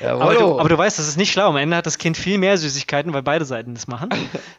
Aber 0.01 0.33
du, 0.33 0.59
aber 0.59 0.69
du 0.69 0.77
weißt, 0.77 0.97
das 0.97 1.07
ist 1.07 1.17
nicht 1.17 1.31
schlau. 1.33 1.49
Am 1.49 1.57
Ende 1.57 1.75
hat 1.75 1.85
das 1.85 1.97
Kind 1.97 2.15
viel 2.17 2.37
mehr 2.37 2.57
Süßigkeiten, 2.57 3.13
weil 3.13 3.21
beide 3.21 3.43
Seiten 3.45 3.73
das 3.73 3.87
machen. 3.87 4.09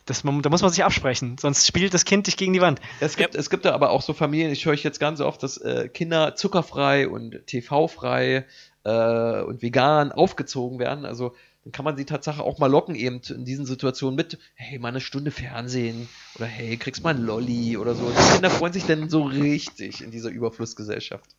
Das, 0.04 0.22
man, 0.22 0.42
da 0.42 0.50
muss 0.50 0.60
man 0.60 0.70
sich 0.70 0.84
absprechen, 0.84 1.38
sonst 1.40 1.66
spielt 1.66 1.94
das 1.94 2.04
Kind 2.04 2.26
dich 2.26 2.36
gegen 2.36 2.52
die 2.52 2.60
Wand. 2.60 2.80
Es 3.00 3.16
gibt, 3.16 3.34
es 3.34 3.48
gibt 3.48 3.64
da 3.64 3.72
aber 3.72 3.90
auch 3.90 4.02
so 4.02 4.12
Familien, 4.12 4.52
ich 4.52 4.66
höre 4.66 4.74
ich 4.74 4.84
jetzt 4.84 5.00
ganz 5.00 5.20
oft, 5.20 5.42
dass 5.42 5.56
äh, 5.56 5.88
Kinder 5.88 6.36
zuckerfrei 6.36 7.08
und 7.08 7.46
TV-frei 7.46 8.44
äh, 8.84 9.40
und 9.40 9.62
vegan 9.62 10.12
aufgezogen 10.12 10.78
werden. 10.78 11.06
Also 11.06 11.34
dann 11.64 11.72
kann 11.72 11.84
man 11.84 11.96
sie 11.96 12.04
Tatsache 12.04 12.42
auch 12.42 12.58
mal 12.58 12.70
locken, 12.70 12.94
eben 12.94 13.20
in 13.28 13.44
diesen 13.44 13.64
Situationen 13.66 14.16
mit, 14.16 14.38
hey, 14.54 14.78
mal 14.78 14.88
eine 14.88 15.00
Stunde 15.00 15.30
Fernsehen 15.30 16.08
oder 16.36 16.46
hey, 16.46 16.76
kriegst 16.76 17.02
mal 17.02 17.14
ein 17.14 17.22
Lolli 17.22 17.76
oder 17.78 17.94
so. 17.94 18.10
Die 18.10 18.32
Kinder 18.34 18.50
freuen 18.50 18.72
sich 18.74 18.84
dann 18.84 19.08
so 19.08 19.22
richtig 19.22 20.02
in 20.02 20.10
dieser 20.10 20.28
Überflussgesellschaft. 20.30 21.34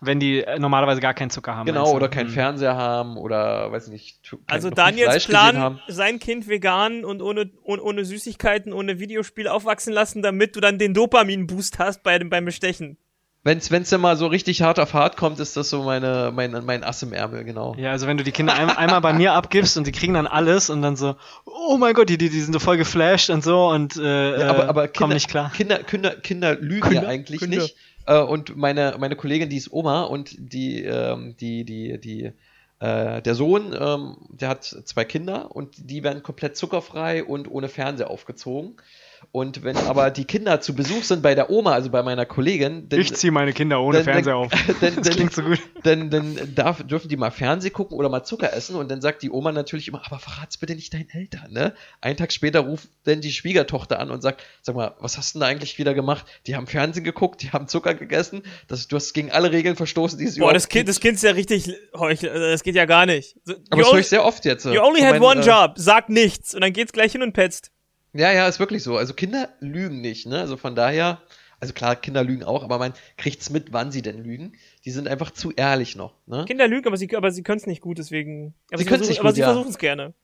Wenn 0.00 0.18
die 0.18 0.42
äh, 0.42 0.58
normalerweise 0.58 1.02
gar 1.02 1.12
keinen 1.12 1.28
Zucker 1.28 1.54
haben. 1.56 1.66
Genau, 1.66 1.92
oder 1.92 2.08
keinen 2.08 2.28
Hm. 2.28 2.32
Fernseher 2.34 2.74
haben 2.74 3.18
oder 3.18 3.70
weiß 3.70 3.88
nicht, 3.88 4.22
kein- 4.22 4.38
Also 4.46 4.70
Daniels 4.70 5.26
Plan, 5.26 5.58
haben. 5.58 5.80
sein 5.88 6.18
Kind 6.18 6.48
vegan 6.48 7.04
und 7.04 7.20
ohne, 7.20 7.50
ohne, 7.62 7.82
ohne 7.82 8.04
Süßigkeiten, 8.06 8.72
ohne 8.72 8.98
Videospiel 8.98 9.46
aufwachsen 9.46 9.92
lassen, 9.92 10.22
damit 10.22 10.56
du 10.56 10.60
dann 10.60 10.78
den 10.78 10.94
Dopamin-Boost 10.94 11.78
hast 11.78 12.02
bei 12.02 12.18
dem, 12.18 12.30
beim 12.30 12.46
Bestechen. 12.46 12.96
Wenn 13.42 13.56
es 13.58 13.88
dann 13.88 14.00
mal 14.02 14.18
so 14.18 14.26
richtig 14.26 14.60
hart 14.60 14.78
auf 14.78 14.92
hart 14.92 15.16
kommt, 15.16 15.40
ist 15.40 15.56
das 15.56 15.70
so 15.70 15.82
meine, 15.82 16.30
mein, 16.34 16.52
mein 16.66 16.84
Ass 16.84 17.02
im 17.02 17.14
Ärmel, 17.14 17.44
genau. 17.44 17.74
Ja, 17.78 17.90
also 17.90 18.06
wenn 18.06 18.18
du 18.18 18.24
die 18.24 18.32
Kinder 18.32 18.52
ein, 18.52 18.68
einmal 18.68 19.00
bei 19.00 19.14
mir 19.14 19.32
abgibst 19.32 19.78
und 19.78 19.86
die 19.86 19.92
kriegen 19.92 20.12
dann 20.12 20.26
alles 20.26 20.68
und 20.68 20.82
dann 20.82 20.94
so, 20.96 21.16
oh 21.46 21.78
mein 21.78 21.94
Gott, 21.94 22.10
die, 22.10 22.18
die, 22.18 22.28
die 22.28 22.40
sind 22.40 22.52
so 22.52 22.58
voll 22.58 22.76
geflasht 22.76 23.30
und 23.30 23.42
so 23.42 23.68
und 23.70 23.96
äh, 23.96 24.40
ja, 24.40 24.50
aber, 24.50 24.68
aber 24.68 24.88
Kinder, 24.88 24.98
kommen 24.98 25.14
nicht 25.14 25.28
klar. 25.28 25.50
Kinder, 25.56 25.78
Kinder, 25.78 26.10
Kinder 26.16 26.54
lügen 26.54 26.82
Kinder, 26.82 27.02
ja 27.04 27.08
eigentlich 27.08 27.40
Kinder. 27.40 27.62
nicht. 27.62 27.76
Äh, 28.06 28.18
und 28.18 28.56
meine, 28.56 28.96
meine 28.98 29.16
Kollegin, 29.16 29.48
die 29.48 29.56
ist 29.56 29.72
Oma 29.72 30.02
und 30.02 30.34
die, 30.36 30.84
ähm, 30.84 31.34
die, 31.40 31.64
die, 31.64 31.98
die, 31.98 32.32
äh, 32.80 33.22
der 33.22 33.34
Sohn, 33.34 33.74
ähm, 33.78 34.16
der 34.28 34.50
hat 34.50 34.64
zwei 34.64 35.06
Kinder 35.06 35.54
und 35.54 35.76
die 35.78 36.02
werden 36.02 36.22
komplett 36.22 36.58
zuckerfrei 36.58 37.24
und 37.24 37.50
ohne 37.50 37.68
Fernseher 37.68 38.10
aufgezogen. 38.10 38.76
Und 39.32 39.62
wenn 39.62 39.76
aber 39.76 40.10
die 40.10 40.24
Kinder 40.24 40.60
zu 40.60 40.74
Besuch 40.74 41.04
sind 41.04 41.22
bei 41.22 41.34
der 41.34 41.50
Oma, 41.50 41.72
also 41.72 41.88
bei 41.90 42.02
meiner 42.02 42.26
Kollegin, 42.26 42.88
dann, 42.88 43.00
Ich 43.00 43.14
ziehe 43.14 43.30
meine 43.30 43.52
Kinder 43.52 43.80
ohne 43.80 43.98
dann- 43.98 44.04
Fernseher 44.04 44.32
dann- 44.34 44.42
auf. 44.44 44.50
dann- 44.80 44.96
Das 44.96 45.04
dann- 45.06 45.14
klingt 45.14 45.32
so 45.32 45.42
gut. 45.42 45.58
dann, 45.84 46.10
dann 46.10 46.54
darf, 46.54 46.82
dürfen 46.82 47.08
die 47.08 47.16
mal 47.16 47.30
Fernsehen 47.30 47.72
gucken 47.72 47.96
oder 47.96 48.08
mal 48.08 48.24
Zucker 48.24 48.52
essen 48.52 48.74
und 48.76 48.90
dann 48.90 49.00
sagt 49.00 49.22
die 49.22 49.30
Oma 49.30 49.52
natürlich 49.52 49.86
immer, 49.88 50.02
aber 50.04 50.18
verrat's 50.18 50.56
bitte 50.56 50.74
nicht 50.74 50.92
deinen 50.92 51.08
Eltern, 51.10 51.52
ne? 51.52 51.74
Einen 52.00 52.16
Tag 52.16 52.32
später 52.32 52.60
ruft 52.60 52.88
dann 53.04 53.20
die 53.20 53.30
Schwiegertochter 53.32 54.00
an 54.00 54.10
und 54.10 54.20
sagt, 54.22 54.42
sag 54.62 54.74
mal, 54.74 54.94
was 55.00 55.16
hast 55.16 55.34
du 55.34 55.38
denn 55.38 55.40
da 55.42 55.46
eigentlich 55.46 55.78
wieder 55.78 55.94
gemacht? 55.94 56.26
Die 56.46 56.56
haben 56.56 56.66
Fernsehen 56.66 57.04
geguckt, 57.04 57.42
die 57.42 57.50
haben 57.50 57.68
Zucker 57.68 57.94
gegessen, 57.94 58.42
das, 58.68 58.88
du 58.88 58.96
hast 58.96 59.12
gegen 59.12 59.30
alle 59.30 59.52
Regeln 59.52 59.76
verstoßen, 59.76 60.18
die 60.18 60.24
es 60.24 60.34
Boah, 60.34 60.38
überhaupt 60.38 60.56
das 60.56 60.68
Kind, 60.68 60.88
das 60.88 60.98
Kind 61.00 61.14
ist 61.16 61.22
ja 61.22 61.30
richtig 61.32 61.70
heuchel. 61.96 62.30
also 62.30 62.46
Das 62.46 62.62
geht 62.62 62.74
ja 62.74 62.84
gar 62.86 63.06
nicht. 63.06 63.36
So, 63.44 63.52
aber 63.52 63.60
das 63.70 63.78
höre 63.78 63.90
only, 63.90 64.00
ich 64.00 64.08
sehr 64.08 64.24
oft 64.24 64.44
jetzt. 64.44 64.66
äh, 64.66 64.74
you 64.74 64.80
only 64.82 65.00
von 65.00 65.08
had 65.08 65.20
meinen, 65.20 65.38
one 65.38 65.40
äh, 65.42 65.46
job. 65.46 65.72
Sag 65.76 66.08
nichts. 66.08 66.54
Und 66.54 66.62
dann 66.62 66.72
geht's 66.72 66.92
gleich 66.92 67.12
hin 67.12 67.22
und 67.22 67.32
petzt. 67.32 67.70
Ja, 68.12 68.32
ja, 68.32 68.48
ist 68.48 68.58
wirklich 68.60 68.82
so. 68.82 68.96
Also 68.96 69.14
Kinder 69.14 69.48
lügen 69.60 70.00
nicht, 70.00 70.26
ne? 70.26 70.40
Also 70.40 70.56
von 70.56 70.74
daher, 70.74 71.20
also 71.60 71.72
klar, 71.72 71.94
Kinder 71.96 72.24
lügen 72.24 72.42
auch, 72.44 72.64
aber 72.64 72.78
man 72.78 72.92
kriegt's 73.16 73.50
mit, 73.50 73.72
wann 73.72 73.92
sie 73.92 74.02
denn 74.02 74.22
lügen. 74.24 74.52
Die 74.84 74.90
sind 74.90 75.06
einfach 75.08 75.30
zu 75.30 75.52
ehrlich 75.52 75.94
noch, 75.96 76.14
ne? 76.26 76.44
Kinder 76.46 76.66
lügen, 76.68 76.86
aber 76.88 76.96
sie, 76.96 77.14
aber 77.16 77.30
sie 77.30 77.42
können 77.42 77.58
es 77.58 77.66
nicht 77.66 77.80
gut, 77.82 77.98
deswegen. 77.98 78.54
Aber 78.70 78.78
Sie 78.78 78.84
sie, 78.84 78.88
können's 78.90 79.06
versuchen- 79.06 79.10
nicht 79.10 79.20
aber 79.20 79.28
gut, 79.28 79.34
sie 79.36 79.40
ja. 79.42 79.46
versuchen 79.46 79.70
es 79.70 79.78
gerne. 79.78 80.14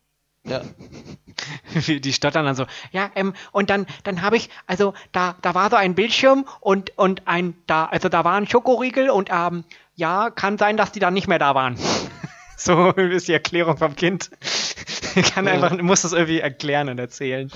Ja. 0.48 0.62
Die 1.86 2.12
stottern 2.12 2.44
dann 2.44 2.54
so, 2.54 2.66
ja, 2.92 3.10
ähm, 3.16 3.34
und 3.52 3.68
dann, 3.68 3.86
dann 4.04 4.22
habe 4.22 4.36
ich, 4.36 4.48
also 4.66 4.94
da, 5.12 5.36
da 5.42 5.54
war 5.54 5.70
so 5.70 5.76
ein 5.76 5.94
Bildschirm 5.94 6.46
und, 6.60 6.96
und 6.96 7.26
ein, 7.26 7.54
da, 7.66 7.86
also 7.86 8.08
da 8.08 8.24
war 8.24 8.34
ein 8.36 8.46
Schokoriegel 8.48 9.10
und 9.10 9.28
ähm, 9.32 9.64
ja, 9.96 10.30
kann 10.30 10.56
sein, 10.56 10.76
dass 10.76 10.92
die 10.92 11.00
dann 11.00 11.14
nicht 11.14 11.26
mehr 11.28 11.38
da 11.40 11.54
waren. 11.54 11.76
so 12.58 12.90
ist 12.90 13.28
die 13.28 13.32
Erklärung 13.32 13.76
vom 13.76 13.94
Kind. 13.96 14.30
kann 15.34 15.48
einfach, 15.48 15.76
muss 15.80 16.02
das 16.02 16.12
irgendwie 16.12 16.40
erklären 16.40 16.88
und 16.88 16.98
erzählen. 16.98 17.50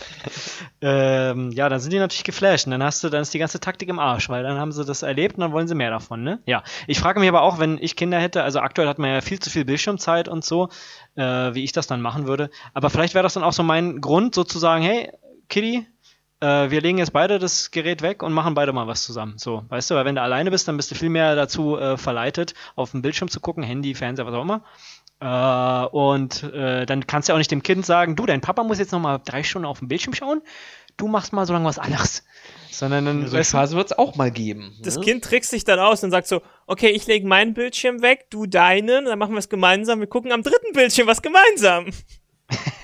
ähm, 0.81 1.51
ja, 1.53 1.69
dann 1.69 1.81
sind 1.81 1.93
die 1.93 1.99
natürlich 1.99 2.25
geflasht 2.25 2.67
und 2.67 2.73
dann 2.73 2.83
hast 2.83 3.05
du, 3.05 3.09
dann 3.09 3.23
ist 3.23 3.35
die 3.35 3.39
ganze 3.39 3.61
Taktik 3.61 3.89
im 3.89 3.99
Arsch, 3.99 4.29
weil 4.29 4.43
dann 4.43 4.59
haben 4.59 4.73
sie 4.73 4.85
das 4.85 5.03
erlebt 5.03 5.37
und 5.37 5.43
dann 5.43 5.53
wollen 5.53 5.69
sie 5.69 5.75
mehr 5.75 5.91
davon, 5.91 6.23
ne? 6.23 6.41
Ja. 6.47 6.63
Ich 6.87 6.99
frage 7.01 7.21
mich 7.21 7.29
aber 7.29 7.43
auch, 7.43 7.59
wenn 7.59 7.79
ich 7.79 7.97
Kinder 7.97 8.19
hätte, 8.19 8.43
also 8.43 8.61
aktuell 8.61 8.89
hat 8.89 8.99
man 8.99 9.11
ja 9.11 9.21
viel 9.21 9.39
zu 9.39 9.51
viel 9.51 9.65
Bildschirmzeit 9.65 10.29
und 10.29 10.45
so, 10.45 10.69
äh, 11.17 11.23
wie 11.23 11.65
ich 11.65 11.73
das 11.73 11.87
dann 11.87 12.01
machen 12.01 12.27
würde. 12.27 12.51
Aber 12.75 12.91
vielleicht 12.91 13.15
wäre 13.15 13.23
das 13.23 13.35
dann 13.35 13.45
auch 13.45 13.53
so 13.53 13.63
mein 13.63 14.01
Grund, 14.01 14.35
sozusagen, 14.35 14.83
hey, 14.83 15.13
Kitty, 15.49 15.87
äh, 16.41 16.70
wir 16.70 16.80
legen 16.80 16.99
jetzt 16.99 17.12
beide 17.12 17.38
das 17.38 17.70
Gerät 17.70 18.03
weg 18.03 18.22
und 18.22 18.32
machen 18.32 18.55
beide 18.55 18.72
mal 18.72 18.86
was 18.86 19.05
zusammen. 19.05 19.34
So, 19.36 19.64
weißt 19.68 19.91
du, 19.91 19.95
weil 19.95 20.05
wenn 20.05 20.14
du 20.14 20.22
alleine 20.22 20.51
bist, 20.51 20.68
dann 20.68 20.76
bist 20.76 20.91
du 20.91 20.95
viel 20.95 21.11
mehr 21.11 21.36
dazu 21.36 21.76
äh, 21.76 21.97
verleitet, 21.97 22.55
auf 22.76 22.93
dem 22.93 23.03
Bildschirm 23.03 23.28
zu 23.28 23.41
gucken, 23.41 23.62
Handy, 23.62 23.95
Fernseher, 23.95 24.26
was 24.26 24.34
auch 24.34 24.43
immer. 24.43 24.62
Äh, 25.20 25.86
und 25.95 26.43
äh, 26.45 26.86
dann 26.86 27.07
kannst 27.07 27.28
du 27.28 27.32
ja 27.32 27.34
auch 27.34 27.38
nicht 27.38 27.51
dem 27.51 27.62
Kind 27.62 27.84
sagen, 27.84 28.16
du, 28.16 28.24
dein 28.24 28.41
Papa 28.41 28.64
muss 28.64 28.78
jetzt 28.78 28.93
noch 28.93 29.01
mal 29.01 29.18
drei 29.18 29.43
Stunden 29.43 29.66
auf 29.66 29.80
den 29.80 29.88
Bildschirm 29.88 30.14
schauen, 30.14 30.41
du 30.97 31.09
machst 31.09 31.32
mal 31.32 31.47
so 31.47 31.53
lange 31.53 31.66
was 31.66 31.78
anderes. 31.78 32.24
Sondern 32.70 33.05
dann, 33.05 33.26
So 33.26 33.36
du, 33.36 33.45
Phase 33.45 33.76
wird's 33.76 33.93
auch 33.93 34.16
mal 34.16 34.30
geben. 34.30 34.74
Das 34.82 34.97
ne? 34.97 35.05
Kind 35.05 35.24
trickst 35.24 35.51
sich 35.51 35.64
dann 35.64 35.78
aus 35.78 36.03
und 36.03 36.11
sagt 36.11 36.26
so, 36.26 36.41
okay, 36.66 36.88
ich 36.88 37.07
lege 37.07 37.26
meinen 37.26 37.53
Bildschirm 37.53 38.01
weg, 38.01 38.26
du 38.30 38.47
deinen, 38.47 39.05
dann 39.05 39.18
machen 39.18 39.32
wir 39.32 39.38
es 39.38 39.51
gemeinsam, 39.51 40.01
wir 40.01 40.07
gucken 40.07 40.32
am 40.32 40.43
dritten 40.43 40.72
Bildschirm 40.72 41.07
was 41.07 41.20
gemeinsam. 41.20 41.86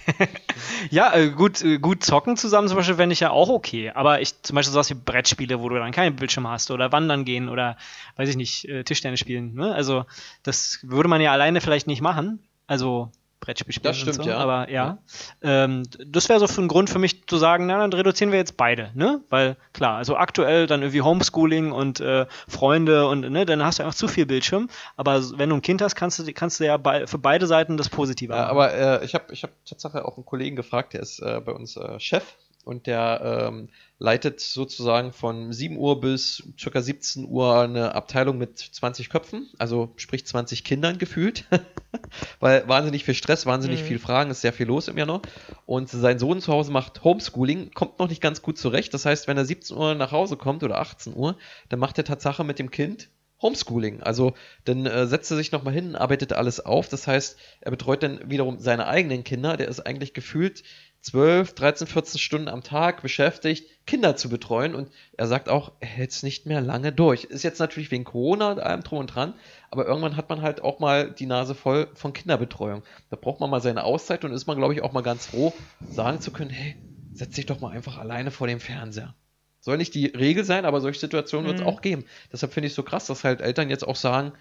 Ja, 0.90 1.14
äh, 1.14 1.30
gut, 1.30 1.62
äh, 1.62 1.78
gut 1.78 2.04
zocken 2.04 2.36
zusammen 2.36 2.68
zum 2.68 2.76
Beispiel 2.76 2.96
fände 2.96 3.12
ich 3.12 3.20
ja 3.20 3.30
auch 3.30 3.48
okay. 3.48 3.90
Aber 3.90 4.20
ich 4.20 4.40
zum 4.42 4.54
Beispiel 4.54 4.72
sowas 4.72 4.90
wie 4.90 4.94
Brettspiele, 4.94 5.60
wo 5.60 5.68
du 5.68 5.76
dann 5.76 5.92
keinen 5.92 6.16
Bildschirm 6.16 6.48
hast 6.48 6.70
oder 6.70 6.92
wandern 6.92 7.24
gehen 7.24 7.48
oder 7.48 7.76
weiß 8.16 8.28
ich 8.28 8.36
nicht, 8.36 8.68
äh, 8.68 8.84
Tischtennis 8.84 9.20
spielen. 9.20 9.54
Ne? 9.54 9.74
Also 9.74 10.04
das 10.42 10.80
würde 10.82 11.08
man 11.08 11.20
ja 11.20 11.32
alleine 11.32 11.60
vielleicht 11.60 11.86
nicht 11.86 12.02
machen. 12.02 12.40
Also 12.66 13.10
Brettspiel 13.46 13.72
spielen 13.72 13.90
Das 13.92 13.96
stimmt, 13.98 14.16
so. 14.16 14.28
ja. 14.28 14.36
Aber 14.36 14.68
ja, 14.70 14.98
Ähm, 15.42 15.84
das 16.06 16.28
wäre 16.28 16.38
so 16.40 16.46
für 16.46 16.60
ein 16.60 16.68
Grund 16.68 16.90
für 16.90 16.98
mich 16.98 17.26
zu 17.26 17.36
sagen, 17.38 17.66
na 17.66 17.78
dann 17.78 17.92
reduzieren 17.92 18.32
wir 18.32 18.38
jetzt 18.38 18.56
beide, 18.56 18.90
ne? 18.94 19.20
Weil 19.30 19.56
klar, 19.72 19.96
also 19.96 20.16
aktuell 20.16 20.66
dann 20.66 20.82
irgendwie 20.82 21.00
Homeschooling 21.02 21.72
und 21.72 22.00
äh, 22.00 22.26
Freunde 22.48 23.06
und 23.08 23.20
ne, 23.30 23.46
dann 23.46 23.64
hast 23.64 23.78
du 23.78 23.84
einfach 23.84 23.94
zu 23.96 24.08
viel 24.08 24.26
Bildschirm. 24.26 24.68
Aber 24.96 25.22
wenn 25.38 25.48
du 25.48 25.56
ein 25.56 25.62
Kind 25.62 25.80
hast, 25.80 25.94
kannst 25.94 26.18
du 26.18 26.32
kannst 26.34 26.60
du 26.60 26.64
ja 26.66 26.76
bei, 26.76 27.06
für 27.06 27.18
beide 27.18 27.46
Seiten 27.46 27.76
das 27.76 27.88
Positive 27.88 28.32
Ja, 28.32 28.40
haben. 28.40 28.50
aber 28.50 28.74
äh, 28.74 29.04
ich 29.04 29.14
habe 29.14 29.32
ich 29.32 29.42
hab 29.42 29.50
Tatsache 29.64 30.04
auch 30.04 30.16
einen 30.16 30.26
Kollegen 30.26 30.56
gefragt, 30.56 30.92
der 30.92 31.00
ist 31.00 31.20
äh, 31.20 31.40
bei 31.44 31.52
uns 31.52 31.76
äh, 31.76 31.98
Chef 32.00 32.24
und 32.66 32.86
der 32.88 33.48
ähm, 33.48 33.68
leitet 33.98 34.40
sozusagen 34.40 35.12
von 35.12 35.52
7 35.52 35.76
Uhr 35.76 36.00
bis 36.00 36.42
circa 36.58 36.82
17 36.82 37.24
Uhr 37.24 37.60
eine 37.60 37.94
Abteilung 37.94 38.38
mit 38.38 38.58
20 38.58 39.08
Köpfen, 39.08 39.48
also 39.56 39.92
sprich 39.96 40.26
20 40.26 40.64
Kindern 40.64 40.98
gefühlt, 40.98 41.44
weil 42.40 42.66
wahnsinnig 42.68 43.04
viel 43.04 43.14
Stress, 43.14 43.46
wahnsinnig 43.46 43.82
Mhm. 43.82 43.86
viel 43.86 43.98
Fragen, 44.00 44.30
ist 44.30 44.40
sehr 44.40 44.52
viel 44.52 44.66
los 44.66 44.88
im 44.88 44.96
noch. 44.96 45.22
Und 45.64 45.88
sein 45.88 46.18
Sohn 46.18 46.40
zu 46.40 46.52
Hause 46.52 46.72
macht 46.72 47.04
Homeschooling, 47.04 47.70
kommt 47.72 47.98
noch 48.00 48.08
nicht 48.08 48.20
ganz 48.20 48.42
gut 48.42 48.58
zurecht. 48.58 48.92
Das 48.94 49.06
heißt, 49.06 49.28
wenn 49.28 49.36
er 49.36 49.44
17 49.44 49.76
Uhr 49.76 49.94
nach 49.94 50.10
Hause 50.10 50.36
kommt 50.36 50.64
oder 50.64 50.78
18 50.78 51.14
Uhr, 51.14 51.36
dann 51.68 51.78
macht 51.78 51.98
er 51.98 52.04
Tatsache 52.04 52.42
mit 52.44 52.58
dem 52.58 52.70
Kind 52.70 53.08
Homeschooling. 53.42 54.02
Also 54.02 54.34
dann 54.64 54.86
äh, 54.86 55.06
setzt 55.06 55.30
er 55.30 55.36
sich 55.36 55.52
nochmal 55.52 55.74
hin, 55.74 55.94
arbeitet 55.94 56.32
alles 56.32 56.64
auf. 56.64 56.88
Das 56.88 57.06
heißt, 57.06 57.36
er 57.60 57.70
betreut 57.70 58.02
dann 58.02 58.30
wiederum 58.30 58.58
seine 58.58 58.86
eigenen 58.86 59.24
Kinder. 59.24 59.56
Der 59.56 59.68
ist 59.68 59.80
eigentlich 59.80 60.14
gefühlt 60.14 60.62
12, 61.06 61.54
13, 61.54 61.86
14 61.86 62.18
Stunden 62.18 62.48
am 62.48 62.64
Tag 62.64 63.00
beschäftigt, 63.00 63.70
Kinder 63.86 64.16
zu 64.16 64.28
betreuen. 64.28 64.74
Und 64.74 64.90
er 65.16 65.28
sagt 65.28 65.48
auch, 65.48 65.70
er 65.78 65.86
hält 65.86 66.10
es 66.10 66.24
nicht 66.24 66.46
mehr 66.46 66.60
lange 66.60 66.90
durch. 66.90 67.22
Ist 67.24 67.44
jetzt 67.44 67.60
natürlich 67.60 67.92
wegen 67.92 68.02
Corona 68.02 68.50
und 68.50 68.58
allem 68.58 68.82
drum 68.82 68.98
und 68.98 69.06
dran, 69.14 69.34
aber 69.70 69.86
irgendwann 69.86 70.16
hat 70.16 70.28
man 70.28 70.42
halt 70.42 70.62
auch 70.62 70.80
mal 70.80 71.12
die 71.12 71.26
Nase 71.26 71.54
voll 71.54 71.88
von 71.94 72.12
Kinderbetreuung. 72.12 72.82
Da 73.08 73.16
braucht 73.16 73.38
man 73.38 73.50
mal 73.50 73.60
seine 73.60 73.84
Auszeit 73.84 74.24
und 74.24 74.32
ist 74.32 74.46
man, 74.48 74.56
glaube 74.58 74.74
ich, 74.74 74.82
auch 74.82 74.92
mal 74.92 75.02
ganz 75.02 75.26
froh, 75.26 75.60
sagen 75.88 76.20
zu 76.20 76.32
können, 76.32 76.50
hey, 76.50 76.74
setz 77.12 77.36
dich 77.36 77.46
doch 77.46 77.60
mal 77.60 77.70
einfach 77.70 77.98
alleine 77.98 78.32
vor 78.32 78.48
dem 78.48 78.58
Fernseher. 78.58 79.14
Soll 79.60 79.76
nicht 79.76 79.94
die 79.94 80.06
Regel 80.06 80.44
sein, 80.44 80.64
aber 80.64 80.80
solche 80.80 80.98
Situationen 81.00 81.46
wird 81.46 81.60
es 81.60 81.64
Mhm. 81.64 81.68
auch 81.68 81.82
geben. 81.82 82.04
Deshalb 82.32 82.52
finde 82.52 82.66
ich 82.66 82.72
es 82.72 82.76
so 82.76 82.82
krass, 82.82 83.06
dass 83.06 83.22
halt 83.22 83.40
Eltern 83.40 83.70
jetzt 83.70 83.86
auch 83.86 83.96
sagen, 83.96 84.32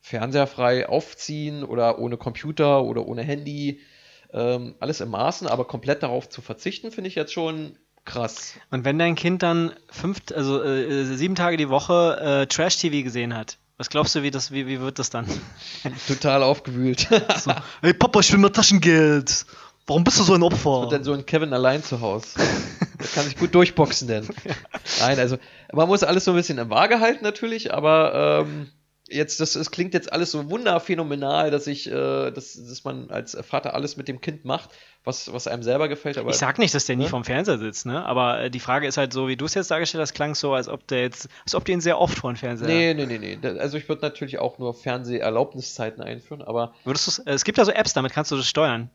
Fernseher 0.00 0.46
frei 0.46 0.86
aufziehen 0.88 1.64
oder 1.64 1.98
ohne 1.98 2.18
Computer 2.18 2.84
oder 2.84 3.06
ohne 3.06 3.22
Handy. 3.22 3.80
Ähm, 4.32 4.74
alles 4.78 5.00
im 5.00 5.10
Maßen, 5.10 5.46
aber 5.46 5.64
komplett 5.64 6.02
darauf 6.02 6.28
zu 6.28 6.40
verzichten, 6.40 6.92
finde 6.92 7.08
ich 7.08 7.14
jetzt 7.14 7.32
schon 7.32 7.76
krass. 8.04 8.54
Und 8.70 8.84
wenn 8.84 8.98
dein 8.98 9.14
Kind 9.14 9.42
dann 9.42 9.72
fünf, 9.90 10.20
also 10.34 10.62
äh, 10.62 11.04
sieben 11.04 11.34
Tage 11.34 11.56
die 11.56 11.68
Woche 11.68 12.42
äh, 12.42 12.46
Trash-TV 12.46 13.02
gesehen 13.02 13.36
hat, 13.36 13.58
was 13.76 13.88
glaubst 13.88 14.14
du, 14.14 14.22
wie, 14.22 14.30
das, 14.30 14.52
wie, 14.52 14.66
wie 14.66 14.78
wird 14.80 14.98
das 14.98 15.08
dann? 15.08 15.26
Total 16.06 16.42
aufgewühlt. 16.42 17.08
So, 17.38 17.52
hey 17.80 17.94
Papa, 17.94 18.20
ich 18.20 18.30
will 18.30 18.38
mehr 18.38 18.52
Taschengeld. 18.52 19.46
Warum 19.86 20.04
bist 20.04 20.20
du 20.20 20.22
so 20.22 20.34
ein 20.34 20.42
Opfer? 20.42 20.80
Und 20.80 20.92
dann 20.92 21.02
so 21.02 21.14
ein 21.14 21.24
Kevin 21.24 21.52
allein 21.52 21.82
zu 21.82 22.00
Hause. 22.00 22.28
Der 23.00 23.06
kann 23.08 23.24
sich 23.24 23.36
gut 23.36 23.54
durchboxen 23.54 24.06
denn. 24.06 24.28
Nein, 25.00 25.18
also 25.18 25.38
man 25.72 25.88
muss 25.88 26.02
alles 26.02 26.26
so 26.26 26.32
ein 26.32 26.36
bisschen 26.36 26.58
im 26.58 26.68
Waage 26.70 27.00
halten 27.00 27.24
natürlich, 27.24 27.72
aber 27.72 28.44
ähm, 28.46 28.70
jetzt, 29.10 29.40
das, 29.40 29.54
es 29.56 29.70
klingt 29.70 29.92
jetzt 29.94 30.12
alles 30.12 30.30
so 30.30 30.48
wunderphänomenal, 30.50 31.50
dass 31.50 31.66
ich, 31.66 31.86
äh, 31.90 32.30
dass, 32.30 32.54
dass 32.54 32.84
man 32.84 33.10
als 33.10 33.36
Vater 33.42 33.74
alles 33.74 33.96
mit 33.96 34.08
dem 34.08 34.20
Kind 34.20 34.44
macht, 34.44 34.70
was, 35.04 35.32
was 35.32 35.46
einem 35.46 35.62
selber 35.62 35.88
gefällt. 35.88 36.18
Aber 36.18 36.30
ich 36.30 36.36
sag 36.36 36.58
nicht, 36.58 36.74
dass 36.74 36.84
der 36.86 36.96
nie 36.96 37.04
Ne? 37.04 37.08
vorm 37.08 37.24
Fernseher 37.24 37.58
sitzt, 37.58 37.86
ne? 37.86 38.04
Aber 38.04 38.40
äh, 38.40 38.50
die 38.50 38.60
Frage 38.60 38.86
ist 38.86 38.96
halt 38.98 39.12
so, 39.12 39.28
wie 39.28 39.36
du 39.36 39.44
es 39.46 39.54
jetzt 39.54 39.70
dargestellt 39.70 40.02
hast, 40.02 40.14
klang 40.14 40.34
so, 40.34 40.54
als 40.54 40.68
ob 40.68 40.86
der 40.88 41.00
jetzt, 41.02 41.28
als 41.44 41.54
ob 41.54 41.64
du 41.64 41.72
ihn 41.72 41.80
sehr 41.80 41.98
oft 41.98 42.18
vor 42.18 42.30
den 42.32 42.36
Fernseher. 42.36 42.68
Nee, 42.68 42.94
nee, 42.94 43.06
nee, 43.06 43.18
nee. 43.18 43.38
Da- 43.40 43.56
Also 43.56 43.78
ich 43.78 43.88
würde 43.88 44.02
natürlich 44.02 44.38
auch 44.38 44.58
nur 44.58 44.74
Fernseherlaubniszeiten 44.74 46.02
einführen, 46.02 46.42
aber 46.42 46.74
Würdest 46.84 47.22
äh, 47.26 47.30
es 47.32 47.44
gibt 47.44 47.58
ja 47.58 47.64
so 47.64 47.72
Apps, 47.72 47.92
damit 47.94 48.12
kannst 48.12 48.30
du 48.30 48.36
das 48.36 48.46
steuern. 48.46 48.90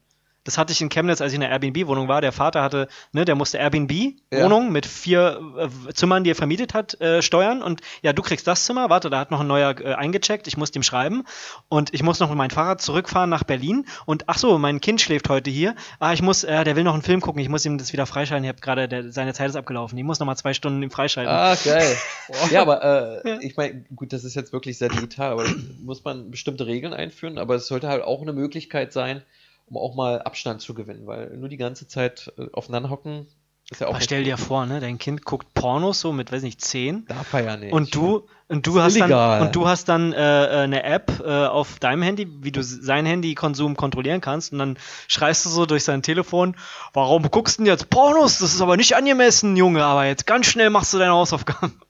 Das 0.45 0.57
hatte 0.57 0.71
ich 0.71 0.81
in 0.81 0.89
Chemnitz, 0.89 1.21
als 1.21 1.33
ich 1.33 1.37
in 1.37 1.43
einer 1.43 1.51
Airbnb-Wohnung 1.51 2.07
war. 2.07 2.21
Der 2.21 2.31
Vater 2.31 2.61
hatte, 2.61 2.87
ne, 3.11 3.25
der 3.25 3.35
musste 3.35 3.57
Airbnb-Wohnung 3.57 4.71
mit 4.71 4.85
vier 4.85 5.41
äh, 5.57 5.93
Zimmern, 5.93 6.23
die 6.23 6.31
er 6.31 6.35
vermietet 6.35 6.73
hat, 6.73 6.99
äh, 7.01 7.21
steuern. 7.21 7.61
Und 7.61 7.81
ja, 8.03 8.13
du 8.13 8.21
kriegst 8.21 8.47
das 8.47 8.63
Zimmer. 8.63 8.89
Warte, 8.89 9.09
da 9.09 9.19
hat 9.19 9.31
noch 9.31 9.41
ein 9.41 9.47
neuer 9.47 9.75
äh, 9.81 9.95
eingecheckt. 9.95 10.47
Ich 10.47 10.55
muss 10.55 10.71
dem 10.71 10.83
schreiben. 10.83 11.23
Und 11.67 11.93
ich 11.93 12.03
muss 12.03 12.19
noch 12.19 12.29
mit 12.29 12.37
meinem 12.37 12.51
Fahrrad 12.51 12.79
zurückfahren 12.79 13.29
nach 13.29 13.43
Berlin. 13.43 13.85
Und 14.05 14.25
ach 14.27 14.37
so, 14.37 14.57
mein 14.59 14.79
Kind 14.81 15.01
schläft 15.01 15.29
heute 15.29 15.49
hier. 15.49 15.75
Ah, 15.99 16.13
ich 16.13 16.21
muss, 16.21 16.43
äh, 16.43 16.63
der 16.63 16.75
will 16.75 16.83
noch 16.83 16.93
einen 16.93 17.03
Film 17.03 17.21
gucken. 17.21 17.41
Ich 17.41 17.49
muss 17.49 17.65
ihm 17.65 17.79
das 17.79 17.91
wieder 17.91 18.05
freischalten. 18.05 18.43
Ich 18.43 18.49
habe 18.49 18.61
gerade, 18.61 19.11
seine 19.11 19.33
Zeit 19.33 19.49
ist 19.49 19.55
abgelaufen. 19.55 19.97
Ich 19.97 20.03
muss 20.03 20.19
noch 20.19 20.27
mal 20.27 20.35
zwei 20.35 20.53
Stunden 20.53 20.81
ihm 20.83 20.91
freischalten. 20.91 21.33
Ah, 21.33 21.55
geil. 21.55 21.97
ja, 22.51 22.61
aber 22.61 23.23
äh, 23.25 23.43
ich 23.43 23.57
meine, 23.57 23.83
gut, 23.95 24.13
das 24.13 24.23
ist 24.23 24.35
jetzt 24.35 24.53
wirklich 24.53 24.77
sehr 24.77 24.89
digital, 24.89 25.31
aber 25.31 25.45
muss 25.81 26.03
man 26.03 26.29
bestimmte 26.29 26.67
Regeln 26.67 26.93
einführen, 26.93 27.39
aber 27.39 27.55
es 27.55 27.65
sollte 27.65 27.87
halt 27.87 28.03
auch 28.03 28.21
eine 28.21 28.33
Möglichkeit 28.33 28.93
sein, 28.93 29.23
um 29.67 29.77
auch 29.77 29.95
mal 29.95 30.21
Abstand 30.21 30.61
zu 30.61 30.73
gewinnen, 30.73 31.07
weil 31.07 31.35
nur 31.37 31.49
die 31.49 31.57
ganze 31.57 31.87
Zeit 31.87 32.31
äh, 32.37 32.47
aufeinander 32.53 32.89
hocken 32.89 33.27
Ist 33.69 33.81
ja 33.81 33.87
auch 33.87 33.95
Aber 33.95 34.01
stell 34.01 34.23
dir 34.23 34.37
vor, 34.37 34.65
ne, 34.65 34.79
dein 34.79 34.99
Kind 34.99 35.25
guckt 35.25 35.53
Pornos 35.53 35.99
so 35.99 36.11
mit, 36.13 36.31
weiß 36.31 36.43
nicht, 36.43 36.61
10 36.61 37.07
darf 37.07 37.33
er 37.33 37.43
ja 37.43 37.57
nicht. 37.57 37.73
und 37.73 37.95
du 37.95 38.27
und 38.47 38.67
du 38.67 38.79
hast 38.79 38.95
illegal. 38.95 39.39
dann 39.39 39.47
und 39.47 39.55
du 39.55 39.67
hast 39.67 39.89
dann 39.89 40.13
äh, 40.13 40.45
äh, 40.45 40.63
eine 40.63 40.83
App 40.83 41.19
äh, 41.25 41.47
auf 41.47 41.79
deinem 41.79 42.03
Handy, 42.03 42.27
wie 42.41 42.51
du 42.51 42.61
sein 42.63 43.07
Handykonsum 43.07 43.75
kontrollieren 43.75 44.21
kannst 44.21 44.53
und 44.53 44.59
dann 44.59 44.77
schreist 45.07 45.45
du 45.45 45.49
so 45.49 45.65
durch 45.65 45.83
sein 45.83 46.03
Telefon, 46.03 46.55
warum 46.93 47.23
guckst 47.31 47.57
du 47.57 47.63
denn 47.63 47.71
jetzt 47.71 47.89
Pornos? 47.89 48.37
Das 48.37 48.53
ist 48.53 48.61
aber 48.61 48.77
nicht 48.77 48.95
angemessen, 48.95 49.57
Junge, 49.57 49.83
aber 49.83 50.05
jetzt 50.05 50.27
ganz 50.27 50.45
schnell 50.45 50.69
machst 50.69 50.93
du 50.93 50.99
deine 50.99 51.13
Hausaufgaben. 51.13 51.81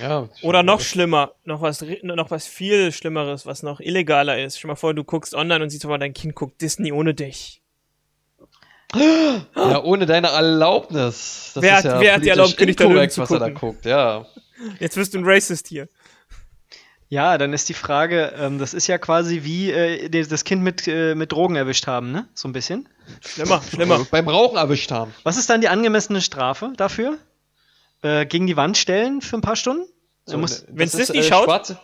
Ja, 0.00 0.28
Oder 0.42 0.62
noch 0.62 0.80
schlimmer, 0.80 1.32
noch 1.44 1.60
was, 1.62 1.84
noch 2.02 2.30
was 2.30 2.46
viel 2.46 2.92
Schlimmeres, 2.92 3.46
was 3.46 3.62
noch 3.62 3.80
illegaler 3.80 4.42
ist. 4.42 4.58
Stell 4.58 4.68
mal 4.68 4.74
vor, 4.76 4.94
du 4.94 5.04
guckst 5.04 5.34
online 5.34 5.62
und 5.64 5.70
siehst 5.70 5.84
aber, 5.84 5.98
dein 5.98 6.12
Kind 6.14 6.34
guckt 6.34 6.60
Disney 6.60 6.92
ohne 6.92 7.14
dich. 7.14 7.60
Ja, 8.94 9.82
ohne 9.82 10.06
deine 10.06 10.28
Erlaubnis. 10.28 11.52
Das 11.54 11.62
Wer 11.62 11.78
ist 11.78 11.84
hat- 11.84 11.92
ja 11.94 12.00
wer 12.00 12.14
hat 12.14 12.24
die 12.24 12.30
Löwen 12.30 12.68
inkorrekt, 12.68 13.12
zu 13.12 13.22
was 13.22 13.30
er 13.30 13.38
da 13.40 13.46
gucken? 13.50 13.58
guckt, 13.60 13.84
ja. 13.86 14.26
Jetzt 14.78 14.96
wirst 14.96 15.14
du 15.14 15.18
ein 15.18 15.24
Racist 15.24 15.66
hier. 15.66 15.88
Ja, 17.08 17.36
dann 17.38 17.52
ist 17.52 17.68
die 17.68 17.74
Frage, 17.74 18.32
ähm, 18.38 18.58
das 18.58 18.72
ist 18.72 18.86
ja 18.86 18.98
quasi 18.98 19.42
wie 19.44 19.70
äh, 19.70 20.08
das 20.26 20.44
Kind 20.44 20.62
mit, 20.62 20.86
äh, 20.88 21.14
mit 21.14 21.32
Drogen 21.32 21.54
erwischt 21.56 21.86
haben, 21.86 22.12
ne? 22.12 22.28
So 22.34 22.48
ein 22.48 22.52
bisschen. 22.52 22.88
Schlimmer, 23.20 23.62
schlimmer. 23.68 24.06
Beim 24.10 24.28
Rauchen 24.28 24.56
erwischt 24.56 24.90
haben. 24.90 25.12
Was 25.22 25.36
ist 25.36 25.50
dann 25.50 25.60
die 25.60 25.68
angemessene 25.68 26.20
Strafe 26.20 26.72
dafür? 26.76 27.18
Äh, 28.04 28.26
gegen 28.26 28.46
die 28.46 28.56
Wand 28.56 28.76
stellen 28.76 29.22
für 29.22 29.38
ein 29.38 29.40
paar 29.40 29.56
Stunden? 29.56 29.86
So, 30.26 30.38
das 30.38 30.66
Wenn's 30.68 30.94
ist, 30.94 31.08
Disney 31.08 31.22
schaut? 31.22 31.44
Schwarze, 31.44 31.78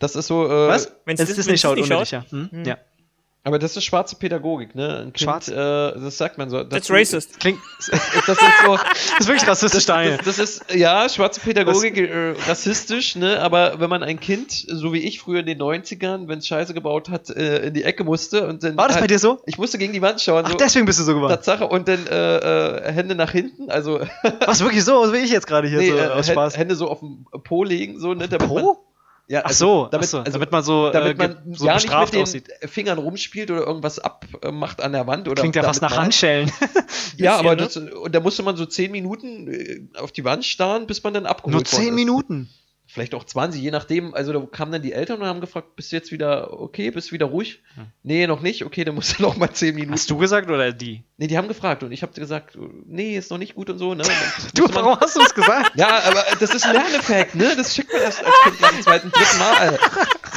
das 0.00 0.16
ist 0.16 0.26
so, 0.26 0.46
äh, 0.46 0.68
was? 0.68 0.92
wenn's 1.04 1.20
Wenn 1.20 1.28
es 1.28 1.36
Disney 1.36 1.56
schaut, 1.56 1.78
Disney 1.78 1.94
ohne 1.94 2.02
dich, 2.02 2.10
schaut? 2.10 2.24
ja. 2.32 2.38
Hm? 2.38 2.50
Hm. 2.50 2.64
ja. 2.64 2.78
Aber 3.42 3.58
das 3.58 3.74
ist 3.76 3.84
schwarze 3.84 4.16
Pädagogik, 4.16 4.74
ne? 4.74 4.98
Ein 4.98 5.12
kind, 5.12 5.20
Schwarz? 5.20 5.48
Äh, 5.48 5.54
das 5.54 6.18
sagt 6.18 6.36
man 6.36 6.50
so. 6.50 6.62
That's 6.62 6.90
racist. 6.90 7.40
Klingt, 7.40 7.58
Das 7.90 8.28
ist 8.28 8.40
so, 8.66 8.76
das 8.76 9.20
ist 9.20 9.28
wirklich 9.28 9.48
rassistisch, 9.48 9.86
Daniel. 9.86 10.18
Das, 10.18 10.36
das 10.36 10.38
ist, 10.38 10.74
ja, 10.74 11.08
schwarze 11.08 11.40
Pädagogik, 11.40 11.96
äh, 11.96 12.34
rassistisch, 12.46 13.16
ne, 13.16 13.40
aber 13.40 13.80
wenn 13.80 13.88
man 13.88 14.02
ein 14.02 14.20
Kind, 14.20 14.52
so 14.52 14.92
wie 14.92 14.98
ich 14.98 15.20
früher 15.20 15.40
in 15.40 15.46
den 15.46 15.58
90ern, 15.58 16.28
wenn 16.28 16.40
es 16.40 16.46
Scheiße 16.46 16.74
gebaut 16.74 17.08
hat, 17.08 17.30
äh, 17.30 17.68
in 17.68 17.74
die 17.74 17.84
Ecke 17.84 18.04
musste 18.04 18.46
und 18.46 18.62
dann. 18.62 18.76
War 18.76 18.88
das 18.88 18.96
bei 18.96 19.00
halt- 19.02 19.10
dir 19.10 19.18
so? 19.18 19.40
Ich 19.46 19.56
musste 19.56 19.78
gegen 19.78 19.94
die 19.94 20.02
Wand 20.02 20.20
schauen, 20.20 20.44
Ach, 20.46 20.50
so. 20.52 20.56
deswegen 20.58 20.84
bist 20.84 20.98
du 21.00 21.04
so 21.04 21.14
geworden. 21.14 21.30
Tatsache, 21.32 21.66
und 21.66 21.88
dann 21.88 22.06
äh, 22.06 22.36
äh, 22.88 22.92
Hände 22.92 23.14
nach 23.14 23.30
hinten, 23.30 23.70
also 23.70 24.00
Was, 24.44 24.60
wirklich 24.60 24.84
so? 24.84 25.06
So 25.06 25.12
wie 25.14 25.18
ich 25.18 25.30
jetzt 25.30 25.46
gerade 25.46 25.66
hier, 25.66 25.78
nee, 25.78 25.90
so 25.90 25.96
äh, 25.96 26.06
aus 26.08 26.28
Spaß. 26.28 26.58
Hände 26.58 26.74
so 26.74 26.88
auf 26.88 27.00
dem 27.00 27.24
Po 27.44 27.64
legen, 27.64 27.98
so, 27.98 28.12
ne, 28.12 28.28
damit 28.28 28.48
Po? 28.48 28.84
Man, 29.30 29.34
ja, 29.34 29.40
Ach 29.44 29.48
also, 29.48 29.84
so, 29.84 29.88
damit, 29.90 30.06
ach 30.06 30.10
so, 30.10 30.18
also, 30.18 30.32
damit 30.32 30.52
man 30.52 30.62
so, 30.64 30.90
damit 30.90 31.14
äh, 31.14 31.18
man 31.18 31.44
ge- 31.44 31.54
so 31.56 31.66
ja 31.66 31.74
nicht 31.74 31.88
mit 31.88 32.12
den 32.12 32.22
aussieht. 32.22 32.48
Fingern 32.66 32.98
rumspielt 32.98 33.50
oder 33.50 33.66
irgendwas 33.66 33.98
abmacht 33.98 34.80
an 34.82 34.92
der 34.92 35.06
Wand 35.06 35.28
oder 35.28 35.40
Klingt 35.40 35.56
ja 35.56 35.62
fast 35.62 35.82
damit 35.82 35.94
nach. 35.96 36.02
Handschellen. 36.02 36.50
Ja, 37.16 37.36
aber 37.36 37.54
Bisschen, 37.56 37.86
das, 37.86 37.94
und 37.94 38.14
da 38.14 38.20
musste 38.20 38.42
man 38.42 38.56
so 38.56 38.66
10 38.66 38.90
Minuten 38.92 39.48
äh, 39.52 39.82
auf 39.98 40.10
die 40.12 40.24
Wand 40.24 40.44
starren, 40.44 40.86
bis 40.86 41.02
man 41.02 41.12
dann 41.14 41.26
abgeholt 41.26 41.52
Nur 41.52 41.72
worden 41.72 41.82
10 41.84 41.88
ist. 41.88 41.94
Minuten. 41.94 42.48
Vielleicht 42.92 43.14
auch 43.14 43.22
20, 43.22 43.62
je 43.62 43.70
nachdem. 43.70 44.14
Also 44.14 44.32
da 44.32 44.40
kamen 44.40 44.72
dann 44.72 44.82
die 44.82 44.92
Eltern 44.92 45.20
und 45.20 45.28
haben 45.28 45.40
gefragt, 45.40 45.76
bist 45.76 45.92
du 45.92 45.96
jetzt 45.96 46.10
wieder 46.10 46.60
okay, 46.60 46.90
bist 46.90 47.10
du 47.10 47.12
wieder 47.12 47.26
ruhig? 47.26 47.62
Nee, 48.02 48.26
noch 48.26 48.40
nicht. 48.40 48.64
Okay, 48.64 48.82
dann 48.82 48.96
musst 48.96 49.18
du 49.18 49.22
noch 49.22 49.36
mal 49.36 49.52
10 49.52 49.76
Minuten. 49.76 49.92
Hast 49.92 50.10
du 50.10 50.16
gesagt 50.16 50.50
oder 50.50 50.72
die? 50.72 51.04
Nee, 51.16 51.28
die 51.28 51.38
haben 51.38 51.46
gefragt 51.46 51.84
und 51.84 51.92
ich 51.92 52.02
habe 52.02 52.12
gesagt, 52.12 52.58
nee, 52.86 53.16
ist 53.16 53.30
noch 53.30 53.38
nicht 53.38 53.54
gut 53.54 53.70
und 53.70 53.78
so. 53.78 53.94
Ne? 53.94 54.02
Und 54.02 54.10
Du, 54.58 54.74
warum 54.74 54.98
hast 54.98 55.14
du 55.14 55.20
das 55.20 55.34
gesagt? 55.34 55.72
Ja, 55.76 56.02
aber 56.04 56.24
das 56.40 56.52
ist 56.52 56.66
ein 56.66 56.72
Lerneffekt, 56.72 57.36
ne? 57.36 57.54
Das 57.56 57.76
schickt 57.76 57.92
man 57.92 58.02
erst 58.02 58.24
als 58.24 58.34
Kind 58.42 58.60
nach 58.60 58.70
dem 58.70 58.82
zweiten, 58.82 59.10
dritten 59.12 59.38
Mal. 59.38 59.78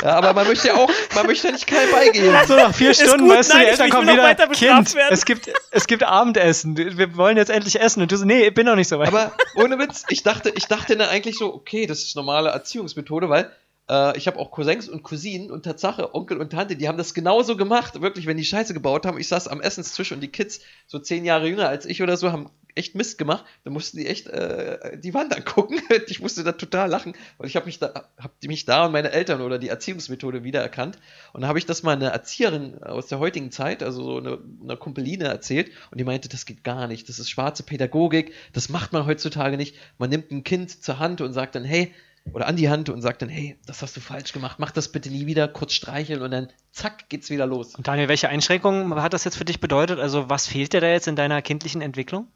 Ja, 0.04 0.16
aber 0.16 0.34
man 0.34 0.45
möchte 0.45 0.68
ja 0.68 0.76
auch, 0.76 0.91
man 1.16 1.26
möchte 1.26 1.47
ja 1.47 1.54
nicht 1.54 1.66
kalt 1.66 1.89
beigehen. 1.91 2.36
So 2.45 2.56
nach 2.56 2.76
vier 2.76 2.93
Stunden, 2.93 3.28
gut, 3.28 3.38
weißt 3.38 3.51
du, 3.51 3.56
nein, 3.56 3.66
die 3.66 3.72
Eltern 3.72 3.89
kommen 3.89 4.10
wieder, 4.10 4.36
Kind, 4.36 4.95
werden. 4.95 5.14
es 5.14 5.24
gibt, 5.24 5.49
es 5.72 5.88
gibt 5.88 6.04
Abendessen, 6.04 6.76
wir 6.78 7.16
wollen 7.16 7.38
jetzt 7.38 7.49
endlich 7.49 7.80
essen. 7.80 8.01
Und 8.01 8.12
du 8.12 8.18
so, 8.18 8.26
nee, 8.26 8.47
ich 8.47 8.54
bin 8.54 8.66
noch 8.66 8.76
nicht 8.76 8.89
so 8.89 8.99
weit. 8.99 9.08
Aber 9.08 9.32
ohne 9.56 9.80
Witz, 9.80 10.04
ich 10.10 10.22
dachte, 10.22 10.51
ich 10.56 10.66
dachte 10.66 10.97
dann 10.97 11.08
eigentlich 11.08 11.38
so, 11.38 11.54
okay, 11.54 11.88
das 11.88 11.99
ist 11.99 12.16
normale 12.44 12.54
Erziehungsmethode, 12.54 13.30
weil 13.30 13.52
äh, 13.89 14.18
ich 14.18 14.28
habe 14.28 14.38
auch 14.39 14.52
Cousins 14.52 14.88
und 14.89 15.04
Cousinen 15.04 15.52
und 15.52 15.64
Tatsache, 15.64 16.14
Onkel 16.14 16.38
und 16.38 16.52
Tante, 16.52 16.76
die 16.76 16.88
haben 16.88 16.98
das 16.98 17.14
genauso 17.14 17.58
gemacht. 17.58 18.02
Wirklich, 18.02 18.26
wenn 18.26 18.38
die 18.38 18.46
Scheiße 18.46 18.74
gebaut 18.74 19.06
haben, 19.06 19.20
ich 19.20 19.28
saß 19.28 19.48
am 19.48 19.62
Essenstisch 19.62 20.12
und 20.12 20.22
die 20.22 20.30
Kids, 20.30 20.62
so 20.88 21.00
zehn 21.00 21.26
Jahre 21.26 21.48
jünger 21.48 21.70
als 21.70 21.86
ich 21.86 22.02
oder 22.02 22.18
so, 22.18 22.32
haben 22.32 22.50
echt 22.76 22.96
Mist 22.96 23.18
gemacht. 23.18 23.46
Dann 23.64 23.74
mussten 23.74 23.98
die 23.98 24.08
echt 24.08 24.28
äh, 24.28 24.98
die 24.98 25.14
Wand 25.14 25.36
angucken. 25.36 25.80
ich 26.08 26.22
musste 26.22 26.44
da 26.44 26.54
total 26.54 26.89
lachen, 26.89 27.14
weil 27.38 27.48
ich 27.48 27.56
habe 27.56 27.66
mich 27.66 27.78
da, 27.80 28.10
hab 28.18 28.32
mich 28.44 28.66
da 28.66 28.86
und 28.86 28.94
meine 28.94 29.12
Eltern 29.12 29.41
oder 29.41 29.60
die 29.60 29.68
Erziehungsmethode 29.68 30.44
wiedererkannt. 30.44 30.98
Und 31.34 31.41
dann 31.41 31.48
habe 31.48 31.60
ich 31.60 31.66
das 31.66 31.84
mal 31.84 31.96
einer 31.96 32.10
Erzieherin 32.10 32.82
aus 32.82 33.08
der 33.08 33.20
heutigen 33.20 33.52
Zeit, 33.52 33.84
also 33.84 34.04
so 34.04 34.18
eine, 34.18 34.39
einer 34.64 34.78
Kumpeline 34.78 35.26
erzählt 35.26 35.72
und 35.91 36.00
die 36.00 36.04
meinte, 36.04 36.30
das 36.30 36.46
geht 36.46 36.64
gar 36.64 36.88
nicht. 36.88 37.10
Das 37.10 37.20
ist 37.20 37.30
schwarze 37.30 37.64
Pädagogik, 37.64 38.34
das 38.54 38.70
macht 38.70 38.94
man 38.94 39.06
heutzutage 39.06 39.58
nicht. 39.58 39.76
Man 39.98 40.10
nimmt 40.10 40.32
ein 40.32 40.44
Kind 40.44 40.84
zur 40.84 41.00
Hand 41.00 41.22
und 41.22 41.34
sagt 41.34 41.56
dann, 41.56 41.66
hey, 41.66 41.94
oder 42.32 42.47
an 42.47 42.55
die 42.55 42.69
Hand 42.69 42.89
und 42.89 43.01
sagt 43.01 43.21
dann, 43.21 43.30
hey, 43.30 43.57
das 43.65 43.82
hast 43.82 43.95
du 43.97 44.01
falsch 44.01 44.32
gemacht, 44.32 44.57
mach 44.59 44.71
das 44.71 44.91
bitte 44.91 45.09
nie 45.09 45.26
wieder, 45.26 45.47
kurz 45.47 45.74
streicheln 45.74 46.21
und 46.21 46.32
dann 46.32 46.49
zack, 46.71 47.09
geht's 47.09 47.30
wieder 47.30 47.45
los. 47.45 47.76
Und 47.76 47.88
Daniel, 47.88 48.07
welche 48.07 48.30
Einschränkungen 48.30 49.01
hat 49.01 49.13
das 49.13 49.24
jetzt 49.26 49.38
für 49.38 49.45
dich 49.45 49.59
bedeutet? 49.59 49.99
Also, 49.99 50.30
was 50.30 50.47
fehlt 50.47 50.74
dir 50.74 50.82
da 50.82 50.88
jetzt 50.88 51.07
in 51.07 51.15
deiner 51.15 51.41
kindlichen 51.41 51.82
Entwicklung? 51.82 52.28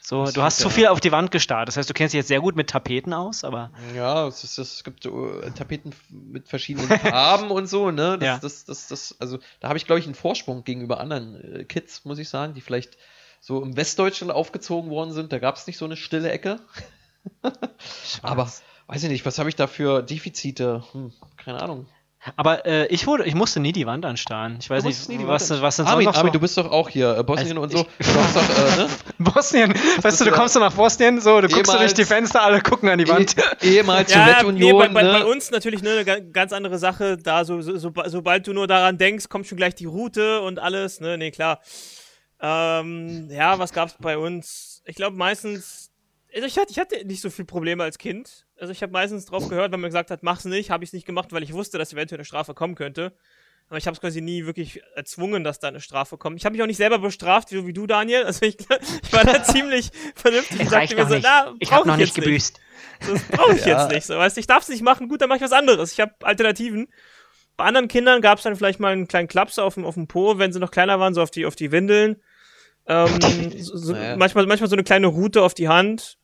So, 0.00 0.22
Was 0.22 0.32
du 0.34 0.42
hast 0.42 0.58
zu 0.58 0.70
viel 0.70 0.86
auf 0.86 1.00
die 1.00 1.10
Wand 1.12 1.32
gestarrt. 1.32 1.68
Das 1.68 1.76
heißt, 1.76 1.90
du 1.90 1.92
kennst 1.92 2.14
dich 2.14 2.18
jetzt 2.18 2.28
sehr 2.28 2.40
gut 2.40 2.54
mit 2.56 2.70
Tapeten 2.70 3.12
aus, 3.12 3.42
aber 3.44 3.72
Ja, 3.94 4.26
es, 4.28 4.44
ist, 4.44 4.56
es 4.56 4.84
gibt 4.84 5.04
äh, 5.04 5.10
Tapeten 5.54 5.92
mit 6.08 6.48
verschiedenen 6.48 6.88
Farben 7.00 7.50
und 7.50 7.66
so, 7.66 7.90
ne? 7.90 8.16
Das, 8.16 8.26
Ja. 8.26 8.38
das, 8.38 8.64
das, 8.64 8.86
das, 8.88 9.16
also 9.18 9.38
da 9.60 9.68
habe 9.68 9.76
ich, 9.78 9.84
glaube 9.84 9.98
ich, 9.98 10.06
einen 10.06 10.14
Vorsprung 10.14 10.62
gegenüber 10.64 11.00
anderen 11.00 11.56
äh, 11.60 11.64
Kids, 11.64 12.04
muss 12.04 12.18
ich 12.18 12.28
sagen, 12.28 12.54
die 12.54 12.60
vielleicht 12.60 12.96
so 13.40 13.62
im 13.62 13.76
Westdeutschland 13.76 14.32
aufgezogen 14.32 14.90
worden 14.90 15.12
sind. 15.12 15.32
Da 15.32 15.40
gab 15.40 15.56
es 15.56 15.66
nicht 15.66 15.76
so 15.76 15.84
eine 15.84 15.96
stille 15.96 16.30
Ecke. 16.30 16.60
Aber 18.22 18.50
weiß 18.88 19.02
ich 19.04 19.10
nicht, 19.10 19.26
was 19.26 19.38
habe 19.38 19.48
ich 19.48 19.56
da 19.56 19.66
für 19.66 20.02
Defizite? 20.02 20.82
Hm, 20.92 21.12
keine 21.36 21.62
Ahnung. 21.62 21.86
Aber 22.34 22.66
äh, 22.66 22.86
ich 22.88 23.06
wurde, 23.06 23.24
ich 23.24 23.36
musste 23.36 23.60
nie 23.60 23.70
die 23.70 23.86
Wand 23.86 24.04
anstarren. 24.04 24.56
Ich 24.60 24.68
weiß 24.68 24.82
Du 24.82 24.88
nicht, 24.88 25.08
nie 25.08 25.18
die 25.18 25.28
was, 25.28 25.48
was 25.62 25.76
sind 25.76 25.86
Armin, 25.86 26.06
sonst 26.06 26.14
noch 26.16 26.18
Armin, 26.18 26.32
so? 26.32 26.38
du 26.38 26.40
bist 26.40 26.58
doch 26.58 26.68
auch 26.72 26.88
hier, 26.88 27.16
äh, 27.16 27.22
Bosnien 27.22 27.56
Also 27.56 27.60
und 27.60 27.70
so. 27.70 27.86
ich- 28.00 28.06
Du 28.08 28.14
hast 28.14 28.34
doch, 28.36 28.48
äh, 28.48 28.76
ne? 28.78 28.88
Bosnien. 29.18 29.74
Weißt 30.02 30.20
du, 30.20 30.24
du 30.24 30.30
kommst 30.32 30.54
so 30.54 30.60
nach 30.60 30.72
Bosnien, 30.72 31.20
so, 31.20 31.40
du 31.40 31.46
guckst 31.46 31.70
so 31.70 31.78
durch 31.78 31.94
die 31.94 32.04
Fenster, 32.04 32.42
alle 32.42 32.60
gucken 32.62 32.88
an 32.88 32.98
die 32.98 33.06
Wand. 33.06 33.36
Eh, 33.62 33.76
ehemals 33.76 34.12
Ja, 34.12 34.24
nee, 34.26 34.32
Sowjetunion, 34.40 34.78
bei, 34.78 34.88
bei, 34.88 35.02
ne? 35.04 35.12
bei 35.20 35.24
uns 35.24 35.52
natürlich 35.52 35.82
ne, 35.82 35.90
eine 35.92 36.04
ga- 36.04 36.18
ganz 36.18 36.52
andere 36.52 36.78
Sache. 36.78 37.16
Da, 37.16 37.44
so, 37.44 37.60
so, 37.60 37.78
so, 37.78 37.92
sobald 38.06 38.44
du 38.48 38.52
nur 38.52 38.66
daran 38.66 38.98
denkst, 38.98 39.28
kommt 39.28 39.46
schon 39.46 39.56
gleich 39.56 39.76
die 39.76 39.84
Route 39.86 40.40
und 40.40 40.58
alles. 40.58 40.98
Ne, 41.00 41.16
nee, 41.18 41.30
klar. 41.30 41.60
Ähm, 42.40 43.28
ja, 43.30 43.58
was 43.60 43.72
gab's 43.72 43.94
bei 44.00 44.18
uns? 44.18 44.82
Ich 44.84 44.96
glaube 44.96 45.16
meistens. 45.16 45.90
Also 46.34 46.46
ich 46.46 46.58
hatte, 46.58 46.70
ich 46.72 46.78
hatte 46.78 47.04
nicht 47.06 47.20
so 47.22 47.30
viel 47.30 47.44
Probleme 47.44 47.84
als 47.84 47.98
Kind. 47.98 48.45
Also 48.58 48.72
ich 48.72 48.82
habe 48.82 48.92
meistens 48.92 49.26
drauf 49.26 49.48
gehört, 49.48 49.72
wenn 49.72 49.80
man 49.80 49.90
gesagt 49.90 50.10
hat, 50.10 50.22
mach's 50.22 50.44
nicht, 50.44 50.70
habe 50.70 50.82
ich 50.84 50.88
es 50.88 50.94
nicht 50.94 51.06
gemacht, 51.06 51.32
weil 51.32 51.42
ich 51.42 51.52
wusste, 51.52 51.78
dass 51.78 51.92
eventuell 51.92 52.18
eine 52.18 52.24
Strafe 52.24 52.54
kommen 52.54 52.74
könnte. 52.74 53.12
Aber 53.68 53.78
ich 53.78 53.86
habe 53.86 53.94
es 53.96 54.00
quasi 54.00 54.20
nie 54.20 54.46
wirklich 54.46 54.80
erzwungen, 54.94 55.42
dass 55.42 55.58
da 55.58 55.68
eine 55.68 55.80
Strafe 55.80 56.16
kommt. 56.18 56.38
Ich 56.38 56.44
habe 56.44 56.52
mich 56.54 56.62
auch 56.62 56.68
nicht 56.68 56.76
selber 56.76 57.00
bestraft, 57.00 57.48
so 57.48 57.66
wie 57.66 57.72
du, 57.72 57.86
Daniel. 57.88 58.22
Also 58.24 58.46
ich, 58.46 58.56
ich 59.02 59.12
war 59.12 59.24
da 59.24 59.42
ziemlich 59.44 59.90
vernünftig 60.14 60.60
und 60.60 60.70
sagte 60.70 60.94
mir 60.94 61.06
so, 61.06 61.14
nicht. 61.14 61.24
na, 61.24 61.52
Ich 61.58 61.72
habe 61.72 61.86
noch 61.88 61.96
nicht 61.96 62.14
gebüßt. 62.14 62.60
das 63.00 63.22
brauche 63.24 63.56
ich 63.56 63.64
Ja. 63.66 63.82
jetzt 63.82 63.92
nicht. 63.92 64.06
So, 64.06 64.16
weißt, 64.16 64.36
du, 64.36 64.40
ich 64.40 64.46
darf 64.46 64.62
es 64.62 64.68
nicht 64.68 64.82
machen, 64.82 65.08
gut, 65.08 65.20
dann 65.20 65.28
mache 65.28 65.38
ich 65.38 65.42
was 65.44 65.52
anderes. 65.52 65.92
Ich 65.92 66.00
habe 66.00 66.14
Alternativen. 66.22 66.88
Bei 67.56 67.64
anderen 67.64 67.88
Kindern 67.88 68.20
gab 68.20 68.38
es 68.38 68.44
dann 68.44 68.54
vielleicht 68.54 68.80
mal 68.80 68.92
einen 68.92 69.08
kleinen 69.08 69.28
Klaps 69.28 69.58
auf 69.58 69.74
dem, 69.74 69.84
auf 69.84 69.94
dem 69.94 70.06
Po, 70.06 70.38
wenn 70.38 70.52
sie 70.52 70.60
noch 70.60 70.70
kleiner 70.70 71.00
waren, 71.00 71.12
so 71.14 71.22
auf 71.22 71.30
die, 71.30 71.44
auf 71.46 71.56
die 71.56 71.72
Windeln. 71.72 72.22
Ähm, 72.86 73.08
so, 73.58 73.92
Naja. 73.92 74.16
manchmal, 74.16 74.46
manchmal 74.46 74.70
so 74.70 74.76
eine 74.76 74.84
kleine 74.84 75.08
Rute 75.08 75.42
auf 75.42 75.54
die 75.54 75.68
Hand. 75.68 76.18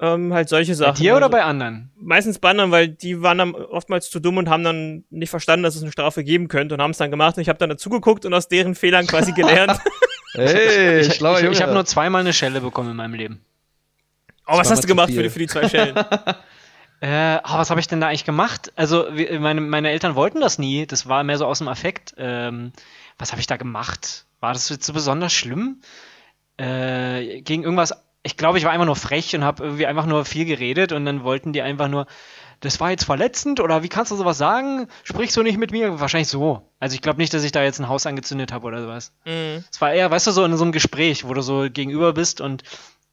Ähm, 0.00 0.32
halt 0.32 0.48
solche 0.48 0.72
Bei 0.72 0.76
Sachen. 0.76 0.96
dir 0.96 1.16
oder 1.16 1.26
Also 1.26 1.32
bei 1.36 1.42
anderen? 1.44 1.90
Meistens 1.96 2.38
bei 2.38 2.50
anderen, 2.50 2.70
weil 2.70 2.88
die 2.88 3.20
waren 3.22 3.38
dann 3.38 3.54
oftmals 3.54 4.10
zu 4.10 4.20
dumm 4.20 4.36
und 4.36 4.48
haben 4.48 4.62
dann 4.62 5.04
nicht 5.10 5.30
verstanden, 5.30 5.64
dass 5.64 5.74
es 5.74 5.82
eine 5.82 5.90
Strafe 5.90 6.22
geben 6.22 6.46
könnte 6.48 6.74
und 6.76 6.80
haben 6.82 6.92
es 6.92 6.98
dann 6.98 7.10
gemacht. 7.10 7.36
Und 7.36 7.42
ich 7.42 7.48
habe 7.48 7.58
dann 7.58 7.68
dazugeguckt 7.68 8.24
und 8.24 8.32
aus 8.32 8.46
deren 8.48 8.74
Fehlern 8.74 9.06
quasi 9.06 9.32
gelernt. 9.32 9.78
Hey, 10.34 11.00
Ich, 11.00 11.14
schlauer 11.14 11.38
ich, 11.38 11.42
Junge. 11.44 11.54
ich 11.56 11.62
habe 11.62 11.72
nur 11.72 11.86
zweimal 11.86 12.20
eine 12.20 12.34
Schelle 12.34 12.60
bekommen 12.60 12.90
in 12.90 12.96
meinem 12.96 13.14
Leben. 13.14 13.40
oh, 14.46 14.58
was 14.58 14.68
war 14.68 14.76
hast 14.76 14.84
du 14.84 14.86
gemacht 14.86 15.10
für 15.10 15.22
die, 15.22 15.30
für 15.30 15.38
die 15.38 15.46
zwei 15.46 15.68
Schellen? 15.68 15.96
Äh, 17.00 17.38
ah, 17.44 17.58
was 17.60 17.70
habe 17.70 17.78
ich 17.78 17.86
denn 17.86 18.00
da 18.00 18.08
eigentlich 18.08 18.24
gemacht? 18.24 18.72
Also, 18.74 19.06
meine, 19.38 19.60
meine 19.60 19.90
Eltern 19.90 20.16
wollten 20.16 20.40
das 20.40 20.58
nie. 20.58 20.84
Das 20.84 21.08
war 21.08 21.22
mehr 21.22 21.38
so 21.38 21.46
aus 21.46 21.58
dem 21.58 21.68
Affekt. 21.68 22.14
Ähm, 22.18 22.72
was 23.18 23.30
habe 23.30 23.40
ich 23.40 23.46
da 23.46 23.56
gemacht? 23.56 24.26
War 24.40 24.52
das 24.52 24.68
jetzt 24.68 24.84
so 24.84 24.92
besonders 24.92 25.32
schlimm? 25.32 25.80
Äh, 26.56 27.40
gegen 27.42 27.62
irgendwas. 27.62 27.94
Ich 28.28 28.36
glaube, 28.36 28.58
ich 28.58 28.64
war 28.64 28.72
einfach 28.72 28.84
nur 28.84 28.94
frech 28.94 29.34
und 29.34 29.42
habe 29.42 29.64
irgendwie 29.64 29.86
einfach 29.86 30.04
nur 30.04 30.26
viel 30.26 30.44
geredet 30.44 30.92
und 30.92 31.06
dann 31.06 31.24
wollten 31.24 31.54
die 31.54 31.62
einfach 31.62 31.88
nur. 31.88 32.06
Das 32.60 32.78
war 32.78 32.90
jetzt 32.90 33.04
verletzend 33.04 33.60
oder 33.60 33.82
wie 33.82 33.88
kannst 33.88 34.10
du 34.10 34.16
sowas 34.16 34.36
sagen? 34.36 34.88
Sprichst 35.04 35.34
du 35.36 35.42
nicht 35.42 35.56
mit 35.58 35.70
mir? 35.70 35.98
Wahrscheinlich 35.98 36.28
so. 36.28 36.68
Also 36.78 36.94
ich 36.94 37.00
glaube 37.00 37.18
nicht, 37.18 37.32
dass 37.32 37.42
ich 37.44 37.52
da 37.52 37.62
jetzt 37.62 37.78
ein 37.78 37.88
Haus 37.88 38.04
angezündet 38.04 38.52
habe 38.52 38.66
oder 38.66 38.82
sowas. 38.82 39.12
Mhm. 39.24 39.64
Es 39.70 39.80
war 39.80 39.92
eher, 39.92 40.10
weißt 40.10 40.26
du, 40.26 40.32
so 40.32 40.44
in 40.44 40.54
so 40.56 40.64
einem 40.64 40.72
Gespräch, 40.72 41.26
wo 41.26 41.32
du 41.32 41.40
so 41.40 41.68
gegenüber 41.70 42.12
bist 42.12 42.40
und 42.42 42.64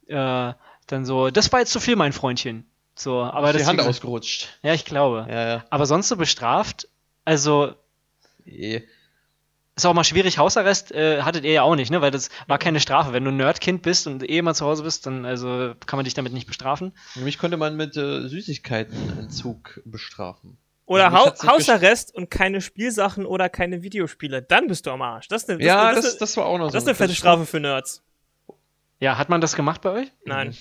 äh, 0.08 0.52
dann 0.88 1.06
so, 1.06 1.30
das 1.30 1.52
war 1.54 1.60
jetzt 1.60 1.72
zu 1.72 1.80
viel, 1.80 1.96
mein 1.96 2.12
Freundchen. 2.12 2.66
So, 2.96 3.22
aber 3.22 3.54
die 3.54 3.60
das 3.60 3.68
Hand 3.68 3.80
ausgerutscht. 3.80 4.50
Ja, 4.64 4.74
ich 4.74 4.84
glaube. 4.84 5.28
Ja, 5.30 5.48
ja. 5.48 5.66
Aber 5.70 5.86
sonst 5.86 6.10
so 6.10 6.18
bestraft, 6.18 6.90
also 7.24 7.76
Eh. 8.46 8.82
Ist 9.76 9.86
auch 9.86 9.94
mal 9.94 10.04
schwierig. 10.04 10.38
Hausarrest 10.38 10.92
äh, 10.92 11.22
hattet 11.22 11.44
ihr 11.44 11.52
ja 11.52 11.62
auch 11.64 11.76
nicht, 11.76 11.92
ne? 11.92 12.02
Weil 12.02 12.12
das 12.12 12.30
war 12.48 12.58
keine 12.58 12.80
Strafe. 12.80 13.12
Wenn 13.12 13.26
du 13.26 13.32
ein 13.32 13.38
Nerdkind 13.38 13.82
bist 13.82 14.08
und 14.08 14.28
eh 14.30 14.42
mal 14.42 14.54
zu 14.54 14.66
Hause 14.66 14.84
bist, 14.84 15.06
dann 15.06 15.26
also 15.26 15.74
kann 15.86 15.98
man 15.98 16.06
dich 16.06 16.14
damit 16.14 16.34
nicht 16.34 16.48
bestrafen. 16.48 16.94
Nämlich 17.16 17.38
konnte 17.38 17.58
man 17.58 17.76
mit 17.76 17.98
äh, 17.98 18.28
Süßigkeitenentzug 18.28 19.82
bestrafen. 19.86 20.58
Oder 20.86 21.10
Mich 21.10 21.20
hat's 21.20 21.44
nicht 21.44 21.52
Hausarrest 21.52 22.16
und 22.16 22.30
keine 22.30 22.62
Spielsachen 22.62 23.26
oder 23.26 23.50
keine 23.50 23.82
Videospiele. 23.82 24.42
Dann 24.42 24.68
bist 24.68 24.86
du 24.86 24.92
am 24.92 25.02
Arsch. 25.02 25.28
Das 25.28 25.44
ist 25.44 25.50
eine, 25.50 25.58
das, 25.58 25.68
ja, 25.68 25.92
das, 25.92 25.96
das, 25.96 26.04
das, 26.06 26.18
das 26.20 26.38
war 26.38 26.46
auch 26.46 26.58
noch 26.58 26.68
so. 26.68 26.74
das 26.74 26.84
ist 26.84 26.88
eine 26.88 26.96
fette 26.96 27.16
Strafe 27.16 27.46
für 27.46 27.60
Nerds. 27.60 28.04
Ja, 29.00 29.18
hat 29.18 29.30
man 29.30 29.42
das 29.42 29.56
gemacht 29.56 29.82
bei 29.82 29.92
euch? 29.92 30.12
Nein. 30.26 30.56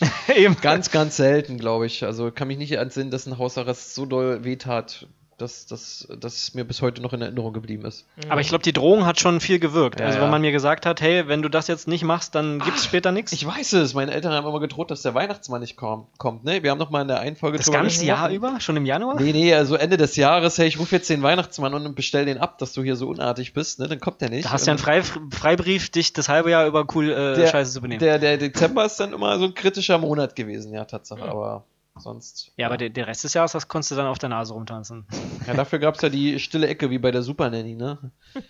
Eben. 0.36 0.56
Ganz, 0.60 0.90
ganz 0.90 1.16
selten, 1.16 1.58
glaube 1.58 1.86
ich. 1.86 2.04
Also 2.04 2.30
kann 2.30 2.48
mich 2.48 2.58
nicht 2.58 2.72
entsinnen, 2.72 3.10
dass 3.10 3.26
ein 3.26 3.38
Hausarrest 3.38 3.94
so 3.94 4.06
doll 4.06 4.44
wehtat, 4.44 5.08
dass, 5.38 5.66
dass 5.66 6.06
es 6.08 6.54
mir 6.54 6.64
bis 6.64 6.80
heute 6.80 7.02
noch 7.02 7.12
in 7.12 7.20
Erinnerung 7.20 7.52
geblieben 7.52 7.84
ist. 7.84 8.06
Aber 8.28 8.40
ich 8.40 8.48
glaube, 8.48 8.64
die 8.64 8.72
Drohung 8.72 9.04
hat 9.04 9.20
schon 9.20 9.40
viel 9.40 9.58
gewirkt. 9.58 10.00
Ja, 10.00 10.06
also 10.06 10.20
wenn 10.20 10.30
man 10.30 10.40
mir 10.40 10.52
gesagt 10.52 10.86
hat, 10.86 11.00
hey, 11.00 11.28
wenn 11.28 11.42
du 11.42 11.50
das 11.50 11.66
jetzt 11.68 11.88
nicht 11.88 12.04
machst, 12.04 12.34
dann 12.34 12.58
gibt's 12.60 12.84
später 12.84 13.12
nichts. 13.12 13.32
Ich 13.32 13.46
weiß 13.46 13.74
es, 13.74 13.92
meine 13.92 14.12
Eltern 14.12 14.32
haben 14.32 14.46
immer 14.46 14.60
gedroht, 14.60 14.90
dass 14.90 15.02
der 15.02 15.14
Weihnachtsmann 15.14 15.60
nicht 15.60 15.76
komm, 15.76 16.06
kommt. 16.16 16.44
Ne? 16.44 16.62
Wir 16.62 16.70
haben 16.70 16.78
noch 16.78 16.90
mal 16.90 17.02
in 17.02 17.08
der 17.08 17.20
einen 17.20 17.36
Folge 17.36 17.58
Das 17.58 17.70
ganze. 17.70 18.04
Jahr 18.04 18.30
über? 18.30 18.60
Schon 18.60 18.76
im 18.76 18.86
Januar? 18.86 19.20
Nee, 19.20 19.32
nee, 19.32 19.54
also 19.54 19.74
Ende 19.74 19.96
des 19.96 20.16
Jahres, 20.16 20.58
hey, 20.58 20.68
ich 20.68 20.78
rufe 20.78 20.94
jetzt 20.94 21.10
den 21.10 21.22
Weihnachtsmann 21.22 21.74
und 21.74 21.94
bestell 21.94 22.24
den 22.24 22.38
ab, 22.38 22.58
dass 22.58 22.72
du 22.72 22.82
hier 22.82 22.96
so 22.96 23.08
unartig 23.08 23.52
bist, 23.52 23.78
ne? 23.78 23.88
Dann 23.88 24.00
kommt 24.00 24.20
der 24.20 24.30
nicht. 24.30 24.46
Da 24.46 24.52
hast 24.52 24.66
du 24.66 24.70
ja 24.70 24.72
einen 24.72 24.78
Frei 24.78 25.02
Freibrief, 25.02 25.90
dich 25.90 26.12
das 26.12 26.28
halbe 26.28 26.50
Jahr 26.50 26.66
über 26.66 26.86
cool 26.94 27.10
äh, 27.10 27.34
der, 27.36 27.48
Scheiße 27.48 27.72
zu 27.72 27.80
benehmen. 27.80 28.00
Der, 28.00 28.18
der 28.18 28.38
Dezember 28.38 28.84
ist 28.84 28.98
dann 29.00 29.12
immer 29.12 29.38
so 29.38 29.44
ein 29.46 29.54
kritischer 29.54 29.98
Monat 29.98 30.36
gewesen, 30.36 30.72
ja, 30.72 30.84
Tatsache, 30.84 31.22
aber 31.22 31.64
sonst. 31.98 32.52
ja, 32.56 32.66
aber 32.66 32.76
der, 32.76 32.90
der 32.90 33.06
Rest 33.06 33.24
des 33.24 33.34
Jahres, 33.34 33.52
das 33.52 33.68
konntest 33.68 33.92
du 33.92 33.94
dann 33.96 34.06
auf 34.06 34.18
der 34.18 34.28
Nase 34.28 34.54
rumtanzen. 34.54 35.06
Ja, 35.46 35.54
dafür 35.54 35.78
gab's 35.78 36.02
ja 36.02 36.08
die 36.08 36.38
stille 36.38 36.66
Ecke 36.66 36.90
wie 36.90 36.98
bei 36.98 37.10
der 37.10 37.22
Super 37.22 37.50
Nanny, 37.50 37.74
ne? 37.74 38.12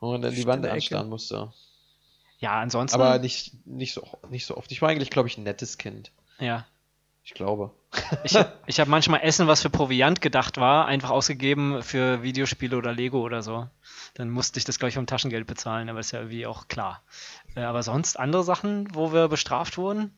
Wo 0.00 0.12
man 0.12 0.22
dann 0.22 0.34
die 0.34 0.46
Wand 0.46 0.66
anstarren 0.66 1.08
musste. 1.08 1.52
Ja, 2.38 2.60
ansonsten. 2.60 3.00
Aber 3.00 3.18
nicht, 3.18 3.66
nicht, 3.66 3.94
so, 3.94 4.06
nicht 4.28 4.44
so 4.44 4.56
oft. 4.56 4.70
Ich 4.70 4.82
war 4.82 4.90
eigentlich, 4.90 5.10
glaube 5.10 5.28
ich, 5.28 5.38
ein 5.38 5.44
nettes 5.44 5.78
Kind. 5.78 6.12
ja. 6.38 6.66
Ich 7.26 7.34
glaube. 7.34 7.72
Ich, 8.22 8.38
ich 8.66 8.78
habe 8.78 8.88
manchmal 8.88 9.20
Essen, 9.22 9.48
was 9.48 9.60
für 9.60 9.68
Proviant 9.68 10.20
gedacht 10.20 10.58
war, 10.58 10.86
einfach 10.86 11.10
ausgegeben 11.10 11.82
für 11.82 12.22
Videospiele 12.22 12.76
oder 12.76 12.92
Lego 12.92 13.20
oder 13.20 13.42
so. 13.42 13.68
Dann 14.14 14.30
musste 14.30 14.60
ich 14.60 14.64
das, 14.64 14.78
glaube 14.78 14.90
ich, 14.90 14.94
vom 14.94 15.08
Taschengeld 15.08 15.44
bezahlen, 15.44 15.88
aber 15.88 15.98
ist 15.98 16.12
ja 16.12 16.20
irgendwie 16.20 16.46
auch 16.46 16.68
klar. 16.68 17.02
Äh, 17.56 17.62
aber 17.62 17.82
sonst 17.82 18.16
andere 18.16 18.44
Sachen, 18.44 18.94
wo 18.94 19.12
wir 19.12 19.26
bestraft 19.26 19.76
wurden? 19.76 20.16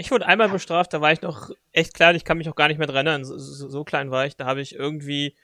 Ich 0.00 0.12
wurde 0.12 0.26
einmal 0.26 0.48
bestraft, 0.48 0.94
da 0.94 1.00
war 1.00 1.10
ich 1.10 1.22
noch 1.22 1.50
echt 1.72 1.92
klein, 1.92 2.14
ich 2.14 2.24
kann 2.24 2.38
mich 2.38 2.48
auch 2.48 2.54
gar 2.54 2.68
nicht 2.68 2.78
mehr 2.78 2.86
dran 2.86 3.04
erinnern, 3.04 3.24
so, 3.24 3.36
so, 3.36 3.68
so 3.68 3.82
klein 3.82 4.12
war 4.12 4.26
ich. 4.26 4.36
Da 4.36 4.46
habe 4.46 4.60
ich 4.60 4.76
irgendwie, 4.76 5.34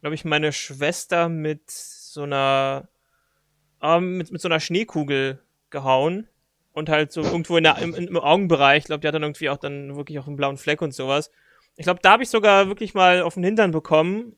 glaube 0.00 0.16
ich, 0.16 0.24
meine 0.24 0.52
Schwester 0.52 1.28
mit 1.28 1.70
so 1.70 2.24
einer, 2.24 2.88
ähm, 3.80 4.16
mit, 4.16 4.32
mit 4.32 4.40
so 4.40 4.48
einer 4.48 4.58
Schneekugel 4.58 5.40
gehauen 5.70 6.26
und 6.72 6.88
halt 6.88 7.12
so 7.12 7.22
irgendwo 7.22 7.56
in 7.56 7.62
der, 7.62 7.78
im, 7.78 7.94
im 7.94 8.16
Augenbereich, 8.16 8.78
ich 8.78 8.84
glaube, 8.86 9.02
die 9.02 9.06
hat 9.06 9.14
dann 9.14 9.22
irgendwie 9.22 9.48
auch 9.50 9.58
dann 9.58 9.94
wirklich 9.94 10.18
auch 10.18 10.26
einen 10.26 10.36
blauen 10.36 10.56
Fleck 10.56 10.82
und 10.82 10.92
sowas. 10.92 11.30
Ich 11.76 11.84
glaube, 11.84 12.00
da 12.02 12.10
habe 12.10 12.24
ich 12.24 12.28
sogar 12.28 12.66
wirklich 12.66 12.94
mal 12.94 13.22
auf 13.22 13.34
den 13.34 13.44
Hintern 13.44 13.70
bekommen. 13.70 14.34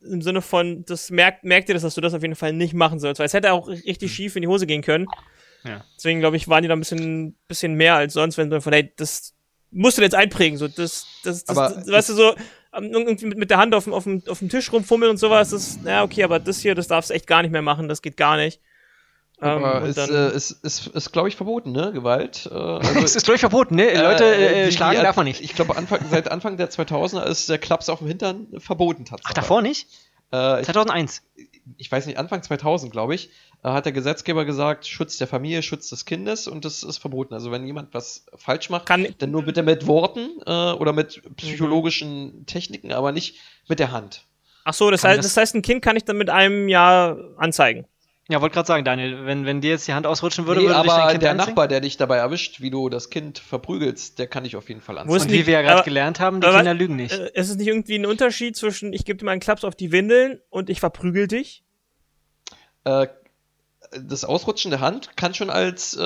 Im 0.00 0.22
Sinne 0.22 0.40
von, 0.40 0.86
das 0.86 1.10
merkt, 1.10 1.44
merkt 1.44 1.68
ihr 1.68 1.74
das, 1.74 1.82
dass 1.82 1.94
du 1.94 2.00
das 2.00 2.14
auf 2.14 2.22
jeden 2.22 2.34
Fall 2.34 2.54
nicht 2.54 2.72
machen 2.72 2.98
sollst, 2.98 3.18
weil 3.18 3.26
es 3.26 3.34
hätte 3.34 3.52
auch 3.52 3.68
richtig 3.68 4.14
schief 4.14 4.36
in 4.36 4.42
die 4.42 4.48
Hose 4.48 4.66
gehen 4.66 4.82
können. 4.82 5.06
Ja. 5.64 5.84
Deswegen 5.96 6.20
glaube 6.20 6.36
ich, 6.36 6.48
waren 6.48 6.62
die 6.62 6.68
da 6.68 6.74
ein 6.74 6.80
bisschen, 6.80 7.36
bisschen 7.48 7.74
mehr 7.74 7.94
als 7.96 8.12
sonst, 8.14 8.36
wenn 8.38 8.50
du 8.50 8.60
von, 8.60 8.72
hey, 8.72 8.92
das 8.96 9.32
musst 9.70 9.98
du 9.98 10.02
jetzt 10.02 10.14
einprägen, 10.14 10.58
so, 10.58 10.68
das, 10.68 11.06
das, 11.24 11.44
das, 11.44 11.56
Aber 11.56 11.74
das 11.74 11.88
weißt 11.90 12.08
du, 12.10 12.14
so, 12.14 12.34
ähm, 12.74 12.90
irgendwie 12.92 13.26
mit, 13.26 13.38
mit 13.38 13.50
der 13.50 13.58
Hand 13.58 13.74
auf 13.74 13.84
dem, 13.84 13.92
auf, 13.92 14.04
dem, 14.04 14.22
auf 14.28 14.38
dem 14.38 14.48
Tisch 14.48 14.72
rumfummeln 14.72 15.10
und 15.10 15.16
sowas, 15.16 15.50
das, 15.50 15.78
ja, 15.84 16.02
okay, 16.04 16.22
aber 16.24 16.38
das 16.38 16.60
hier, 16.60 16.74
das 16.74 16.86
darfst 16.88 17.10
du 17.10 17.14
echt 17.14 17.26
gar 17.26 17.42
nicht 17.42 17.50
mehr 17.50 17.62
machen, 17.62 17.88
das 17.88 18.02
geht 18.02 18.16
gar 18.16 18.36
nicht. 18.36 18.60
Ähm, 19.42 19.64
Aber 19.64 19.82
und 19.82 19.88
ist, 19.88 19.98
dann- 19.98 20.10
äh, 20.14 20.32
ist, 20.36 20.52
ist, 20.62 20.86
ist 20.86 21.10
glaube 21.12 21.28
ich, 21.28 21.34
verboten, 21.34 21.72
ne? 21.72 21.92
Gewalt. 21.92 22.48
Äh, 22.50 22.54
also, 22.54 23.00
Es 23.00 23.16
ist, 23.16 23.24
glaube 23.24 23.34
ich, 23.34 23.40
verboten, 23.40 23.74
ne? 23.74 24.00
Leute 24.00 24.24
äh, 24.32 24.66
die- 24.66 24.72
schlagen 24.72 24.96
die- 24.98 25.02
darf 25.02 25.16
man 25.16 25.24
nicht. 25.24 25.40
Ich 25.40 25.56
glaube, 25.56 25.76
Anfang, 25.76 25.98
seit 26.08 26.30
Anfang 26.30 26.56
der 26.56 26.70
2000er 26.70 27.24
ist 27.24 27.48
der 27.48 27.58
Klaps 27.58 27.88
auf 27.88 27.98
dem 27.98 28.06
Hintern 28.06 28.46
verboten 28.58 29.04
tatsächlich. 29.04 29.30
Ach, 29.30 29.34
davor 29.34 29.60
nicht? 29.60 29.88
Äh, 30.32 30.60
ich, 30.60 30.66
2001. 30.66 31.22
ich 31.78 31.90
weiß 31.90 32.06
nicht, 32.06 32.16
Anfang 32.16 32.44
2000, 32.44 32.92
glaube 32.92 33.16
ich, 33.16 33.26
äh, 33.26 33.30
hat 33.72 33.86
der 33.86 33.92
Gesetzgeber 33.92 34.44
gesagt, 34.44 34.86
Schutz 34.86 35.16
der 35.16 35.26
Familie, 35.26 35.62
Schutz 35.62 35.88
des 35.88 36.04
Kindes 36.04 36.46
und 36.48 36.64
das 36.66 36.82
ist 36.82 36.98
verboten. 36.98 37.32
Also 37.32 37.50
wenn 37.50 37.64
jemand 37.66 37.94
was 37.94 38.26
falsch 38.36 38.68
macht, 38.68 38.84
Kann, 38.86 39.06
dann 39.18 39.30
nur 39.30 39.42
bitte 39.44 39.62
mit 39.62 39.86
Worten 39.86 40.28
äh, 40.44 40.50
oder 40.72 40.92
mit 40.92 41.22
psychologischen 41.36 42.44
Techniken, 42.46 42.92
aber 42.92 43.12
nicht 43.12 43.36
mit 43.68 43.78
der 43.78 43.90
Hand. 43.92 44.26
ach 44.64 44.74
so, 44.74 44.90
das 44.90 45.00
Kann 45.02 45.12
heißt, 45.12 45.18
das- 45.20 45.26
das 45.34 45.36
heißt, 45.40 45.54
ein 45.54 45.62
Kind 45.62 45.80
kann 45.82 45.96
ich 45.96 46.04
dann 46.04 46.18
mit 46.18 46.28
einem 46.30 46.68
Jahr 46.68 47.16
anzeigen. 47.38 47.86
Ja, 48.30 48.40
wollte 48.40 48.54
gerade 48.54 48.66
sagen, 48.66 48.84
Daniel, 48.86 49.26
wenn, 49.26 49.44
wenn 49.44 49.60
dir 49.60 49.68
jetzt 49.72 49.86
die 49.86 49.92
Hand 49.92 50.06
ausrutschen 50.06 50.46
würde, 50.46 50.62
nee, 50.62 50.66
würde 50.68 50.80
dich 50.82 50.90
dein 50.90 51.00
aber 51.00 51.10
Kind 51.10 51.22
der 51.22 51.30
anziehen? 51.32 51.46
Nachbar, 51.48 51.68
der 51.68 51.80
dich 51.80 51.98
dabei 51.98 52.16
erwischt, 52.16 52.62
wie 52.62 52.70
du 52.70 52.88
das 52.88 53.10
Kind 53.10 53.38
verprügelst, 53.38 54.18
der 54.18 54.26
kann 54.28 54.44
dich 54.44 54.56
auf 54.56 54.68
jeden 54.70 54.80
Fall 54.80 54.96
anzeigen. 54.96 55.20
Und 55.22 55.30
die- 55.30 55.40
wie 55.40 55.46
wir 55.46 55.52
ja 55.54 55.62
gerade 55.62 55.82
gelernt 55.84 56.20
haben, 56.20 56.40
die 56.40 56.46
aber- 56.46 56.56
Kinder 56.56 56.72
lügen 56.72 56.96
nicht. 56.96 57.12
Äh, 57.12 57.30
ist 57.34 57.50
es 57.50 57.56
nicht 57.56 57.66
irgendwie 57.66 57.96
ein 57.98 58.06
Unterschied 58.06 58.56
zwischen, 58.56 58.94
ich 58.94 59.04
gebe 59.04 59.18
dir 59.18 59.26
mal 59.26 59.32
einen 59.32 59.42
Klaps 59.42 59.62
auf 59.62 59.74
die 59.74 59.92
Windeln 59.92 60.40
und 60.48 60.70
ich 60.70 60.80
verprügel 60.80 61.26
dich? 61.28 61.64
Äh, 62.84 63.08
das 64.00 64.24
Ausrutschen 64.24 64.70
der 64.70 64.80
Hand 64.80 65.16
kann 65.16 65.34
schon 65.34 65.50
als 65.50 65.94
äh, 65.94 66.00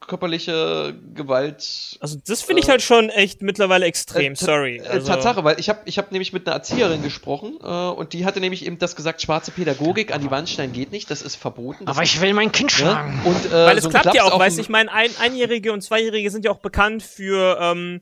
körperliche 0.00 0.94
Gewalt 1.14 1.96
Also, 2.00 2.18
das 2.26 2.42
finde 2.42 2.60
ich 2.62 2.68
Äh, 2.68 2.72
halt 2.72 2.82
schon 2.82 3.10
echt 3.10 3.42
mittlerweile 3.42 3.86
extrem, 3.86 4.32
Äh, 4.32 4.36
sorry. 4.36 4.76
Äh, 4.76 4.88
Also, 4.88 5.06
Tatsache, 5.08 5.44
weil 5.44 5.58
ich 5.60 5.68
habe 5.68 5.80
ich 5.84 5.98
hab 5.98 6.12
nämlich 6.12 6.32
mit 6.32 6.46
einer 6.46 6.56
Erzieherin 6.56 7.02
gesprochen 7.02 7.58
äh, 7.62 7.66
und 7.66 8.12
die 8.12 8.24
hatte 8.24 8.40
nämlich 8.40 8.64
eben 8.64 8.78
das 8.78 8.96
gesagt, 8.96 9.22
schwarze 9.22 9.50
Pädagogik 9.50 10.14
an 10.14 10.20
die 10.20 10.30
Wand 10.30 10.48
stellen 10.48 10.72
geht 10.72 10.92
nicht, 10.92 11.10
das 11.10 11.22
ist 11.22 11.36
verboten. 11.36 11.84
Das 11.86 11.96
Aber 11.96 12.04
ich 12.04 12.20
will 12.20 12.34
mein 12.34 12.52
Kind 12.52 12.70
ne? 12.70 12.76
schlagen. 12.76 13.20
und, 13.24 13.46
äh, 13.46 13.50
Weil 13.52 13.78
es 13.78 13.84
so 13.84 13.90
klappt 13.90 14.14
ja 14.14 14.24
auch, 14.24 14.38
du, 14.38 14.60
ich 14.60 14.68
meine, 14.68 14.92
ein, 14.92 15.10
Einjährige 15.20 15.72
und 15.72 15.82
Zweijährige 15.82 16.30
sind 16.30 16.44
ja 16.44 16.50
auch 16.50 16.60
bekannt 16.60 17.02
für, 17.02 17.58
ähm, 17.60 18.00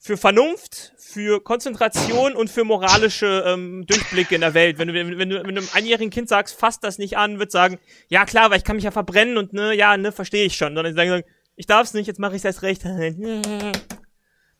für 0.00 0.16
Vernunft, 0.16 0.92
für 0.98 1.42
Konzentration 1.42 2.34
und 2.34 2.48
für 2.50 2.64
moralische 2.64 3.42
ähm, 3.46 3.84
Durchblicke 3.86 4.34
in 4.36 4.40
der 4.42 4.54
Welt. 4.54 4.78
Wenn 4.78 4.88
du, 4.88 4.94
wenn, 4.94 5.18
wenn 5.18 5.28
du 5.30 5.36
wenn 5.44 5.54
du 5.54 5.60
einem 5.60 5.68
einjährigen 5.72 6.10
Kind 6.10 6.28
sagst, 6.28 6.54
fass 6.58 6.78
das 6.80 6.98
nicht 6.98 7.16
an, 7.16 7.38
wird 7.38 7.50
sagen, 7.50 7.78
ja 8.08 8.24
klar, 8.24 8.50
weil 8.50 8.58
ich 8.58 8.64
kann 8.64 8.76
mich 8.76 8.84
ja 8.84 8.90
verbrennen 8.92 9.36
und 9.38 9.52
ne, 9.52 9.74
ja, 9.74 9.96
ne, 9.96 10.12
verstehe 10.12 10.44
ich 10.44 10.56
schon. 10.56 10.76
Und 10.76 10.84
dann 10.84 10.94
sagen, 10.94 11.22
ich 11.56 11.66
darf's 11.66 11.94
nicht, 11.94 12.06
jetzt 12.06 12.20
mache 12.20 12.36
ich 12.36 12.44
erst 12.44 12.62
recht. 12.62 12.82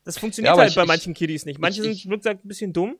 Das 0.05 0.17
funktioniert 0.17 0.55
Ja, 0.55 0.59
halt 0.59 0.69
ich- 0.69 0.75
bei 0.75 0.83
ich- 0.83 0.87
manchen 0.87 1.13
Kiddies 1.13 1.45
nicht. 1.45 1.59
Manche 1.59 1.85
ich- 1.85 2.01
sind, 2.03 2.11
wie 2.11 2.17
gesagt, 2.17 2.43
ein 2.43 2.47
bisschen 2.47 2.73
dumm. 2.73 2.97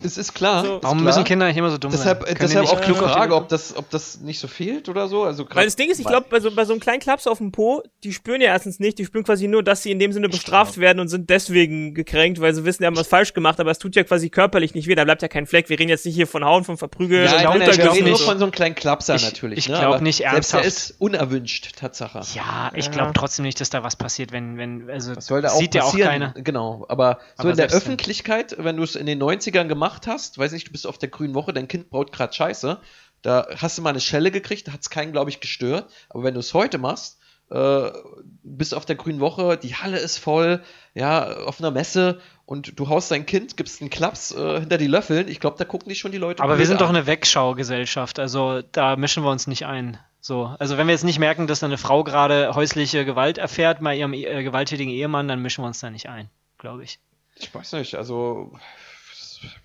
Es 0.00 0.16
ist 0.16 0.32
klar. 0.34 0.64
So- 0.64 0.76
ist 0.76 0.82
Warum 0.84 0.98
klar. 0.98 1.06
müssen 1.12 1.24
Kinder 1.24 1.46
nicht 1.48 1.56
immer 1.56 1.70
so 1.70 1.78
dumm 1.78 1.90
Deshalb, 1.90 2.18
sein? 2.24 2.34
Können 2.36 2.50
deshalb 2.50 2.68
auch 2.68 2.80
die 2.80 2.94
Frage, 2.94 3.34
ob 3.34 3.48
das, 3.48 3.76
ob 3.76 3.90
das 3.90 4.20
nicht 4.20 4.38
so 4.38 4.46
fehlt 4.46 4.88
oder 4.88 5.08
so. 5.08 5.24
Also 5.24 5.44
Weil 5.52 5.64
das 5.64 5.74
Ding 5.74 5.90
ist, 5.90 5.98
ich 5.98 6.06
glaube, 6.06 6.26
bei 6.30 6.38
so, 6.38 6.52
bei 6.54 6.64
so 6.64 6.72
einem 6.72 6.80
kleinen 6.80 7.00
Klaps 7.00 7.26
auf 7.26 7.38
dem 7.38 7.50
Po, 7.50 7.82
die 8.04 8.12
spüren 8.12 8.40
ja 8.40 8.48
erstens 8.48 8.78
nicht, 8.78 8.98
die 8.98 9.04
spüren 9.04 9.24
quasi 9.24 9.48
nur, 9.48 9.62
dass 9.64 9.82
sie 9.82 9.90
in 9.90 9.98
dem 9.98 10.12
Sinne 10.12 10.28
bestraft 10.28 10.78
werden 10.78 11.00
und 11.00 11.08
sind 11.08 11.30
deswegen 11.30 11.94
gekränkt, 11.94 12.40
weil 12.40 12.54
sie 12.54 12.64
wissen, 12.64 12.82
die 12.82 12.86
haben 12.86 12.96
was 12.96 13.08
falsch 13.08 13.34
gemacht, 13.34 13.58
aber 13.58 13.72
es 13.72 13.78
tut 13.80 13.96
ja 13.96 14.04
quasi 14.04 14.30
körperlich 14.30 14.74
nicht 14.74 14.86
weh, 14.86 14.94
da 14.94 15.02
bleibt 15.04 15.22
ja 15.22 15.28
kein 15.28 15.46
Fleck. 15.46 15.68
Wir 15.68 15.78
reden 15.80 15.88
jetzt 15.88 16.06
nicht 16.06 16.14
hier 16.14 16.28
von 16.28 16.44
Hauen, 16.44 16.62
von 16.62 16.76
Verprügeln, 16.78 17.24
ja, 17.24 17.52
nicht, 17.54 17.76
wir 17.78 17.92
reden 17.92 18.08
nur 18.08 18.18
von 18.18 18.38
so 18.38 18.44
einem 18.44 18.52
kleinen 18.52 18.76
Klapser 18.76 19.16
Ich- 19.16 19.24
natürlich. 19.24 19.58
ich 19.58 19.68
ne? 19.68 19.78
glaub 19.78 19.94
aber 19.94 20.00
nicht 20.00 20.18
Selbst 20.18 20.52
der 20.52 20.60
ernsthaft. 20.60 20.64
ist 20.64 20.94
unerwünscht, 21.00 21.74
Tatsache. 21.76 22.20
Ja, 22.34 22.70
ich 22.74 22.90
glaube 22.92 23.12
trotzdem 23.14 23.44
nicht, 23.44 23.60
dass 23.60 23.70
da 23.70 23.82
was 23.82 23.96
passiert, 23.96 24.30
wenn, 24.30 24.56
wenn, 24.58 24.88
also, 24.90 25.14
Das 25.16 25.26
sollte 25.26 25.50
auch 25.52 25.58
sieht 25.58 25.74
ja 25.74 25.82
auch 25.82 25.86
passieren. 25.90 26.10
keiner. 26.10 26.34
Genau, 26.36 26.84
aber 26.88 27.18
so 27.36 27.42
Aber 27.42 27.50
in 27.50 27.56
der. 27.56 27.66
Öffentlichkeit, 27.72 28.54
wenn 28.58 28.76
du 28.76 28.82
es 28.82 28.94
in 28.94 29.06
den 29.06 29.18
90ern 29.20 29.66
gemacht 29.66 29.87
hast, 30.06 30.38
weiß 30.38 30.52
nicht, 30.52 30.68
du 30.68 30.72
bist 30.72 30.86
auf 30.86 30.98
der 30.98 31.08
grünen 31.08 31.34
Woche, 31.34 31.52
dein 31.52 31.68
Kind 31.68 31.90
braut 31.90 32.12
gerade 32.12 32.32
Scheiße, 32.32 32.80
da 33.22 33.46
hast 33.56 33.78
du 33.78 33.82
mal 33.82 33.90
eine 33.90 34.00
Schelle 34.00 34.30
gekriegt, 34.30 34.68
da 34.68 34.72
hat 34.72 34.80
es 34.80 34.90
keinen, 34.90 35.12
glaube 35.12 35.30
ich, 35.30 35.40
gestört. 35.40 35.90
Aber 36.08 36.22
wenn 36.22 36.34
du 36.34 36.40
es 36.40 36.54
heute 36.54 36.78
machst, 36.78 37.18
äh, 37.50 37.90
bist 38.42 38.74
auf 38.74 38.86
der 38.86 38.96
grünen 38.96 39.20
Woche, 39.20 39.56
die 39.56 39.74
Halle 39.74 39.98
ist 39.98 40.18
voll, 40.18 40.62
ja, 40.94 41.38
auf 41.38 41.60
einer 41.60 41.70
Messe 41.70 42.20
und 42.44 42.78
du 42.78 42.88
haust 42.88 43.10
dein 43.10 43.26
Kind, 43.26 43.56
gibst 43.56 43.80
einen 43.80 43.90
Klaps 43.90 44.32
äh, 44.32 44.60
hinter 44.60 44.78
die 44.78 44.86
Löffeln, 44.86 45.28
ich 45.28 45.40
glaube, 45.40 45.56
da 45.58 45.64
gucken 45.64 45.88
dich 45.88 45.98
schon 45.98 46.12
die 46.12 46.18
Leute 46.18 46.42
Aber 46.42 46.58
wir 46.58 46.66
sind 46.66 46.80
doch 46.80 46.90
an. 46.90 46.96
eine 46.96 47.06
Wegschaugesellschaft, 47.06 48.18
also 48.18 48.62
da 48.72 48.96
mischen 48.96 49.24
wir 49.24 49.30
uns 49.30 49.46
nicht 49.46 49.66
ein. 49.66 49.98
So, 50.20 50.54
also 50.58 50.76
wenn 50.76 50.88
wir 50.88 50.92
jetzt 50.92 51.04
nicht 51.04 51.20
merken, 51.20 51.46
dass 51.46 51.62
eine 51.62 51.78
Frau 51.78 52.04
gerade 52.04 52.54
häusliche 52.54 53.04
Gewalt 53.04 53.38
erfährt 53.38 53.78
bei 53.80 53.96
ihrem 53.96 54.12
äh, 54.12 54.42
gewalttätigen 54.42 54.92
Ehemann, 54.92 55.28
dann 55.28 55.40
mischen 55.40 55.62
wir 55.64 55.68
uns 55.68 55.80
da 55.80 55.90
nicht 55.90 56.08
ein, 56.08 56.28
glaube 56.58 56.84
ich. 56.84 56.98
Ich 57.36 57.54
weiß 57.54 57.72
nicht, 57.74 57.94
also. 57.94 58.52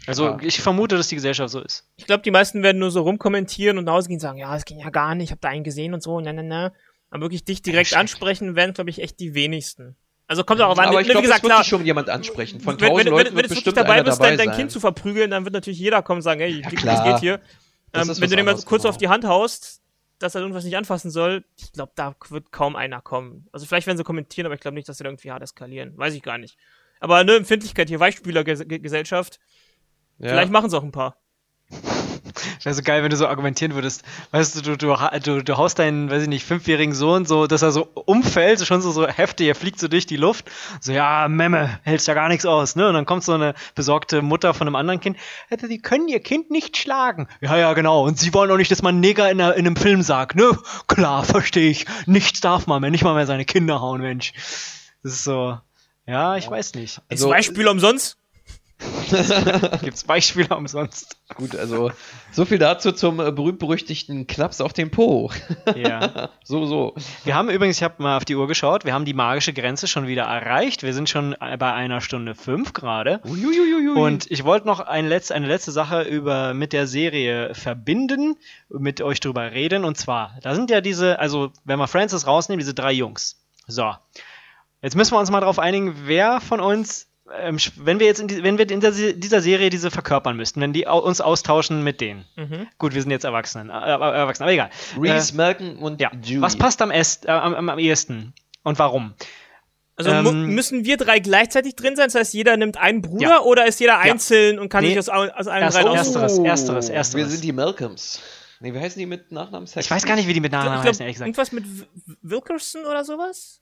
Also 0.07 0.25
ja. 0.25 0.37
ich 0.41 0.61
vermute, 0.61 0.97
dass 0.97 1.07
die 1.07 1.15
Gesellschaft 1.15 1.51
so 1.51 1.61
ist. 1.61 1.87
Ich 1.95 2.05
glaube, 2.05 2.23
die 2.23 2.31
meisten 2.31 2.63
werden 2.63 2.79
nur 2.79 2.91
so 2.91 3.01
rumkommentieren 3.01 3.77
und 3.77 3.85
nach 3.85 3.93
Hause 3.93 4.07
gehen 4.07 4.15
und 4.15 4.21
sagen, 4.21 4.37
ja, 4.37 4.53
das 4.53 4.65
ging 4.65 4.79
ja 4.79 4.89
gar 4.89 5.15
nicht, 5.15 5.25
ich 5.25 5.31
habe 5.31 5.41
da 5.41 5.49
einen 5.49 5.63
gesehen 5.63 5.93
und 5.93 6.03
so, 6.03 6.19
ne, 6.19 6.33
ne, 6.33 6.43
ne. 6.43 6.73
Aber 7.09 7.21
wirklich 7.21 7.45
dich 7.45 7.61
direkt 7.61 7.95
ansprechen 7.95 8.55
werden, 8.55 8.73
glaube 8.73 8.89
ich, 8.89 8.99
echt 9.01 9.19
die 9.19 9.33
wenigsten. 9.33 9.95
Also 10.27 10.43
kommt 10.43 10.61
auch 10.61 10.77
an, 10.77 10.87
aber 10.87 11.01
ich 11.01 11.07
glaube, 11.07 11.19
wie 11.19 11.23
gesagt, 11.23 11.39
das 11.39 11.43
wird 11.43 11.51
klar, 11.51 11.61
dich 11.61 11.69
schon 11.69 11.85
jemand 11.85 12.09
ansprechen. 12.09 12.59
Von 12.59 12.79
wenn, 12.79 12.95
wenn, 12.95 13.07
Leuten 13.07 13.35
wenn, 13.35 13.43
wenn 13.43 13.49
wird 13.49 13.67
du 13.67 13.71
dabei 13.71 14.01
bist, 14.01 14.19
dabei 14.19 14.35
dein, 14.35 14.47
dein. 14.47 14.57
Kind 14.57 14.71
zu 14.71 14.79
verprügeln, 14.79 15.29
dann 15.29 15.43
wird 15.43 15.53
natürlich 15.53 15.79
jeder 15.79 16.01
kommen 16.01 16.17
und 16.17 16.23
sagen, 16.23 16.41
ey, 16.41 16.61
Ja, 16.61 16.71
was 16.71 17.03
geht 17.03 17.19
hier? 17.19 17.41
Das 17.91 18.09
Ähm, 18.09 18.21
wenn 18.21 18.29
du 18.29 18.35
dem 18.37 18.45
mal 18.45 18.55
kurz 18.55 18.83
genau. 18.83 18.89
auf 18.89 18.97
die 18.97 19.09
Hand 19.09 19.25
haust, 19.25 19.81
dass 20.19 20.35
er 20.35 20.41
irgendwas 20.41 20.63
nicht 20.63 20.77
anfassen 20.77 21.11
soll, 21.11 21.43
ich 21.57 21.71
glaube, 21.73 21.91
da 21.95 22.15
wird 22.29 22.51
kaum 22.51 22.75
einer 22.75 23.01
kommen. 23.01 23.47
Also 23.51 23.65
vielleicht 23.65 23.85
werden 23.85 23.97
sie 23.97 24.03
kommentieren, 24.03 24.45
aber 24.45 24.55
ich 24.55 24.61
glaube 24.61 24.75
nicht, 24.75 24.87
dass 24.89 24.97
sie 24.97 25.03
da 25.03 25.09
irgendwie 25.09 25.31
hart 25.31 25.43
eskalieren. 25.43 25.95
Weiß 25.97 26.13
ich 26.13 26.23
gar 26.23 26.37
nicht. 26.37 26.57
Aber 26.99 27.23
ne, 27.23 27.35
Empfindlichkeit 27.35 27.89
hier, 27.89 27.99
Weichspülergesellschaft. 27.99 29.39
Ja. 30.19 30.29
Vielleicht 30.29 30.51
machen 30.51 30.67
es 30.67 30.73
auch 30.73 30.83
ein 30.83 30.91
paar. 30.91 31.15
Wäre 32.63 32.73
so 32.75 32.81
geil, 32.81 33.03
wenn 33.03 33.09
du 33.09 33.17
so 33.17 33.27
argumentieren 33.27 33.75
würdest. 33.75 34.03
Weißt 34.31 34.55
du, 34.55 34.61
du, 34.61 34.77
du, 34.77 34.95
du, 35.23 35.43
du 35.43 35.57
haust 35.57 35.79
deinen, 35.79 36.09
weiß 36.09 36.23
ich 36.23 36.29
nicht, 36.29 36.45
fünfjährigen 36.45 36.95
Sohn 36.95 37.25
so, 37.25 37.45
dass 37.47 37.61
er 37.61 37.71
so 37.71 37.83
umfällt, 37.93 38.59
so 38.59 38.65
schon 38.65 38.81
so, 38.81 38.91
so 38.91 39.05
heftig, 39.07 39.47
er 39.47 39.55
fliegt 39.55 39.79
so 39.79 39.87
durch 39.87 40.05
die 40.05 40.15
Luft. 40.17 40.49
So, 40.79 40.91
ja, 40.93 41.27
Memme, 41.27 41.79
hältst 41.83 42.07
ja 42.07 42.13
gar 42.13 42.29
nichts 42.29 42.45
aus, 42.45 42.75
ne? 42.75 42.87
Und 42.87 42.93
dann 42.93 43.05
kommt 43.05 43.23
so 43.23 43.33
eine 43.33 43.53
besorgte 43.75 44.21
Mutter 44.21 44.53
von 44.53 44.67
einem 44.67 44.75
anderen 44.75 44.99
Kind. 44.99 45.17
"Ja, 45.49 45.57
Die 45.57 45.79
können 45.79 46.07
ihr 46.07 46.21
Kind 46.21 46.51
nicht 46.51 46.77
schlagen. 46.77 47.27
Ja, 47.41 47.57
ja, 47.57 47.73
genau. 47.73 48.03
Und 48.05 48.17
sie 48.17 48.33
wollen 48.33 48.49
auch 48.51 48.57
nicht, 48.57 48.71
dass 48.71 48.81
man 48.81 48.99
Neger 48.99 49.29
in, 49.29 49.41
einer, 49.41 49.55
in 49.55 49.65
einem 49.67 49.75
Film 49.75 50.01
sagt, 50.01 50.35
ne? 50.35 50.57
Klar, 50.87 51.23
verstehe 51.25 51.69
ich. 51.69 51.85
Nichts 52.05 52.39
darf 52.39 52.65
man 52.67 52.81
mehr, 52.81 52.91
nicht 52.91 53.03
mal 53.03 53.13
mehr 53.15 53.27
seine 53.27 53.45
Kinder 53.45 53.81
hauen, 53.81 54.01
Mensch. 54.01 54.31
Das 55.03 55.13
ist 55.13 55.23
so, 55.25 55.57
ja, 56.05 56.37
ich 56.37 56.49
weiß 56.49 56.75
nicht. 56.75 57.01
Also- 57.09 57.27
Zwei 57.27 57.41
Spiele 57.41 57.69
umsonst? 57.69 58.17
Gibt's 59.81 60.03
Beispiele 60.03 60.55
umsonst? 60.55 61.17
Gut, 61.35 61.55
also 61.55 61.91
so 62.31 62.45
viel 62.45 62.57
dazu 62.57 62.91
zum 62.91 63.19
äh, 63.19 63.31
berühmt-berüchtigten 63.31 64.27
Klaps 64.27 64.61
auf 64.61 64.73
den 64.73 64.91
Po. 64.91 65.31
Ja. 65.75 66.29
so, 66.43 66.65
so. 66.65 66.95
Wir 67.23 67.35
haben 67.35 67.49
übrigens, 67.49 67.77
ich 67.77 67.83
habe 67.83 68.01
mal 68.01 68.17
auf 68.17 68.25
die 68.25 68.35
Uhr 68.35 68.47
geschaut, 68.47 68.85
wir 68.85 68.93
haben 68.93 69.05
die 69.05 69.13
magische 69.13 69.53
Grenze 69.53 69.87
schon 69.87 70.07
wieder 70.07 70.23
erreicht. 70.23 70.83
Wir 70.83 70.93
sind 70.93 71.09
schon 71.09 71.35
bei 71.39 71.73
einer 71.73 72.01
Stunde 72.01 72.35
fünf 72.35 72.73
gerade. 72.73 73.19
Und 73.19 74.29
ich 74.29 74.43
wollte 74.43 74.67
noch 74.67 74.79
ein 74.79 75.07
letz, 75.07 75.31
eine 75.31 75.47
letzte 75.47 75.71
Sache 75.71 76.01
über 76.03 76.53
mit 76.53 76.73
der 76.73 76.87
Serie 76.87 77.53
verbinden, 77.55 78.35
mit 78.69 79.01
euch 79.01 79.19
drüber 79.19 79.51
reden. 79.51 79.85
Und 79.85 79.97
zwar, 79.97 80.37
da 80.41 80.55
sind 80.55 80.69
ja 80.69 80.81
diese, 80.81 81.19
also 81.19 81.51
wenn 81.63 81.79
wir 81.79 81.87
Francis 81.87 82.27
rausnehmen, 82.27 82.59
diese 82.59 82.73
drei 82.73 82.91
Jungs. 82.91 83.39
So. 83.67 83.93
Jetzt 84.81 84.95
müssen 84.95 85.13
wir 85.13 85.19
uns 85.19 85.31
mal 85.31 85.39
darauf 85.39 85.59
einigen, 85.59 85.95
wer 86.05 86.41
von 86.41 86.59
uns, 86.59 87.07
ähm, 87.39 87.57
wenn 87.77 87.99
wir 87.99 88.07
jetzt 88.07 88.19
in, 88.19 88.27
die, 88.27 88.43
wenn 88.43 88.57
wir 88.57 88.69
in 88.69 88.79
dieser 88.79 89.41
Serie 89.41 89.69
diese 89.69 89.91
verkörpern 89.91 90.35
müssten, 90.37 90.61
wenn 90.61 90.73
die 90.73 90.87
au 90.87 90.99
uns 90.99 91.21
austauschen 91.21 91.83
mit 91.83 92.01
denen. 92.01 92.25
Mhm. 92.35 92.67
Gut, 92.77 92.93
wir 92.93 93.01
sind 93.01 93.11
jetzt 93.11 93.23
Erwachsenen, 93.25 93.69
äh, 93.69 93.73
äh, 93.73 93.91
Erwachsene, 93.91 94.45
aber 94.45 94.51
egal. 94.53 94.69
Reese, 94.99 95.33
Äh, 95.33 95.35
Malcolm 95.37 95.77
und 95.79 95.99
ja. 96.01 96.09
Dewey. 96.11 96.41
Was 96.41 96.55
passt 96.57 96.81
am, 96.81 96.91
est, 96.91 97.25
äh, 97.25 97.31
am, 97.31 97.53
am, 97.55 97.69
am 97.69 97.79
ehesten? 97.79 98.33
Und 98.63 98.79
warum? 98.79 99.13
Also 99.95 100.09
Ähm, 100.11 100.47
müssen 100.55 100.85
wir 100.85 100.97
drei 100.97 101.19
gleichzeitig 101.19 101.75
drin 101.75 101.95
sein? 101.95 102.07
Das 102.07 102.15
heißt, 102.15 102.33
jeder 102.33 102.57
nimmt 102.57 102.77
einen 102.77 103.01
Bruder 103.03 103.45
oder 103.45 103.67
ist 103.67 103.79
jeder 103.79 103.99
einzeln 103.99 104.57
und 104.57 104.69
kann 104.69 104.83
Nee. 104.83 104.89
sich 104.89 104.99
aus, 104.99 105.09
au- 105.09 105.29
aus 105.29 105.47
allen 105.47 105.63
Erst- 105.63 105.77
drei 105.77 105.83
erst- 105.83 106.17
aussuchen? 106.17 106.21
Ersteres, 106.21 106.39
ersteres, 106.39 106.89
ersteres. 106.89 107.15
Wir 107.15 107.25
sind 107.31 107.43
die 107.43 107.51
Malcolms. 107.51 108.19
Nee, 108.59 108.73
wie 108.73 108.79
heißen 108.79 108.97
die 108.97 109.05
mit 109.05 109.31
Nachnamen? 109.31 109.67
Ich 109.75 109.91
weiß 109.91 110.05
gar 110.05 110.15
nicht, 110.15 110.27
wie 110.27 110.33
die 110.33 110.39
mit 110.39 110.51
Ich 110.51 110.57
Namen 110.57 110.71
glaub, 110.71 110.85
heißen, 110.85 111.01
ehrlich 111.01 111.15
gesagt. 111.15 111.27
irgendwas 111.27 111.51
mit 111.51 111.65
Wilkerson 112.21 112.85
oder 112.85 113.03
sowas? 113.03 113.59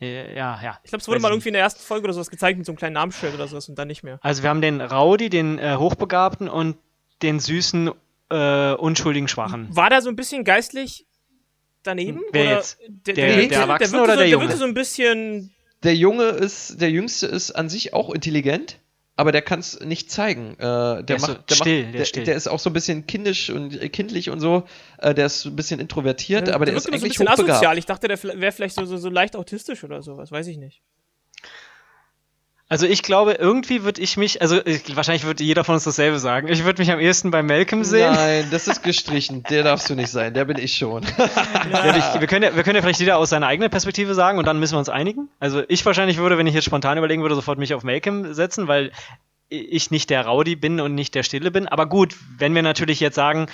Äh, 0.00 0.34
Ja, 0.36 0.60
ja. 0.62 0.78
Ich 0.84 0.90
glaube, 0.90 1.00
es 1.02 1.08
wurde 1.08 1.16
Weiß 1.16 1.22
mal 1.22 1.30
irgendwie 1.32 1.48
in 1.48 1.54
der 1.54 1.62
ersten 1.62 1.80
Folge 1.82 2.04
oder 2.04 2.12
sowas 2.12 2.30
gezeigt 2.30 2.58
mit 2.58 2.66
so 2.66 2.72
einem 2.72 2.78
kleinen 2.78 2.94
Namensschild 2.94 3.34
oder 3.34 3.48
sowas 3.48 3.68
und 3.68 3.76
dann 3.78 3.88
nicht 3.88 4.02
mehr. 4.02 4.18
Also 4.22 4.42
wir 4.42 4.50
haben 4.50 4.60
den 4.60 4.80
Rowdy, 4.80 5.30
den 5.30 5.58
äh, 5.58 5.76
Hochbegabten 5.78 6.48
und 6.48 6.76
den 7.22 7.40
süßen, 7.40 7.90
äh, 8.30 8.72
unschuldigen 8.72 9.28
Schwachen. 9.28 9.68
War 9.74 9.88
da 9.90 10.00
so 10.02 10.08
ein 10.10 10.16
bisschen 10.16 10.44
geistlich 10.44 11.06
daneben? 11.82 12.20
Wer 12.32 12.42
oder 12.42 12.54
jetzt? 12.56 12.78
Der, 12.88 13.14
Der- 13.14 13.36
wirkte- 13.36 13.48
der 13.48 13.60
Erwachsene 13.60 14.02
oder 14.02 14.12
so, 14.14 14.18
der 14.18 14.28
Junge? 14.28 14.44
wirkte 14.44 14.58
so 14.58 14.64
ein 14.64 14.74
bisschen. 14.74 15.52
Der 15.82 15.94
Junge 15.94 16.24
ist, 16.24 16.80
der 16.80 16.90
Jüngste 16.90 17.26
ist 17.26 17.52
an 17.52 17.68
sich 17.68 17.92
auch 17.94 18.10
intelligent, 18.10 18.78
aber 19.16 19.32
der 19.32 19.42
kann 19.42 19.60
es 19.60 19.80
nicht 19.80 20.10
zeigen. 20.10 20.54
Äh, 20.58 21.02
der, 21.02 21.02
Der 21.02 21.16
ist 21.16 21.22
so 21.26 21.32
macht, 21.32 21.50
der 21.50 21.54
still, 21.54 21.82
macht, 21.84 21.94
der 21.94 22.00
ist 22.02 22.08
still. 22.08 22.24
der 22.24 22.36
ist 22.36 22.46
auch 22.48 22.58
so 22.58 22.70
ein 22.70 22.72
bisschen 22.74 23.06
kindisch 23.06 23.50
und 23.50 23.80
äh, 23.80 23.88
kindlich 23.88 24.30
und 24.30 24.40
so. 24.40 24.64
Äh, 24.98 25.14
der 25.14 25.26
ist 25.26 25.46
ein 25.46 25.56
bisschen 25.56 25.80
introvertiert, 25.80 26.50
aber 26.50 26.66
der, 26.66 26.74
ist 26.76 26.84
wirkte 26.84 26.90
so 26.90 26.90
ein 26.90 26.94
eigentlich 27.02 27.18
bisschen 27.18 27.28
hochbegabt. 27.28 27.50
asozial. 27.50 27.78
Ich 27.78 27.86
dachte, 27.86 28.08
der 28.08 28.22
wäre 28.22 28.52
vielleicht 28.52 28.74
so, 28.74 28.84
so, 28.84 28.96
so 28.98 29.08
leicht 29.08 29.34
autistisch 29.36 29.82
oder 29.84 30.02
sowas. 30.02 30.30
Weiß 30.30 30.46
ich 30.48 30.58
nicht. 30.58 30.82
Also 32.68 32.86
ich 32.86 33.04
glaube, 33.04 33.34
irgendwie 33.34 33.84
würde 33.84 34.00
ich 34.00 34.16
mich, 34.16 34.42
also 34.42 34.64
ich, 34.66 34.96
wahrscheinlich 34.96 35.24
würde 35.24 35.44
jeder 35.44 35.62
von 35.62 35.76
uns 35.76 35.84
dasselbe 35.84 36.18
sagen. 36.18 36.48
Ich 36.48 36.64
würde 36.64 36.82
mich 36.82 36.90
am 36.90 36.98
ehesten 36.98 37.30
bei 37.30 37.44
Malcolm 37.44 37.84
sehen. 37.84 38.12
Nein, 38.12 38.48
das 38.50 38.66
ist 38.66 38.82
gestrichen. 38.82 39.44
Der 39.44 39.62
darfst 39.62 39.88
du 39.88 39.94
nicht 39.94 40.10
sein. 40.10 40.34
Der 40.34 40.44
bin 40.46 40.58
ich 40.58 40.76
schon. 40.76 41.04
Ja, 41.72 41.96
ich, 41.96 42.20
wir, 42.20 42.26
können 42.26 42.44
ja, 42.44 42.56
wir 42.56 42.62
können 42.62 42.76
ja 42.76 42.82
vielleicht 42.82 43.00
jeder 43.00 43.18
aus 43.18 43.30
seiner 43.30 43.46
eigenen 43.46 43.70
Perspektive 43.70 44.14
sagen 44.14 44.38
und 44.38 44.46
dann 44.46 44.58
müssen 44.58 44.74
wir 44.74 44.78
uns 44.78 44.88
einigen. 44.88 45.28
Also 45.40 45.62
ich 45.68 45.84
wahrscheinlich 45.84 46.16
würde, 46.16 46.38
wenn 46.38 46.46
ich 46.46 46.54
jetzt 46.54 46.64
spontan 46.64 46.96
überlegen 46.96 47.22
würde, 47.22 47.34
sofort 47.34 47.58
mich 47.58 47.74
auf 47.74 47.82
Malcolm 47.82 48.32
setzen, 48.34 48.68
weil 48.68 48.92
ich 49.48 49.90
nicht 49.90 50.10
der 50.10 50.26
Rowdy 50.26 50.56
bin 50.56 50.80
und 50.80 50.94
nicht 50.94 51.14
der 51.14 51.22
Stille 51.22 51.50
bin. 51.50 51.66
Aber 51.68 51.86
gut, 51.86 52.14
wenn 52.38 52.54
wir 52.54 52.62
natürlich 52.62 53.00
jetzt 53.00 53.14
sagen, 53.14 53.46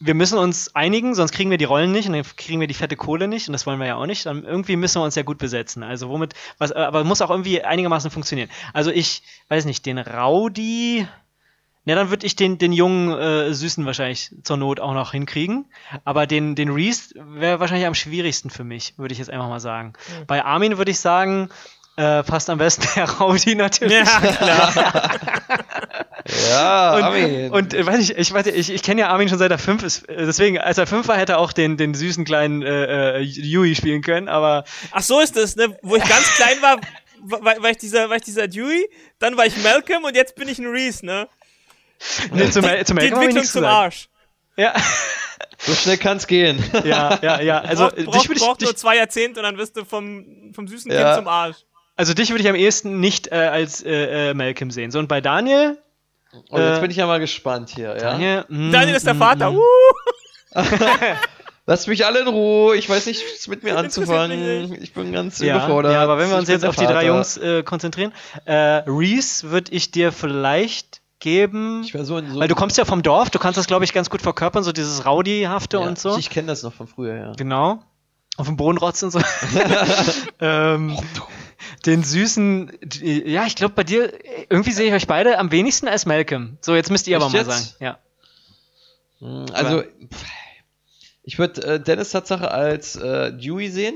wir 0.00 0.14
müssen 0.14 0.38
uns 0.38 0.74
einigen, 0.74 1.14
sonst 1.14 1.32
kriegen 1.32 1.50
wir 1.50 1.58
die 1.58 1.64
Rollen 1.64 1.92
nicht 1.92 2.06
und 2.08 2.14
dann 2.14 2.24
kriegen 2.36 2.60
wir 2.60 2.66
die 2.66 2.74
fette 2.74 2.96
Kohle 2.96 3.28
nicht 3.28 3.48
und 3.48 3.52
das 3.52 3.66
wollen 3.66 3.78
wir 3.78 3.86
ja 3.86 3.96
auch 3.96 4.06
nicht. 4.06 4.26
Dann 4.26 4.44
irgendwie 4.44 4.76
müssen 4.76 5.00
wir 5.00 5.04
uns 5.04 5.14
ja 5.14 5.22
gut 5.22 5.38
besetzen. 5.38 5.82
Also 5.82 6.08
womit, 6.08 6.34
was, 6.58 6.72
aber 6.72 7.04
muss 7.04 7.22
auch 7.22 7.30
irgendwie 7.30 7.62
einigermaßen 7.62 8.10
funktionieren. 8.10 8.50
Also 8.72 8.90
ich 8.90 9.22
weiß 9.48 9.64
nicht, 9.64 9.86
den 9.86 9.98
Rowdy. 9.98 11.06
Ja, 11.86 11.94
dann 11.94 12.08
würde 12.08 12.26
ich 12.26 12.34
den, 12.34 12.56
den 12.56 12.72
jungen 12.72 13.12
äh, 13.12 13.52
Süßen 13.52 13.84
wahrscheinlich 13.84 14.30
zur 14.42 14.56
Not 14.56 14.80
auch 14.80 14.94
noch 14.94 15.12
hinkriegen. 15.12 15.66
Aber 16.04 16.26
den, 16.26 16.54
den 16.54 16.70
Reese 16.70 17.14
wäre 17.16 17.60
wahrscheinlich 17.60 17.86
am 17.86 17.94
schwierigsten 17.94 18.48
für 18.48 18.64
mich, 18.64 18.94
würde 18.96 19.12
ich 19.12 19.18
jetzt 19.18 19.30
einfach 19.30 19.48
mal 19.48 19.60
sagen. 19.60 19.92
Bei 20.26 20.44
Armin 20.44 20.78
würde 20.78 20.90
ich 20.90 20.98
sagen, 20.98 21.50
äh, 21.96 22.22
passt 22.22 22.50
am 22.50 22.58
besten 22.58 22.86
der 22.96 23.08
Rowdy 23.10 23.54
natürlich. 23.54 23.92
Ja, 23.92 24.20
klar. 24.20 24.72
Ja, 26.50 26.96
Und, 26.96 27.02
Armin. 27.02 27.50
und 27.50 27.74
äh, 27.74 27.84
weiß 27.84 27.98
ich, 28.00 28.16
ich, 28.16 28.32
weiß, 28.32 28.46
ich, 28.46 28.70
ich 28.72 28.82
kenne 28.82 29.02
ja 29.02 29.08
Armin 29.08 29.28
schon 29.28 29.38
seit 29.38 29.50
er 29.50 29.58
fünf 29.58 29.82
ist. 29.82 30.08
äh, 30.08 30.24
Deswegen, 30.24 30.58
als 30.58 30.78
er 30.78 30.86
fünf 30.86 31.06
war, 31.08 31.18
hätte 31.18 31.32
er 31.32 31.38
auch 31.38 31.52
den, 31.52 31.76
den 31.76 31.92
süßen 31.94 32.24
kleinen 32.24 32.62
äh, 32.62 33.18
äh, 33.18 33.20
Yui 33.20 33.74
spielen 33.74 34.00
können. 34.02 34.28
Aber 34.28 34.64
Ach 34.92 35.02
so 35.02 35.20
ist 35.20 35.36
es, 35.36 35.56
ne? 35.56 35.76
Wo 35.82 35.96
ich 35.96 36.08
ganz 36.08 36.24
klein 36.36 36.56
war, 36.62 36.78
war, 37.42 37.62
war, 37.62 37.70
ich 37.70 37.76
dieser, 37.78 38.08
war 38.08 38.16
ich 38.16 38.22
dieser 38.22 38.48
Dewey, 38.48 38.88
dann 39.18 39.36
war 39.36 39.44
ich 39.46 39.62
Malcolm 39.62 40.04
und 40.04 40.16
jetzt 40.16 40.34
bin 40.36 40.48
ich 40.48 40.58
ein 40.58 40.66
Reese, 40.66 41.04
ne? 41.04 41.28
nee, 42.32 42.50
zum, 42.50 42.62
zum 42.62 42.62
Die 42.62 42.64
Malcolm 42.64 42.96
hab 42.96 43.02
ich 43.02 43.12
Entwicklung 43.12 43.44
zum 43.44 43.60
gesagt. 43.62 43.66
Arsch. 43.66 44.08
Ja, 44.56 44.74
so 45.58 45.74
schnell 45.74 45.96
kann's 45.98 46.26
gehen. 46.26 46.62
ja, 46.84 47.18
ja, 47.22 47.40
ja. 47.40 47.60
Also 47.60 47.84
braucht, 47.88 47.98
dich 47.98 48.06
braucht, 48.06 48.28
würde 48.28 48.54
ich, 48.60 48.60
nur 48.64 48.76
zwei 48.76 48.96
Jahrzehnte 48.96 49.40
und 49.40 49.44
dann 49.44 49.58
wirst 49.58 49.76
du 49.76 49.84
vom, 49.84 50.52
vom 50.54 50.68
süßen 50.68 50.90
Ja. 50.92 51.02
Kind 51.02 51.16
zum 51.24 51.28
Arsch. 51.28 51.56
also 51.96 52.14
dich 52.14 52.30
würde 52.30 52.42
ich 52.42 52.48
am 52.48 52.54
ehesten 52.54 53.00
nicht 53.00 53.28
äh, 53.28 53.34
als 53.36 53.82
äh, 53.82 54.30
äh, 54.30 54.34
Malcolm 54.34 54.70
sehen. 54.70 54.90
So 54.90 54.98
und 54.98 55.08
bei 55.08 55.20
Daniel, 55.20 55.78
Und 56.50 56.60
jetzt 56.60 56.78
Äh, 56.78 56.80
bin 56.80 56.90
ich 56.90 56.96
ja 56.96 57.06
mal 57.06 57.20
gespannt 57.20 57.70
hier. 57.70 57.90
Ja? 57.96 58.12
Daniel, 58.12 58.44
mm, 58.48 58.72
Daniel 58.72 58.96
ist 58.96 59.06
der 59.06 59.14
mm, 59.14 59.18
Vater. 59.18 59.50
mm. 59.52 59.56
Uh! 59.56 59.62
Lasst 61.66 61.88
mich 61.88 62.04
alle 62.04 62.20
in 62.20 62.28
Ruhe. 62.28 62.76
Ich 62.76 62.88
weiß 62.90 63.06
nicht, 63.06 63.22
was 63.34 63.48
mit 63.48 63.62
mir 63.62 63.76
anzufangen. 63.78 64.76
Ich 64.82 64.92
bin 64.92 65.12
ganz 65.12 65.38
Ja, 65.38 65.56
überfordert. 65.56 65.92
ja, 65.92 66.02
aber 66.02 66.18
wenn 66.18 66.28
wir 66.28 66.36
uns 66.36 66.48
jetzt 66.48 66.64
auf 66.64 66.76
die 66.76 66.84
drei. 66.84 67.06
Jungs 67.06 67.38
äh, 67.38 67.62
konzentrieren, 67.62 68.12
äh, 68.44 68.82
Reese 68.86 69.50
würde 69.50 69.72
ich 69.72 69.90
dir 69.90 70.12
vielleicht 70.12 71.00
geben, 71.20 71.84
so 71.84 72.18
in 72.18 72.30
so 72.30 72.38
weil 72.40 72.48
du 72.48 72.54
kommst 72.54 72.76
ja 72.76 72.84
vom 72.84 73.02
Dorf, 73.02 73.30
du 73.30 73.38
kannst 73.38 73.56
das 73.56 73.66
glaube 73.66 73.86
ich 73.86 73.94
ganz 73.94 74.10
gut 74.10 74.20
verkörpern, 74.20 74.62
so 74.62 74.72
dieses 74.72 75.06
Rowdy-hafte 75.06 75.78
ja, 75.78 75.82
und 75.82 75.98
so. 75.98 76.12
Ich, 76.12 76.18
ich 76.26 76.30
kenne 76.30 76.48
das 76.48 76.62
noch 76.62 76.74
von 76.74 76.86
früher, 76.86 77.14
ja. 77.16 77.32
Genau. 77.34 77.82
Auf 78.36 78.46
dem 78.46 78.56
Boden 78.58 78.76
rotzen 78.76 79.06
und 79.06 79.12
so. 79.12 79.20
ähm, 80.40 80.98
den 81.86 82.02
süßen, 82.02 82.72
die- 82.82 83.28
ja, 83.30 83.46
ich 83.46 83.56
glaube 83.56 83.74
bei 83.74 83.84
dir, 83.84 84.12
irgendwie 84.50 84.72
sehe 84.72 84.88
ich 84.88 84.92
euch 84.92 85.06
beide 85.06 85.38
am 85.38 85.50
wenigsten 85.50 85.88
als 85.88 86.06
Malcolm. 86.06 86.58
So, 86.60 86.74
jetzt 86.74 86.90
müsst 86.90 87.06
ihr 87.08 87.16
aber 87.16 87.26
Echt 87.26 87.34
mal 87.34 87.38
jetzt? 87.40 87.50
sagen. 87.50 87.76
Ja. 87.80 87.98
Hm, 89.20 89.46
Also, 89.52 89.84
ich 91.22 91.38
würde 91.38 91.62
äh, 91.74 91.80
Dennis 91.80 92.10
Tatsache 92.10 92.50
als 92.50 92.96
äh, 92.96 93.32
Dewey 93.32 93.70
sehen. 93.70 93.94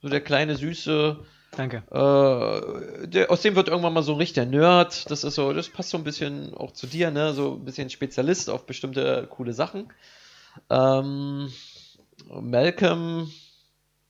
So 0.00 0.08
der 0.08 0.20
kleine, 0.20 0.56
süße, 0.56 1.16
Danke. 1.56 1.82
äh, 1.90 3.06
der, 3.06 3.30
aus 3.30 3.42
dem 3.42 3.54
wird 3.54 3.68
irgendwann 3.68 3.92
mal 3.92 4.02
so 4.02 4.12
ein 4.12 4.18
richtiger 4.18 4.46
Nerd. 4.46 5.10
Das 5.10 5.22
ist 5.22 5.34
so, 5.36 5.52
das 5.52 5.68
passt 5.68 5.90
so 5.90 5.96
ein 5.98 6.02
bisschen 6.04 6.54
auch 6.54 6.72
zu 6.72 6.86
dir, 6.88 7.10
ne? 7.12 7.34
So 7.34 7.52
ein 7.54 7.64
bisschen 7.64 7.88
Spezialist 7.90 8.50
auf 8.50 8.66
bestimmte 8.66 9.26
coole 9.30 9.52
Sachen. 9.52 9.92
Ähm, 10.70 11.52
Malcolm. 12.28 13.30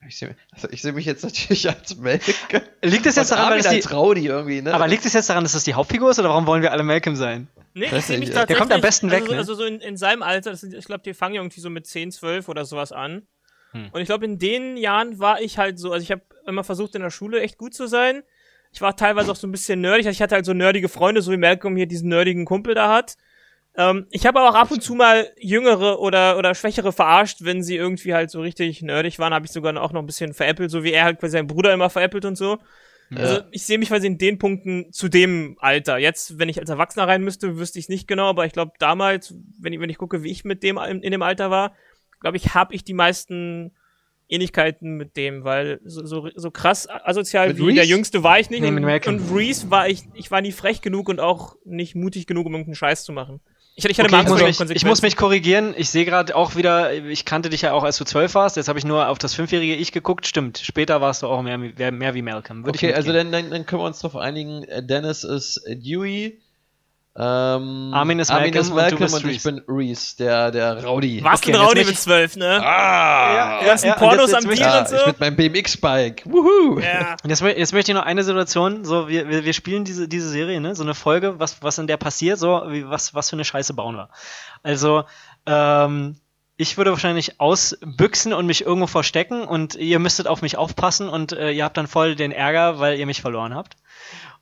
Ich 0.07 0.17
sehe 0.17 0.35
also 0.51 0.69
ich 0.71 0.81
seh 0.81 0.91
mich 0.91 1.05
jetzt 1.05 1.23
natürlich 1.23 1.67
als 1.69 1.95
Malcolm. 1.97 2.63
Liegt 2.81 3.05
es 3.05 3.15
jetzt 3.15 3.31
daran, 3.31 3.51
weil 3.51 3.61
das 3.61 3.71
die, 3.71 3.93
Rowdy 3.93 4.25
irgendwie, 4.27 4.61
ne? 4.61 4.73
aber 4.73 4.87
liegt 4.87 5.05
es 5.05 5.13
jetzt 5.13 5.29
daran, 5.29 5.43
dass 5.43 5.53
das 5.53 5.63
die 5.63 5.73
Hauptfigur 5.73 6.11
ist 6.11 6.19
oder 6.19 6.29
warum 6.29 6.45
wollen 6.45 6.61
wir 6.61 6.71
alle 6.71 6.83
Malcolm 6.83 7.15
sein? 7.15 7.47
Nee, 7.73 7.85
ich 7.85 7.91
sehe 7.91 8.19
mich 8.19 8.29
nicht, 8.29 8.33
tatsächlich. 8.33 8.47
der 8.47 8.57
kommt 8.57 8.71
am 8.71 8.81
besten 8.81 9.09
weg, 9.09 9.21
Also, 9.21 9.31
ne? 9.31 9.37
also 9.37 9.55
so 9.55 9.65
in, 9.65 9.79
in 9.79 9.97
seinem 9.97 10.21
Alter, 10.21 10.51
das 10.51 10.61
sind, 10.61 10.73
ich 10.73 10.85
glaube, 10.85 11.03
die 11.03 11.13
fangen 11.13 11.35
ja 11.35 11.41
irgendwie 11.41 11.61
so 11.61 11.69
mit 11.69 11.87
10, 11.87 12.11
12 12.11 12.47
oder 12.47 12.65
sowas 12.65 12.91
an. 12.91 13.27
Hm. 13.71 13.89
Und 13.91 14.01
ich 14.01 14.07
glaube, 14.07 14.25
in 14.25 14.37
den 14.37 14.77
Jahren 14.77 15.19
war 15.19 15.41
ich 15.41 15.57
halt 15.57 15.79
so, 15.79 15.91
also 15.91 16.03
ich 16.03 16.11
habe 16.11 16.21
immer 16.45 16.63
versucht, 16.63 16.95
in 16.95 17.01
der 17.01 17.09
Schule 17.09 17.41
echt 17.41 17.57
gut 17.57 17.73
zu 17.73 17.87
sein. 17.87 18.23
Ich 18.71 18.81
war 18.81 18.95
teilweise 18.95 19.31
auch 19.31 19.35
so 19.35 19.47
ein 19.47 19.51
bisschen 19.51 19.81
nerdig. 19.81 20.07
Ich 20.07 20.21
hatte 20.21 20.35
halt 20.35 20.45
so 20.45 20.53
nerdige 20.53 20.89
Freunde, 20.89 21.21
so 21.21 21.31
wie 21.31 21.37
Malcolm 21.37 21.75
hier 21.75 21.85
diesen 21.85 22.09
nerdigen 22.09 22.45
Kumpel 22.45 22.73
da 22.73 22.91
hat. 22.93 23.15
Ähm, 23.75 24.07
ich 24.11 24.25
habe 24.25 24.41
auch 24.41 24.55
ab 24.55 24.71
und 24.71 24.83
zu 24.83 24.93
mal 24.93 25.31
jüngere 25.37 25.99
oder, 25.99 26.37
oder 26.37 26.53
schwächere 26.53 26.91
verarscht, 26.91 27.39
wenn 27.41 27.63
sie 27.63 27.75
irgendwie 27.75 28.13
halt 28.13 28.29
so 28.29 28.41
richtig 28.41 28.81
nerdig 28.81 29.19
waren, 29.19 29.33
habe 29.33 29.45
ich 29.45 29.51
sogar 29.51 29.75
auch 29.81 29.91
noch 29.91 30.01
ein 30.01 30.05
bisschen 30.05 30.33
veräppelt, 30.33 30.69
so 30.69 30.83
wie 30.83 30.91
er 30.91 31.05
halt 31.05 31.19
bei 31.19 31.29
seinem 31.29 31.47
Bruder 31.47 31.73
immer 31.73 31.89
veräppelt 31.89 32.25
und 32.25 32.37
so. 32.37 32.59
Also 33.15 33.41
ich 33.51 33.65
sehe 33.65 33.77
mich 33.77 33.89
quasi 33.89 34.07
in 34.07 34.17
den 34.17 34.39
Punkten 34.39 34.91
zu 34.91 35.07
dem 35.07 35.57
Alter. 35.59 35.97
Jetzt, 35.97 36.39
wenn 36.39 36.49
ich 36.49 36.59
als 36.59 36.69
Erwachsener 36.69 37.07
rein 37.07 37.23
müsste, 37.23 37.57
wüsste 37.57 37.79
ich 37.79 37.85
es 37.85 37.89
nicht 37.89 38.07
genau, 38.07 38.29
aber 38.29 38.45
ich 38.45 38.53
glaube 38.53 38.73
damals, 38.79 39.35
wenn 39.59 39.73
ich, 39.73 39.79
wenn 39.79 39.89
ich 39.89 39.97
gucke, 39.97 40.23
wie 40.23 40.31
ich 40.31 40.45
mit 40.45 40.63
dem 40.63 40.77
in, 40.77 41.01
in 41.01 41.11
dem 41.11 41.21
Alter 41.21 41.51
war, 41.51 41.73
glaube 42.19 42.37
ich, 42.37 42.53
habe 42.53 42.73
ich 42.73 42.83
die 42.83 42.93
meisten 42.93 43.71
Ähnlichkeiten 44.29 44.95
mit 44.95 45.17
dem, 45.17 45.43
weil 45.43 45.79
so, 45.83 46.05
so, 46.05 46.29
so 46.33 46.49
krass 46.49 46.89
asozial 46.89 47.49
Mit 47.49 47.57
wie 47.57 47.73
der 47.73 47.83
Reese? 47.83 47.93
Jüngste 47.93 48.23
war 48.23 48.39
ich 48.39 48.49
nicht. 48.49 48.61
Nee, 48.61 48.69
und 48.69 49.35
Reese 49.35 49.69
war 49.69 49.87
ich, 49.87 50.03
ich 50.13 50.31
war 50.31 50.41
nie 50.41 50.51
frech 50.51 50.81
genug 50.81 51.09
und 51.09 51.19
auch 51.19 51.55
nicht 51.65 51.95
mutig 51.95 52.25
genug, 52.25 52.47
um 52.47 52.53
irgendeinen 52.53 52.75
Scheiß 52.75 53.03
zu 53.03 53.11
machen. 53.11 53.41
Ich, 53.75 53.85
ich 53.85 53.99
hatte 53.99 54.13
Okay, 54.15 54.21
ich, 54.23 54.29
muss 54.59 54.59
mich, 54.69 54.75
ich 54.77 54.85
muss 54.85 55.01
mich 55.01 55.15
korrigieren. 55.15 55.73
Ich 55.75 55.89
sehe 55.89 56.05
gerade 56.05 56.35
auch 56.35 56.55
wieder, 56.55 56.93
ich 56.93 57.25
kannte 57.25 57.49
dich 57.49 57.61
ja 57.63 57.73
auch, 57.73 57.83
als 57.83 57.97
du 57.97 58.03
zwölf 58.05 58.35
warst. 58.35 58.55
Jetzt 58.55 58.67
habe 58.67 58.77
ich 58.77 58.85
nur 58.85 59.07
auf 59.09 59.17
das 59.17 59.33
fünfjährige 59.33 59.75
Ich 59.75 59.91
geguckt. 59.91 60.27
Stimmt, 60.27 60.59
später 60.59 61.01
warst 61.01 61.23
du 61.23 61.27
auch 61.27 61.41
mehr, 61.41 61.59
wie- 61.59 61.91
mehr 61.91 62.13
wie 62.13 62.21
Malcolm. 62.21 62.65
Würde 62.65 62.77
Okay, 62.77 62.89
ich 62.91 62.95
also 62.95 63.11
dann, 63.11 63.31
dann, 63.31 63.49
dann 63.49 63.65
können 63.65 63.81
wir 63.81 63.87
uns 63.87 63.99
darauf 63.99 64.21
einigen, 64.21 64.63
äh, 64.65 64.85
Dennis 64.85 65.23
ist 65.23 65.59
Dewey, 65.67 66.39
ähm, 67.15 67.91
Armin 67.93 68.17
ist 68.17 68.29
Malcolm 68.31 68.55
und 68.57 68.69
du 68.69 68.73
Malcolm 68.73 68.99
bist 68.99 69.23
und 69.23 69.29
ich 69.29 69.43
bin 69.43 69.61
Reese, 69.67 70.17
der, 70.17 70.49
der 70.49 70.83
Rowdy. 70.83 71.23
Warst 71.23 71.43
Okay, 71.43 71.55
ein 71.55 71.61
Rowdy 71.61 71.85
mit 71.85 71.99
zwölf, 71.99 72.35
ne? 72.35 72.59
Ah! 72.65 73.59
Die 73.61 73.65
ganzen 73.65 73.85
ja, 73.87 73.93
und 73.93 73.99
Pornos 73.99 74.31
jetzt- 74.31 74.43
am 74.43 74.49
jetzt 74.49 74.57
Bier 74.59 74.67
ja, 74.67 74.79
und 74.79 74.89
so. 74.89 74.95
ich 74.95 75.05
mit 75.07 75.19
meinem 75.19 75.35
BMX-Bike. 75.35 76.23
Wuhu! 76.25 76.79
Ja. 76.79 77.15
Und 77.23 77.29
jetzt, 77.29 77.41
jetzt 77.41 77.71
möchte 77.73 77.91
ich 77.91 77.95
noch 77.95 78.05
eine 78.05 78.23
Situation, 78.23 78.83
so 78.83 79.07
wir, 79.07 79.29
wir, 79.29 79.45
wir 79.45 79.53
spielen 79.53 79.83
diese, 79.85 80.07
diese 80.07 80.27
Serie, 80.27 80.59
ne? 80.59 80.73
so 80.75 80.81
eine 80.81 80.95
Folge, 80.95 81.39
was, 81.39 81.61
was 81.61 81.77
in 81.77 81.85
der 81.85 81.97
passiert, 81.97 82.39
so 82.39 82.63
wie, 82.69 82.89
was, 82.89 83.13
was 83.13 83.29
für 83.29 83.35
eine 83.35 83.45
Scheiße 83.45 83.75
bauen 83.75 83.95
wir. 83.95 84.09
Also, 84.63 85.03
ähm, 85.45 86.15
ich 86.57 86.77
würde 86.77 86.91
wahrscheinlich 86.91 87.39
ausbüchsen 87.39 88.33
und 88.33 88.47
mich 88.47 88.65
irgendwo 88.65 88.87
verstecken 88.87 89.43
und 89.43 89.75
ihr 89.75 89.99
müsstet 89.99 90.27
auf 90.27 90.41
mich 90.41 90.57
aufpassen 90.57 91.09
und 91.09 91.31
äh, 91.33 91.51
ihr 91.51 91.63
habt 91.63 91.77
dann 91.77 91.87
voll 91.87 92.15
den 92.15 92.31
Ärger, 92.31 92.79
weil 92.79 92.97
ihr 92.97 93.05
mich 93.05 93.21
verloren 93.21 93.53
habt. 93.53 93.75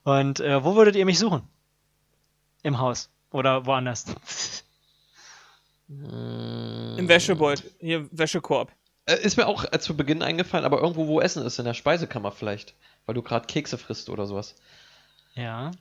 Und 0.04 0.40
äh, 0.40 0.64
wo 0.64 0.76
würdet 0.76 0.96
ihr 0.96 1.06
mich 1.06 1.20
suchen? 1.20 1.42
Im 2.64 2.80
Haus 2.80 3.10
oder 3.32 3.66
woanders? 3.66 4.06
Im 5.88 7.08
Wäschebeutel. 7.10 7.72
Hier, 7.80 8.08
Wäschekorb. 8.12 8.72
Äh, 9.06 9.16
Ist 9.22 9.38
mir 9.38 9.48
auch 9.48 9.66
äh, 9.72 9.80
zu 9.80 9.98
Beginn 9.98 10.22
eingefallen, 10.22 10.66
aber 10.66 10.80
irgendwo, 10.80 11.08
wo 11.08 11.20
Essen 11.20 11.46
ist, 11.46 11.60
in 11.60 11.66
der 11.66 11.74
Speisekammer 11.74 12.32
vielleicht. 12.32 12.76
Weil 13.06 13.16
du 13.16 13.22
gerade 13.22 13.48
Kekse 13.48 13.78
frisst 13.78 14.10
oder 14.10 14.26
sowas. 14.26 14.56
Ja. 15.34 15.72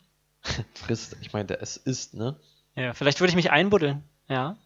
Frisst, 0.74 1.16
ich 1.20 1.32
meinte, 1.32 1.60
es 1.60 1.76
ist, 1.76 2.14
ne? 2.14 2.36
Ja, 2.74 2.94
vielleicht 2.94 3.20
würde 3.20 3.30
ich 3.30 3.36
mich 3.36 3.50
einbuddeln, 3.50 4.02
ja. 4.28 4.56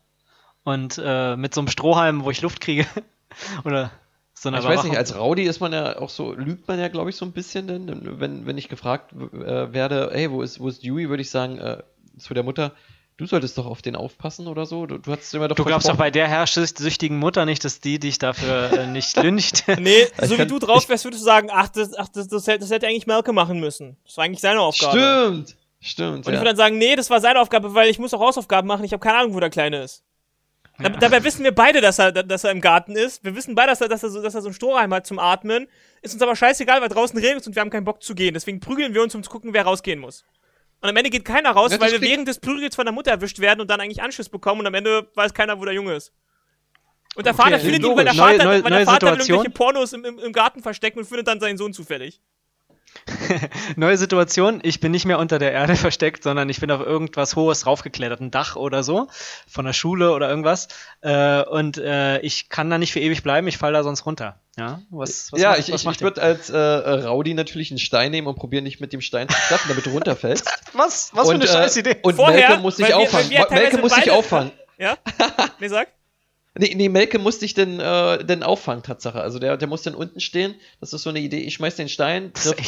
Und 0.62 1.00
äh, 1.02 1.36
mit 1.36 1.52
so 1.52 1.60
einem 1.60 1.68
Strohhalm, 1.68 2.24
wo 2.24 2.30
ich 2.30 2.42
Luft 2.42 2.60
kriege. 2.60 2.86
oder 3.64 3.90
so 4.34 4.48
eine 4.48 4.60
Ich 4.60 4.64
weiß 4.64 4.84
nicht, 4.84 4.96
als 4.96 5.16
Rowdy 5.16 5.42
ist 5.42 5.60
man 5.60 5.72
ja 5.72 5.98
auch 5.98 6.10
so, 6.10 6.32
lügt 6.32 6.68
man 6.68 6.78
ja, 6.78 6.88
glaube 6.88 7.10
ich, 7.10 7.16
so 7.16 7.24
ein 7.24 7.32
bisschen, 7.32 7.66
denn 7.66 7.86
denn 7.86 8.20
wenn, 8.20 8.46
wenn 8.46 8.56
ich 8.56 8.68
gefragt 8.68 9.12
äh, 9.12 9.72
werde, 9.72 10.10
hey, 10.12 10.30
wo 10.30 10.42
ist, 10.42 10.60
wo 10.60 10.68
ist 10.68 10.82
Dewey, 10.84 11.08
würde 11.08 11.22
ich 11.22 11.30
sagen, 11.30 11.58
äh, 11.58 11.82
zu 12.18 12.34
der 12.34 12.42
Mutter, 12.42 12.74
du 13.16 13.26
solltest 13.26 13.58
doch 13.58 13.66
auf 13.66 13.82
den 13.82 13.96
aufpassen 13.96 14.46
oder 14.46 14.66
so. 14.66 14.86
Du, 14.86 14.98
du 14.98 15.12
hast 15.12 15.34
immer 15.34 15.48
doch 15.48 15.56
Du 15.56 15.64
glaubst 15.64 15.88
doch 15.88 15.96
bei 15.96 16.10
der 16.10 16.28
herrschsüchtigen 16.28 17.18
Mutter 17.18 17.44
nicht, 17.44 17.64
dass 17.64 17.80
die 17.80 17.98
dich 17.98 18.18
dafür 18.18 18.72
äh, 18.72 18.86
nicht 18.88 19.16
lyncht. 19.16 19.64
Nee, 19.78 20.06
so 20.22 20.38
wie 20.38 20.46
du 20.46 20.58
drauf 20.58 20.88
wärst, 20.88 21.04
würdest 21.04 21.22
du 21.22 21.24
sagen, 21.24 21.48
ach, 21.50 21.68
das, 21.68 21.94
ach, 21.96 22.08
das, 22.08 22.28
das, 22.28 22.46
hätte, 22.46 22.60
das 22.60 22.70
hätte 22.70 22.86
eigentlich 22.86 23.06
Malcolm 23.06 23.34
machen 23.34 23.60
müssen. 23.60 23.96
Das 24.04 24.16
war 24.16 24.24
eigentlich 24.24 24.40
seine 24.40 24.60
Aufgabe. 24.60 24.98
Stimmt! 24.98 25.56
Stimmt, 25.80 26.16
Und 26.16 26.20
ich 26.20 26.26
ja. 26.28 26.40
würde 26.40 26.46
dann 26.46 26.56
sagen, 26.56 26.78
nee, 26.78 26.96
das 26.96 27.10
war 27.10 27.20
seine 27.20 27.38
Aufgabe, 27.40 27.74
weil 27.74 27.90
ich 27.90 27.98
muss 27.98 28.14
auch 28.14 28.20
Hausaufgaben 28.20 28.66
machen, 28.66 28.84
ich 28.84 28.92
habe 28.94 29.00
keine 29.00 29.18
Ahnung, 29.18 29.34
wo 29.34 29.40
der 29.40 29.50
Kleine 29.50 29.82
ist. 29.82 30.02
Da, 30.78 30.88
dabei 30.88 31.22
wissen 31.22 31.44
wir 31.44 31.54
beide, 31.54 31.82
dass 31.82 31.98
er, 31.98 32.10
dass 32.10 32.42
er 32.42 32.52
im 32.52 32.62
Garten 32.62 32.96
ist. 32.96 33.22
Wir 33.22 33.36
wissen 33.36 33.54
beide, 33.54 33.70
dass 33.70 33.82
er, 33.82 33.88
dass 33.88 34.02
er, 34.02 34.08
so, 34.08 34.22
dass 34.22 34.34
er 34.34 34.40
so 34.40 34.48
einen 34.48 34.54
Strohhalm 34.54 34.92
hat 34.94 35.06
zum 35.06 35.18
Atmen. 35.18 35.68
Ist 36.00 36.14
uns 36.14 36.22
aber 36.22 36.34
scheißegal, 36.34 36.80
weil 36.80 36.88
draußen 36.88 37.18
regnet 37.18 37.46
und 37.46 37.54
wir 37.54 37.60
haben 37.60 37.70
keinen 37.70 37.84
Bock 37.84 38.02
zu 38.02 38.14
gehen. 38.14 38.32
Deswegen 38.32 38.60
prügeln 38.60 38.94
wir 38.94 39.02
uns, 39.02 39.14
um 39.14 39.22
zu 39.22 39.30
gucken, 39.30 39.52
wer 39.52 39.64
rausgehen 39.64 40.00
muss. 40.00 40.24
Und 40.84 40.90
am 40.90 40.96
Ende 40.96 41.08
geht 41.08 41.24
keiner 41.24 41.50
raus, 41.52 41.72
Ja, 41.72 41.80
weil 41.80 41.92
wir 41.92 42.00
während 42.02 42.28
des 42.28 42.38
Prügels 42.38 42.76
von 42.76 42.84
der 42.84 42.92
Mutter 42.92 43.10
erwischt 43.10 43.38
werden 43.38 43.62
und 43.62 43.70
dann 43.70 43.80
eigentlich 43.80 44.02
Anschluss 44.02 44.28
bekommen 44.28 44.60
und 44.60 44.66
am 44.66 44.74
Ende 44.74 45.08
weiß 45.14 45.32
keiner, 45.32 45.58
wo 45.58 45.64
der 45.64 45.72
Junge 45.72 45.94
ist. 45.94 46.12
Und 47.14 47.24
der 47.24 47.32
Vater 47.32 47.58
findet 47.58 47.82
ihn, 47.84 47.96
weil 47.96 48.04
der 48.04 48.12
Neue- 48.12 48.32
Vater, 48.36 48.44
neue- 48.44 48.52
weil 48.64 48.70
der 48.70 48.70
neue 48.70 48.84
Vater 48.84 49.06
irgendwelche 49.12 49.50
Pornos 49.50 49.92
im, 49.94 50.04
im, 50.04 50.18
im 50.18 50.32
Garten 50.34 50.62
verstecken 50.62 50.98
und 50.98 51.06
findet 51.06 51.26
dann 51.26 51.40
seinen 51.40 51.56
Sohn 51.56 51.72
zufällig. 51.72 52.20
Neue 53.76 53.96
Situation, 53.96 54.60
ich 54.62 54.80
bin 54.80 54.92
nicht 54.92 55.04
mehr 55.04 55.18
unter 55.18 55.38
der 55.38 55.52
Erde 55.52 55.76
versteckt, 55.76 56.22
sondern 56.22 56.48
ich 56.48 56.60
bin 56.60 56.70
auf 56.70 56.80
irgendwas 56.80 57.36
Hohes 57.36 57.60
draufgeklettert, 57.60 58.20
ein 58.20 58.30
Dach 58.30 58.56
oder 58.56 58.82
so, 58.82 59.08
von 59.48 59.64
der 59.64 59.72
Schule 59.72 60.12
oder 60.12 60.28
irgendwas. 60.28 60.68
Äh, 61.02 61.42
und 61.42 61.78
äh, 61.78 62.18
ich 62.20 62.48
kann 62.48 62.70
da 62.70 62.78
nicht 62.78 62.92
für 62.92 63.00
ewig 63.00 63.22
bleiben, 63.22 63.46
ich 63.48 63.58
falle 63.58 63.74
da 63.74 63.82
sonst 63.82 64.06
runter. 64.06 64.40
Ja, 64.56 64.80
was, 64.90 65.32
was 65.32 65.40
ja, 65.40 65.50
macht- 65.50 65.58
ich, 65.68 65.72
was 65.72 65.84
ich, 65.84 66.00
würde 66.00 66.22
als 66.22 66.48
äh, 66.48 66.56
äh, 66.56 67.04
Rowdy 67.06 67.34
natürlich 67.34 67.70
einen 67.72 67.78
Stein 67.80 68.12
nehmen 68.12 68.28
und 68.28 68.36
probieren, 68.36 68.64
dich 68.64 68.78
mit 68.80 68.92
dem 68.92 69.00
Stein 69.00 69.28
zu 69.28 69.34
treffen, 69.48 69.68
damit 69.68 69.84
du 69.84 69.90
runterfällst. 69.90 70.46
Was, 70.72 71.10
was 71.14 71.28
für 71.28 71.34
eine 71.34 71.44
und, 71.44 71.48
Scheißidee. 71.50 71.90
Äh, 71.90 71.96
und 72.02 72.14
Vorher, 72.16 72.40
Malcolm 72.48 72.62
muss 72.62 72.78
wir- 72.78 72.96
auffangen. 72.96 73.30
wir 73.30 73.46
Malcolm 73.50 73.80
muss 73.80 73.94
beide- 73.94 74.12
auffangen. 74.12 74.50
Ja? 74.78 74.96
Nee, 75.60 75.68
sag. 75.68 75.88
Nee, 76.56 76.72
nee, 76.76 76.88
Melke 76.88 77.18
muss 77.18 77.40
dich 77.40 77.54
denn, 77.54 77.80
äh, 77.80 78.24
denn 78.24 78.44
auffangen, 78.44 78.84
Tatsache. 78.84 79.20
Also 79.20 79.40
der, 79.40 79.56
der 79.56 79.66
muss 79.66 79.82
dann 79.82 79.94
unten 79.96 80.20
stehen. 80.20 80.54
Das 80.80 80.92
ist 80.92 81.02
so 81.02 81.10
eine 81.10 81.18
Idee. 81.18 81.38
Ich 81.40 81.54
schmeiß 81.54 81.74
den 81.74 81.88
Stein, 81.88 82.30
Das 82.32 82.46
ist 82.46 82.52
trifft 82.52 82.60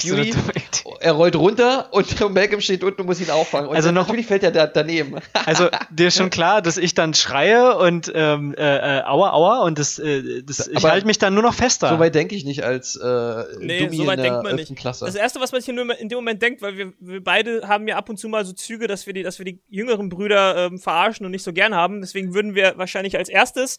echt 0.56 0.74
so 0.82 0.96
er 1.00 1.12
rollt 1.12 1.36
runter 1.36 1.88
und 1.92 2.18
Malcolm 2.34 2.60
steht 2.60 2.82
unten 2.82 3.02
und 3.02 3.06
muss 3.06 3.20
ihn 3.20 3.30
auffangen. 3.30 3.68
Und 3.68 3.76
Also 3.76 3.92
noch- 3.92 4.02
natürlich 4.06 4.26
fällt 4.26 4.42
er 4.42 4.50
da 4.50 4.66
daneben. 4.66 5.16
Also 5.46 5.68
dir 5.90 6.08
ist 6.08 6.16
schon 6.16 6.30
klar, 6.30 6.62
dass 6.62 6.76
ich 6.78 6.94
dann 6.94 7.14
schreie 7.14 7.76
und 7.78 8.10
ähm, 8.12 8.54
äh, 8.58 8.98
äh, 8.98 9.02
aua, 9.04 9.30
aua 9.32 9.62
und 9.62 9.78
das, 9.78 9.98
äh, 10.00 10.42
das, 10.42 10.66
ich 10.66 10.76
Aber 10.78 10.90
halte 10.90 11.06
mich 11.06 11.18
dann 11.18 11.34
nur 11.34 11.44
noch 11.44 11.54
fester. 11.54 11.88
So 11.90 11.98
weit 12.00 12.14
denke 12.16 12.34
ich 12.34 12.44
nicht 12.44 12.64
als 12.64 12.96
äh, 12.96 13.44
Nee, 13.60 13.84
Dummi 13.84 13.96
so 13.98 14.06
weit 14.06 14.18
in 14.18 14.22
der 14.24 14.30
denkt 14.32 14.42
man 14.44 14.58
11. 14.58 14.70
nicht. 14.70 14.80
Klasse. 14.80 15.04
Das 15.04 15.14
erste, 15.14 15.38
was 15.40 15.52
man 15.52 15.60
sich 15.60 15.68
in 15.68 15.76
dem- 15.76 15.90
in 15.90 16.08
dem 16.08 16.16
Moment 16.16 16.42
denkt, 16.42 16.60
weil 16.62 16.76
wir, 16.76 16.92
wir 16.98 17.22
beide 17.22 17.68
haben 17.68 17.86
ja 17.86 17.96
ab 17.96 18.08
und 18.08 18.16
zu 18.18 18.28
mal 18.28 18.44
so 18.44 18.52
Züge, 18.52 18.88
dass 18.88 19.06
wir 19.06 19.12
die, 19.14 19.22
dass 19.22 19.38
wir 19.38 19.44
die 19.44 19.60
jüngeren 19.68 20.08
Brüder 20.08 20.66
ähm, 20.66 20.78
verarschen 20.80 21.24
und 21.24 21.30
nicht 21.30 21.44
so 21.44 21.52
gern 21.52 21.74
haben. 21.74 22.00
Deswegen 22.00 22.34
würden 22.34 22.56
wir 22.56 22.76
wahrscheinlich 22.76 23.16
als 23.16 23.28
erstes 23.28 23.75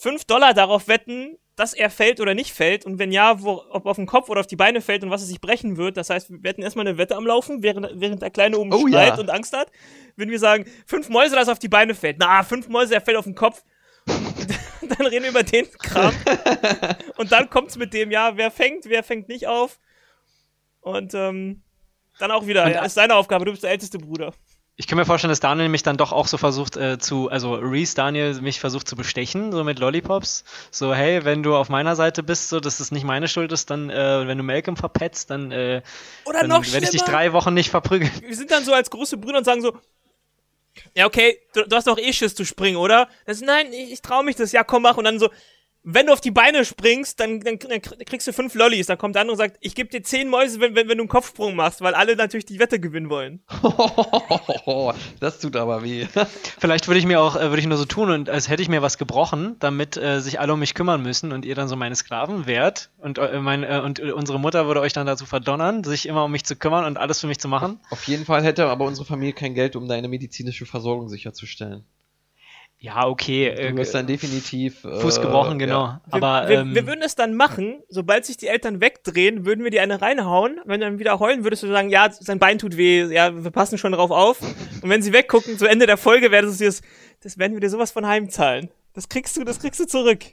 5 0.00 0.24
Dollar 0.24 0.54
darauf 0.54 0.88
wetten, 0.88 1.36
dass 1.56 1.74
er 1.74 1.90
fällt 1.90 2.20
oder 2.20 2.34
nicht 2.34 2.52
fällt 2.54 2.86
und 2.86 2.98
wenn 2.98 3.12
ja, 3.12 3.42
wo, 3.42 3.62
ob 3.68 3.84
auf 3.84 3.96
den 3.96 4.06
Kopf 4.06 4.30
oder 4.30 4.40
auf 4.40 4.46
die 4.46 4.56
Beine 4.56 4.80
fällt 4.80 5.04
und 5.04 5.10
was 5.10 5.20
er 5.20 5.26
sich 5.26 5.42
brechen 5.42 5.76
wird. 5.76 5.98
Das 5.98 6.08
heißt, 6.08 6.30
wir 6.30 6.48
hätten 6.48 6.62
erstmal 6.62 6.86
eine 6.86 6.96
Wette 6.96 7.16
am 7.16 7.26
Laufen, 7.26 7.62
während, 7.62 7.86
während 8.00 8.22
der 8.22 8.30
Kleine 8.30 8.56
oben 8.58 8.72
Oh 8.72 8.88
schreit 8.88 9.14
ja. 9.14 9.20
und 9.20 9.28
Angst 9.28 9.54
hat. 9.54 9.70
Würden 10.16 10.30
wir 10.30 10.38
sagen, 10.38 10.64
fünf 10.86 11.10
Mäuse, 11.10 11.34
dass 11.36 11.48
er 11.48 11.52
auf 11.52 11.58
die 11.58 11.68
Beine 11.68 11.94
fällt. 11.94 12.16
Na, 12.18 12.42
fünf 12.42 12.68
Mäuse, 12.68 12.94
er 12.94 13.02
fällt 13.02 13.18
auf 13.18 13.24
den 13.24 13.34
Kopf. 13.34 13.62
dann 14.06 15.06
reden 15.06 15.24
wir 15.24 15.30
über 15.30 15.42
den 15.42 15.70
Kram. 15.70 16.14
und 17.18 17.30
dann 17.30 17.50
kommt's 17.50 17.76
mit 17.76 17.92
dem, 17.92 18.10
ja, 18.10 18.38
wer 18.38 18.50
fängt, 18.50 18.86
wer 18.86 19.02
fängt 19.02 19.28
nicht 19.28 19.46
auf. 19.46 19.78
Und 20.80 21.12
ähm, 21.12 21.62
dann 22.18 22.30
auch 22.30 22.46
wieder, 22.46 22.64
Und- 22.64 22.72
ja, 22.72 22.84
ist 22.86 22.94
seine 22.94 23.14
Aufgabe, 23.14 23.44
du 23.44 23.50
bist 23.50 23.64
der 23.64 23.70
älteste 23.70 23.98
Bruder. 23.98 24.32
Ich 24.80 24.86
kann 24.86 24.96
mir 24.96 25.04
vorstellen, 25.04 25.28
dass 25.28 25.40
Daniel 25.40 25.68
mich 25.68 25.82
dann 25.82 25.98
doch 25.98 26.10
auch 26.10 26.26
so 26.26 26.38
versucht 26.38 26.78
äh, 26.78 26.98
zu, 26.98 27.28
also 27.28 27.52
Reese 27.52 27.94
Daniel 27.94 28.40
mich 28.40 28.60
versucht 28.60 28.88
zu 28.88 28.96
bestechen, 28.96 29.52
so 29.52 29.62
mit 29.62 29.78
Lollipops. 29.78 30.42
So, 30.70 30.94
hey, 30.94 31.22
wenn 31.22 31.42
du 31.42 31.54
auf 31.54 31.68
meiner 31.68 31.96
Seite 31.96 32.22
bist, 32.22 32.48
so, 32.48 32.60
dass 32.60 32.80
es 32.80 32.90
nicht 32.90 33.04
meine 33.04 33.28
Schuld 33.28 33.52
ist, 33.52 33.68
dann, 33.68 33.90
äh, 33.90 34.26
wenn 34.26 34.38
du 34.38 34.42
Malcolm 34.42 34.78
verpetzt, 34.78 35.28
dann, 35.28 35.52
äh, 35.52 35.82
Oder 36.24 36.48
dann 36.48 36.72
werde 36.72 36.86
ich 36.86 36.92
dich 36.92 37.02
drei 37.02 37.34
Wochen 37.34 37.52
nicht 37.52 37.68
verprügeln. 37.68 38.10
wir 38.22 38.34
sind 38.34 38.50
dann 38.50 38.64
so 38.64 38.72
als 38.72 38.88
große 38.88 39.18
Brüder 39.18 39.36
und 39.36 39.44
sagen 39.44 39.60
so, 39.60 39.76
ja, 40.94 41.04
okay, 41.04 41.38
du, 41.52 41.64
du 41.68 41.76
hast 41.76 41.86
doch 41.86 41.98
eh 41.98 42.14
Schiss 42.14 42.34
zu 42.34 42.46
springen, 42.46 42.78
oder? 42.78 43.10
Das 43.26 43.42
nein, 43.42 43.74
ich, 43.74 43.92
ich 43.92 44.00
trau 44.00 44.22
mich 44.22 44.36
das, 44.36 44.52
ja, 44.52 44.64
komm, 44.64 44.84
mach. 44.84 44.96
Und 44.96 45.04
dann 45.04 45.18
so, 45.18 45.28
wenn 45.82 46.06
du 46.06 46.12
auf 46.12 46.20
die 46.20 46.30
Beine 46.30 46.64
springst, 46.64 47.18
dann, 47.20 47.40
dann, 47.40 47.58
dann 47.58 47.80
kriegst 47.80 48.26
du 48.26 48.32
fünf 48.32 48.54
Lollis. 48.54 48.86
Dann 48.86 48.98
kommt 48.98 49.14
der 49.14 49.22
andere 49.22 49.32
und 49.32 49.38
sagt, 49.38 49.56
ich 49.60 49.74
gebe 49.74 49.88
dir 49.88 50.02
zehn 50.02 50.28
Mäuse, 50.28 50.60
wenn, 50.60 50.74
wenn, 50.74 50.88
wenn 50.88 50.98
du 50.98 51.02
einen 51.02 51.08
Kopfsprung 51.08 51.54
machst, 51.54 51.80
weil 51.80 51.94
alle 51.94 52.16
natürlich 52.16 52.44
die 52.44 52.58
Wette 52.58 52.80
gewinnen 52.80 53.08
wollen. 53.08 53.40
das 55.20 55.40
tut 55.40 55.56
aber 55.56 55.82
weh. 55.82 56.06
Vielleicht 56.58 56.86
würde 56.86 56.98
ich 56.98 57.06
mir 57.06 57.20
auch, 57.20 57.36
äh, 57.36 57.48
würde 57.48 57.60
ich 57.60 57.66
nur 57.66 57.78
so 57.78 57.86
tun, 57.86 58.10
und 58.10 58.28
als 58.28 58.48
hätte 58.48 58.62
ich 58.62 58.68
mir 58.68 58.82
was 58.82 58.98
gebrochen, 58.98 59.56
damit 59.58 59.96
äh, 59.96 60.20
sich 60.20 60.38
alle 60.38 60.52
um 60.52 60.60
mich 60.60 60.74
kümmern 60.74 61.02
müssen 61.02 61.32
und 61.32 61.46
ihr 61.46 61.54
dann 61.54 61.68
so 61.68 61.76
meine 61.76 61.96
Sklaven 61.96 62.46
wärt. 62.46 62.90
Und, 62.98 63.18
äh, 63.18 63.40
mein, 63.40 63.62
äh, 63.64 63.80
und 63.82 64.00
äh, 64.00 64.12
unsere 64.12 64.38
Mutter 64.38 64.66
würde 64.66 64.80
euch 64.80 64.92
dann 64.92 65.06
dazu 65.06 65.24
verdonnern, 65.24 65.82
sich 65.84 66.06
immer 66.06 66.24
um 66.24 66.32
mich 66.32 66.44
zu 66.44 66.56
kümmern 66.56 66.84
und 66.84 66.98
alles 66.98 67.20
für 67.20 67.26
mich 67.26 67.38
zu 67.38 67.48
machen. 67.48 67.80
Auf 67.90 68.04
jeden 68.04 68.26
Fall 68.26 68.44
hätte 68.44 68.66
aber 68.66 68.84
unsere 68.84 69.06
Familie 69.06 69.32
kein 69.32 69.54
Geld, 69.54 69.76
um 69.76 69.88
deine 69.88 70.08
medizinische 70.08 70.66
Versorgung 70.66 71.08
sicherzustellen. 71.08 71.84
Ja, 72.82 73.06
okay. 73.06 73.54
Du 73.54 73.60
Äh, 73.60 73.76
wirst 73.76 73.94
dann 73.94 74.06
definitiv 74.06 74.84
äh, 74.84 75.00
Fuß 75.00 75.20
gebrochen, 75.20 75.58
genau. 75.58 75.84
ja. 75.84 76.00
Wir, 76.06 76.14
Aber 76.14 76.48
wir, 76.48 76.60
ähm, 76.60 76.74
wir 76.74 76.86
würden 76.86 77.02
es 77.02 77.14
dann 77.14 77.34
machen, 77.34 77.82
sobald 77.90 78.24
sich 78.24 78.38
die 78.38 78.46
Eltern 78.46 78.80
wegdrehen, 78.80 79.44
würden 79.44 79.62
wir 79.62 79.70
die 79.70 79.80
eine 79.80 80.00
reinhauen. 80.00 80.60
Wenn 80.64 80.80
du 80.80 80.86
dann 80.86 80.98
wieder 80.98 81.18
heulen, 81.18 81.44
würdest 81.44 81.62
du 81.62 81.68
sagen, 81.68 81.90
ja, 81.90 82.10
sein 82.10 82.38
Bein 82.38 82.58
tut 82.58 82.78
weh, 82.78 83.02
ja, 83.04 83.44
wir 83.44 83.50
passen 83.50 83.76
schon 83.76 83.92
drauf 83.92 84.10
auf. 84.10 84.40
Und 84.40 84.88
wenn 84.88 85.02
sie 85.02 85.12
weggucken, 85.12 85.58
zu 85.58 85.66
Ende 85.66 85.86
der 85.86 85.98
Folge, 85.98 86.30
werden 86.30 86.50
sie 86.50 86.64
das, 86.64 86.80
das 87.22 87.36
werden 87.36 87.52
wir 87.52 87.60
dir 87.60 87.68
sowas 87.68 87.92
von 87.92 88.06
heimzahlen. 88.06 88.70
Das 88.94 89.10
kriegst 89.10 89.36
du, 89.36 89.44
das 89.44 89.60
kriegst 89.60 89.78
du 89.78 89.86
zurück. 89.86 90.24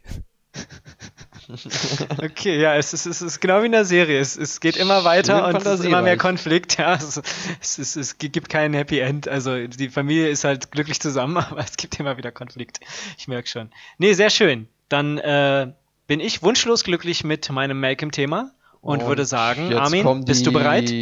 Okay, 2.22 2.60
ja, 2.60 2.76
es 2.76 2.94
ist, 2.94 3.06
es 3.06 3.22
ist 3.22 3.40
genau 3.40 3.62
wie 3.62 3.68
in 3.68 3.72
der 3.72 3.86
Serie. 3.86 4.20
Es, 4.20 4.38
es 4.38 4.60
geht 4.60 4.76
immer 4.76 5.04
weiter 5.04 5.46
Schön 5.46 5.56
und 5.56 5.66
es 5.66 5.80
ist 5.80 5.86
immer 5.86 6.02
mehr. 6.02 6.18
Konflikt. 6.18 6.78
Ja, 6.78 6.96
es, 6.96 7.22
es, 7.62 7.80
ist, 7.80 7.96
es 7.96 8.18
gibt 8.18 8.50
kein 8.50 8.74
Happy 8.74 9.00
End. 9.00 9.28
Also 9.28 9.68
die 9.68 9.90
Familie 9.90 10.30
ist 10.30 10.44
halt 10.44 10.72
glücklich 10.72 11.00
zusammen, 11.00 11.38
aber 11.50 11.60
es 11.60 11.78
gibt 11.78 12.00
immer 12.00 12.18
wieder 12.18 12.32
Konflikt. 12.32 12.80
Ich 13.18 13.28
merke 13.28 13.48
schon. 13.48 13.70
Nee, 13.98 14.14
sehr 14.14 14.30
schön. 14.30 14.68
Dann 14.90 15.18
äh, 15.18 15.72
bin 16.08 16.20
ich 16.20 16.44
wunschlos 16.44 16.84
glücklich 16.84 17.24
mit 17.24 17.50
meinem 17.50 17.80
Malcolm-Thema 17.80 18.52
und, 18.82 19.06
würde 19.06 19.26
sagen, 19.26 19.74
Armin, 19.74 20.24
bist 20.26 20.46
du 20.46 20.52
bereit? 20.54 20.90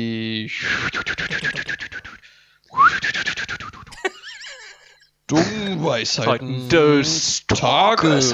Dummweisheiten 5.28 6.70
des 6.70 7.46
Tages. 7.48 8.34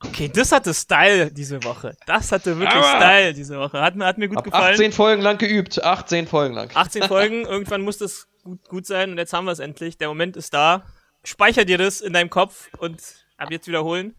Okay, 0.00 0.30
das 0.32 0.52
hatte 0.52 0.72
Style 0.72 1.30
diese 1.32 1.62
Woche. 1.64 1.96
Das 2.06 2.30
hatte 2.30 2.56
wirklich 2.58 2.72
Aber- 2.84 2.96
Style 2.98 3.34
diese 3.34 3.58
Woche. 3.58 3.80
Hat, 3.80 3.96
mir- 3.96 4.06
hat 4.06 4.16
mir 4.16 4.28
gut 4.28 4.44
gefallen. 4.44 4.74
18 4.74 4.92
Folgen 4.92 5.22
lang 5.22 5.38
geübt. 5.38 5.82
18 5.82 6.26
Folgen 6.28 6.54
lang. 6.54 6.70
18 6.72 7.02
Folgen, 7.04 7.42
irgendwann 7.46 7.82
muss 7.82 7.98
das 7.98 8.28
gut, 8.44 8.64
gut 8.68 8.86
sein 8.86 9.10
und 9.10 9.18
jetzt 9.18 9.32
haben 9.32 9.44
wir 9.46 9.52
es 9.52 9.58
endlich. 9.58 9.98
Der 9.98 10.08
Moment 10.08 10.36
ist 10.36 10.54
da. 10.54 10.84
Speicher 11.24 11.64
dir 11.64 11.78
das 11.78 12.00
in 12.00 12.12
deinem 12.12 12.30
Kopf 12.30 12.68
und 12.78 13.02
ab 13.36 13.50
jetzt 13.50 13.66
wiederholen. 13.66 14.14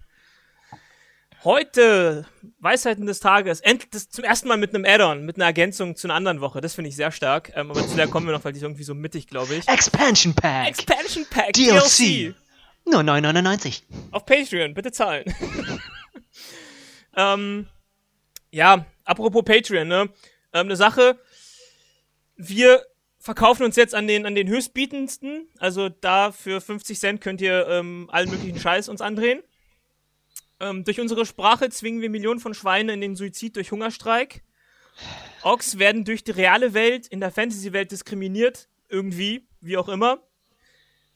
Heute, 1.45 2.25
Weisheiten 2.59 3.05
des 3.05 3.21
Tages, 3.21 3.61
endlich 3.61 3.89
das 3.91 4.09
zum 4.09 4.25
ersten 4.25 4.49
Mal 4.49 4.57
mit 4.57 4.75
einem 4.75 4.83
Add-on, 4.83 5.25
mit 5.25 5.37
einer 5.37 5.45
Ergänzung 5.45 5.95
zu 5.95 6.07
einer 6.07 6.15
anderen 6.15 6.41
Woche. 6.41 6.59
Das 6.59 6.75
finde 6.75 6.89
ich 6.89 6.97
sehr 6.97 7.13
stark. 7.13 7.53
Ähm, 7.55 7.71
aber 7.71 7.87
zu 7.87 7.95
der 7.95 8.09
kommen 8.09 8.25
wir 8.27 8.33
noch, 8.33 8.43
weil 8.43 8.51
die 8.51 8.57
ist 8.57 8.63
irgendwie 8.63 8.83
so 8.83 8.93
mittig, 8.93 9.27
glaube 9.27 9.55
ich. 9.55 9.65
Expansion 9.65 10.33
Pack. 10.33 10.67
Expansion 10.67 11.25
Pack, 11.29 11.53
DLC. 11.53 11.97
DLC. 11.97 12.35
Nur 12.85 13.01
9,99. 13.01 13.83
Auf 14.11 14.25
Patreon, 14.25 14.73
bitte 14.73 14.91
zahlen. 14.91 15.33
ähm, 17.15 17.67
ja, 18.51 18.85
apropos 19.05 19.45
Patreon, 19.45 19.87
ne? 19.87 20.09
Ähm, 20.51 20.65
eine 20.67 20.75
Sache, 20.75 21.17
wir 22.35 22.83
verkaufen 23.17 23.63
uns 23.63 23.77
jetzt 23.77 23.95
an 23.95 24.07
den, 24.07 24.25
an 24.25 24.35
den 24.35 24.49
höchstbietendsten. 24.49 25.47
Also 25.57 25.87
da 25.87 26.33
für 26.33 26.59
50 26.59 26.99
Cent 26.99 27.21
könnt 27.21 27.39
ihr 27.39 27.65
ähm, 27.69 28.09
allen 28.11 28.29
möglichen 28.29 28.59
Scheiß 28.59 28.89
uns 28.89 28.99
andrehen. 28.99 29.41
Ähm, 30.59 30.83
durch 30.83 30.99
unsere 30.99 31.25
Sprache 31.25 31.69
zwingen 31.69 32.01
wir 32.01 32.09
Millionen 32.09 32.39
von 32.39 32.53
Schweinen 32.53 32.89
in 32.89 33.01
den 33.01 33.15
Suizid 33.15 33.55
durch 33.55 33.71
Hungerstreik. 33.71 34.43
Orks 35.43 35.79
werden 35.79 36.03
durch 36.03 36.23
die 36.23 36.31
reale 36.31 36.73
Welt 36.73 37.07
in 37.07 37.19
der 37.19 37.31
Fantasy-Welt 37.31 37.91
diskriminiert. 37.91 38.67
Irgendwie, 38.89 39.47
wie 39.61 39.77
auch 39.77 39.87
immer. 39.87 40.21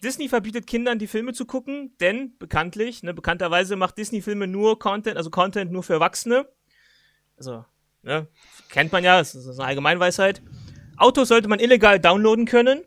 Disney 0.03 0.27
verbietet 0.27 0.67
Kindern, 0.67 0.99
die 0.99 1.07
Filme 1.07 1.33
zu 1.33 1.45
gucken, 1.45 1.95
denn 1.99 2.37
bekanntlich, 2.37 3.03
ne, 3.03 3.13
bekannterweise 3.13 3.75
macht 3.75 3.97
Disney 3.97 4.21
Filme 4.21 4.47
nur 4.47 4.77
Content, 4.77 5.15
also 5.15 5.29
Content 5.29 5.71
nur 5.71 5.81
für 5.81 5.93
Erwachsene. 5.93 6.47
Also, 7.37 7.65
ne, 8.01 8.27
kennt 8.69 8.91
man 8.91 9.03
ja, 9.03 9.17
das 9.17 9.33
ist 9.33 9.47
eine 9.47 9.67
Allgemeinweisheit. 9.67 10.41
Autos 10.97 11.29
sollte 11.29 11.47
man 11.47 11.59
illegal 11.59 11.99
downloaden 11.99 12.45
können. 12.45 12.83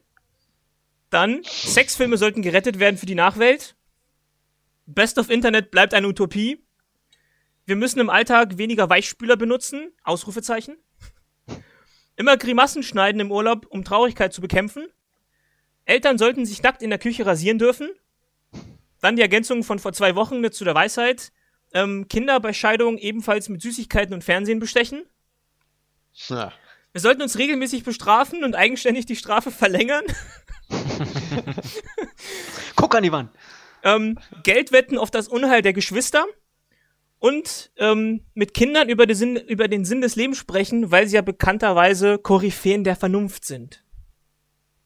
Dann, 1.08 1.42
Sexfilme 1.44 2.18
sollten 2.18 2.42
gerettet 2.42 2.78
werden 2.78 2.98
für 2.98 3.06
die 3.06 3.14
Nachwelt. 3.14 3.76
Best 4.86 5.18
of 5.18 5.30
Internet 5.30 5.70
bleibt 5.70 5.94
eine 5.94 6.08
Utopie. 6.08 6.64
Wir 7.64 7.76
müssen 7.76 7.98
im 7.98 8.10
Alltag 8.10 8.58
weniger 8.58 8.88
Weichspüler 8.88 9.36
benutzen. 9.36 9.92
Ausrufezeichen. 10.04 10.76
Immer 12.14 12.36
Grimassen 12.36 12.82
schneiden 12.82 13.20
im 13.20 13.32
Urlaub, 13.32 13.66
um 13.68 13.84
Traurigkeit 13.84 14.32
zu 14.32 14.40
bekämpfen. 14.40 14.86
Eltern 15.84 16.18
sollten 16.18 16.46
sich 16.46 16.62
nackt 16.62 16.82
in 16.82 16.90
der 16.90 16.98
Küche 16.98 17.26
rasieren 17.26 17.58
dürfen. 17.58 17.90
Dann 19.00 19.16
die 19.16 19.22
Ergänzung 19.22 19.64
von 19.64 19.78
vor 19.78 19.92
zwei 19.92 20.14
Wochen 20.14 20.50
zu 20.50 20.64
der 20.64 20.74
Weisheit. 20.74 21.32
Ähm, 21.72 22.08
Kinder 22.08 22.40
bei 22.40 22.52
Scheidung 22.52 22.96
ebenfalls 22.96 23.48
mit 23.48 23.60
Süßigkeiten 23.60 24.14
und 24.14 24.24
Fernsehen 24.24 24.60
bestechen. 24.60 25.04
Ja. 26.28 26.52
Wir 26.92 27.00
sollten 27.00 27.22
uns 27.22 27.36
regelmäßig 27.36 27.84
bestrafen 27.84 28.44
und 28.44 28.54
eigenständig 28.54 29.04
die 29.04 29.16
Strafe 29.16 29.50
verlängern. 29.50 30.04
Guck 32.76 32.94
an 32.94 33.02
die 33.02 33.12
Wand. 33.12 33.30
Ähm, 33.86 34.18
Geld 34.42 34.72
wetten 34.72 34.98
auf 34.98 35.10
das 35.10 35.28
Unheil 35.28 35.62
der 35.62 35.72
Geschwister. 35.72 36.26
Und 37.18 37.72
ähm, 37.78 38.20
mit 38.34 38.52
Kindern 38.52 38.90
über, 38.90 39.06
den 39.06 39.16
Sinn, 39.16 39.36
über 39.36 39.68
den 39.68 39.86
Sinn 39.86 40.02
des 40.02 40.16
Lebens 40.16 40.36
sprechen, 40.36 40.90
weil 40.90 41.06
sie 41.06 41.16
ja 41.16 41.22
bekannterweise 41.22 42.18
Koryphäen 42.18 42.84
der 42.84 42.94
Vernunft 42.94 43.46
sind. 43.46 43.82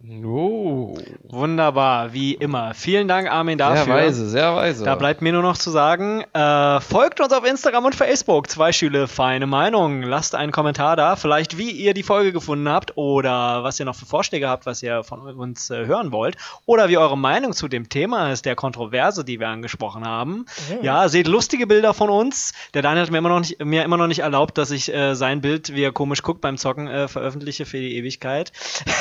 Oh. 0.09 0.97
Wunderbar, 1.25 2.15
wie 2.15 2.33
immer. 2.33 2.73
Vielen 2.73 3.07
Dank, 3.07 3.31
Armin, 3.31 3.59
dafür. 3.59 3.85
Sehr 3.85 3.95
weise, 3.95 4.29
sehr 4.31 4.57
weise. 4.57 4.85
Da 4.87 4.95
bleibt 4.95 5.21
mir 5.21 5.33
nur 5.33 5.43
noch 5.43 5.59
zu 5.59 5.71
sagen, 5.71 6.25
äh, 6.33 6.81
folgt 6.81 7.21
uns 7.21 7.35
auf 7.35 7.45
Instagram 7.45 7.85
und 7.85 7.95
Facebook. 7.95 8.49
Zwei 8.49 8.73
Schüle, 8.73 9.09
feine 9.09 9.47
Meinung. 9.47 10.03
Lasst 10.03 10.35
einen 10.35 10.53
Kommentar 10.53 10.97
da, 10.97 11.17
vielleicht 11.17 11.59
wie 11.59 11.71
ihr 11.71 11.93
die 11.93 12.03
Folge 12.03 12.33
gefunden 12.33 12.71
habt 12.71 12.97
oder 12.97 13.63
was 13.63 13.79
ihr 13.79 13.85
noch 13.85 13.95
für 13.95 14.07
Vorschläge 14.07 14.49
habt, 14.49 14.65
was 14.65 14.83
ihr 14.83 15.05
von 15.05 15.21
uns 15.21 15.69
äh, 15.69 15.85
hören 15.85 16.13
wollt. 16.13 16.39
Oder 16.65 16.89
wie 16.89 16.97
eure 16.97 17.19
Meinung 17.19 17.53
zu 17.53 17.69
dem 17.69 17.91
Thema 17.91 18.33
ist, 18.33 18.47
der 18.47 18.57
Kontroverse, 18.57 19.23
die 19.23 19.39
wir 19.39 19.49
angesprochen 19.49 20.07
haben. 20.07 20.47
Ja, 20.81 21.11
seht 21.11 21.29
lustige 21.29 21.67
Bilder 21.67 21.93
von 21.93 22.09
uns. 22.09 22.55
Der 22.73 22.81
Daniel 22.81 23.03
hat 23.05 23.11
mir 23.11 23.19
immer 23.19 23.29
noch 23.29 23.41
nicht, 23.41 23.63
mir 23.63 23.85
immer 23.85 23.99
noch 23.99 24.07
nicht 24.07 24.21
erlaubt, 24.21 24.57
dass 24.57 24.71
ich 24.71 24.93
äh, 24.95 25.15
sein 25.15 25.43
Bild, 25.43 25.75
wie 25.75 25.83
er 25.83 25.93
komisch 25.93 26.23
guckt 26.23 26.41
beim 26.41 26.57
Zocken, 26.57 26.89
äh, 26.89 27.07
veröffentliche 27.07 27.67
für 27.67 27.79
die 27.79 27.97
Ewigkeit. 27.97 28.53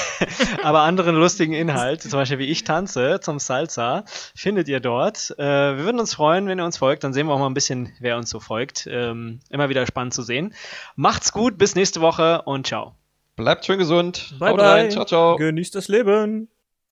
Aber 0.64 0.89
anderen 0.90 1.16
lustigen 1.16 1.54
Inhalt, 1.54 2.02
zum 2.02 2.12
Beispiel 2.12 2.40
wie 2.40 2.46
ich 2.46 2.64
tanze 2.64 3.20
zum 3.22 3.38
Salsa, 3.38 4.04
findet 4.36 4.68
ihr 4.68 4.80
dort. 4.80 5.36
Äh, 5.38 5.44
wir 5.78 5.84
würden 5.84 6.00
uns 6.00 6.16
freuen, 6.16 6.48
wenn 6.48 6.60
ihr 6.60 6.66
uns 6.66 6.78
folgt. 6.78 7.04
Dann 7.04 7.14
sehen 7.14 7.28
wir 7.28 7.34
auch 7.34 7.40
mal 7.40 7.46
ein 7.46 7.54
bisschen, 7.54 7.94
wer 8.00 8.18
uns 8.18 8.32
so 8.32 8.40
folgt. 8.40 8.88
Ähm, 8.92 9.40
immer 9.50 9.70
wieder 9.70 9.86
spannend 9.86 10.16
zu 10.16 10.24
sehen. 10.24 10.56
Macht's 10.96 11.32
gut, 11.32 11.60
bis 11.60 11.76
nächste 11.76 12.02
Woche 12.02 12.42
und 12.42 12.66
ciao. 12.66 12.96
Bleibt 13.36 13.66
schön 13.66 13.78
gesund. 13.78 14.34
Bye 14.40 14.50
Haut 14.50 14.58
bye. 14.58 14.68
rein. 14.68 14.92
Ciao, 14.92 15.06
ciao. 15.06 15.36
Genießt 15.38 15.76
das 15.76 15.88
Leben. 15.88 16.50